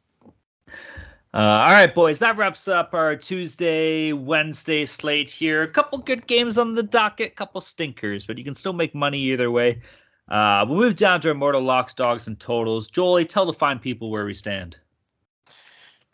Uh, 1.36 1.62
all 1.66 1.72
right, 1.72 1.94
boys, 1.94 2.20
that 2.20 2.38
wraps 2.38 2.66
up 2.66 2.94
our 2.94 3.14
Tuesday, 3.14 4.10
Wednesday 4.14 4.86
slate 4.86 5.28
here. 5.28 5.60
A 5.60 5.68
couple 5.68 5.98
good 5.98 6.26
games 6.26 6.56
on 6.56 6.74
the 6.74 6.82
docket, 6.82 7.36
couple 7.36 7.60
stinkers, 7.60 8.24
but 8.24 8.38
you 8.38 8.44
can 8.44 8.54
still 8.54 8.72
make 8.72 8.94
money 8.94 9.18
either 9.18 9.50
way. 9.50 9.82
Uh, 10.30 10.64
we'll 10.66 10.80
move 10.80 10.96
down 10.96 11.20
to 11.20 11.28
Immortal 11.28 11.60
Locks, 11.60 11.92
Dogs, 11.92 12.26
and 12.26 12.40
Totals. 12.40 12.88
Jolie, 12.88 13.26
tell 13.26 13.44
the 13.44 13.52
fine 13.52 13.80
people 13.80 14.10
where 14.10 14.24
we 14.24 14.32
stand. 14.32 14.78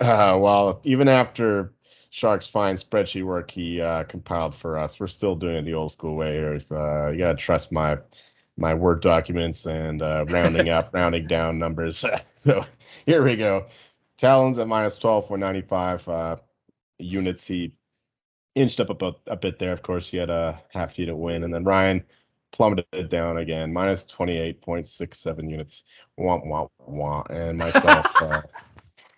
Uh, 0.00 0.36
well, 0.40 0.80
even 0.82 1.06
after 1.06 1.72
Shark's 2.10 2.48
fine 2.48 2.74
spreadsheet 2.74 3.22
work 3.22 3.48
he 3.48 3.80
uh, 3.80 4.02
compiled 4.02 4.56
for 4.56 4.76
us, 4.76 4.98
we're 4.98 5.06
still 5.06 5.36
doing 5.36 5.54
it 5.54 5.62
the 5.62 5.74
old 5.74 5.92
school 5.92 6.16
way 6.16 6.32
here. 6.32 6.60
Uh, 6.68 7.10
you 7.10 7.18
gotta 7.18 7.36
trust 7.36 7.70
my 7.70 7.96
my 8.56 8.74
Word 8.74 9.00
documents 9.00 9.66
and 9.66 10.02
uh, 10.02 10.24
rounding 10.28 10.68
up, 10.70 10.92
rounding 10.92 11.28
down 11.28 11.60
numbers. 11.60 12.04
so 12.44 12.64
here 13.06 13.22
we 13.22 13.36
go. 13.36 13.66
Talons 14.22 14.56
at 14.60 14.68
minus 14.68 15.00
12.95 15.00 16.06
uh, 16.06 16.36
units. 17.00 17.44
He 17.44 17.72
inched 18.54 18.78
up 18.78 18.90
a 18.90 18.94
bit, 18.94 19.14
a 19.26 19.34
bit 19.34 19.58
there. 19.58 19.72
Of 19.72 19.82
course, 19.82 20.08
he 20.08 20.16
had 20.16 20.30
a 20.30 20.62
half 20.68 20.96
unit 20.96 21.16
win. 21.16 21.42
And 21.42 21.52
then 21.52 21.64
Ryan 21.64 22.04
plummeted 22.52 23.08
down 23.08 23.38
again, 23.38 23.72
minus 23.72 24.04
28.67 24.04 25.50
units. 25.50 25.82
Wah, 26.16 26.40
wah, 26.44 26.68
wah. 26.86 27.24
And 27.30 27.58
myself, 27.58 28.06
uh, 28.22 28.42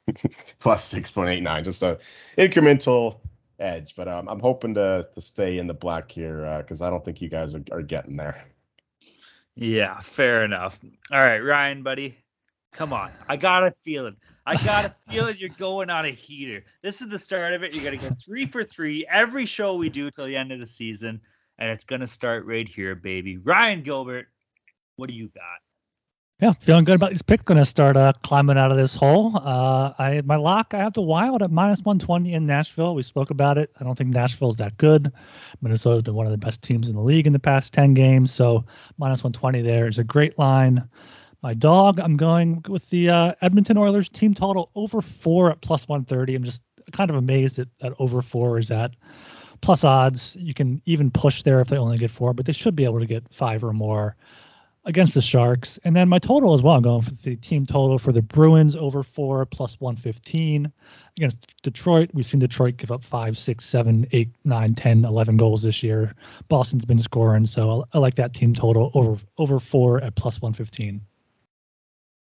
plus 0.58 0.94
6.89. 0.94 1.64
Just 1.64 1.82
a 1.82 1.98
incremental 2.38 3.18
edge. 3.58 3.96
But 3.96 4.08
um, 4.08 4.26
I'm 4.26 4.40
hoping 4.40 4.72
to, 4.72 5.06
to 5.14 5.20
stay 5.20 5.58
in 5.58 5.66
the 5.66 5.74
black 5.74 6.10
here 6.10 6.62
because 6.62 6.80
uh, 6.80 6.86
I 6.86 6.90
don't 6.90 7.04
think 7.04 7.20
you 7.20 7.28
guys 7.28 7.54
are, 7.54 7.62
are 7.72 7.82
getting 7.82 8.16
there. 8.16 8.42
Yeah, 9.54 10.00
fair 10.00 10.46
enough. 10.46 10.80
All 11.12 11.18
right, 11.18 11.40
Ryan, 11.40 11.82
buddy. 11.82 12.23
Come 12.74 12.92
on. 12.92 13.10
I 13.28 13.36
got 13.36 13.64
a 13.64 13.72
feeling. 13.82 14.16
I 14.44 14.62
got 14.62 14.84
a 14.84 14.94
feeling 15.08 15.36
you're 15.38 15.48
going 15.48 15.90
on 15.90 16.04
a 16.04 16.10
heater. 16.10 16.64
This 16.82 17.00
is 17.00 17.08
the 17.08 17.18
start 17.18 17.54
of 17.54 17.62
it. 17.62 17.72
You're 17.72 17.84
going 17.84 17.98
to 17.98 18.08
get 18.08 18.18
three 18.18 18.46
for 18.46 18.64
three 18.64 19.06
every 19.10 19.46
show 19.46 19.76
we 19.76 19.88
do 19.88 20.10
till 20.10 20.26
the 20.26 20.36
end 20.36 20.52
of 20.52 20.60
the 20.60 20.66
season. 20.66 21.20
And 21.56 21.70
it's 21.70 21.84
going 21.84 22.00
to 22.00 22.08
start 22.08 22.46
right 22.46 22.68
here, 22.68 22.96
baby. 22.96 23.38
Ryan 23.38 23.82
Gilbert, 23.82 24.26
what 24.96 25.08
do 25.08 25.14
you 25.14 25.28
got? 25.28 25.42
Yeah, 26.40 26.52
feeling 26.52 26.84
good 26.84 26.96
about 26.96 27.10
these 27.10 27.22
picks. 27.22 27.44
Going 27.44 27.58
to 27.58 27.64
start 27.64 27.96
uh, 27.96 28.12
climbing 28.24 28.58
out 28.58 28.72
of 28.72 28.76
this 28.76 28.92
hole. 28.92 29.36
Uh, 29.36 29.92
I 29.96 30.20
my 30.24 30.34
lock. 30.34 30.74
I 30.74 30.78
have 30.78 30.92
the 30.92 31.00
Wild 31.00 31.44
at 31.44 31.52
minus 31.52 31.78
120 31.78 32.34
in 32.34 32.44
Nashville. 32.44 32.96
We 32.96 33.02
spoke 33.02 33.30
about 33.30 33.56
it. 33.56 33.70
I 33.78 33.84
don't 33.84 33.96
think 33.96 34.10
Nashville's 34.10 34.56
that 34.56 34.76
good. 34.76 35.12
Minnesota's 35.62 36.02
been 36.02 36.14
one 36.14 36.26
of 36.26 36.32
the 36.32 36.38
best 36.38 36.60
teams 36.60 36.88
in 36.88 36.96
the 36.96 37.00
league 37.00 37.28
in 37.28 37.32
the 37.32 37.38
past 37.38 37.72
10 37.72 37.94
games. 37.94 38.34
So 38.34 38.64
minus 38.98 39.22
120 39.22 39.62
there 39.62 39.86
is 39.86 39.98
a 39.98 40.04
great 40.04 40.36
line. 40.36 40.88
My 41.44 41.52
dog, 41.52 42.00
I'm 42.00 42.16
going 42.16 42.64
with 42.70 42.88
the 42.88 43.10
uh, 43.10 43.34
Edmonton 43.42 43.76
Oilers 43.76 44.08
team 44.08 44.32
total 44.32 44.70
over 44.74 45.02
four 45.02 45.50
at 45.50 45.60
plus 45.60 45.86
130. 45.86 46.36
I'm 46.36 46.42
just 46.42 46.62
kind 46.92 47.10
of 47.10 47.16
amazed 47.16 47.56
that, 47.56 47.68
that 47.80 47.92
over 47.98 48.22
four 48.22 48.58
is 48.58 48.70
at 48.70 48.92
plus 49.60 49.84
odds. 49.84 50.38
You 50.40 50.54
can 50.54 50.80
even 50.86 51.10
push 51.10 51.42
there 51.42 51.60
if 51.60 51.68
they 51.68 51.76
only 51.76 51.98
get 51.98 52.10
four, 52.10 52.32
but 52.32 52.46
they 52.46 52.54
should 52.54 52.74
be 52.74 52.84
able 52.84 52.98
to 52.98 53.04
get 53.04 53.30
five 53.30 53.62
or 53.62 53.74
more 53.74 54.16
against 54.86 55.12
the 55.12 55.20
Sharks. 55.20 55.78
And 55.84 55.94
then 55.94 56.08
my 56.08 56.18
total 56.18 56.54
as 56.54 56.62
well. 56.62 56.76
I'm 56.76 56.82
going 56.82 57.02
for 57.02 57.10
the 57.10 57.36
team 57.36 57.66
total 57.66 57.98
for 57.98 58.10
the 58.12 58.22
Bruins 58.22 58.74
over 58.74 59.02
four 59.02 59.44
plus 59.44 59.78
115 59.80 60.72
against 61.18 61.62
Detroit. 61.62 62.08
We've 62.14 62.24
seen 62.24 62.40
Detroit 62.40 62.78
give 62.78 62.90
up 62.90 63.04
five, 63.04 63.36
six, 63.36 63.66
seven, 63.66 64.06
eight, 64.12 64.30
nine, 64.46 64.74
10, 64.74 65.04
11 65.04 65.36
goals 65.36 65.62
this 65.62 65.82
year. 65.82 66.14
Boston's 66.48 66.86
been 66.86 66.98
scoring, 66.98 67.46
so 67.46 67.84
I 67.92 67.98
like 67.98 68.14
that 68.14 68.32
team 68.32 68.54
total 68.54 68.90
over 68.94 69.18
over 69.36 69.58
four 69.58 70.02
at 70.02 70.14
plus 70.14 70.40
115. 70.40 71.02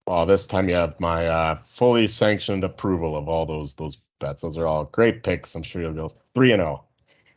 Well, 0.06 0.26
this 0.26 0.46
time 0.46 0.68
you 0.68 0.74
have 0.74 0.98
my 0.98 1.26
uh, 1.26 1.62
fully 1.62 2.06
sanctioned 2.06 2.64
approval 2.64 3.16
of 3.16 3.28
all 3.28 3.46
those 3.46 3.74
those 3.74 3.98
bets. 4.18 4.42
Those 4.42 4.56
are 4.56 4.66
all 4.66 4.84
great 4.84 5.22
picks. 5.22 5.54
I'm 5.54 5.62
sure 5.62 5.82
you'll 5.82 5.92
go 5.92 6.14
three 6.34 6.52
and 6.52 6.60
zero. 6.60 6.84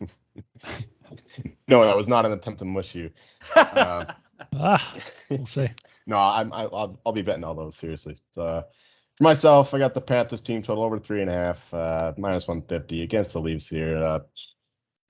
Oh. 0.02 0.07
no, 1.68 1.85
that 1.85 1.95
was 1.95 2.07
not 2.07 2.26
an 2.26 2.34
attempt 2.34 2.60
to 2.60 2.65
mush 2.65 2.95
you. 2.95 3.11
Uh, 3.56 4.06
ah, 4.53 4.98
we'll 5.30 5.45
see. 5.45 5.69
no, 6.06 6.18
I'm 6.18 6.52
I, 6.53 6.65
will 6.65 6.99
I'll 7.06 7.14
be 7.14 7.22
betting 7.22 7.44
all 7.44 7.56
those 7.56 7.76
seriously. 7.76 8.18
So, 8.34 8.41
uh, 8.41 8.64
for 9.18 9.23
myself, 9.23 9.73
I 9.73 9.80
got 9.80 9.94
the 9.94 10.02
Panthers 10.02 10.41
team 10.41 10.64
total 10.64 10.84
over 10.84 10.99
three 10.99 11.22
and 11.22 11.30
a 11.30 11.34
half, 11.34 11.73
uh, 11.73 12.14
minus 12.18 12.48
150 12.48 13.03
against 13.03 13.34
the 13.34 13.41
Leafs 13.41 13.68
here. 13.68 14.22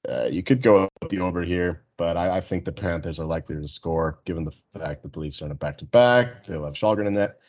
Uh, 0.07 0.25
you 0.25 0.43
could 0.43 0.61
go 0.61 0.89
with 1.01 1.09
the 1.09 1.19
over 1.19 1.43
here, 1.43 1.83
but 1.97 2.17
I, 2.17 2.37
I, 2.37 2.41
think 2.41 2.65
the 2.65 2.73
Panthers 2.73 3.19
are 3.19 3.25
likely 3.25 3.55
to 3.55 3.67
score 3.69 4.19
given 4.25 4.43
the 4.43 4.51
fact 4.77 5.03
that 5.03 5.13
the 5.13 5.19
Leafs 5.19 5.41
are 5.41 5.45
in 5.45 5.51
a 5.51 5.55
back 5.55 5.77
to 5.77 5.85
back. 5.85 6.45
They'll 6.45 6.65
have 6.65 6.73
Källgren 6.73 7.07
in 7.07 7.13
net 7.13 7.39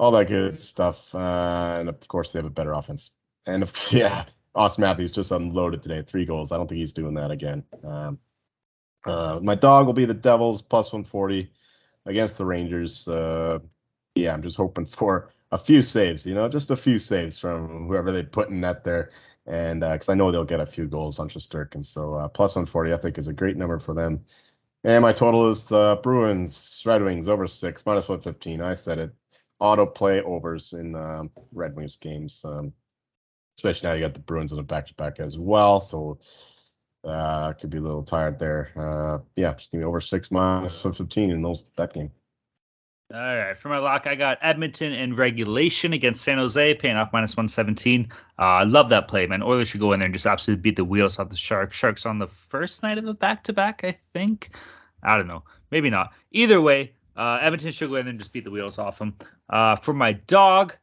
all 0.00 0.12
that 0.12 0.28
good 0.28 0.58
stuff. 0.58 1.14
Uh, 1.14 1.76
and 1.78 1.88
of 1.90 2.08
course, 2.08 2.32
they 2.32 2.38
have 2.38 2.46
a 2.46 2.50
better 2.50 2.72
offense. 2.72 3.12
And 3.44 3.62
if, 3.62 3.92
yeah, 3.92 4.24
Auston 4.56 4.78
Matthews 4.78 5.12
just 5.12 5.30
unloaded 5.30 5.82
today, 5.82 6.00
three 6.00 6.24
goals. 6.24 6.50
I 6.50 6.56
don't 6.56 6.66
think 6.66 6.78
he's 6.78 6.94
doing 6.94 7.14
that 7.14 7.30
again. 7.30 7.64
Um, 7.84 8.18
uh, 9.04 9.38
my 9.42 9.54
dog 9.54 9.86
will 9.86 9.92
be 9.92 10.06
the 10.06 10.14
Devils 10.14 10.62
plus 10.62 10.90
140 10.90 11.50
against 12.06 12.38
the 12.38 12.46
Rangers. 12.46 13.06
Uh, 13.06 13.58
yeah, 14.14 14.32
I'm 14.32 14.42
just 14.42 14.56
hoping 14.56 14.86
for 14.86 15.32
a 15.52 15.58
few 15.58 15.82
saves, 15.82 16.24
you 16.24 16.34
know, 16.34 16.48
just 16.48 16.70
a 16.70 16.76
few 16.76 16.98
saves 16.98 17.38
from 17.38 17.86
whoever 17.86 18.10
they 18.10 18.22
put 18.22 18.48
in 18.48 18.60
net 18.60 18.84
there. 18.84 19.10
And 19.46 19.80
because 19.80 20.08
uh, 20.08 20.12
I 20.12 20.14
know 20.14 20.30
they'll 20.30 20.44
get 20.44 20.60
a 20.60 20.66
few 20.66 20.86
goals 20.86 21.18
on 21.18 21.28
Shesterkin. 21.28 21.84
So 21.84 22.14
uh, 22.14 22.28
plus 22.28 22.56
140, 22.56 22.92
I 22.92 22.96
think, 22.96 23.18
is 23.18 23.28
a 23.28 23.32
great 23.32 23.56
number 23.56 23.78
for 23.78 23.94
them. 23.94 24.24
And 24.84 25.02
my 25.02 25.12
total 25.12 25.48
is 25.48 25.70
uh, 25.72 25.96
Bruins, 25.96 26.82
Red 26.86 27.02
Wings 27.02 27.28
over 27.28 27.46
six, 27.46 27.84
minus 27.84 28.08
115. 28.08 28.60
I 28.62 28.74
said 28.74 28.98
it 28.98 29.14
autoplay 29.60 30.22
overs 30.22 30.72
in 30.72 30.94
um, 30.94 31.30
Red 31.52 31.76
Wings 31.76 31.96
games. 31.96 32.44
Um, 32.44 32.72
especially 33.58 33.88
now 33.88 33.94
you 33.94 34.00
got 34.00 34.14
the 34.14 34.20
Bruins 34.20 34.52
on 34.52 34.58
a 34.58 34.62
back 34.62 34.86
to 34.86 34.94
back 34.94 35.20
as 35.20 35.38
well. 35.38 35.80
So 35.80 36.18
Uh, 37.02 37.54
could 37.54 37.70
be 37.70 37.78
a 37.78 37.80
little 37.80 38.02
tired 38.02 38.38
there. 38.38 38.70
Uh, 38.76 39.22
yeah, 39.34 39.54
just 39.54 39.72
give 39.72 39.80
me 39.80 39.86
over 39.86 40.00
six 40.02 40.30
minus 40.30 40.82
15 40.82 41.30
in 41.30 41.42
those 41.42 41.70
that 41.76 41.94
game. 41.94 42.10
All 43.12 43.18
right, 43.18 43.58
for 43.58 43.68
my 43.68 43.78
lock, 43.78 44.06
I 44.06 44.14
got 44.14 44.38
Edmonton 44.40 44.92
in 44.92 45.16
regulation 45.16 45.92
against 45.92 46.22
San 46.22 46.38
Jose, 46.38 46.74
paying 46.74 46.94
off 46.94 47.12
minus 47.12 47.36
117. 47.36 48.08
Uh, 48.38 48.42
I 48.42 48.62
love 48.62 48.90
that 48.90 49.08
play, 49.08 49.26
man. 49.26 49.42
Oilers 49.42 49.68
should 49.68 49.80
go 49.80 49.92
in 49.92 49.98
there 49.98 50.06
and 50.06 50.14
just 50.14 50.26
absolutely 50.26 50.62
beat 50.62 50.76
the 50.76 50.84
wheels 50.84 51.18
off 51.18 51.28
the 51.28 51.36
Sharks. 51.36 51.76
Sharks 51.76 52.06
on 52.06 52.20
the 52.20 52.28
first 52.28 52.84
night 52.84 52.98
of 52.98 53.06
a 53.06 53.14
back 53.14 53.42
to 53.44 53.52
back, 53.52 53.80
I 53.82 53.98
think. 54.12 54.50
I 55.02 55.16
don't 55.16 55.26
know. 55.26 55.42
Maybe 55.72 55.90
not. 55.90 56.12
Either 56.30 56.62
way, 56.62 56.92
uh, 57.16 57.38
Edmonton 57.40 57.72
should 57.72 57.90
go 57.90 57.96
in 57.96 58.04
there 58.04 58.10
and 58.10 58.18
just 58.20 58.32
beat 58.32 58.44
the 58.44 58.50
wheels 58.52 58.78
off 58.78 59.00
them. 59.00 59.16
Uh, 59.48 59.74
for 59.74 59.92
my 59.92 60.12
dog, 60.12 60.76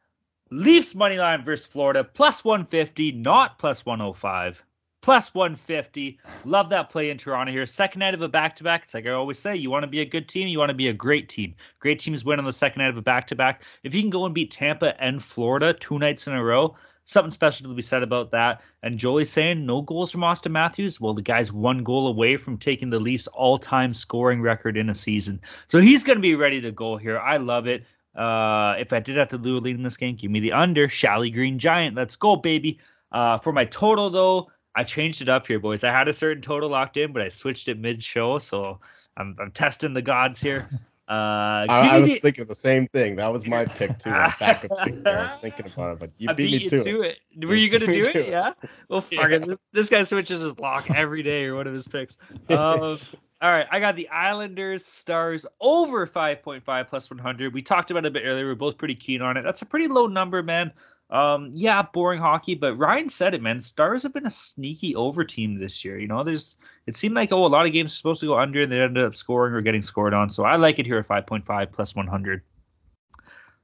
Leafs 0.50 0.94
money 0.94 1.16
line 1.16 1.44
versus 1.44 1.66
Florida, 1.66 2.04
plus 2.04 2.44
150, 2.44 3.12
not 3.12 3.58
plus 3.58 3.86
105 3.86 4.62
plus 5.00 5.34
150. 5.34 6.18
Love 6.44 6.70
that 6.70 6.90
play 6.90 7.10
in 7.10 7.18
Toronto 7.18 7.52
here. 7.52 7.66
Second 7.66 8.00
night 8.00 8.14
of 8.14 8.22
a 8.22 8.28
back 8.28 8.56
to 8.56 8.64
back. 8.64 8.84
It's 8.84 8.94
like 8.94 9.06
I 9.06 9.10
always 9.10 9.38
say, 9.38 9.56
you 9.56 9.70
want 9.70 9.84
to 9.84 9.88
be 9.88 10.00
a 10.00 10.04
good 10.04 10.28
team, 10.28 10.48
you 10.48 10.58
want 10.58 10.70
to 10.70 10.74
be 10.74 10.88
a 10.88 10.92
great 10.92 11.28
team. 11.28 11.54
Great 11.80 12.00
teams 12.00 12.24
win 12.24 12.38
on 12.38 12.44
the 12.44 12.52
second 12.52 12.82
night 12.82 12.90
of 12.90 12.96
a 12.96 13.02
back 13.02 13.26
to 13.28 13.36
back. 13.36 13.62
If 13.82 13.94
you 13.94 14.02
can 14.02 14.10
go 14.10 14.24
and 14.24 14.34
beat 14.34 14.50
Tampa 14.50 15.00
and 15.02 15.22
Florida 15.22 15.72
two 15.72 15.98
nights 15.98 16.26
in 16.26 16.34
a 16.34 16.44
row, 16.44 16.76
something 17.08 17.30
special 17.30 17.68
to 17.68 17.74
be 17.74 17.82
said 17.82 18.02
about 18.02 18.30
that. 18.32 18.60
And 18.82 18.98
Joey's 18.98 19.30
saying 19.30 19.64
no 19.64 19.80
goals 19.80 20.12
from 20.12 20.20
Auston 20.20 20.52
Matthews. 20.52 21.00
Well, 21.00 21.14
the 21.14 21.22
guy's 21.22 21.52
one 21.52 21.82
goal 21.82 22.06
away 22.06 22.36
from 22.36 22.58
taking 22.58 22.90
the 22.90 23.00
Leafs 23.00 23.26
all 23.28 23.58
time 23.58 23.94
scoring 23.94 24.42
record 24.42 24.76
in 24.76 24.90
a 24.90 24.94
season. 24.94 25.40
So 25.68 25.80
he's 25.80 26.04
going 26.04 26.18
to 26.18 26.22
be 26.22 26.34
ready 26.34 26.60
to 26.60 26.70
go 26.70 26.96
here. 26.96 27.18
I 27.18 27.38
love 27.38 27.66
it. 27.66 27.84
Uh, 28.14 28.74
if 28.78 28.92
I 28.92 29.00
did 29.00 29.16
have 29.16 29.28
to 29.28 29.38
lure 29.38 29.60
lead 29.60 29.76
in 29.76 29.82
this 29.82 29.96
game, 29.96 30.16
give 30.16 30.30
me 30.30 30.40
the 30.40 30.52
under. 30.52 30.88
Shally 30.88 31.30
Green 31.30 31.58
Giant. 31.58 31.96
Let's 31.96 32.16
go, 32.16 32.36
baby. 32.36 32.78
Uh, 33.10 33.38
for 33.38 33.52
my 33.52 33.64
total, 33.64 34.10
though, 34.10 34.50
I 34.78 34.84
changed 34.84 35.22
it 35.22 35.28
up 35.28 35.48
here, 35.48 35.58
boys. 35.58 35.82
I 35.82 35.90
had 35.90 36.06
a 36.06 36.12
certain 36.12 36.40
total 36.40 36.68
locked 36.68 36.96
in, 36.96 37.12
but 37.12 37.20
I 37.20 37.30
switched 37.30 37.66
it 37.66 37.76
mid 37.76 38.00
show, 38.00 38.38
so 38.38 38.78
I'm, 39.16 39.36
I'm 39.40 39.50
testing 39.50 39.92
the 39.92 40.02
gods 40.02 40.40
here. 40.40 40.70
Uh, 41.08 41.64
I, 41.70 41.88
I 41.88 42.00
was 42.00 42.10
the... 42.10 42.16
thinking 42.16 42.44
the 42.44 42.54
same 42.54 42.86
thing. 42.86 43.16
That 43.16 43.32
was 43.32 43.46
my 43.46 43.64
pick 43.64 43.98
too. 43.98 44.10
I 44.10 44.26
was 44.38 45.36
thinking 45.40 45.64
about 45.64 45.92
it, 45.92 46.00
but 46.00 46.10
you 46.18 46.28
I 46.28 46.34
beat, 46.34 46.50
beat 46.50 46.62
me 46.64 46.68
to, 46.68 46.84
to 46.84 47.00
it. 47.00 47.18
it. 47.30 47.46
Were 47.46 47.54
you 47.54 47.70
gonna 47.70 47.86
do 47.86 48.02
it? 48.02 48.28
Yeah. 48.28 48.52
Well, 48.90 49.00
fuck 49.00 49.30
yeah. 49.30 49.36
it. 49.36 49.46
This, 49.46 49.58
this, 49.72 49.88
guy 49.88 50.02
switches 50.02 50.42
his 50.42 50.60
lock 50.60 50.90
every 50.90 51.22
day 51.22 51.46
or 51.46 51.56
one 51.56 51.66
of 51.66 51.72
his 51.72 51.88
picks. 51.88 52.18
Um, 52.50 52.98
all 53.40 53.50
right, 53.50 53.66
I 53.70 53.80
got 53.80 53.96
the 53.96 54.10
Islanders 54.10 54.84
Stars 54.84 55.46
over 55.62 56.06
5.5 56.06 56.88
plus 56.90 57.08
100. 57.08 57.54
We 57.54 57.62
talked 57.62 57.90
about 57.90 58.04
it 58.04 58.08
a 58.08 58.10
bit 58.10 58.24
earlier. 58.26 58.44
We're 58.44 58.56
both 58.56 58.76
pretty 58.76 58.96
keen 58.96 59.22
on 59.22 59.38
it. 59.38 59.42
That's 59.44 59.62
a 59.62 59.66
pretty 59.66 59.88
low 59.88 60.08
number, 60.08 60.42
man. 60.42 60.72
Um, 61.10 61.52
yeah, 61.54 61.82
boring 61.82 62.20
hockey, 62.20 62.54
but 62.54 62.76
Ryan 62.76 63.08
said 63.08 63.34
it, 63.34 63.40
man. 63.40 63.60
Stars 63.62 64.02
have 64.02 64.12
been 64.12 64.26
a 64.26 64.30
sneaky 64.30 64.94
over 64.94 65.24
team 65.24 65.58
this 65.58 65.84
year. 65.84 65.98
You 65.98 66.06
know, 66.06 66.22
there's 66.22 66.54
it 66.86 66.96
seemed 66.96 67.14
like 67.14 67.32
oh, 67.32 67.46
a 67.46 67.48
lot 67.48 67.66
of 67.66 67.72
games 67.72 67.94
supposed 67.94 68.20
to 68.20 68.26
go 68.26 68.38
under 68.38 68.62
and 68.62 68.70
they 68.70 68.80
ended 68.80 69.04
up 69.04 69.16
scoring 69.16 69.54
or 69.54 69.62
getting 69.62 69.82
scored 69.82 70.12
on. 70.12 70.28
So 70.28 70.44
I 70.44 70.56
like 70.56 70.78
it 70.78 70.86
here 70.86 70.98
at 70.98 71.08
5.5 71.08 71.72
plus 71.72 71.96
100. 71.96 72.42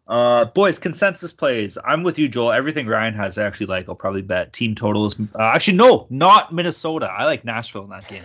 Uh, 0.07 0.45
boys, 0.47 0.79
consensus 0.79 1.33
plays. 1.33 1.79
I'm 1.83 2.03
with 2.03 2.19
you, 2.19 2.29
Joel. 2.29 2.53
Everything 2.53 2.87
Ryan 2.87 3.15
has, 3.15 3.39
I 3.39 3.45
actually 3.45 3.67
like. 3.67 3.89
I'll 3.89 3.95
probably 3.95 4.23
bet 4.23 4.53
team 4.53 4.75
totals. 4.75 5.19
Uh, 5.19 5.43
actually, 5.43 5.77
no, 5.79 6.07
not 6.11 6.53
Minnesota. 6.53 7.07
I 7.07 7.25
like 7.25 7.45
Nashville 7.45 7.85
in 7.85 7.91
that 7.91 8.09
game. 8.09 8.25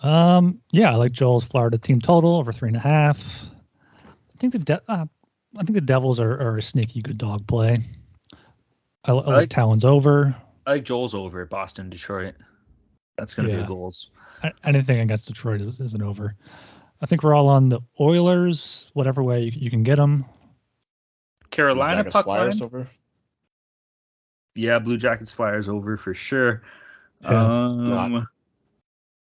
um, 0.08 0.60
yeah, 0.72 0.92
I 0.92 0.96
like 0.96 1.12
Joel's 1.12 1.44
Florida 1.44 1.78
team 1.78 2.00
total 2.00 2.36
over 2.36 2.52
three 2.52 2.68
and 2.68 2.76
a 2.76 2.80
half. 2.80 3.20
I 4.04 4.38
think 4.38 4.52
the 4.52 4.58
de- 4.58 4.82
uh, 4.88 5.06
I 5.56 5.62
think 5.62 5.74
the 5.74 5.80
Devils 5.80 6.20
are, 6.20 6.32
are 6.32 6.58
a 6.58 6.62
sneaky 6.62 7.00
good 7.00 7.18
dog 7.18 7.46
play. 7.46 7.78
I, 9.04 9.12
I, 9.12 9.12
I 9.12 9.16
like, 9.16 9.26
like 9.26 9.50
Talon's 9.50 9.84
over. 9.84 10.34
I 10.66 10.72
like 10.72 10.84
Joel's 10.84 11.14
over 11.14 11.44
Boston, 11.44 11.90
Detroit. 11.90 12.34
That's 13.16 13.34
going 13.34 13.48
to 13.48 13.54
yeah. 13.54 13.60
be 13.60 13.62
the 13.62 13.68
goals. 13.68 14.10
Anything 14.64 15.00
against 15.00 15.28
Detroit 15.28 15.60
is, 15.60 15.80
is, 15.80 15.94
an 15.94 16.02
over. 16.02 16.34
I 17.00 17.06
think 17.06 17.22
we're 17.22 17.34
all 17.34 17.48
on 17.48 17.68
the 17.68 17.80
Oilers, 18.00 18.90
whatever 18.92 19.22
way 19.22 19.42
you, 19.42 19.52
you 19.54 19.70
can 19.70 19.82
get 19.82 19.96
them. 19.96 20.24
Carolina 21.50 22.04
puck 22.04 22.24
Flyers 22.24 22.60
line. 22.60 22.66
over. 22.66 22.88
Yeah, 24.54 24.78
Blue 24.78 24.96
Jackets 24.96 25.32
Flyers 25.32 25.68
over 25.68 25.96
for 25.96 26.14
sure. 26.14 26.62
Yeah. 27.22 27.64
Um, 27.64 28.28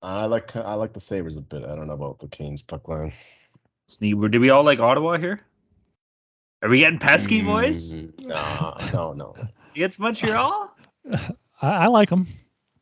I 0.02 0.24
like 0.24 0.56
I 0.56 0.74
like 0.74 0.92
the 0.92 1.00
Sabres 1.00 1.36
a 1.36 1.40
bit. 1.40 1.62
I 1.62 1.76
don't 1.76 1.86
know 1.86 1.92
about 1.92 2.18
the 2.18 2.26
Canes 2.28 2.62
puck 2.62 2.88
line. 2.88 3.12
Sneeber, 3.88 4.30
did 4.30 4.40
we 4.40 4.50
all 4.50 4.64
like 4.64 4.80
Ottawa 4.80 5.18
here? 5.18 5.40
Are 6.62 6.68
we 6.68 6.78
getting 6.78 7.00
pesky, 7.00 7.42
boys? 7.42 7.92
Mm, 7.92 8.26
no, 8.28 8.76
no, 8.92 9.12
no. 9.12 9.34
Against 9.74 9.98
Montreal? 9.98 10.72
I, 11.10 11.34
I 11.60 11.86
like 11.88 12.08
them. 12.08 12.28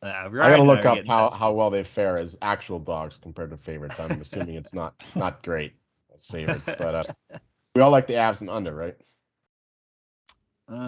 Uh, 0.03 0.07
I 0.07 0.49
gotta 0.49 0.63
look 0.63 0.85
up 0.85 0.99
how, 1.07 1.29
how 1.31 1.51
well 1.53 1.71
they 1.71 1.83
fare 1.83 2.17
as 2.17 2.37
actual 2.41 2.79
dogs 2.79 3.17
compared 3.21 3.49
to 3.51 3.57
favorites. 3.57 3.99
I'm 3.99 4.21
assuming 4.21 4.55
it's 4.55 4.73
not 4.73 4.93
not 5.15 5.43
great 5.43 5.73
as 6.15 6.27
favorites, 6.27 6.71
but 6.77 6.95
uh, 6.95 7.39
we 7.75 7.81
all 7.81 7.91
like 7.91 8.07
the 8.07 8.13
Habs 8.13 8.41
and 8.41 8.49
under, 8.49 8.73
right? 8.73 8.95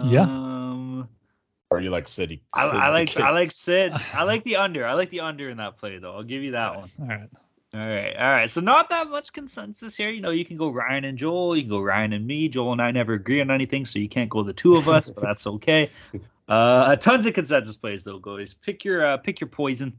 yeah. 0.04 0.22
Um, 0.22 1.08
or 1.70 1.80
you 1.80 1.90
like 1.90 2.08
City? 2.08 2.42
I, 2.52 2.68
I 2.68 2.88
like 2.90 3.16
I 3.16 3.30
like 3.30 3.50
Sid. 3.52 3.92
I 3.92 4.22
like 4.24 4.44
the 4.44 4.56
under. 4.56 4.86
I 4.86 4.94
like 4.94 5.10
the 5.10 5.20
under 5.20 5.50
in 5.50 5.56
that 5.56 5.78
play 5.78 5.98
though. 5.98 6.14
I'll 6.14 6.22
give 6.22 6.42
you 6.42 6.52
that 6.52 6.76
one. 6.76 6.90
All 7.00 7.06
right. 7.06 7.28
All 7.74 7.80
right, 7.80 8.14
all 8.16 8.30
right. 8.30 8.48
So 8.48 8.60
not 8.60 8.90
that 8.90 9.08
much 9.08 9.32
consensus 9.32 9.96
here. 9.96 10.08
You 10.08 10.20
know, 10.20 10.30
you 10.30 10.44
can 10.44 10.56
go 10.56 10.68
Ryan 10.70 11.04
and 11.04 11.18
Joel. 11.18 11.56
You 11.56 11.62
can 11.62 11.70
go 11.70 11.80
Ryan 11.80 12.12
and 12.12 12.24
me. 12.24 12.48
Joel 12.48 12.70
and 12.72 12.80
I 12.80 12.92
never 12.92 13.14
agree 13.14 13.40
on 13.40 13.50
anything, 13.50 13.84
so 13.84 13.98
you 13.98 14.08
can't 14.08 14.30
go 14.30 14.44
the 14.44 14.52
two 14.52 14.76
of 14.76 14.88
us, 14.88 15.10
but 15.10 15.22
that's 15.22 15.46
okay. 15.46 15.90
Uh, 16.46 16.94
tons 16.96 17.24
of 17.24 17.32
consensus 17.32 17.78
plays 17.78 18.04
though, 18.04 18.18
guys. 18.18 18.52
Pick 18.52 18.84
your 18.84 19.06
uh, 19.06 19.16
pick 19.16 19.40
your 19.40 19.48
poison. 19.48 19.94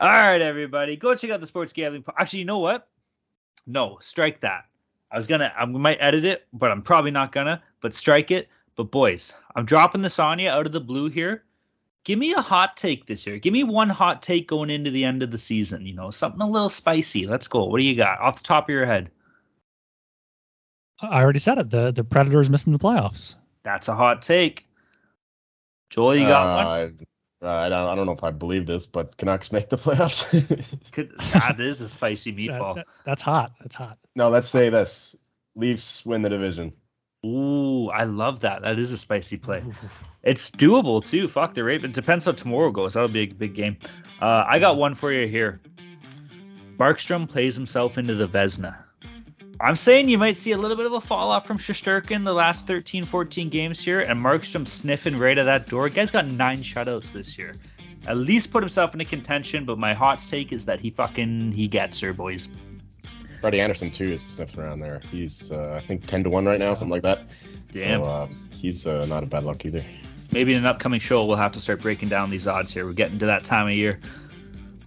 All 0.00 0.10
right, 0.10 0.42
everybody, 0.42 0.96
go 0.96 1.14
check 1.14 1.30
out 1.30 1.40
the 1.40 1.46
sports 1.46 1.72
gambling. 1.72 2.02
Po- 2.02 2.14
Actually, 2.18 2.40
you 2.40 2.44
know 2.46 2.58
what? 2.58 2.88
No, 3.64 3.98
strike 4.00 4.40
that. 4.40 4.64
I 5.12 5.16
was 5.16 5.28
gonna, 5.28 5.52
I 5.56 5.64
might 5.64 5.98
edit 6.00 6.24
it, 6.24 6.48
but 6.52 6.72
I'm 6.72 6.82
probably 6.82 7.12
not 7.12 7.30
gonna. 7.30 7.62
But 7.80 7.94
strike 7.94 8.32
it. 8.32 8.48
But 8.74 8.90
boys, 8.90 9.34
I'm 9.54 9.64
dropping 9.64 10.02
this 10.02 10.18
on 10.18 10.40
you 10.40 10.48
out 10.48 10.66
of 10.66 10.72
the 10.72 10.80
blue 10.80 11.08
here 11.08 11.44
give 12.06 12.18
me 12.18 12.32
a 12.32 12.40
hot 12.40 12.76
take 12.76 13.04
this 13.04 13.26
year. 13.26 13.38
Give 13.38 13.52
me 13.52 13.64
one 13.64 13.90
hot 13.90 14.22
take 14.22 14.48
going 14.48 14.70
into 14.70 14.90
the 14.90 15.04
end 15.04 15.22
of 15.22 15.30
the 15.30 15.36
season. 15.36 15.84
You 15.84 15.94
know, 15.94 16.10
something 16.10 16.40
a 16.40 16.48
little 16.48 16.70
spicy. 16.70 17.26
Let's 17.26 17.48
go. 17.48 17.64
What 17.64 17.78
do 17.78 17.84
you 17.84 17.96
got 17.96 18.20
off 18.20 18.38
the 18.38 18.44
top 18.44 18.64
of 18.64 18.70
your 18.70 18.86
head? 18.86 19.10
I 21.00 21.20
already 21.20 21.40
said 21.40 21.58
it. 21.58 21.68
The 21.68 21.92
the 21.92 22.04
Predators 22.04 22.48
missing 22.48 22.72
the 22.72 22.78
playoffs. 22.78 23.34
That's 23.64 23.88
a 23.88 23.94
hot 23.94 24.22
take. 24.22 24.66
Joel, 25.90 26.16
you 26.16 26.26
got 26.26 26.46
uh, 26.46 26.64
one. 26.64 27.06
I 27.42 27.68
don't, 27.68 27.88
I 27.88 27.94
don't 27.94 28.06
know 28.06 28.12
if 28.12 28.24
I 28.24 28.30
believe 28.30 28.64
this, 28.66 28.86
but 28.86 29.16
Canucks 29.18 29.52
make 29.52 29.68
the 29.68 29.76
playoffs. 29.76 30.24
Could, 30.92 31.12
that 31.34 31.60
is 31.60 31.82
a 31.82 31.88
spicy 31.88 32.32
meatball. 32.36 32.76
That, 32.76 32.86
that, 32.86 33.04
that's 33.04 33.22
hot. 33.22 33.52
That's 33.60 33.74
hot. 33.74 33.98
No, 34.14 34.30
let's 34.30 34.48
say 34.48 34.70
this: 34.70 35.16
Leafs 35.54 36.06
win 36.06 36.22
the 36.22 36.30
division. 36.30 36.72
Ooh, 37.26 37.88
I 37.88 38.04
love 38.04 38.40
that. 38.40 38.62
That 38.62 38.78
is 38.78 38.92
a 38.92 38.98
spicy 38.98 39.36
play. 39.36 39.62
It's 40.22 40.50
doable 40.50 41.08
too. 41.08 41.28
Fuck 41.28 41.54
the 41.54 41.62
rate. 41.62 41.84
It 41.84 41.92
depends 41.92 42.24
how 42.24 42.32
tomorrow 42.32 42.72
goes. 42.72 42.94
That'll 42.94 43.08
be 43.08 43.20
a 43.20 43.26
big 43.26 43.54
game. 43.54 43.76
Uh, 44.20 44.44
I 44.44 44.58
got 44.58 44.76
one 44.76 44.96
for 44.96 45.12
you 45.12 45.28
here. 45.28 45.60
Markstrom 46.80 47.28
plays 47.28 47.54
himself 47.54 47.96
into 47.96 48.16
the 48.16 48.26
Vezina. 48.26 48.76
I'm 49.60 49.76
saying 49.76 50.08
you 50.08 50.18
might 50.18 50.36
see 50.36 50.50
a 50.50 50.56
little 50.56 50.76
bit 50.76 50.86
of 50.86 50.94
a 50.94 51.00
fall 51.00 51.30
off 51.30 51.46
from 51.46 51.58
Shesterkin 51.58 52.24
the 52.24 52.34
last 52.34 52.66
13, 52.66 53.04
14 53.04 53.48
games 53.50 53.80
here, 53.80 54.00
and 54.00 54.18
Markstrom 54.18 54.66
sniffing 54.66 55.16
right 55.16 55.38
at 55.38 55.44
that 55.44 55.68
door. 55.68 55.88
Guy's 55.88 56.10
got 56.10 56.26
nine 56.26 56.58
shutouts 56.58 57.12
this 57.12 57.38
year. 57.38 57.54
At 58.08 58.16
least 58.16 58.50
put 58.50 58.64
himself 58.64 58.94
into 58.94 59.04
contention, 59.04 59.64
but 59.64 59.78
my 59.78 59.94
hot 59.94 60.20
take 60.28 60.52
is 60.52 60.66
that 60.66 60.80
he 60.80 60.90
fucking 60.90 61.52
he 61.52 61.68
gets 61.68 62.00
her, 62.00 62.12
boys. 62.12 62.48
Freddie 63.40 63.60
Andersen 63.60 63.90
too 63.90 64.12
is 64.12 64.22
sniffing 64.22 64.60
around 64.60 64.80
there. 64.80 65.00
He's 65.10 65.52
uh, 65.52 65.80
I 65.82 65.86
think 65.86 66.06
ten 66.06 66.24
to 66.24 66.30
one 66.30 66.46
right 66.46 66.58
now, 66.58 66.74
something 66.74 66.90
like 66.90 67.02
that. 67.02 67.20
Damn. 67.72 68.02
So, 68.02 68.08
uh, 68.08 68.28
he's 68.50 68.86
uh, 68.86 69.06
not 69.06 69.22
a 69.22 69.26
bad 69.26 69.44
luck 69.44 69.64
either. 69.64 69.84
Maybe 70.32 70.52
in 70.52 70.58
an 70.58 70.66
upcoming 70.66 71.00
show 71.00 71.24
we'll 71.24 71.36
have 71.36 71.52
to 71.52 71.60
start 71.60 71.80
breaking 71.80 72.08
down 72.08 72.30
these 72.30 72.46
odds 72.46 72.72
here. 72.72 72.84
We're 72.84 72.92
getting 72.92 73.18
to 73.20 73.26
that 73.26 73.44
time 73.44 73.68
of 73.68 73.74
year. 73.74 74.00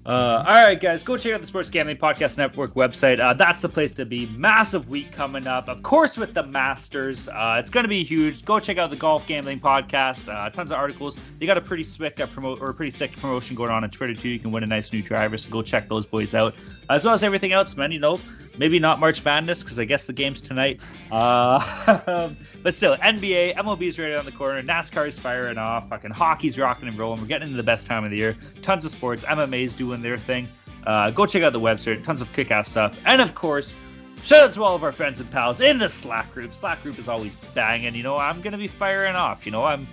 Uh, 0.06 0.44
all 0.48 0.62
right, 0.62 0.80
guys, 0.80 1.04
go 1.04 1.18
check 1.18 1.34
out 1.34 1.42
the 1.42 1.46
Sports 1.46 1.70
Gambling 1.70 1.98
Podcast 1.98 2.36
Network 2.36 2.74
website. 2.74 3.20
Uh, 3.20 3.34
that's 3.34 3.62
the 3.62 3.70
place 3.70 3.94
to 3.94 4.06
be. 4.06 4.26
Massive 4.28 4.90
week 4.90 5.12
coming 5.12 5.46
up, 5.46 5.68
of 5.68 5.84
course, 5.84 6.18
with 6.18 6.34
the 6.34 6.42
Masters. 6.42 7.28
Uh, 7.28 7.58
it's 7.60 7.70
going 7.70 7.84
to 7.84 7.90
be 7.90 8.04
huge. 8.04 8.44
Go 8.44 8.60
check 8.60 8.80
out 8.80 8.90
the 8.90 8.96
Golf 8.96 9.28
Gambling 9.28 9.60
Podcast. 9.60 10.28
Uh, 10.28 10.50
tons 10.50 10.72
of 10.72 10.78
articles. 10.78 11.16
They 11.38 11.46
got 11.46 11.60
a 11.60 11.62
pretty 11.62 11.84
sick 11.84 12.20
uh, 12.20 12.26
promote 12.26 12.60
or 12.60 12.72
a 12.72 12.74
pretty 12.74 12.90
sick 12.90 13.12
promotion 13.18 13.56
going 13.56 13.70
on 13.70 13.84
on 13.84 13.92
Twitter 13.92 14.16
too. 14.16 14.30
You 14.30 14.40
can 14.40 14.52
win 14.52 14.64
a 14.64 14.68
nice 14.68 14.92
new 14.92 15.04
driver, 15.04 15.38
so 15.38 15.52
go 15.52 15.62
check 15.62 15.90
those 15.90 16.08
boys 16.08 16.34
out. 16.34 16.56
As 16.90 17.06
well 17.06 17.14
as 17.14 17.24
everything 17.24 17.54
else, 17.54 17.78
man. 17.78 17.92
You 17.92 18.00
know, 18.00 18.20
maybe 18.58 18.80
not 18.80 19.00
March 19.00 19.24
Madness 19.24 19.64
because 19.64 19.80
I 19.80 19.86
guess 19.86 20.06
the 20.06 20.14
game's 20.14 20.42
tonight. 20.42 20.80
Uh, 21.12 22.34
but 22.64 22.74
still, 22.74 22.96
NBA, 22.98 23.56
MLB's 23.56 24.00
right 24.00 24.12
around 24.12 24.26
the 24.26 24.32
corner. 24.32 24.62
NASCAR's 24.64 25.18
firing 25.18 25.58
off. 25.58 25.90
Fucking 25.90 26.12
hockey's 26.12 26.58
rocking 26.58 26.88
and 26.88 26.98
rolling. 26.98 27.22
We're 27.22 27.28
getting 27.28 27.48
into 27.48 27.58
the 27.58 27.64
best 27.64 27.86
time 27.86 28.04
of 28.04 28.12
the 28.12 28.18
year. 28.18 28.36
Tons 28.62 28.86
of 28.86 28.92
sports. 28.92 29.24
MMA's 29.24 29.76
doing 29.76 30.02
their 30.02 30.18
thing. 30.18 30.48
Uh, 30.86 31.12
go 31.12 31.26
check 31.26 31.44
out 31.44 31.54
the 31.54 31.60
website. 31.60 32.04
Tons 32.04 32.22
of 32.22 32.32
kick 32.34 32.52
ass 32.52 32.70
stuff. 32.70 33.00
And 33.06 33.22
of 33.22 33.36
course, 33.36 33.76
shout 34.24 34.44
out 34.44 34.54
to 34.56 34.64
all 34.64 34.76
of 34.76 34.84
our 34.84 34.92
friends 34.92 35.20
and 35.20 35.30
pals 35.30 35.62
in 35.62 35.78
the 35.78 35.90
Slack 35.90 36.34
group. 36.34 36.54
Slack 36.54 36.82
group 36.82 36.98
is 36.98 37.08
always 37.08 37.36
banging. 37.54 37.96
You 37.96 38.04
know, 38.04 38.18
I'm 38.18 38.42
going 38.42 38.54
to 38.54 38.58
be 38.58 38.68
firing 38.68 39.16
off. 39.16 39.46
You 39.46 39.52
know, 39.52 39.64
I'm 39.64 39.88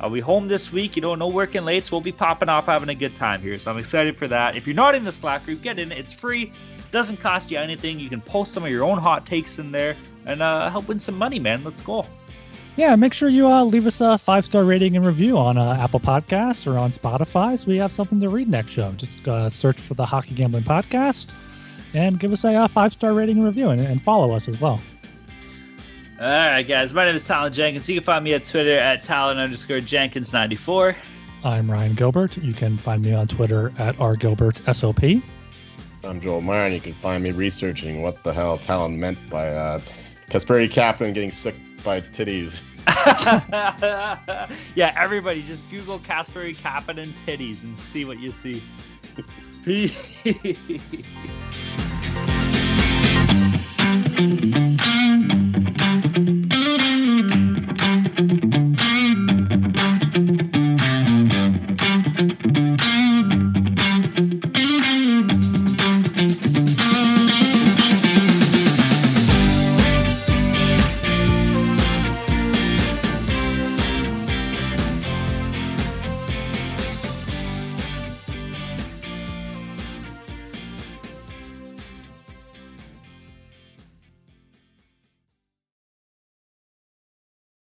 I'll 0.00 0.10
be 0.10 0.20
home 0.20 0.48
this 0.48 0.72
week. 0.72 0.96
You 0.96 1.02
know, 1.02 1.14
no 1.14 1.28
working 1.28 1.64
late, 1.64 1.86
so 1.86 1.96
we'll 1.96 2.00
be 2.00 2.12
popping 2.12 2.48
off 2.48 2.66
having 2.66 2.88
a 2.88 2.94
good 2.94 3.14
time 3.14 3.42
here. 3.42 3.58
So 3.58 3.70
I'm 3.70 3.78
excited 3.78 4.16
for 4.16 4.26
that. 4.28 4.56
If 4.56 4.66
you're 4.66 4.74
not 4.74 4.94
in 4.94 5.04
the 5.04 5.12
Slack 5.12 5.44
group, 5.44 5.62
get 5.62 5.78
in. 5.78 5.92
It's 5.92 6.12
free. 6.12 6.52
Doesn't 6.90 7.18
cost 7.18 7.50
you 7.50 7.58
anything. 7.58 8.00
You 8.00 8.08
can 8.08 8.20
post 8.20 8.52
some 8.52 8.64
of 8.64 8.70
your 8.70 8.82
own 8.84 8.98
hot 8.98 9.26
takes 9.26 9.58
in 9.58 9.70
there 9.70 9.96
and 10.24 10.42
uh, 10.42 10.70
help 10.70 10.88
win 10.88 10.98
some 10.98 11.18
money, 11.18 11.38
man. 11.38 11.62
Let's 11.62 11.82
go. 11.82 12.06
Yeah, 12.76 12.96
make 12.96 13.12
sure 13.12 13.28
you 13.28 13.46
uh, 13.46 13.64
leave 13.64 13.86
us 13.86 14.00
a 14.00 14.16
five 14.16 14.46
star 14.46 14.64
rating 14.64 14.96
and 14.96 15.04
review 15.04 15.36
on 15.36 15.58
uh, 15.58 15.76
Apple 15.78 16.00
Podcasts 16.00 16.66
or 16.66 16.78
on 16.78 16.92
Spotify 16.92 17.58
so 17.58 17.66
we 17.66 17.78
have 17.78 17.92
something 17.92 18.20
to 18.20 18.28
read 18.28 18.48
next 18.48 18.70
show. 18.72 18.90
Just 18.92 19.26
uh, 19.28 19.50
search 19.50 19.80
for 19.80 19.94
the 19.94 20.06
Hockey 20.06 20.34
Gambling 20.34 20.64
Podcast 20.64 21.30
and 21.92 22.18
give 22.18 22.32
us 22.32 22.44
a 22.44 22.54
uh, 22.54 22.68
five 22.68 22.92
star 22.92 23.12
rating 23.12 23.36
and 23.36 23.44
review 23.44 23.68
and, 23.68 23.80
and 23.80 24.02
follow 24.02 24.34
us 24.34 24.48
as 24.48 24.60
well. 24.60 24.80
All 26.20 26.26
right, 26.26 26.62
guys. 26.62 26.92
My 26.92 27.06
name 27.06 27.14
is 27.14 27.24
Talon 27.26 27.50
Jenkins. 27.50 27.88
You 27.88 27.94
can 27.94 28.04
find 28.04 28.22
me 28.22 28.34
at 28.34 28.44
Twitter 28.44 28.76
at 28.76 29.02
Talon 29.02 29.38
underscore 29.38 29.78
Jenkins94. 29.78 30.94
I'm 31.44 31.70
Ryan 31.70 31.94
Gilbert. 31.94 32.36
You 32.36 32.52
can 32.52 32.76
find 32.76 33.02
me 33.02 33.14
on 33.14 33.26
Twitter 33.26 33.72
at 33.78 33.96
rgilbertsop. 33.96 35.22
I'm 36.04 36.20
Joel 36.20 36.42
Meyer, 36.42 36.66
and 36.66 36.74
you 36.74 36.80
can 36.80 36.92
find 36.92 37.24
me 37.24 37.30
researching 37.30 38.02
what 38.02 38.22
the 38.22 38.34
hell 38.34 38.58
Talon 38.58 39.00
meant 39.00 39.30
by 39.30 39.48
uh, 39.48 39.78
Kasperi 40.28 40.70
Kapanen 40.70 41.14
getting 41.14 41.32
sick 41.32 41.54
by 41.82 42.02
titties. 42.02 42.60
yeah, 44.74 44.92
everybody 44.98 45.42
just 45.44 45.70
Google 45.70 45.98
Kasperi 46.00 46.54
Kapanen 46.54 47.18
titties 47.18 47.64
and 47.64 47.74
see 47.74 48.04
what 48.04 48.20
you 48.20 48.30
see. 48.30 48.62
Peace. 49.64 50.22